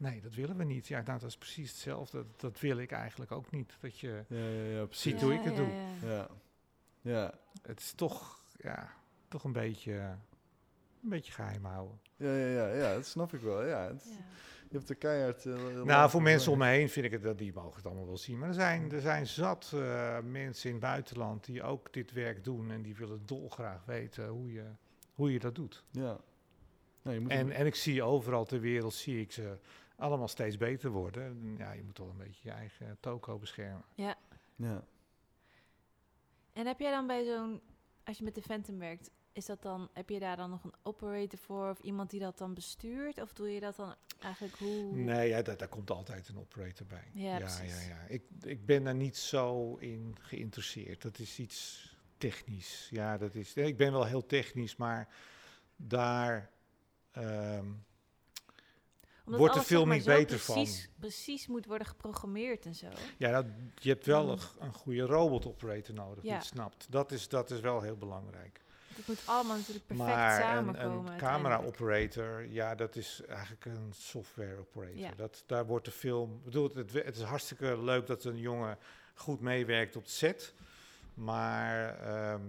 Nee, 0.00 0.20
dat 0.20 0.34
willen 0.34 0.56
we 0.56 0.64
niet. 0.64 0.86
Ja, 0.86 1.02
nou, 1.02 1.18
dat 1.18 1.28
is 1.28 1.36
precies 1.38 1.70
hetzelfde. 1.70 2.16
Dat, 2.16 2.40
dat 2.40 2.60
wil 2.60 2.76
ik 2.78 2.90
eigenlijk 2.90 3.32
ook 3.32 3.50
niet. 3.50 3.76
Dat 3.80 3.98
je, 3.98 4.24
Ja, 4.28 4.78
ja. 4.80 4.86
Ziet 4.90 5.20
hoe 5.22 5.32
ik 5.34 5.42
het 5.42 5.56
doe. 5.56 5.68
ja. 6.02 6.08
Ja. 6.08 6.28
Ja. 7.00 7.34
het 7.62 7.80
is 7.80 7.92
toch, 7.92 8.42
ja, 8.56 8.92
toch 9.28 9.44
een 9.44 9.52
beetje, 9.52 9.92
een 11.02 11.08
beetje 11.08 11.32
geheim 11.32 11.64
houden. 11.64 11.98
Ja, 12.16 12.34
ja, 12.34 12.46
ja, 12.46 12.74
ja, 12.74 12.94
dat 12.94 13.06
snap 13.06 13.32
ik 13.34 13.40
wel. 13.40 13.66
Ja, 13.66 13.86
het- 13.86 14.04
Ja. 14.08 14.16
je 14.68 14.76
hebt 14.76 14.88
de 14.88 14.94
keihard... 14.94 15.46
eh, 15.46 15.54
heel 15.56 15.84
Nou, 15.84 16.10
voor 16.10 16.22
mensen 16.22 16.52
om 16.52 16.58
me 16.58 16.66
heen 16.66 16.88
vind 16.88 17.06
ik 17.06 17.12
het 17.12 17.22
dat 17.22 17.38
die 17.38 17.52
mogen 17.52 17.76
het 17.76 17.86
allemaal 17.86 18.06
wel 18.06 18.16
zien. 18.18 18.38
Maar 18.38 18.48
er 18.48 18.54
zijn, 18.54 18.92
er 18.92 19.00
zijn 19.00 19.26
zat 19.26 19.70
eh, 19.74 20.18
mensen 20.20 20.68
in 20.68 20.74
het 20.74 20.84
buitenland 20.84 21.44
die 21.44 21.62
ook 21.62 21.92
dit 21.92 22.12
werk 22.12 22.44
doen 22.44 22.70
en 22.70 22.82
die 22.82 22.96
willen 22.96 23.22
dolgraag 23.26 23.84
weten 23.84 24.28
hoe 24.28 24.52
je, 24.52 24.64
hoe 25.14 25.32
je 25.32 25.38
dat 25.38 25.54
doet. 25.54 25.84
Ja. 25.90 26.18
Nou, 27.02 27.14
je 27.16 27.20
moet 27.22 27.30
En, 27.30 27.50
en 27.50 27.66
ik 27.66 27.74
zie 27.74 28.02
overal 28.02 28.44
ter 28.44 28.60
wereld 28.60 28.94
zie 28.94 29.20
ik 29.20 29.32
ze 29.32 29.56
allemaal 30.00 30.28
steeds 30.28 30.56
beter 30.56 30.90
worden. 30.90 31.22
En 31.24 31.54
Ja, 31.58 31.72
je 31.72 31.82
moet 31.82 31.94
toch 31.94 32.08
een 32.08 32.16
beetje 32.16 32.40
je 32.48 32.50
eigen 32.54 32.96
toko 33.00 33.38
beschermen. 33.38 33.84
Ja. 33.94 34.16
En 36.52 36.66
heb 36.66 36.80
jij 36.80 36.90
dan 36.90 37.06
bij 37.06 37.24
zo'n, 37.24 37.60
als 38.04 38.18
je 38.18 38.24
met 38.24 38.34
de 38.34 38.42
Phantom 38.42 38.78
werkt, 38.78 39.10
is 39.32 39.46
dat 39.46 39.62
dan, 39.62 39.88
heb 39.92 40.08
je 40.08 40.18
daar 40.18 40.36
dan 40.36 40.50
nog 40.50 40.64
een 40.64 40.74
operator 40.82 41.38
voor 41.38 41.70
of 41.70 41.80
iemand 41.80 42.10
die 42.10 42.20
dat 42.20 42.38
dan 42.38 42.54
bestuurt? 42.54 43.20
Of 43.20 43.32
doe 43.32 43.52
je 43.54 43.60
dat 43.60 43.76
dan 43.76 43.94
eigenlijk 44.20 44.54
hoe? 44.56 44.94
Nee, 44.96 45.28
ja, 45.28 45.42
daar, 45.42 45.56
daar 45.56 45.68
komt 45.68 45.90
altijd 45.90 46.28
een 46.28 46.38
operator 46.38 46.86
bij. 46.86 47.08
Ja, 47.12 47.30
ja, 47.32 47.38
precies. 47.38 47.86
ja, 47.86 47.94
ja. 47.94 48.00
Ik, 48.08 48.22
ik 48.42 48.66
ben 48.66 48.84
daar 48.84 48.94
niet 48.94 49.16
zo 49.16 49.74
in 49.76 50.16
geïnteresseerd. 50.20 51.02
Dat 51.02 51.18
is 51.18 51.38
iets 51.38 51.88
technisch. 52.16 52.88
Ja, 52.90 53.18
dat 53.18 53.34
is. 53.34 53.54
Ik 53.54 53.76
ben 53.76 53.92
wel 53.92 54.04
heel 54.04 54.26
technisch, 54.26 54.76
maar 54.76 55.08
daar. 55.76 56.50
ehm, 57.10 57.66
Omdat 59.32 59.48
wordt 59.48 59.54
de 59.54 59.74
film 59.74 59.88
maar, 59.88 59.96
niet 59.96 60.06
beter 60.06 60.38
precies, 60.38 60.88
Precies 60.98 61.46
moet 61.46 61.66
worden 61.66 61.86
geprogrammeerd 61.86 62.66
en 62.66 62.74
zo. 62.74 62.86
ja, 63.16 63.30
dat, 63.30 63.46
je 63.74 63.88
hebt 63.88 64.06
wel 64.06 64.24
Mm. 64.26 64.38
een, 64.58 64.72
goede 64.72 65.02
robot 65.02 65.46
operator 65.46 65.94
nodig 65.94 66.22
die 66.22 66.32
het 66.32 66.44
snapt. 66.44 66.86
Dat 66.90 67.12
is, 67.12 67.28
dat 67.28 67.50
is 67.50 67.60
wel 67.60 67.80
heel 67.80 67.96
belangrijk. 67.96 68.60
Het 68.94 69.06
moet 69.08 69.22
allemaal 69.24 69.56
natuurlijk 69.56 69.86
perfect 69.86 70.08
maar 70.08 70.36
een, 70.36 70.42
samenkomen. 70.42 71.12
een 71.12 71.18
camera 71.18 71.62
operator, 71.62 72.46
ja, 72.46 72.74
dat 72.74 72.96
is 72.96 73.22
eigenlijk 73.28 73.64
een 73.64 73.92
software 73.92 74.58
operator. 74.58 74.96
Ja. 74.98 75.12
Dat, 75.16 75.42
daar 75.46 75.66
wordt 75.66 75.84
de 75.84 75.90
film. 75.90 76.34
ik 76.34 76.44
Bedoel, 76.44 76.70
het, 76.74 76.92
het 76.92 77.16
is 77.16 77.22
hartstikke 77.22 77.82
leuk 77.82 78.06
dat 78.06 78.24
een 78.24 78.38
jongen 78.38 78.78
goed 79.14 79.40
meewerkt 79.40 79.96
op 79.96 80.04
de 80.04 80.10
set. 80.10 80.54
Maar 81.14 81.98
ehm, 81.98 82.42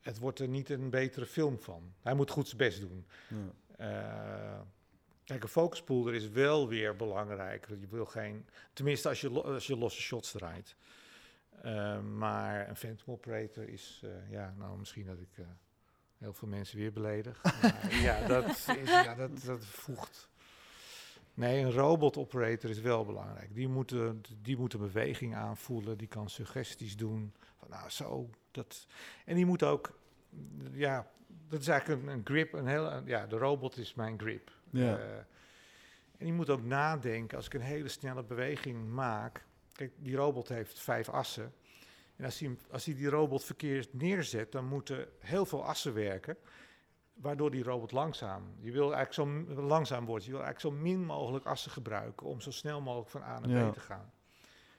het 0.00 0.18
wordt 0.18 0.38
er 0.38 0.48
niet 0.48 0.70
een 0.70 0.90
betere 0.90 1.26
film 1.26 1.58
van. 1.60 1.92
Hij 2.02 2.14
moet 2.14 2.30
goed 2.30 2.46
zijn 2.46 2.58
best 2.58 2.80
doen. 2.80 3.06
Ja. 3.28 3.36
Eh, 3.76 4.60
kijk, 5.24 5.42
een 5.42 5.48
focuspoolder 5.48 6.14
is 6.14 6.28
wel 6.28 6.68
weer 6.68 6.96
belangrijk. 6.96 7.66
Je 7.68 7.86
wil 7.90 8.04
geen, 8.06 8.46
tenminste 8.72 9.08
als 9.08 9.20
je, 9.20 9.30
als 9.42 9.66
je 9.66 9.76
losse 9.76 10.00
shots 10.00 10.30
draait. 10.32 10.76
Eh, 11.62 12.00
maar 12.00 12.68
een 12.68 12.76
Phantom 12.76 13.14
Operator 13.14 13.68
is, 13.68 14.00
eh, 14.04 14.30
ja, 14.30 14.54
nou 14.58 14.78
misschien 14.78 15.06
dat 15.06 15.20
ik 15.20 15.38
eh, 15.38 15.44
heel 16.18 16.32
veel 16.32 16.48
mensen 16.48 16.78
weer 16.78 16.92
beledig. 16.92 17.42
ja, 18.06 18.26
dat, 18.26 18.46
is, 18.48 18.66
ja 18.90 19.14
dat, 19.14 19.42
dat 19.44 19.64
voegt. 19.64 20.28
Nee, 21.34 21.64
een 21.64 21.72
robot 21.72 22.16
operator 22.16 22.70
is 22.70 22.80
wel 22.80 23.04
belangrijk. 23.04 23.54
Die 23.54 23.68
moet, 23.68 23.88
de- 23.88 24.20
die 24.42 24.56
moet 24.56 24.78
beweging 24.78 25.34
aanvoelen, 25.34 25.98
die 25.98 26.06
kan 26.08 26.30
suggesties 26.30 26.96
doen. 26.96 27.34
Van, 27.56 27.68
nou, 27.70 27.90
zo, 27.90 28.30
dat. 28.50 28.86
En 29.24 29.34
die 29.34 29.46
moet 29.46 29.62
ook, 29.62 29.98
ja, 30.72 31.10
dat 31.48 31.60
is 31.60 31.68
eigenlijk 31.68 32.06
een, 32.06 32.20
grip, 32.24 32.52
een 32.52 32.66
heel, 32.66 33.02
ja, 33.06 33.26
de 33.26 33.36
robot 33.38 33.76
is 33.76 33.94
mijn 33.94 34.18
grip. 34.18 34.50
Ja. 34.74 34.98
Eh, 34.98 35.16
en 36.18 36.26
je 36.26 36.32
moet 36.32 36.50
ook 36.50 36.62
nadenken, 36.62 37.36
als 37.36 37.46
ik 37.46 37.54
een 37.54 37.60
hele 37.60 37.88
snelle 37.88 38.24
beweging 38.24 38.88
maak. 38.90 39.44
Kijk, 39.72 39.92
die 39.96 40.16
robot 40.16 40.48
heeft 40.48 40.78
vijf 40.78 41.08
assen. 41.08 41.52
En 42.16 42.24
als 42.24 42.38
hij, 42.38 42.56
als 42.70 42.84
hij 42.84 42.94
die 42.94 43.08
robot 43.08 43.44
verkeerd 43.44 43.94
neerzet, 43.94 44.52
dan 44.52 44.66
moeten 44.66 45.08
heel 45.18 45.46
veel 45.46 45.64
assen 45.64 45.94
werken. 45.94 46.36
Waardoor 47.14 47.50
die 47.50 47.62
robot 47.62 47.92
langzaam. 47.92 48.54
Je 48.58 48.72
wil 48.72 48.94
eigenlijk 48.94 49.46
zo 49.46 49.62
langzaam 49.62 50.04
wordt. 50.04 50.24
Je 50.24 50.30
wil 50.30 50.42
eigenlijk 50.42 50.76
zo 50.76 50.82
min 50.82 51.04
mogelijk 51.04 51.44
assen 51.44 51.70
gebruiken 51.70 52.26
om 52.26 52.40
zo 52.40 52.50
snel 52.50 52.80
mogelijk 52.80 53.10
van 53.10 53.22
A 53.22 53.38
naar 53.38 53.50
Ja. 53.50 53.70
B 53.70 53.72
te 53.72 53.80
gaan. 53.80 54.12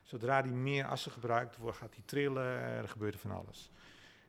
Zodra 0.04 0.42
hij 0.42 0.50
meer 0.52 0.86
assen 0.86 1.12
gebruikt, 1.12 1.58
wordt, 1.58 1.78
gaat 1.78 1.94
hij 1.96 2.04
trillen. 2.06 2.48
Er 2.60 2.88
gebeurt 2.90 3.14
er 3.14 3.20
van 3.20 3.32
alles. 3.32 3.72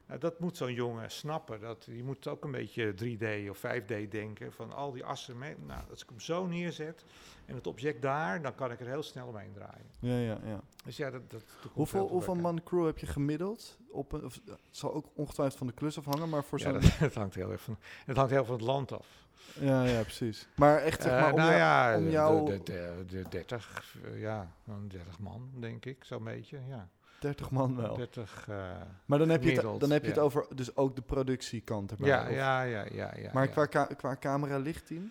Nou, 0.07 0.21
dat 0.21 0.41
moet 0.41 0.57
zo'n 0.57 0.73
jongen 0.75 1.11
snappen. 1.11 1.61
Dat, 1.61 1.85
je 1.91 2.03
moet 2.05 2.29
ook 2.29 2.45
een 2.45 2.51
beetje 2.51 2.95
3D 2.95 3.51
of 3.51 3.59
5D 3.59 4.09
denken. 4.11 4.53
Van 4.53 4.73
al 4.73 4.93
die 4.93 5.05
assen. 5.05 5.39
Mee, 5.39 5.55
nou, 5.67 5.81
als 5.91 6.03
ik 6.03 6.09
hem 6.09 6.21
zo 6.21 6.47
neerzet 6.47 7.05
en 7.47 7.55
het 7.55 7.67
object 7.67 8.03
daar, 8.03 8.43
dan 8.43 8.55
kan 8.55 8.71
ik 8.71 8.81
er 8.81 8.87
heel 8.87 9.03
snel 9.03 9.27
omheen 9.27 9.53
draaien. 9.53 9.87
Ja, 10.01 10.17
ja, 10.19 10.39
ja. 10.45 10.61
Dus 10.85 10.97
ja, 10.97 11.11
dat, 11.11 11.31
dat, 11.31 11.43
Hoeveel, 11.73 12.09
hoeveel 12.09 12.35
man 12.35 12.63
crew 12.63 12.87
heb 12.87 12.99
je 12.99 13.07
gemiddeld? 13.07 13.79
Op 13.91 14.13
een, 14.13 14.25
of, 14.25 14.35
het 14.45 14.59
zal 14.71 14.95
ook 14.95 15.07
ongetwijfeld 15.15 15.59
van 15.59 15.67
de 15.67 15.73
klus 15.73 15.99
afhangen, 15.99 16.29
maar 16.29 16.45
voor 16.45 16.59
Ja, 16.59 16.65
zo'n... 16.65 16.73
dat, 16.81 16.99
het 16.99 17.15
hangt 17.15 17.35
heel 17.35 17.51
erg 17.53 17.61
van, 17.61 17.77
het 18.07 18.17
hangt 18.17 18.31
heel 18.33 18.45
van 18.45 18.55
het 18.55 18.65
land 18.65 18.93
af. 18.93 19.25
Ja, 19.61 19.85
ja, 19.85 20.03
precies. 20.03 20.49
Maar 20.57 20.79
echt, 20.79 21.03
zeg 21.03 21.13
Eh, 21.13 21.21
maar, 21.21 21.31
om 21.33 21.39
nou 21.39 21.51
jou- 21.51 21.61
ja, 21.61 21.97
om 21.97 22.05
de- 22.05 22.11
jou- 22.11 22.47
de, 22.51 22.63
de, 22.63 23.05
de 23.07 23.25
30, 23.29 23.97
eh, 24.05 24.21
ja, 24.21 24.51
een 24.67 24.89
30 24.89 25.19
man, 25.19 25.51
denk 25.59 25.85
ik, 25.85 26.05
zo'n 26.05 26.25
beetje. 26.25 26.61
Ja, 26.69 26.89
30 27.19 27.51
man 27.51 27.77
wel. 27.77 27.97
30. 27.97 28.45
eh, 28.49 28.57
Maar 29.05 29.19
dan 29.19 29.29
heb 29.29 29.43
je 29.43 29.51
het, 29.53 29.81
dan 29.81 29.91
heb 29.91 30.03
je 30.03 30.09
het 30.09 30.19
over 30.19 30.47
dus 30.55 30.77
ook 30.77 30.97
de 30.97 31.03
productiekant 31.03 31.91
erbij. 31.91 32.09
ja, 32.09 32.23
of- 32.29 32.35
ja, 32.35 32.63
ja, 32.63 32.87
ja, 32.93 33.13
ja. 33.17 33.31
maar. 33.33 33.49
Qua, 33.49 33.67
ca- 33.67 33.89
qua 33.97 34.17
camera 34.21 34.59
lichtteam? 34.59 35.11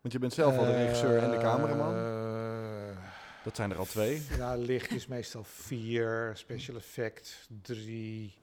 Want 0.00 0.12
je 0.12 0.18
bent 0.18 0.32
zelf 0.32 0.58
al 0.58 0.64
de 0.64 0.72
regisseur 0.76 1.18
en 1.22 1.30
de 1.30 1.38
cameraman. 1.38 1.94
Eh, 1.94 2.96
Dat 3.44 3.56
zijn 3.56 3.70
er 3.70 3.78
al 3.78 3.84
twee. 3.84 4.22
ja, 4.36 4.56
licht 4.56 4.90
is 4.90 5.06
meestal 5.06 5.44
vier, 5.44 6.30
special 6.34 6.76
effect 6.76 7.48
drie. 7.62 8.34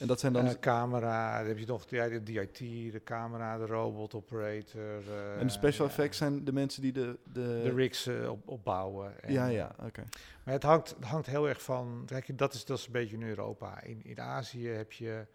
En 0.00 0.06
dat 0.06 0.20
zijn 0.20 0.32
dan... 0.32 0.46
Eh, 0.46 0.52
camera, 0.60 1.38
dan 1.38 1.46
heb 1.46 1.58
je 1.58 1.66
nog 1.66 1.84
ja, 1.88 2.08
de 2.08 2.22
DIT, 2.22 2.58
de 2.92 3.00
camera, 3.04 3.58
de 3.58 3.66
robot 3.66 4.14
operator. 4.14 5.08
eh, 5.08 5.40
en 5.40 5.46
de 5.46 5.52
special 5.52 5.86
ja, 5.86 5.92
effects 5.92 6.18
zijn 6.18 6.44
de 6.44 6.52
mensen 6.52 6.82
die 6.82 6.92
de... 6.92 7.18
De, 7.32 7.60
De 7.62 7.74
rigs 7.74 8.06
eh, 8.06 8.30
op, 8.30 8.48
opbouwen. 8.48 9.22
En, 9.22 9.32
ja, 9.32 9.46
ja, 9.46 9.74
oké. 9.78 10.04
Maar 10.44 10.54
het 10.54 10.62
hangt, 10.62 10.90
het 10.90 11.04
hangt 11.04 11.26
heel 11.26 11.48
erg 11.48 11.62
van. 11.62 12.02
Kijk, 12.06 12.38
dat 12.38 12.54
is, 12.54 12.64
dat 12.64 12.78
is 12.78 12.86
een 12.86 12.92
beetje 12.92 13.16
in 13.16 13.22
Europa. 13.22 13.82
In, 13.82 14.04
in 14.04 14.20
Azië 14.20 14.68
heb 14.68 14.92
je 14.92 15.26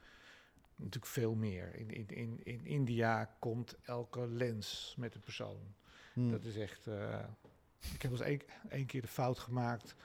natuurlijk 0.76 1.12
veel 1.12 1.36
meer. 1.36 1.76
In, 1.76 1.90
in, 1.90 2.08
in, 2.08 2.40
in 2.44 2.66
India 2.66 3.36
komt 3.40 3.76
elke 3.84 4.28
lens 4.28 4.96
met 4.98 5.16
een 5.16 5.22
persoon. 5.22 5.60
Hm. 6.14 6.30
Dat 6.30 6.44
is 6.44 6.58
echt. 6.58 6.88
ik 7.94 8.02
heb 8.02 8.12
eens 8.12 8.40
één 8.70 8.86
keer 8.86 9.02
de 9.02 9.08
fout 9.08 9.40
gemaakt. 9.40 9.96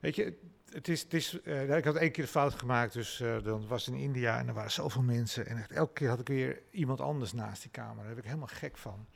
Weet 0.00 0.16
je, 0.16 0.38
het 0.72 0.88
is. 0.88 1.02
Het 1.02 1.14
is 1.14 1.40
eh, 1.40 1.76
ik 1.76 1.84
had 1.84 1.96
één 1.96 2.12
keer 2.12 2.24
de 2.24 2.30
fout 2.30 2.54
gemaakt, 2.54 2.92
dus 2.92 3.20
eh, 3.20 3.42
dan 3.42 3.66
was 3.66 3.88
in 3.88 3.94
India 3.94 4.38
en 4.38 4.48
er 4.48 4.54
waren 4.54 4.70
zoveel 4.70 5.02
mensen. 5.02 5.46
En 5.46 5.56
echt 5.56 5.70
elke 5.72 5.92
keer 5.92 6.08
had 6.08 6.20
ik 6.20 6.28
weer 6.28 6.62
iemand 6.70 7.00
anders 7.00 7.32
naast 7.32 7.62
die 7.62 7.70
camera. 7.70 7.98
Daar 7.98 8.08
heb 8.08 8.18
ik 8.18 8.24
helemaal 8.24 8.46
gek 8.46 8.76
van. 8.76 9.06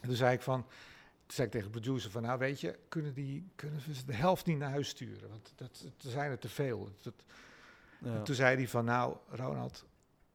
En 0.00 0.08
toen 0.08 0.16
zei 0.16 0.34
ik 0.34 0.42
van. 0.42 0.62
Toen 0.62 1.36
zei 1.36 1.46
ik 1.46 1.52
tegen 1.52 1.72
de 1.72 1.80
producer 1.80 2.10
van, 2.10 2.22
nou 2.22 2.38
weet 2.38 2.60
je, 2.60 2.78
kunnen, 2.88 3.14
die, 3.14 3.48
kunnen 3.54 3.80
we 3.86 3.94
ze 3.94 4.04
de 4.06 4.14
helft 4.14 4.46
niet 4.46 4.58
naar 4.58 4.70
huis 4.70 4.88
sturen? 4.88 5.28
Want 5.28 5.52
dat, 5.56 5.84
er 6.04 6.10
zijn 6.10 6.30
er 6.30 6.38
te 6.38 6.48
veel. 6.48 6.88
Dat, 7.02 7.14
Ja. 7.98 8.14
en 8.14 8.24
Toen 8.24 8.34
zei 8.34 8.56
hij 8.56 8.68
van, 8.68 8.84
nou 8.84 9.16
Ronald, 9.28 9.84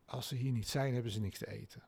als 0.05 0.27
ze 0.27 0.35
hier 0.35 0.51
niet 0.51 0.67
zijn, 0.67 0.93
hebben 0.93 1.11
ze 1.11 1.19
niks 1.19 1.37
te 1.37 1.47
eten. 1.51 1.81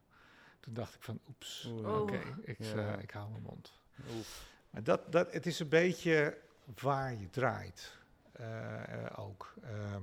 Toen 0.60 0.74
dacht 0.74 0.96
ik 0.96 1.04
van, 1.04 1.20
oeps, 1.28 1.72
oké, 1.84 2.20
ik, 2.42 2.56
Ja. 2.60 2.94
eh, 2.96 3.02
ik 3.04 3.12
hou 3.12 3.30
mijn 3.30 3.42
mond. 3.44 3.72
Oef. 4.18 4.50
Maar 4.70 4.84
dat, 4.84 5.12
dat, 5.12 5.34
het 5.34 5.46
is 5.46 5.60
een 5.60 5.70
beetje 5.70 6.38
waar 6.82 7.14
je 7.20 7.30
draait 7.30 7.98
ook. 9.16 9.54
Ehm, 9.64 10.02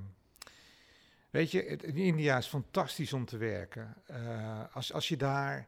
Weet 1.30 1.50
je, 1.50 1.62
het- 1.62 1.82
in 1.82 1.96
India 1.96 2.36
is 2.36 2.46
fantastisch 2.46 3.12
om 3.12 3.24
te 3.24 3.36
werken. 3.36 3.94
Eh, 4.06 4.64
als, 4.74 4.92
als 4.92 5.08
je 5.08 5.16
daar, 5.16 5.66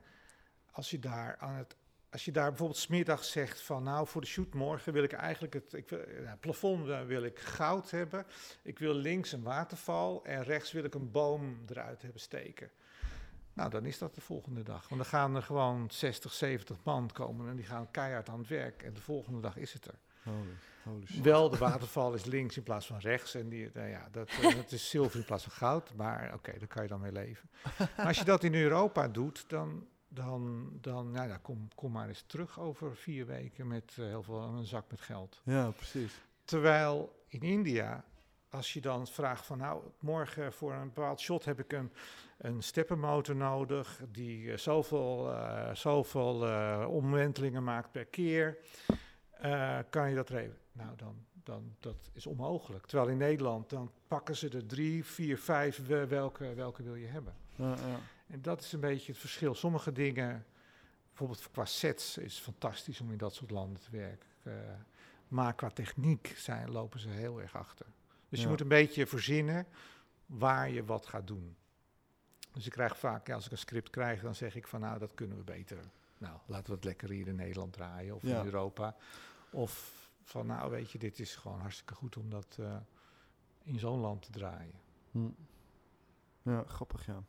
als 0.70 0.90
je 0.90 0.98
daar 0.98 1.36
aan 1.38 1.54
het, 1.54 1.76
als 2.10 2.24
je 2.24 2.32
daar 2.32 2.48
bijvoorbeeld 2.48 2.78
smiddags 2.78 3.30
zegt 3.30 3.60
van, 3.60 3.82
nou, 3.82 4.06
voor 4.06 4.20
de 4.20 4.26
shoot 4.26 4.54
morgen 4.54 4.92
wil 4.92 5.02
ik 5.02 5.12
eigenlijk 5.12 5.54
het, 5.54 5.72
ik 5.72 5.88
wil, 5.88 6.04
plafond 6.40 6.88
eh, 6.88 7.02
wil 7.04 7.22
ik 7.22 7.38
goud 7.38 7.90
hebben. 7.90 8.26
Ik 8.62 8.78
wil 8.78 8.94
links 8.94 9.32
een 9.32 9.42
waterval 9.42 10.24
en 10.24 10.42
rechts 10.42 10.72
wil 10.72 10.84
ik 10.84 10.94
een 10.94 11.10
boom 11.10 11.62
eruit 11.68 12.02
hebben 12.02 12.20
steken. 12.20 12.70
Nou, 13.52 13.70
dan 13.70 13.84
is 13.84 13.98
dat 13.98 14.14
de 14.14 14.20
volgende 14.20 14.62
dag. 14.62 14.88
Want 14.88 15.00
dan 15.00 15.10
gaan 15.10 15.34
er 15.36 15.42
gewoon 15.42 15.90
60, 15.90 16.32
70 16.32 16.76
man 16.82 17.10
komen 17.12 17.48
en 17.50 17.56
die 17.56 17.64
gaan 17.64 17.90
keihard 17.90 18.28
aan 18.28 18.38
het 18.38 18.48
werk. 18.48 18.82
En 18.82 18.94
de 18.94 19.00
volgende 19.00 19.40
dag 19.40 19.56
is 19.56 19.72
het 19.72 19.86
er. 19.86 19.98
Holy, 20.24 20.56
holy 20.84 21.06
shit. 21.06 21.20
Wel, 21.20 21.50
de 21.50 21.58
waterval 21.58 22.14
is 22.14 22.24
links 22.24 22.56
in 22.56 22.62
plaats 22.62 22.86
van 22.86 22.98
rechts. 22.98 23.34
En 23.34 23.48
die, 23.48 23.70
nou 23.74 23.88
ja, 23.88 24.08
dat, 24.10 24.28
eh, 24.28 24.54
dat 24.54 24.72
is 24.72 24.90
zilver 24.90 25.18
in 25.18 25.24
plaats 25.24 25.42
van 25.42 25.52
goud. 25.52 25.94
Maar 25.94 26.34
oké, 26.34 26.58
daar 26.58 26.68
kan 26.68 26.82
je 26.82 26.88
dan 26.88 27.00
mee 27.00 27.12
leven. 27.12 27.50
Maar 27.96 28.06
als 28.06 28.18
je 28.18 28.24
dat 28.24 28.42
in 28.42 28.54
Europa 28.54 29.08
doet, 29.08 29.44
dan, 29.48 29.86
dan, 30.08 30.68
dan 30.80 31.10
nou, 31.10 31.28
ja, 31.28 31.36
kom, 31.36 31.68
kom 31.74 31.92
maar 31.92 32.08
eens 32.08 32.24
terug 32.26 32.60
over 32.60 32.96
vier 32.96 33.26
weken 33.26 33.66
met 33.66 33.94
eh, 33.98 34.04
heel 34.04 34.22
veel 34.22 34.42
een 34.42 34.66
zak 34.66 34.90
met 34.90 35.00
geld. 35.00 35.40
Ja, 35.44 35.70
precies. 35.70 36.20
Terwijl 36.44 37.24
in 37.28 37.42
India, 37.42 38.04
als 38.48 38.72
je 38.72 38.80
dan 38.80 39.06
vraagt 39.06 39.46
van 39.46 39.58
nou, 39.58 39.82
morgen 39.98 40.52
voor 40.52 40.72
een 40.72 40.92
bepaald 40.92 41.20
shot 41.20 41.44
heb 41.44 41.58
ik 41.58 41.72
een, 41.72 41.92
een 42.38 42.62
steppenmotor 42.62 43.36
nodig 43.36 44.00
die 44.08 44.50
eh, 44.50 44.56
zoveel, 44.56 45.34
zoveel 45.72 46.34
omwentelingen 46.88 47.64
maakt 47.64 47.90
per 47.90 48.04
keer, 48.04 48.58
eh, 49.50 49.78
kan 49.90 50.08
je 50.08 50.14
dat 50.14 50.28
regelen? 50.28 50.58
Nou, 50.72 50.96
dan, 50.96 51.16
dan 51.42 51.74
dat 51.80 52.10
is 52.12 52.26
onmogelijk. 52.26 52.86
Terwijl 52.86 53.10
in 53.10 53.16
Nederland, 53.16 53.70
dan 53.70 53.90
pakken 54.08 54.36
ze 54.36 54.48
er 54.48 54.66
drie, 54.66 55.04
vier, 55.04 55.38
vijf, 55.38 55.86
we- 55.86 56.06
welke, 56.06 56.54
welke 56.54 56.82
wil 56.82 56.94
je 56.94 57.06
hebben? 57.06 57.34
Ja, 57.54 57.68
ja. 57.70 57.98
En 58.26 58.42
dat 58.42 58.60
is 58.62 58.72
een 58.72 58.80
beetje 58.80 59.12
het 59.12 59.20
verschil. 59.20 59.54
Sommige 59.54 59.92
dingen, 59.92 60.46
bijvoorbeeld 61.08 61.50
qua 61.50 61.64
sets, 61.64 62.18
is 62.18 62.38
fantastisch 62.38 63.00
om 63.00 63.10
in 63.12 63.18
dat 63.18 63.34
soort 63.34 63.50
landen 63.50 63.82
te 63.82 63.90
werken. 63.90 64.28
Eh, 64.42 64.52
maar 65.28 65.54
qua 65.54 65.68
techniek 65.70 66.32
zijn, 66.36 66.70
lopen 66.70 67.00
ze 67.00 67.08
heel 67.08 67.40
erg 67.40 67.56
achter. 67.56 67.86
Dus 68.28 68.40
je 68.42 68.48
moet 68.48 68.60
een 68.60 68.68
beetje 68.68 69.06
verzinnen 69.06 69.66
waar 70.26 70.70
je 70.70 70.84
wat 70.84 71.06
gaat 71.06 71.26
doen. 71.26 71.56
Dus 72.52 72.66
ik 72.66 72.72
krijg 72.72 72.98
vaak, 72.98 73.26
ja, 73.26 73.34
als 73.34 73.44
ik 73.46 73.52
een 73.52 73.58
script 73.58 73.90
krijg, 73.90 74.20
dan 74.20 74.34
zeg 74.34 74.54
ik 74.56 74.66
van 74.66 74.80
nou, 74.80 74.98
dat 74.98 75.14
kunnen 75.14 75.36
we 75.36 75.42
beter. 75.44 75.78
Nou, 76.18 76.36
laten 76.46 76.66
we 76.68 76.74
het 76.74 76.84
lekker 76.84 77.10
hier 77.10 77.26
in 77.26 77.34
Nederland 77.36 77.72
draaien 77.72 78.14
of 78.14 78.22
in 78.22 78.44
Europa. 78.44 78.96
Of 79.54 80.02
van 80.22 80.46
nou, 80.46 80.70
weet 80.70 80.90
je, 80.90 80.98
dit 80.98 81.18
is 81.18 81.34
gewoon 81.36 81.60
hartstikke 81.60 81.94
goed 81.94 82.16
om 82.16 82.30
dat 82.30 82.56
eh, 82.60 82.76
in 83.62 83.78
zo'n 83.78 84.00
land 84.00 84.22
te 84.22 84.30
draaien. 84.30 84.80
Hm. 85.10 85.28
Ja, 86.42 86.64
grappig, 86.66 87.06
ja. 87.06 87.22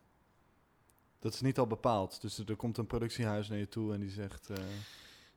Dat 1.20 1.34
is 1.34 1.42
niet 1.42 1.58
al 1.60 1.68
bepaald. 1.68 2.22
Dus 2.22 2.38
er, 2.38 2.50
er 2.50 2.56
komt 2.56 2.78
een 2.78 2.88
productiehuis 2.88 3.48
naar 3.50 3.58
je 3.58 3.68
toe 3.70 3.94
en 3.94 4.00
die 4.00 4.10
zegt... 4.10 4.50
eh, 4.50 4.58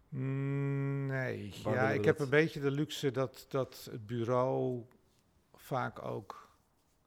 Mm, 0.09 1.07
Nee, 1.07 1.53
ja, 1.65 1.91
ik 1.91 2.05
heb 2.05 2.19
een 2.19 2.29
beetje 2.29 2.61
de 2.61 2.71
luxe 2.71 3.11
dat, 3.11 3.47
dat 3.49 3.89
het 3.91 4.07
bureau 4.07 4.85
vaak 5.55 6.03
ook 6.03 6.49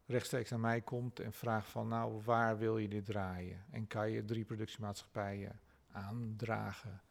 rechtstreeks 0.05 0.49
naar 0.49 0.59
mij 0.59 0.81
komt 0.81 1.19
en 1.19 1.33
vraagt 1.33 1.67
van 1.69 1.87
nou, 1.87 2.21
waar 2.23 2.57
wil 2.57 2.77
je 2.77 2.87
dit 2.87 3.05
draaien? 3.05 3.65
En 3.71 3.87
kan 3.87 4.09
je 4.11 4.25
drie 4.25 4.45
productiemaatschappijen 4.45 5.59
aandragen? 5.91 7.01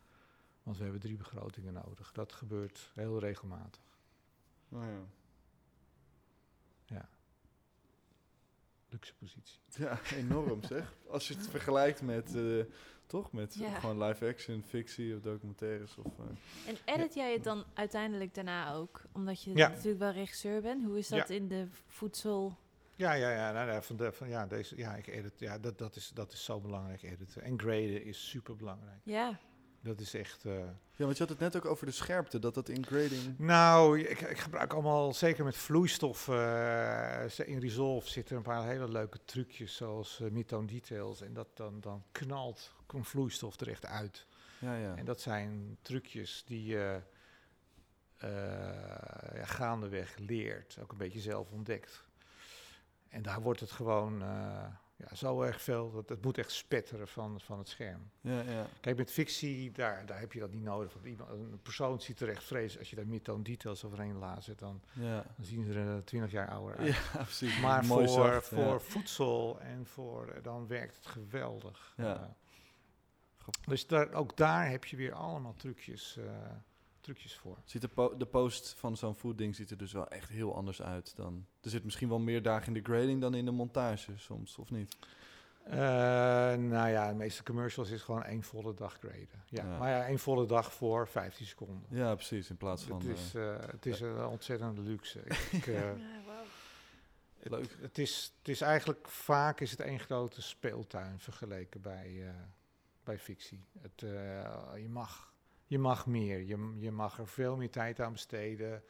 Want 0.62 0.76
we 0.76 0.82
hebben 0.82 1.00
drie 1.00 1.16
begrotingen 1.16 1.72
nodig. 1.72 2.12
Dat 2.12 2.32
gebeurt 2.32 2.90
heel 2.94 3.18
regelmatig. 3.18 3.80
oh 4.72 4.82
ja. 6.84 7.08
Luxe 8.88 9.14
positie. 9.14 9.58
Ja, 9.76 9.98
enorm 10.14 10.62
zeg. 10.64 10.94
Als 11.08 11.28
je 11.28 11.34
het 11.34 11.48
vergelijkt 11.48 12.02
met, 12.02 12.34
eh, 12.36 12.64
toch? 13.06 13.32
Met 13.32 13.54
Ja. 13.54 13.78
gewoon 13.80 14.02
live 14.02 14.26
action, 14.28 14.62
fictie 14.62 15.14
of 15.16 15.20
documentaires 15.22 15.96
of... 15.96 16.18
eh, 16.18 16.68
En 16.68 16.76
edit 16.84 17.14
jij 17.14 17.32
het 17.32 17.44
dan 17.44 17.64
uiteindelijk 17.74 18.34
daarna 18.34 18.72
ook? 18.72 19.02
Omdat 19.12 19.42
je 19.42 19.54
Ja. 19.54 19.68
natuurlijk 19.68 19.98
wel 19.98 20.11
regisseur 20.12 20.62
bent. 20.62 20.84
Hoe 20.84 20.98
is 20.98 21.08
dat 21.08 21.30
in 21.30 21.48
de 21.48 21.66
voedsel... 21.86 22.56
Ja, 22.96 23.12
ja, 23.12 23.30
ja, 23.30 23.52
nou, 23.52 23.70
ja, 23.70 23.82
van 23.82 23.96
de, 23.96 24.12
van, 24.12 24.28
ja, 24.28 24.46
deze, 24.46 24.76
ja, 24.76 24.94
ik 24.96 25.06
edit, 25.06 25.32
ja 25.38 25.58
dat, 25.58 25.78
dat, 25.78 25.96
is, 25.96 26.11
dat 26.14 26.32
is 26.32 26.44
zo 26.44 26.61
belangrijk, 26.61 27.02
editen. 27.02 27.42
En 27.42 27.58
graden 27.61 28.04
is 28.04 28.28
super 28.28 28.56
belangrijk. 28.56 29.00
Ja, 29.02 29.38
Dat 29.83 30.01
is 30.01 30.14
echt... 30.14 30.45
eh, 30.45 30.53
Ja, 30.97 31.05
want 31.05 31.12
je 31.16 31.22
had 31.22 31.28
het 31.28 31.39
net 31.39 31.57
ook 31.57 31.64
over 31.64 31.87
de 31.87 31.93
scherpte, 31.93 32.39
dat 32.39 32.55
dat 32.55 32.68
in 32.68 32.87
grading... 32.87 33.39
Nou, 33.39 34.01
ik, 34.01 34.20
ik 34.20 34.39
gebruik 34.39 34.72
allemaal, 34.72 35.14
zeker 35.14 35.45
met 35.45 35.57
vloeistof, 35.57 36.28
eh, 36.28 37.39
in 37.45 37.59
Resolve 37.59 38.09
zitten 38.09 38.37
een 38.37 38.43
paar 38.43 38.66
hele 38.66 38.89
leuke 38.89 39.18
trucjes, 39.24 39.76
zoals 39.76 40.20
uh, 40.20 40.31
Midtone 40.31 40.66
Details. 40.66 41.20
En 41.20 41.33
dat 41.33 41.49
dan, 41.55 41.81
dan 41.81 42.05
knalt 42.12 42.72
een 42.87 43.05
vloeistof 43.05 43.61
er 43.61 43.68
echt 43.68 43.87
uit. 43.87 44.26
Ja, 44.59 44.76
ja. 44.76 44.97
En 44.97 45.05
dat 45.05 45.20
zijn 45.20 45.76
trucjes 45.83 46.43
die 46.47 46.64
je 46.64 47.01
ja, 49.35 49.45
gaandeweg 49.45 50.16
leert, 50.18 50.78
ook 50.83 50.91
een 50.93 50.99
beetje 50.99 51.20
zelf 51.20 51.51
ontdekt. 51.51 52.05
En 53.09 53.22
daar 53.22 53.41
wordt 53.41 53.61
het 53.61 53.70
gewoon 53.70 54.22
ja, 55.09 55.14
zo 55.14 55.42
erg 55.42 55.62
veel, 55.62 55.90
dat, 55.90 56.09
het 56.09 56.24
moet 56.24 56.38
echt 56.38 56.51
spetteren 56.51 57.09
van, 57.09 57.40
van 57.40 57.59
het 57.59 57.68
scherm. 57.68 58.11
ja, 58.20 58.40
ja. 58.40 58.66
Kijk, 58.80 58.96
met 58.96 59.11
fictie, 59.11 59.70
daar, 59.72 60.07
daar 60.07 60.20
heb 60.20 60.32
je 60.32 60.40
dat 60.40 60.51
niet 60.51 60.62
nodig. 60.62 60.92
Want 60.92 61.07
iemand, 61.07 61.30
een 61.30 61.61
persoon 61.62 62.01
ziet 62.01 62.20
er 62.20 62.28
echt 62.28 62.44
vrees. 62.44 62.78
Als 62.78 62.90
je 62.90 62.96
daar 62.96 63.07
midtone 63.07 63.42
details 63.42 63.84
overheen 63.84 64.18
lazert, 64.18 64.59
dan, 64.59 64.82
Ja, 64.92 65.24
dan 65.36 65.44
zien 65.44 65.64
ze 65.64 65.72
er 65.72 66.05
twintig 66.05 66.30
jaar 66.30 66.48
ouder 66.51 66.76
uit. 66.76 66.94
ja 66.94 67.22
precies. 67.22 67.61
Maar 67.61 67.84
Mooi 67.84 68.09
voor, 68.09 68.24
zacht, 68.26 68.48
voor 68.48 68.80
voedsel 68.80 69.61
en 69.61 69.86
voor, 69.86 70.28
eh, 70.28 70.42
dan 70.42 70.66
werkt 70.66 70.96
het 70.96 71.07
geweldig. 71.07 71.94
Ja. 71.96 72.14
Eh, 72.14 72.28
dus 73.66 73.86
daar, 73.86 74.12
ook 74.12 74.36
daar 74.36 74.68
heb 74.70 74.84
je 74.84 74.96
weer 74.96 75.12
allemaal 75.12 75.55
trucjes, 75.57 76.16
eh, 76.16 76.24
trucjes 77.11 77.36
voor. 77.36 77.58
Ziet 77.64 77.80
de, 77.80 77.88
po- 77.88 78.16
de 78.16 78.26
post 78.26 78.74
van 78.78 78.96
zo'n 78.96 79.14
food-ding 79.14 79.56
ziet 79.56 79.70
er 79.70 79.76
dus 79.76 79.92
wel 79.92 80.08
echt 80.08 80.28
heel 80.28 80.54
anders 80.54 80.82
uit 80.82 81.16
dan... 81.16 81.46
Er 81.61 81.70
zit 81.70 81.84
misschien 81.84 82.08
wel 82.08 82.18
meer 82.18 82.42
dagen 82.42 82.66
in 82.66 82.82
de 82.82 82.92
grading 82.92 83.20
dan 83.20 83.34
in 83.34 83.44
de 83.44 83.50
montage 83.50 84.12
soms, 84.16 84.56
of 84.58 84.70
niet? 84.70 84.96
Eh, 85.64 85.78
nou 86.54 86.88
ja, 86.88 87.08
de 87.08 87.14
meeste 87.14 87.42
commercials 87.42 87.90
is 87.90 88.02
gewoon 88.02 88.22
één 88.22 88.42
volle 88.42 88.74
dag 88.74 88.98
graden. 88.98 89.28
Ja, 89.46 89.64
Ja. 89.64 89.78
Maar 89.78 89.90
ja, 89.90 90.06
één 90.06 90.18
volle 90.18 90.46
dag 90.46 90.72
voor 90.72 91.08
15 91.08 91.46
seconden. 91.46 91.84
Ja, 91.88 92.14
precies, 92.14 92.50
in 92.50 92.56
plaats 92.56 92.84
van... 92.84 92.98
het 92.98 93.06
is, 93.18 93.34
eh, 93.34 93.54
eh, 93.54 93.61
het 93.70 93.86
is 93.86 94.00
een 94.00 94.26
ontzettende 94.26 94.80
luxe. 94.80 95.20
Ik, 95.52 95.66
eh, 95.66 95.74
ja 95.80 95.96
Leuk. 97.42 97.76
Het 97.80 97.98
is, 97.98 98.34
het 98.38 98.48
is 98.48 98.61
eigenlijk 98.61 99.08
vaak 99.08 99.61
is 99.61 99.70
het 99.70 99.80
één 99.80 100.00
grote 100.00 100.42
speeltuin 100.42 101.20
vergeleken 101.20 101.80
bij, 101.80 102.26
eh, 102.26 102.34
bij 103.04 103.18
fictie. 103.18 103.64
Het, 103.80 104.02
eh, 104.02 104.82
je, 104.82 104.88
mag, 104.88 105.30
je 105.71 105.79
mag 105.79 106.07
meer. 106.07 106.41
Je, 106.41 106.75
je 106.79 106.91
mag 106.91 107.18
er 107.18 107.27
veel 107.27 107.57
meer 107.57 107.71
tijd 107.71 108.01
aan 108.01 108.12
besteden. 108.12 108.83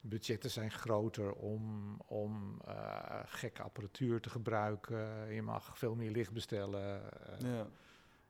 Budgetten 0.00 0.50
zijn 0.50 0.70
groter 0.70 1.32
om, 1.32 1.94
om 2.06 2.60
eh, 2.66 3.20
gekke 3.24 3.62
apparatuur 3.62 4.20
te 4.20 4.30
gebruiken. 4.30 5.32
Je 5.34 5.42
mag 5.42 5.78
veel 5.78 5.94
meer 5.94 6.10
licht 6.10 6.32
bestellen. 6.32 7.12
Eh, 7.22 7.40
ja. 7.40 7.66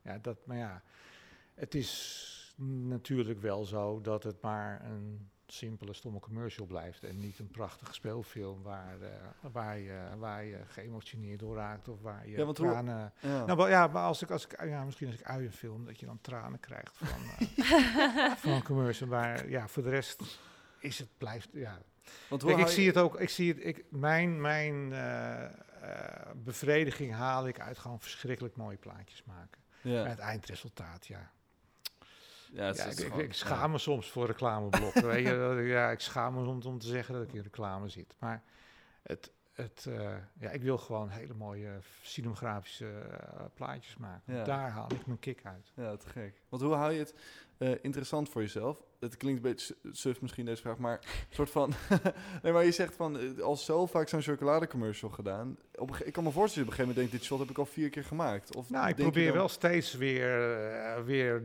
ja, 0.02 0.18
dat, 0.18 0.46
maar 0.46 0.56
ja, 0.56 0.82
het 1.54 1.74
is 1.74 2.54
natuurlijk 2.88 3.40
wel 3.40 3.64
zo 3.64 4.00
dat 4.00 4.22
het 4.22 4.40
maar 4.40 4.84
een 4.84 5.30
simpele, 5.52 5.92
stomme 5.92 6.20
commercial 6.20 6.66
blijft. 6.66 7.04
En 7.04 7.18
niet 7.18 7.38
een 7.38 7.50
prachtige 7.50 7.94
speelfilm 7.94 8.62
waar, 8.62 9.00
eh, 9.00 9.10
waar, 9.52 9.78
je, 9.78 10.00
waar 10.18 10.44
je 10.44 10.58
geëmotioneerd 10.66 11.38
door 11.38 11.56
raakt 11.56 11.88
of 11.88 12.00
waar 12.00 12.28
je 12.28 12.36
Ja, 12.36 12.44
want 12.44 12.58
hoe- 12.58 12.66
tranen... 12.68 13.12
ja. 13.20 13.44
Nou, 13.44 13.68
ja, 13.68 13.86
maar 13.86 14.02
als 14.02 14.22
ik, 14.22 14.30
als 14.30 14.44
ik, 14.46 14.64
ja, 14.64 14.84
misschien 14.84 15.06
als 15.06 15.16
ik 15.16 15.22
uien 15.26 15.52
film, 15.52 15.84
dat 15.84 16.00
je 16.00 16.06
dan 16.06 16.18
tranen 16.20 16.60
krijgt 16.60 16.96
van, 16.96 17.18
eh, 17.38 18.32
van 18.42 18.52
een 18.52 18.62
commercial. 18.62 19.08
Maar 19.08 19.48
ja, 19.48 19.68
voor 19.68 19.82
de 19.82 19.90
rest 19.90 20.22
is 20.80 20.98
het, 20.98 21.08
blijft, 21.18 21.48
ja, 21.52 21.78
Want 22.28 22.44
Kijk, 22.44 22.58
ik 22.58 22.66
zie 22.66 22.86
het 22.86 22.96
ook. 22.96 23.20
Ik 23.20 23.28
zie 23.28 23.52
het. 23.52 23.64
Ik, 23.64 23.84
mijn 23.90 24.40
mijn 24.40 24.92
eh, 24.92 25.44
bevrediging 26.36 27.12
haal 27.12 27.48
ik 27.48 27.60
uit 27.60 27.78
gewoon 27.78 28.00
verschrikkelijk 28.00 28.56
mooie 28.56 28.76
plaatjes 28.76 29.24
maken. 29.24 29.60
Ja, 29.82 30.04
het 30.04 30.18
eindresultaat, 30.18 31.06
ja. 31.06 31.30
Ja, 32.52 32.64
het 32.66 32.76
ja 32.76 32.84
is 32.84 32.92
ik, 32.92 32.98
ik, 32.98 33.04
gewoon- 33.06 33.20
ik 33.24 33.32
schaam 33.34 33.70
me 33.70 33.78
soms 33.78 34.10
voor 34.10 34.26
reclameblokken. 34.26 35.06
weet 35.14 35.26
je, 35.26 35.62
ja, 35.66 35.90
ik 35.90 36.00
schaam 36.00 36.34
me 36.34 36.46
om, 36.46 36.60
om 36.62 36.78
te 36.78 36.86
zeggen 36.86 37.14
dat 37.14 37.22
ik 37.22 37.32
in 37.32 37.42
reclame 37.42 37.88
zit. 37.88 38.14
Maar 38.18 38.42
het, 39.02 39.30
het, 39.52 39.86
eh, 39.88 40.10
ja, 40.40 40.50
ik 40.50 40.62
wil 40.62 40.78
gewoon 40.78 41.08
hele 41.08 41.34
mooie 41.34 41.70
cinematografische 42.02 42.86
eh, 42.88 43.44
plaatjes 43.54 43.96
maken. 43.96 44.34
Ja. 44.34 44.44
Daar 44.44 44.70
haal 44.70 44.88
ik 44.94 45.06
mijn 45.06 45.18
kick 45.18 45.40
uit. 45.44 45.72
Ja, 45.74 45.96
te 45.96 46.08
gek. 46.08 46.40
Want 46.48 46.62
hoe 46.62 46.74
hou 46.74 46.92
je 46.92 46.98
het 46.98 47.14
eh, 47.58 47.70
interessant 47.82 48.28
voor 48.28 48.42
jezelf? 48.42 48.82
Het 49.00 49.16
klinkt 49.16 49.44
een 49.44 49.50
beetje 49.50 49.66
su- 49.82 49.90
suf 49.92 50.20
misschien 50.20 50.44
deze 50.44 50.62
vraag, 50.62 50.78
maar 50.78 50.98
een 51.02 51.34
soort 51.34 51.50
van... 51.50 51.72
nee, 52.42 52.52
maar 52.52 52.64
je 52.64 52.70
zegt 52.72 52.94
van, 52.94 53.40
al 53.42 53.56
zo 53.56 53.86
vaak 53.86 54.08
zo'n 54.08 54.22
chocoladecommercial 54.22 55.10
gedaan. 55.10 55.56
Op 55.74 55.96
ik 55.96 56.12
kan 56.12 56.24
me 56.24 56.30
voorstellen, 56.30 56.68
op 56.68 56.72
een 56.72 56.78
gegeven 56.78 56.86
moment 56.96 56.96
denk 56.96 57.10
dit 57.10 57.24
shot 57.24 57.38
heb 57.38 57.50
ik 57.50 57.58
al 57.58 57.66
vier 57.66 57.90
keer 57.90 58.04
gemaakt. 58.04 58.56
Of 58.56 58.70
Nou, 58.70 58.88
ik 58.88 58.94
probeer 58.96 59.26
dan- 59.26 59.36
wel 59.36 59.48
steeds 59.48 59.94
weer, 59.94 61.04
weer 61.04 61.42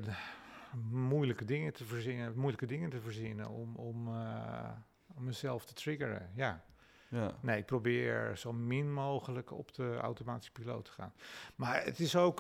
moeilijke 0.92 1.46
dingen 1.46 1.74
te 1.74 1.86
verzinnen, 1.86 2.34
moeilijke 2.36 2.66
dingen 2.66 2.90
te 2.90 3.00
verzinnen 3.00 3.50
om, 3.50 3.76
om, 3.76 4.08
eh, 4.08 4.70
om 5.16 5.24
mezelf 5.24 5.66
te 5.66 5.74
triggeren. 5.74 6.32
Ja. 6.36 6.64
Ja. 7.10 7.38
Nee, 7.42 7.58
ik 7.58 7.66
probeer 7.66 8.38
zo 8.38 8.54
min 8.54 8.94
mogelijk 8.94 9.52
op 9.52 9.74
de 9.74 9.98
automatische 10.02 10.52
piloot 10.52 10.86
te 10.86 10.92
gaan. 10.92 11.14
Maar 11.56 11.84
het 11.84 12.00
is 12.00 12.16
ook, 12.16 12.40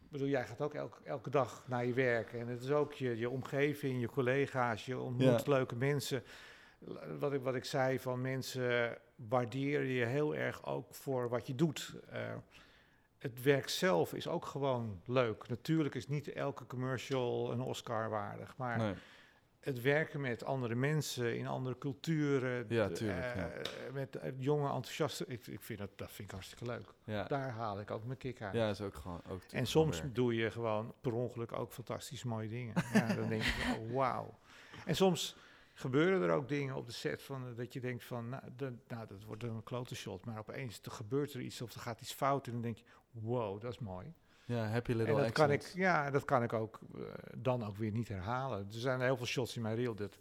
ik 0.00 0.10
bedoel, 0.10 0.28
jij 0.28 0.46
gaat 0.46 0.60
ook 0.60 0.74
elke, 0.74 0.98
elke 1.04 1.30
dag 1.30 1.64
naar 1.68 1.84
je 1.86 1.92
werk. 1.92 2.32
En 2.32 2.48
het 2.48 2.62
is 2.62 2.70
ook 2.70 2.92
je, 2.92 3.16
je 3.18 3.30
omgeving, 3.30 4.00
je 4.00 4.08
collega's, 4.08 4.86
je 4.86 4.98
ontmoet 4.98 5.44
Ja. 5.44 5.52
leuke 5.52 5.76
mensen. 5.76 6.22
Wat 7.18 7.32
ik, 7.32 7.42
wat 7.42 7.54
ik 7.54 7.64
zei, 7.64 7.98
van 7.98 8.20
mensen 8.20 8.98
waarderen 9.16 9.86
je 9.86 10.04
heel 10.04 10.34
erg 10.34 10.66
ook 10.66 10.94
voor 10.94 11.28
wat 11.28 11.46
je 11.46 11.54
doet. 11.54 11.94
Eh, 12.08 12.34
het 13.20 13.42
werk 13.42 13.68
zelf 13.68 14.14
is 14.14 14.28
ook 14.28 14.44
gewoon 14.46 15.00
leuk. 15.04 15.48
Natuurlijk 15.48 15.94
is 15.94 16.08
niet 16.08 16.32
elke 16.32 16.66
commercial 16.66 17.52
een 17.52 17.60
Oscar 17.60 18.10
waardig, 18.10 18.56
maar 18.56 18.78
Nee. 18.78 18.94
het 19.60 19.80
werken 19.80 20.20
met 20.20 20.44
andere 20.44 20.74
mensen 20.74 21.38
in 21.38 21.46
andere 21.46 21.78
culturen, 21.78 22.64
Ja, 22.68 22.88
tuurlijk, 22.88 23.24
eh, 23.24 23.34
ja. 23.36 23.92
met 23.92 24.16
eh, 24.16 24.32
jonge 24.38 24.66
enthousiaste, 24.72 25.24
ik, 25.26 25.46
ik 25.46 25.60
vind 25.60 25.78
dat, 25.78 25.90
dat 25.96 26.08
vind 26.12 26.28
ik 26.28 26.30
hartstikke 26.34 26.64
leuk. 26.64 26.88
Ja. 27.04 27.24
Daar 27.24 27.50
haal 27.50 27.80
ik 27.80 27.90
ook 27.90 28.04
mijn 28.04 28.18
kick 28.18 28.42
uit. 28.42 28.54
ja, 28.54 28.70
is 28.70 28.80
ook 28.80 28.94
gewoon. 28.94 29.20
Ook 29.28 29.42
en 29.42 29.66
soms 29.66 30.02
doe 30.12 30.34
je 30.34 30.50
gewoon 30.50 30.94
per 31.00 31.12
ongeluk 31.12 31.52
ook 31.52 31.72
fantastisch 31.72 32.24
mooie 32.24 32.48
dingen. 32.48 32.74
ja, 32.92 33.14
dan 33.14 33.28
denk 33.28 33.42
je, 33.42 33.76
oh, 33.80 33.92
wauw. 33.96 34.38
En 34.86 34.96
soms 34.96 35.36
gebeuren 35.74 36.22
er 36.22 36.30
ook 36.30 36.48
dingen 36.48 36.74
op 36.74 36.86
de 36.86 36.92
set 36.92 37.22
van, 37.22 37.46
eh, 37.48 37.56
dat 37.56 37.72
je 37.72 37.80
denkt 37.80 38.04
van, 38.04 38.28
nou, 38.28 38.42
de- 38.56 38.76
nou 38.88 39.06
dat 39.06 39.24
wordt 39.24 39.42
een 39.42 39.62
klote 39.62 39.94
shot, 39.94 40.24
maar 40.24 40.38
opeens 40.38 40.80
er 40.82 40.90
gebeurt 40.90 41.32
er 41.34 41.40
iets 41.40 41.62
of 41.62 41.72
er 41.74 41.80
gaat 41.80 42.00
iets 42.00 42.12
fout 42.12 42.46
en 42.46 42.52
dan 42.52 42.60
denk 42.62 42.76
je, 42.76 42.84
wow, 43.10 43.60
dat 43.60 43.72
is 43.72 43.78
mooi. 43.78 44.14
Ja, 44.44 44.68
happy 44.68 44.90
En 44.90 44.96
little 44.96 45.16
dat 45.16 45.32
kan 45.32 45.50
ik, 45.50 45.62
ja, 45.62 46.10
dat 46.10 46.24
kan 46.24 46.42
ik 46.42 46.52
ook 46.52 46.78
eh, 46.94 47.00
dan 47.36 47.66
ook 47.66 47.76
weer 47.76 47.90
niet 47.90 48.08
herhalen. 48.08 48.58
Er 48.58 48.80
zijn 48.80 49.00
heel 49.00 49.16
veel 49.16 49.26
shots 49.26 49.56
in 49.56 49.62
mijn 49.62 49.76
reel, 49.76 49.94
dat 49.94 50.18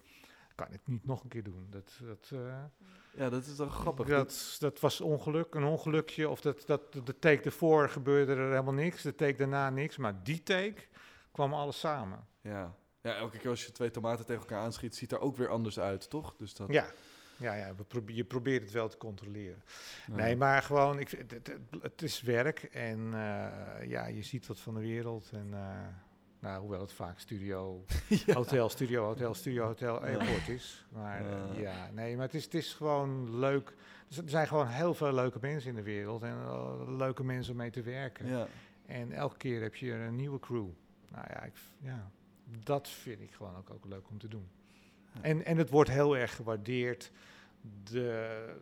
kan 0.55 0.67
ik 0.71 0.79
niet 0.85 1.05
nog 1.05 1.23
een 1.23 1.29
keer 1.29 1.43
doen. 1.43 1.67
Dat, 1.69 1.99
dat, 2.01 2.29
eh, 2.33 2.63
Ja, 3.15 3.29
dat 3.29 3.45
is 3.45 3.55
toch 3.55 3.75
grappig. 3.75 4.07
dat, 4.07 4.55
dat 4.59 4.79
was 4.79 5.01
ongeluk, 5.01 5.55
een 5.55 5.63
ongelukje. 5.63 6.29
Of 6.29 6.41
dat, 6.41 6.63
dat, 6.65 6.93
de 6.93 7.19
take 7.19 7.43
ervoor 7.43 7.89
gebeurde 7.89 8.33
er 8.35 8.49
helemaal 8.49 8.73
niks, 8.73 9.01
de 9.01 9.15
take 9.15 9.35
daarna 9.35 9.69
niks. 9.69 9.97
Maar 9.97 10.23
die 10.23 10.43
take 10.43 10.81
kwam 11.31 11.53
alles 11.53 11.79
samen. 11.79 12.27
Ja. 12.41 12.75
ja, 13.01 13.15
elke 13.15 13.37
keer 13.37 13.49
als 13.49 13.65
je 13.65 13.71
twee 13.71 13.91
tomaten 13.91 14.25
tegen 14.25 14.41
elkaar 14.41 14.61
aanschiet, 14.63 14.95
ziet 14.95 15.11
er 15.11 15.19
ook 15.19 15.37
weer 15.37 15.49
anders 15.49 15.79
uit, 15.79 16.09
toch? 16.09 16.35
Dus 16.35 16.53
dat, 16.53 16.71
Ja, 16.71 16.85
ja, 17.39 17.53
ja 17.53 17.73
we 17.75 18.13
je 18.13 18.23
probeert 18.23 18.63
het 18.63 18.71
wel 18.71 18.89
te 18.89 18.97
controleren. 18.97 19.63
ja. 20.07 20.15
Nee, 20.15 20.35
maar 20.35 20.61
gewoon, 20.63 20.99
ik, 20.99 21.09
het, 21.09 21.31
het, 21.31 21.51
het 21.81 22.01
is 22.01 22.21
werk 22.21 22.63
en 22.63 23.13
eh, 23.13 23.87
ja, 23.89 24.05
je 24.05 24.23
ziet 24.23 24.47
wat 24.47 24.59
van 24.59 24.73
de 24.73 24.79
wereld. 24.79 25.29
En, 25.33 25.53
eh, 25.53 25.87
nou, 26.39 26.59
hoewel 26.61 26.81
het 26.81 26.93
vaak 26.93 27.19
studio, 27.19 27.85
hotel, 28.33 28.69
studio, 28.69 29.05
hotel, 29.05 29.33
studio, 29.33 29.65
hotel, 29.65 29.99
airport 29.99 30.47
is. 30.47 30.85
Maar 30.93 31.25
eh, 31.25 31.59
Ja. 31.59 31.89
nee, 31.93 32.15
maar 32.15 32.25
het 32.25 32.35
is, 32.35 32.43
het 32.43 32.53
is 32.53 32.73
gewoon 32.73 33.39
leuk. 33.39 33.73
Dus 34.07 34.17
er 34.17 34.29
zijn 34.29 34.47
gewoon 34.47 34.67
heel 34.67 34.93
veel 34.93 35.13
leuke 35.13 35.37
mensen 35.41 35.69
in 35.69 35.75
de 35.75 35.83
wereld 35.83 36.23
en 36.23 36.37
leuke 36.97 37.23
mensen 37.23 37.51
om 37.51 37.57
mee 37.57 37.69
te 37.71 37.81
werken. 37.81 38.27
Ja. 38.27 38.47
En 38.85 39.11
elke 39.11 39.37
keer 39.37 39.61
heb 39.61 39.75
je 39.75 39.93
een 39.93 40.15
nieuwe 40.15 40.39
crew. 40.39 40.67
Nou 41.11 41.25
ja, 41.29 41.43
ik, 41.43 41.53
ja 41.77 42.11
dat 42.63 42.89
vind 42.89 43.21
ik 43.21 43.31
gewoon 43.31 43.55
ook, 43.55 43.69
ook 43.69 43.85
leuk 43.85 44.09
om 44.09 44.17
te 44.17 44.27
doen. 44.27 44.49
En, 45.21 45.45
en 45.45 45.57
het 45.57 45.69
wordt 45.69 45.89
heel 45.89 46.17
erg 46.17 46.35
gewaardeerd, 46.35 47.11
de, 47.83 48.55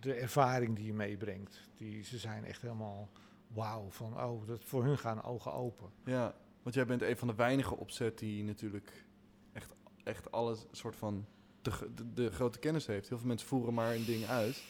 de 0.00 0.14
ervaring 0.14 0.76
die 0.76 0.86
je 0.86 0.92
meebrengt. 0.94 1.60
Die, 1.74 2.02
ze 2.02 2.18
zijn 2.18 2.44
echt 2.44 2.62
helemaal 2.62 3.08
wauw, 3.46 3.90
van 3.90 4.20
oh, 4.22 4.46
dat, 4.46 4.64
voor 4.64 4.84
hun 4.84 4.98
gaan 4.98 5.22
ogen 5.22 5.52
open. 5.52 5.90
Ja, 6.04 6.34
want 6.62 6.74
jij 6.74 6.86
bent 6.86 7.02
een 7.02 7.16
van 7.16 7.28
de 7.28 7.34
weinige 7.34 7.76
opzet 7.76 8.18
die 8.18 8.44
natuurlijk 8.44 9.04
echt, 9.52 9.72
echt 10.04 10.30
alles 10.32 10.66
soort 10.70 10.96
van 10.96 11.26
de, 11.62 11.70
de, 11.94 12.12
de 12.12 12.30
grote 12.30 12.58
kennis 12.58 12.86
heeft. 12.86 13.08
Heel 13.08 13.18
veel 13.18 13.26
mensen 13.28 13.48
voeren 13.48 13.74
maar 13.74 13.94
een 13.94 14.04
ding 14.04 14.26
uit. 14.26 14.62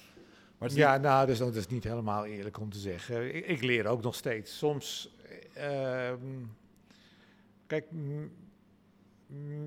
Maar 0.59 0.72
Ja, 0.72 0.92
niet- 0.92 1.03
nou, 1.03 1.26
dus 1.26 1.38
dat 1.38 1.55
is 1.55 1.66
niet 1.66 1.84
helemaal 1.84 2.24
eerlijk 2.24 2.59
om 2.59 2.70
te 2.70 2.78
zeggen. 2.78 3.34
Ik, 3.34 3.47
ik 3.47 3.62
leer 3.62 3.86
ook 3.86 4.03
nog 4.03 4.14
steeds. 4.14 4.59
Soms, 4.59 5.14
eh, 5.55 6.09
ehm, 6.11 6.20
kijk, 7.66 7.86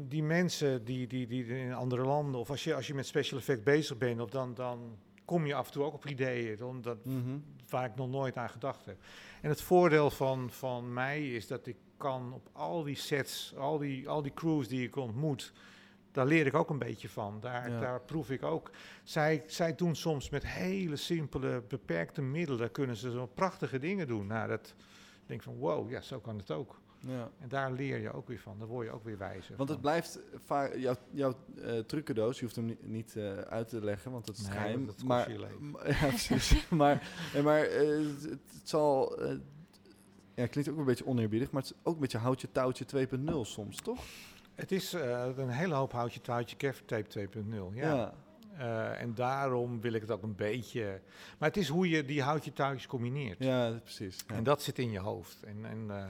die 0.07 0.23
mensen 0.23 0.85
die, 0.85 1.07
die, 1.07 1.27
die 1.27 1.45
in 1.45 1.73
andere 1.73 2.03
landen, 2.03 2.39
of 2.39 2.49
als 2.49 2.63
je, 2.63 2.75
als 2.75 2.87
je 2.87 2.93
met 2.93 3.05
special 3.05 3.39
effect 3.39 3.63
bezig 3.63 3.97
bent, 3.97 4.21
of 4.21 4.29
dan, 4.29 4.53
dan 4.53 4.97
kom 5.25 5.45
je 5.45 5.53
af 5.55 5.65
en 5.67 5.71
toe 5.71 5.83
ook 5.83 5.93
op 5.93 6.05
ideeën 6.05 6.57
dan, 6.57 6.81
dat, 6.81 7.05
Mhm. 7.05 7.37
waar 7.69 7.85
ik 7.85 7.95
nog 7.95 8.09
nooit 8.09 8.35
aan 8.37 8.49
gedacht 8.49 8.85
heb. 8.85 8.97
En 9.41 9.49
het 9.49 9.61
voordeel 9.61 10.09
van, 10.09 10.49
van 10.51 10.93
mij 10.93 11.27
is 11.31 11.47
dat 11.47 11.67
ik 11.67 11.75
kan 11.97 12.33
op 12.33 12.49
al 12.53 12.83
die 12.83 12.95
sets, 12.95 13.53
al 13.57 13.77
die, 13.77 14.09
al 14.09 14.21
die 14.21 14.33
crews 14.33 14.67
die 14.67 14.83
ik 14.87 14.95
ontmoet, 14.95 15.53
daar 16.11 16.25
leer 16.25 16.45
ik 16.45 16.53
ook 16.53 16.69
een 16.69 16.79
beetje 16.79 17.09
van. 17.09 17.39
Daar, 17.39 17.69
Ja. 17.71 17.79
daar 17.79 18.01
proef 18.01 18.29
ik 18.31 18.43
ook. 18.43 18.71
Zij, 19.03 19.43
zij 19.47 19.75
doen 19.75 19.95
soms 19.95 20.29
met 20.29 20.47
hele 20.47 20.95
simpele, 20.95 21.63
beperkte 21.67 22.21
middelen, 22.21 22.71
kunnen 22.71 22.95
ze 22.95 23.11
zo 23.11 23.25
prachtige 23.25 23.79
dingen 23.79 24.07
doen. 24.07 24.27
Nou, 24.27 24.47
dat 24.49 24.75
ik 25.21 25.27
denk 25.27 25.43
van 25.43 25.55
wow, 25.55 25.89
ja, 25.89 26.01
zo 26.01 26.19
kan 26.19 26.37
het 26.37 26.51
ook. 26.51 26.79
Ja. 26.99 27.29
En 27.39 27.47
daar 27.49 27.71
leer 27.71 27.97
je 27.99 28.13
ook 28.13 28.27
weer 28.27 28.39
van. 28.39 28.55
Daar 28.59 28.67
word 28.67 28.85
je 28.87 28.91
ook 28.93 29.03
weer 29.03 29.17
wijzer 29.17 29.55
Want 29.57 29.69
het 29.69 29.79
van. 29.81 29.81
blijft 29.81 30.19
vaak, 30.45 30.75
jouw, 30.75 30.95
jouw 31.11 31.33
eh, 31.61 31.79
trucendoos, 31.79 32.37
je 32.39 32.43
hoeft 32.43 32.55
hem 32.55 32.65
ni- 32.65 32.77
niet 32.81 33.15
eh, 33.15 33.37
uit 33.37 33.67
te 33.69 33.83
leggen, 33.83 34.11
want 34.11 34.27
het 34.27 34.37
is 34.37 34.43
Nee, 34.43 34.51
geheim. 34.51 34.85
dat 34.85 35.03
maar, 35.03 35.31
je 35.31 35.39
leven. 35.39 35.69
m- 35.71 35.77
ja, 36.01 36.07
precies. 36.07 36.69
maar 36.69 37.09
eh, 37.33 37.43
maar 37.43 37.61
eh, 37.61 37.87
het, 37.87 38.23
het 38.29 38.39
zal, 38.69 39.17
eh, 39.21 39.27
ja, 40.35 40.41
het 40.43 40.49
klinkt 40.51 40.69
ook 40.71 40.77
een 40.77 40.85
beetje 40.85 41.05
oneerbiedig, 41.07 41.51
maar 41.51 41.61
het 41.61 41.71
is 41.71 41.77
ook 41.83 41.93
een 41.93 42.01
beetje 42.01 42.17
houtje 42.17 42.51
touwtje 42.51 42.85
2.0 42.85 43.41
soms, 43.41 43.75
toch? 43.81 44.03
Het 44.55 44.71
is 44.71 44.93
eh, 44.93 45.27
een 45.35 45.49
hele 45.49 45.73
hoop 45.73 45.91
houtje 45.91 46.21
touwtje 46.21 46.73
Tape 46.85 47.27
2.0. 47.27 47.73
Ja. 47.73 47.93
ja. 47.93 48.13
Eh, 48.57 49.01
en 49.01 49.13
daarom 49.13 49.81
wil 49.81 49.93
ik 49.93 50.01
het 50.01 50.11
ook 50.11 50.23
een 50.23 50.35
beetje. 50.35 51.01
Maar 51.39 51.47
het 51.49 51.57
is 51.57 51.67
hoe 51.67 51.89
je 51.89 52.05
die 52.05 52.21
houtje 52.21 52.53
touwtjes 52.53 52.87
combineert. 52.87 53.43
Ja, 53.43 53.69
precies. 53.83 54.23
Ja. 54.27 54.35
En 54.35 54.43
dat 54.43 54.61
zit 54.61 54.79
in 54.79 54.91
je 54.91 54.99
hoofd. 54.99 55.43
En, 55.43 55.65
en, 55.65 55.85
eh, 55.89 56.05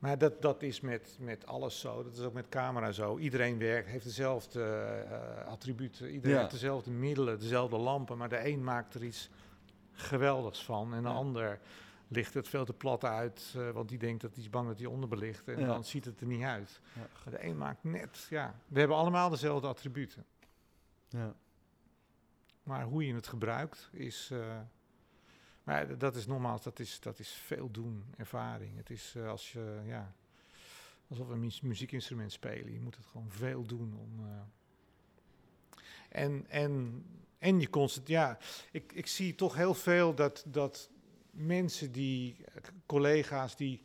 maar 0.00 0.18
dat, 0.18 0.42
dat 0.42 0.62
is 0.62 0.80
met, 0.80 1.16
met 1.20 1.46
alles 1.46 1.80
zo. 1.80 2.02
Dat 2.02 2.16
is 2.16 2.20
ook 2.24 2.32
met 2.32 2.48
camera 2.48 2.92
zo. 2.92 3.18
Iedereen 3.18 3.58
werkt, 3.58 3.88
heeft 3.88 4.04
dezelfde 4.04 4.62
eh, 4.64 5.46
attributen. 5.46 6.10
Iedereen 6.10 6.34
Ja. 6.34 6.40
heeft 6.40 6.52
dezelfde 6.52 6.90
middelen, 6.90 7.38
dezelfde 7.38 7.76
lampen. 7.76 8.18
Maar 8.18 8.28
de 8.28 8.46
een 8.48 8.64
maakt 8.64 8.94
er 8.94 9.04
iets 9.04 9.30
geweldigs 9.92 10.64
van. 10.64 10.94
En 10.94 11.02
de 11.02 11.08
Ja. 11.08 11.14
ander 11.14 11.60
ligt 12.08 12.34
het 12.34 12.48
veel 12.48 12.64
te 12.64 12.72
plat 12.72 13.04
uit. 13.04 13.54
eh, 13.56 13.70
want 13.70 13.88
die 13.88 13.98
denkt 13.98 14.20
dat 14.22 14.34
hij 14.34 14.42
is 14.42 14.50
bang 14.50 14.66
dat 14.68 14.78
hij 14.78 14.86
onderbelicht. 14.86 15.48
En 15.48 15.58
Ja. 15.60 15.66
dan 15.66 15.84
ziet 15.84 16.04
het 16.04 16.20
er 16.20 16.26
niet 16.26 16.42
uit. 16.42 16.80
De 17.30 17.44
een 17.44 17.56
maakt 17.58 17.84
net, 17.84 18.26
ja. 18.30 18.54
We 18.68 18.78
hebben 18.78 18.96
allemaal 18.96 19.30
dezelfde 19.30 19.66
attributen. 19.66 20.24
Ja. 21.08 21.34
Maar 22.62 22.82
hoe 22.84 23.06
je 23.06 23.14
het 23.14 23.26
gebruikt 23.26 23.88
is. 23.92 24.28
eh, 24.32 24.58
maar 25.70 25.98
dat 25.98 26.16
is 26.16 26.26
nogmaals, 26.26 26.62
dat 26.62 26.78
is, 26.78 27.00
dat 27.00 27.18
is 27.18 27.28
veel 27.28 27.70
doen, 27.70 28.04
ervaring. 28.16 28.76
Het 28.76 28.90
is 28.90 29.14
eh, 29.16 29.28
als 29.28 29.52
je, 29.52 29.80
ja, 29.84 30.14
alsof 31.08 31.28
een 31.28 31.40
mu- 31.40 31.50
muziekinstrument 31.62 32.32
spelen. 32.32 32.72
Je 32.72 32.80
moet 32.80 32.96
het 32.96 33.06
gewoon 33.06 33.30
veel 33.30 33.66
doen 33.66 33.94
om. 33.98 34.26
eh, 34.26 34.40
en, 36.08 36.46
en, 36.48 37.04
en 37.38 37.60
je 37.60 37.70
constant, 37.70 38.08
ja, 38.08 38.38
ik, 38.70 38.92
ik 38.92 39.06
zie 39.06 39.34
toch 39.34 39.54
heel 39.54 39.74
veel 39.74 40.14
dat, 40.14 40.44
dat 40.46 40.90
mensen 41.30 41.92
die, 41.92 42.36
eh, 42.44 42.62
collega's 42.86 43.56
die 43.56 43.82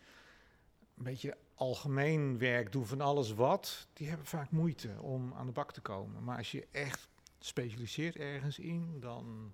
een 0.97 1.03
beetje 1.03 1.37
algemeen 1.55 2.37
werk 2.37 2.71
doen 2.71 2.85
van 2.85 3.01
alles 3.01 3.33
wat, 3.33 3.87
die 3.93 4.07
hebben 4.07 4.25
vaak 4.25 4.51
moeite 4.51 5.01
om 5.01 5.33
aan 5.33 5.45
de 5.45 5.51
bak 5.51 5.71
te 5.73 5.81
komen. 5.81 6.23
Maar 6.23 6.37
als 6.37 6.51
je 6.51 6.67
echt 6.71 7.09
specialiseert 7.39 8.15
ergens 8.15 8.59
in, 8.59 8.99
dan, 8.99 9.53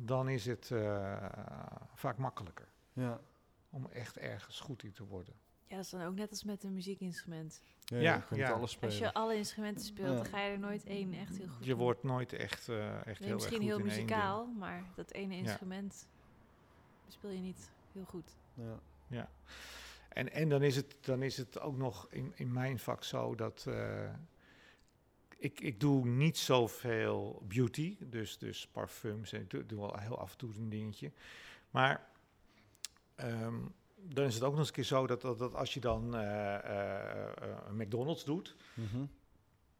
dan 0.00 0.28
is 0.28 0.46
het 0.46 0.70
eh, 0.70 1.16
vaak 1.94 2.16
makkelijker 2.18 2.68
Ja. 2.92 3.20
om 3.70 3.86
echt 3.92 4.18
ergens 4.18 4.60
goed 4.60 4.82
in 4.82 4.92
te 4.92 5.04
worden. 5.04 5.34
Ja, 5.66 5.76
dat 5.76 5.84
is 5.84 5.90
dan 5.90 6.02
ook 6.02 6.14
net 6.14 6.30
als 6.30 6.44
met 6.44 6.64
een 6.64 6.72
muziekinstrument. 6.74 7.62
Ja, 7.84 7.98
Ja, 7.98 8.14
je 8.14 8.22
kunt 8.22 8.40
ja. 8.40 8.50
alles 8.50 8.70
spelen. 8.70 8.90
Als 8.90 8.98
je 8.98 9.12
alle 9.14 9.34
instrumenten 9.36 9.84
speelt, 9.84 10.08
Ja. 10.08 10.14
dan 10.14 10.26
ga 10.26 10.40
je 10.40 10.50
er 10.52 10.58
nooit 10.58 10.84
één 10.84 11.12
echt 11.14 11.36
heel 11.36 11.48
goed 11.48 11.64
Je 11.64 11.70
in. 11.70 11.76
wordt 11.76 12.02
nooit 12.02 12.32
echt, 12.32 12.68
eh, 12.68 12.94
echt 12.94 13.04
Nee, 13.06 13.14
heel 13.18 13.26
erg 13.26 13.34
misschien 13.34 13.58
goed 13.58 13.66
heel 13.66 13.78
muzikaal, 13.78 14.46
maar 14.46 14.82
dat 14.94 15.12
ene 15.12 15.36
instrument 15.36 16.06
speel 17.08 17.30
je 17.30 17.40
niet 17.40 17.70
heel 17.92 18.04
goed. 18.04 18.36
Ja. 19.08 19.28
En, 20.08 20.32
en 20.32 20.48
dan, 20.48 20.62
is 20.62 20.76
het, 20.76 20.96
dan 21.00 21.22
is 21.22 21.36
het 21.36 21.60
ook 21.60 21.76
nog 21.76 22.06
in, 22.10 22.32
in 22.36 22.52
mijn 22.52 22.78
vak 22.78 23.04
zo 23.04 23.34
dat 23.34 23.64
eh, 23.68 24.10
ik, 25.38 25.60
ik 25.60 25.80
doe 25.80 26.06
niet 26.06 26.38
zoveel 26.38 27.42
beauty, 27.48 27.96
dus, 28.00 28.38
dus 28.38 28.66
parfums 28.66 29.32
en 29.32 29.40
ik 29.40 29.50
doe, 29.50 29.66
doe 29.66 29.78
wel 29.80 29.98
heel 29.98 30.18
af 30.18 30.32
en 30.32 30.38
toe 30.38 30.50
een 30.58 30.68
dingetje. 30.68 31.12
Maar 31.70 32.08
ehm, 33.14 33.54
dan 33.96 34.24
is 34.24 34.34
het 34.34 34.42
ook 34.42 34.50
nog 34.50 34.58
eens 34.58 34.68
een 34.68 34.74
keer 34.74 34.84
zo 34.84 35.06
dat, 35.06 35.20
dat, 35.20 35.38
dat 35.38 35.54
als 35.54 35.74
je 35.74 35.80
dan 35.80 36.12
een 36.14 37.76
McDonald's 37.76 38.24
doet, 38.24 38.56
Mhm. 38.74 39.04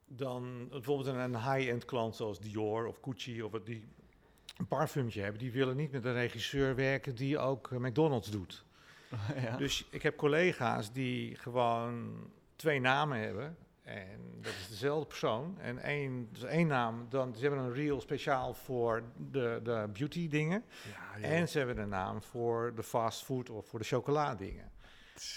dan 0.06 0.68
bijvoorbeeld 0.68 1.08
een, 1.08 1.18
een 1.34 1.52
high-end 1.52 1.84
klant 1.84 2.16
zoals 2.16 2.40
Dior 2.40 2.86
of 2.86 2.98
Gucci 3.02 3.42
of 3.42 3.52
wat 3.52 3.66
die 3.66 3.84
een 4.56 4.66
parfumtje 4.66 5.20
hebben, 5.20 5.40
die 5.40 5.52
willen 5.52 5.76
niet 5.76 5.90
met 5.92 6.04
een 6.04 6.12
regisseur 6.12 6.74
werken 6.74 7.14
die 7.14 7.38
ook 7.38 7.72
eh, 7.72 7.78
McDonald's 7.78 8.30
doet. 8.30 8.64
ja. 9.44 9.56
Dus 9.56 9.86
ik 9.90 10.02
heb 10.02 10.16
collega's 10.16 10.92
die 10.92 11.34
gewoon 11.36 12.16
twee 12.56 12.80
namen 12.80 13.18
hebben 13.18 13.56
En 13.88 14.38
dat 14.40 14.52
is 14.52 14.68
dezelfde 14.68 15.06
persoon. 15.06 15.58
En 15.60 15.78
één, 15.78 16.28
dus 16.32 16.42
één 16.42 16.66
naam, 16.66 17.06
dan, 17.08 17.34
ze 17.34 17.40
hebben 17.40 17.60
een 17.60 17.72
reel 17.74 18.00
speciaal 18.00 18.54
voor 18.54 19.02
de, 19.16 19.60
de 19.62 19.88
beauty 19.92 20.28
dingen. 20.28 20.64
Ja, 21.20 21.28
En 21.28 21.48
ze 21.48 21.58
hebben 21.58 21.78
een 21.78 21.88
naam 21.88 22.22
voor 22.22 22.72
de 22.74 22.82
fast 22.82 23.24
food 23.24 23.50
of 23.50 23.68
voor 23.68 23.78
de 23.78 23.84
chocoladingen. 23.84 24.70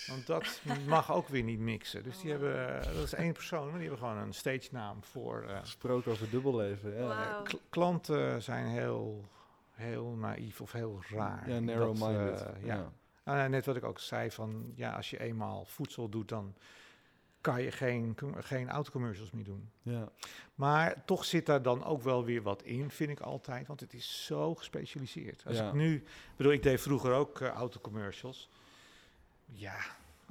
Want 0.07 0.27
dat 0.27 0.61
mag 0.87 1.11
ook 1.11 1.27
weer 1.27 1.43
niet 1.43 1.59
mixen. 1.59 2.03
Dus 2.03 2.19
die 2.21 2.31
hebben, 2.31 2.79
eh, 2.79 2.85
dat 2.93 3.03
is 3.03 3.13
één 3.13 3.33
persoon, 3.33 3.69
maar 3.69 3.79
die 3.79 3.87
hebben 3.89 4.07
gewoon 4.07 4.21
een 4.23 4.33
stage 4.33 4.67
naam 4.71 5.03
voor. 5.03 5.43
eh, 5.43 5.59
Gesproken 5.59 6.11
over 6.11 6.29
dubbelleven. 6.29 6.93
Ja. 6.97 7.41
Kl- 7.43 7.55
klanten 7.69 8.41
zijn 8.41 8.65
heel, 8.65 9.25
heel 9.71 10.05
naïef 10.09 10.61
of 10.61 10.71
heel 10.71 11.01
raar. 11.09 11.49
Ja, 11.49 11.59
narrow-minded. 11.59 12.41
eh, 12.41 12.65
ja. 12.65 12.91
Nou, 13.25 13.49
net 13.49 13.65
wat 13.65 13.75
ik 13.75 13.83
ook 13.83 13.99
zei, 13.99 14.31
van 14.31 14.71
ja, 14.75 14.91
als 14.95 15.09
je 15.09 15.19
eenmaal 15.19 15.65
voedsel 15.65 16.09
doet, 16.09 16.29
dan 16.29 16.55
kan 17.41 17.61
je 17.61 17.71
geen, 17.71 18.17
geen 18.39 18.69
autocommercials 18.69 19.31
meer 19.31 19.43
doen. 19.43 19.69
Ja. 19.81 20.11
Maar 20.55 21.05
toch 21.05 21.25
zit 21.25 21.45
daar 21.45 21.61
dan 21.61 21.83
ook 21.83 22.01
wel 22.01 22.25
weer 22.25 22.41
wat 22.41 22.63
in, 22.63 22.89
vind 22.89 23.09
ik 23.09 23.19
altijd, 23.19 23.67
want 23.67 23.79
het 23.79 23.93
is 23.93 24.25
zo 24.25 24.55
gespecialiseerd. 24.55 25.43
Als 25.45 25.57
Ja. 25.57 25.67
ik 25.67 25.73
nu, 25.73 26.03
bedoel, 26.35 26.51
ik 26.51 26.63
deed 26.63 26.81
vroeger 26.81 27.13
ook 27.13 27.39
eh, 27.41 27.47
autocommercials. 27.47 28.49
Ja, 29.45 29.77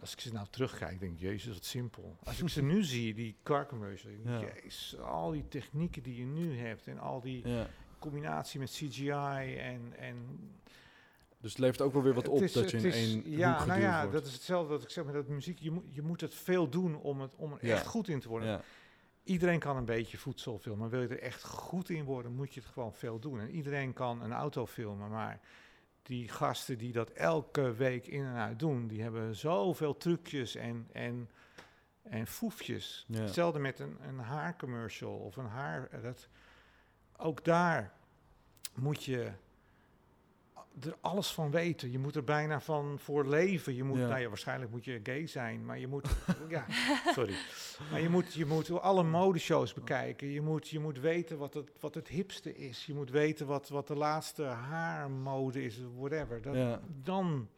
als 0.00 0.12
ik 0.12 0.20
ze 0.20 0.32
nou 0.32 0.46
terugkijk, 0.50 1.00
denk 1.00 1.12
ik, 1.12 1.20
jezus, 1.20 1.54
wat 1.54 1.64
simpel. 1.64 2.16
Als 2.24 2.40
ik 2.40 2.48
ze 2.48 2.62
nu 2.72 2.82
zie, 2.84 3.14
die 3.14 3.36
car 3.42 3.66
commercials, 3.66 4.16
Ja. 4.24 4.40
jezus, 4.40 4.98
al 4.98 5.30
die 5.30 5.48
technieken 5.48 6.02
die 6.02 6.16
je 6.16 6.24
nu 6.26 6.58
hebt 6.58 6.86
en 6.86 6.98
al 6.98 7.20
die 7.20 7.48
ja. 7.48 7.66
combinatie 7.98 8.60
met 8.60 8.70
CGI 8.70 9.10
en... 9.56 9.92
en 9.98 10.16
Dus 11.40 11.50
het 11.50 11.58
levert 11.60 11.80
ook 11.80 11.92
wel 11.92 12.02
weer 12.02 12.14
wat 12.14 12.28
op 12.28 12.42
is- 12.42 12.52
dat 12.52 12.70
je 12.70 12.76
in 12.76 12.84
is- 12.84 12.94
één 12.94 13.30
Ja, 13.30 13.56
hoek 13.58 13.66
nou 13.66 13.80
ja, 13.80 13.98
wordt. 13.98 14.12
dat 14.12 14.26
is 14.26 14.32
hetzelfde 14.32 14.68
wat 14.72 14.82
ik 14.82 14.90
zeg 14.90 15.04
met 15.04 15.14
dat 15.14 15.28
muziek. 15.28 15.58
Je 15.58 15.70
moet, 15.70 15.84
je 15.94 16.02
moet 16.02 16.20
het 16.20 16.34
veel 16.34 16.68
doen 16.68 16.96
om, 16.96 17.20
het, 17.20 17.34
om 17.36 17.52
er 17.52 17.66
Ja. 17.66 17.74
echt 17.74 17.86
goed 17.86 18.08
in 18.08 18.20
te 18.20 18.28
worden. 18.28 18.48
Ja. 18.48 18.60
Iedereen 19.22 19.58
kan 19.58 19.76
een 19.76 19.84
beetje 19.84 20.18
voedsel 20.18 20.58
filmen, 20.58 20.80
maar 20.80 20.90
wil 20.90 21.00
je 21.00 21.08
er 21.08 21.20
echt 21.22 21.44
goed 21.44 21.88
in 21.90 22.04
worden, 22.04 22.32
moet 22.32 22.54
je 22.54 22.60
het 22.60 22.68
gewoon 22.68 22.94
veel 22.94 23.18
doen. 23.18 23.40
En 23.40 23.50
iedereen 23.50 23.92
kan 23.92 24.22
een 24.22 24.32
auto 24.32 24.66
filmen, 24.66 25.10
maar 25.10 25.40
die 26.02 26.28
gasten 26.28 26.78
die 26.78 26.92
dat 26.92 27.10
elke 27.10 27.74
week 27.74 28.06
in 28.06 28.24
en 28.24 28.34
uit 28.34 28.58
doen, 28.58 28.86
die 28.86 29.02
hebben 29.02 29.36
zoveel 29.36 29.96
trucjes 29.96 30.54
en, 30.54 30.88
en, 30.92 31.30
en 32.02 32.26
foefjes. 32.26 33.04
Ja. 33.08 33.20
Hetzelfde 33.20 33.58
met 33.58 33.78
een, 33.78 33.96
een 34.08 34.18
haarcommercial 34.18 35.16
of 35.16 35.36
een 35.36 35.46
haar. 35.46 35.88
Dat, 36.02 36.28
ook 37.16 37.44
daar 37.44 37.92
moet 38.74 39.04
je 39.04 39.30
er 40.84 40.96
alles 41.00 41.32
van 41.32 41.50
weten. 41.50 41.90
Je 41.90 41.98
moet 41.98 42.16
er 42.16 42.24
bijna 42.24 42.60
van 42.60 42.98
voor 42.98 43.26
leven. 43.26 43.74
Je 43.74 43.84
moet, 43.84 43.98
Ja. 43.98 44.06
nou 44.08 44.20
ja, 44.20 44.28
waarschijnlijk 44.28 44.70
moet 44.70 44.84
je 44.84 45.00
gay 45.02 45.26
zijn, 45.26 45.64
maar 45.64 45.78
je 45.78 45.86
moet, 45.86 46.08
ja, 46.48 46.66
sorry. 47.12 47.34
Maar 47.90 48.00
je 48.00 48.08
moet, 48.08 48.32
je 48.32 48.46
moet 48.46 48.70
alle 48.70 49.02
modeshows 49.02 49.74
bekijken. 49.74 50.28
Je 50.28 50.40
moet, 50.40 50.68
je 50.68 50.78
moet 50.78 50.98
weten 51.00 51.38
wat 51.38 51.54
het, 51.54 51.70
wat 51.80 51.94
het 51.94 52.08
hipste 52.08 52.56
is. 52.56 52.86
Je 52.86 52.94
moet 52.94 53.10
weten 53.10 53.46
wat, 53.46 53.68
wat 53.68 53.86
de 53.86 53.96
laatste 53.96 54.42
haarmode 54.42 55.64
is, 55.64 55.80
whatever. 55.96 56.42
Dat, 56.42 56.54
Ja. 56.54 56.80
Dan, 57.02 57.48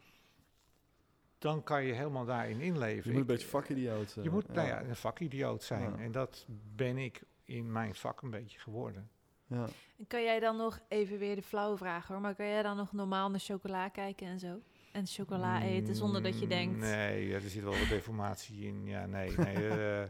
dan 1.39 1.63
kan 1.63 1.85
je 1.85 1.93
helemaal 1.93 2.25
daarin 2.25 2.61
inleven. 2.61 3.05
Je 3.05 3.11
moet 3.11 3.21
een 3.21 3.27
beetje 3.35 3.49
vakidioot 3.49 4.17
je 4.23 4.31
moet 4.31 4.49
nou 4.49 4.69
ja, 4.69 4.83
een 4.83 4.97
vakidioot 4.97 5.63
zijn. 5.63 5.99
En 5.99 6.13
dat 6.13 6.47
ben 6.77 6.99
ik 6.99 7.23
in 7.45 7.73
mijn 7.73 7.95
vak 7.95 8.23
een 8.23 8.31
beetje 8.31 8.59
geworden. 8.59 9.11
Ja. 9.53 9.67
En 9.99 10.07
kan 10.07 10.23
jij 10.23 10.41
dan 10.41 10.57
nog, 10.57 10.81
even 10.89 11.19
weer 11.19 11.35
de 11.37 11.43
flauwe 11.43 11.77
vraag 11.77 12.07
hoor, 12.07 12.21
maar 12.21 12.35
kan 12.35 12.47
jij 12.47 12.63
dan 12.63 12.77
nog 12.77 12.93
normaal 12.93 13.31
naar 13.31 13.41
chocola 13.41 13.89
kijken 13.89 14.27
en 14.27 14.39
zo? 14.39 14.61
En 14.93 15.07
chocola 15.07 15.63
eten 15.63 15.95
zonder 15.97 16.23
dat 16.23 16.35
je 16.39 16.43
Mm, 16.43 16.49
denkt... 16.49 16.79
Nee, 16.79 17.35
er 17.35 17.41
zit 17.41 17.63
wel 17.63 17.79
wat 17.79 17.89
deformatie 17.89 18.67
in. 18.67 18.87
Ja, 18.87 19.07
nee, 19.07 19.37
nee. 19.39 19.69
eh, 19.69 20.05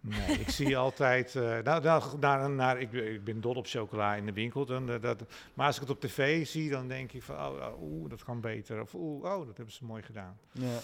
nee, 0.00 0.38
ik 0.38 0.48
zie 0.50 0.76
altijd... 0.76 1.36
eh, 1.36 1.58
nou, 1.58 1.82
nou, 1.82 2.18
naar, 2.18 2.50
naar, 2.50 2.80
ik, 2.80 2.90
ben- 2.90 3.12
ik 3.14 3.24
ben 3.24 3.40
dol 3.40 3.54
op 3.54 3.66
chocola 3.66 4.14
in 4.14 4.26
de 4.26 4.32
winkel. 4.32 4.64
Dan, 4.66 4.90
eh, 4.90 5.00
dat, 5.00 5.24
maar 5.54 5.66
als 5.66 5.74
ik 5.74 5.80
het 5.80 5.90
op 5.90 6.00
tv 6.00 6.46
zie, 6.46 6.70
dan 6.70 6.88
denk 6.88 7.12
ik 7.12 7.22
van... 7.22 7.36
Oh, 7.36 7.54
oh, 7.72 7.82
oeh, 7.82 8.10
dat 8.10 8.24
kan 8.24 8.40
beter. 8.40 8.80
Of 8.80 8.94
oeh, 8.94 9.24
oh, 9.24 9.46
dat 9.46 9.56
hebben 9.56 9.74
ze 9.74 9.84
mooi 9.84 10.02
gedaan. 10.02 10.38
Ja. 10.52 10.78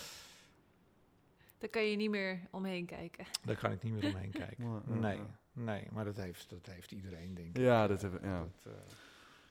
Daar 1.59 1.71
kan 1.71 1.85
je 1.85 1.97
niet 1.97 2.11
meer 2.11 2.41
omheen 2.51 2.87
kijken. 2.87 3.25
Daar 3.45 3.57
kan 3.57 3.73
ik 3.73 3.83
niet 3.83 3.93
meer 3.93 4.05
omheen 4.15 4.31
kijken. 4.31 4.83
Nee. 5.01 5.21
Nee, 5.53 5.87
maar 5.93 6.05
dat 6.05 6.17
heeft, 6.17 6.51
dat 6.51 6.67
heeft 6.67 6.93
iedereen, 6.93 7.35
denk 7.35 7.57
ik. 7.57 7.63
Ja, 7.63 7.87
dat 7.87 8.03
hebben 8.03 8.21
ja. 8.23 8.39
Dat, 8.63 8.73
eh, 8.75 8.81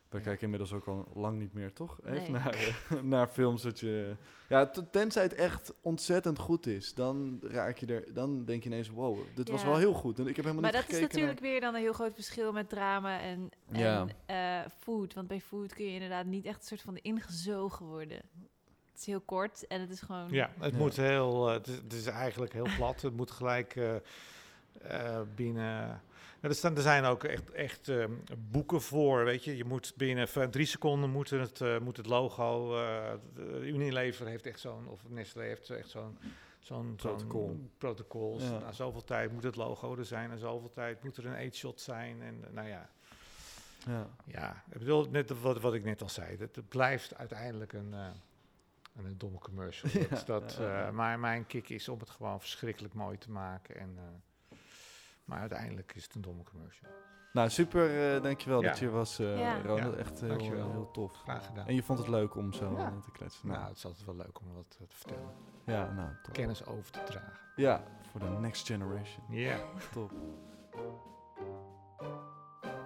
We 0.09 0.17
Ja. 0.17 0.23
kijken 0.23 0.43
inmiddels 0.43 0.73
ook 0.73 0.87
al 0.87 1.07
lang 1.13 1.39
niet 1.39 1.53
meer, 1.53 1.73
toch? 1.73 1.99
Even 2.03 2.13
Nee. 2.21 2.29
naar, 2.29 2.53
eh, 2.53 3.01
naar 3.13 3.27
films 3.27 3.61
dat 3.61 3.79
je... 3.79 4.15
Ja, 4.49 4.71
tenzij 4.91 5.23
het 5.23 5.33
echt 5.33 5.73
ontzettend 5.81 6.39
goed 6.39 6.65
is, 6.67 6.93
dan 6.93 7.39
raak 7.41 7.77
je 7.77 7.85
er... 7.85 8.13
Dan 8.13 8.45
denk 8.45 8.63
je 8.63 8.69
ineens, 8.69 8.89
wow, 8.89 9.19
dit 9.35 9.49
was 9.49 9.63
wel 9.63 9.77
heel 9.77 9.93
goed. 9.93 10.19
En 10.19 10.27
ik 10.27 10.35
heb 10.35 10.45
helemaal 10.45 10.61
Maar 10.63 10.71
niet 10.73 10.81
dat 10.81 10.89
is 10.89 10.95
gekeken 10.95 11.17
natuurlijk 11.19 11.39
weer 11.39 11.61
dan 11.61 11.75
een 11.75 11.81
heel 11.81 11.93
groot 11.93 12.13
verschil 12.13 12.51
met 12.51 12.69
drama 12.69 13.19
en, 13.19 13.49
en 13.71 13.79
Ja. 13.79 14.07
eh, 14.25 14.69
food. 14.79 15.13
Want 15.13 15.27
bij 15.27 15.41
food 15.41 15.73
kun 15.73 15.85
je 15.85 15.93
inderdaad 15.93 16.25
niet 16.25 16.45
echt 16.45 16.59
een 16.59 16.67
soort 16.67 16.81
van 16.81 16.97
ingezogen 16.97 17.85
worden. 17.85 18.17
Het 18.91 18.99
is 18.99 19.05
heel 19.05 19.21
kort 19.21 19.67
en 19.67 19.81
het 19.81 19.89
is 19.89 20.01
gewoon... 20.01 20.27
Ja, 20.31 20.51
het 20.59 20.71
Ja. 20.73 20.77
moet 20.79 20.95
heel, 20.97 21.47
eh, 21.47 21.53
het, 21.53 21.67
is, 21.67 21.75
het 21.75 21.93
is 21.93 22.05
eigenlijk 22.05 22.53
heel 22.53 22.67
plat. 22.77 23.01
Het 23.01 23.15
moet 23.15 23.31
gelijk 23.31 23.75
eh, 23.75 23.95
eh, 23.95 24.01
binnen. 25.35 26.01
Ja, 26.41 26.47
er, 26.49 26.55
staan, 26.55 26.75
er 26.75 26.81
zijn 26.81 27.03
ook 27.03 27.23
echt, 27.23 27.51
echt 27.51 27.87
eh, 27.89 28.05
boeken 28.37 28.81
voor, 28.81 29.23
weet 29.25 29.43
je. 29.43 29.57
Je 29.57 29.65
moet 29.65 29.93
binnen 29.97 30.51
drie 30.51 30.65
seconden 30.65 31.09
moet 31.09 31.29
het, 31.29 31.61
eh, 31.61 31.79
moet 31.79 31.97
het 31.97 32.05
logo. 32.05 32.77
eh, 32.77 33.13
Unilever 33.61 34.27
heeft 34.27 34.45
echt 34.45 34.59
zo'n, 34.59 34.87
of 34.87 35.09
Nestlé 35.09 35.43
heeft 35.43 35.69
echt 35.69 35.89
zo'n 35.89 36.17
zo'n 36.59 36.95
Protocol. 36.95 37.45
zo'n 37.47 37.71
protocol. 37.77 38.39
Ja. 38.39 38.59
Na 38.59 38.71
zoveel 38.71 39.03
tijd 39.03 39.31
moet 39.31 39.43
het 39.43 39.55
logo 39.55 39.95
er 39.97 40.05
zijn, 40.05 40.31
en 40.31 40.39
zoveel 40.39 40.71
tijd 40.71 41.03
moet 41.03 41.17
er 41.17 41.25
een 41.25 41.35
eetshot 41.35 41.81
zijn. 41.81 42.21
En 42.21 42.43
eh, 42.45 42.51
nou 42.53 42.67
ja, 42.67 42.89
Ja. 43.87 44.07
ja, 44.25 44.63
ik 44.71 44.79
bedoel, 44.79 45.09
net 45.09 45.41
wat, 45.41 45.61
wat 45.61 45.73
ik 45.73 45.83
net 45.83 46.01
al 46.01 46.09
zei, 46.09 46.37
het, 46.37 46.55
het 46.55 46.69
blijft 46.69 47.15
uiteindelijk 47.15 47.73
een, 47.73 47.93
eh, 47.93 48.07
een, 49.05 49.17
domme 49.17 49.37
commercial. 49.39 49.91
Ja, 50.09 50.23
Dat, 50.25 50.57
eh, 50.59 50.89
maar 50.89 51.19
mijn 51.19 51.45
kick 51.47 51.69
is 51.69 51.89
om 51.89 51.99
het 51.99 52.09
gewoon 52.09 52.39
verschrikkelijk 52.39 52.93
mooi 52.93 53.17
te 53.17 53.31
maken. 53.31 53.75
En, 53.75 53.93
eh, 53.97 54.03
maar 55.31 55.39
uiteindelijk 55.39 55.93
is 55.95 56.03
het 56.03 56.15
een 56.15 56.21
domme 56.21 56.43
commercial. 56.43 56.91
Nou, 57.33 57.49
super, 57.49 58.15
eh, 58.15 58.21
dankjewel 58.23 58.61
Ja. 58.61 58.67
dat 58.69 58.79
je 58.79 58.85
er 58.85 58.91
was, 58.91 59.19
eh 59.19 59.39
Ja. 59.39 59.61
Ronald. 59.61 59.93
Ja, 59.93 59.99
Echt 59.99 60.19
heel, 60.19 60.29
dankjewel. 60.29 60.65
eh, 60.67 60.71
heel 60.71 60.91
tof. 60.91 61.15
Graag 61.17 61.45
gedaan. 61.45 61.67
En 61.67 61.75
je 61.75 61.83
vond 61.83 61.99
het 61.99 62.07
leuk 62.07 62.35
om 62.35 62.53
zo 62.53 62.73
Ja. 62.77 62.93
te 63.03 63.11
kletsen. 63.11 63.47
Nou, 63.47 63.57
Nou, 63.59 63.69
het 63.69 63.77
is 63.77 63.85
altijd 63.85 64.05
wel 64.05 64.15
leuk 64.15 64.39
om 64.39 64.53
wat 64.55 64.65
te 64.69 64.77
vertellen. 64.87 65.29
ja, 65.65 65.91
nou, 65.91 66.09
top. 66.23 66.33
Kennis 66.33 66.65
over 66.65 66.91
te 66.91 67.03
dragen. 67.03 67.39
Ja, 67.55 67.83
voor 68.11 68.19
de 68.19 68.25
next 68.29 68.67
generation. 68.67 69.25
Ja. 69.29 69.57
Top. 69.91 70.11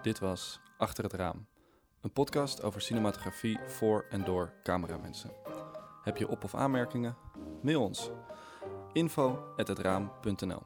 Dit 0.01 0.19
was 0.19 0.59
Achter 0.77 1.03
het 1.03 1.13
Raam. 1.13 1.45
Een 2.01 2.11
podcast 2.13 2.63
over 2.63 2.81
cinematografie 2.81 3.59
voor 3.65 4.05
en 4.09 4.23
door 4.23 4.53
cameramensen. 4.63 5.31
Heb 6.03 6.17
je 6.17 6.27
op- 6.27 6.43
of 6.43 6.55
aanmerkingen? 6.55 7.15
Mail 7.61 7.81
ons. 7.83 8.11
info@hetraam.nl 8.93 10.61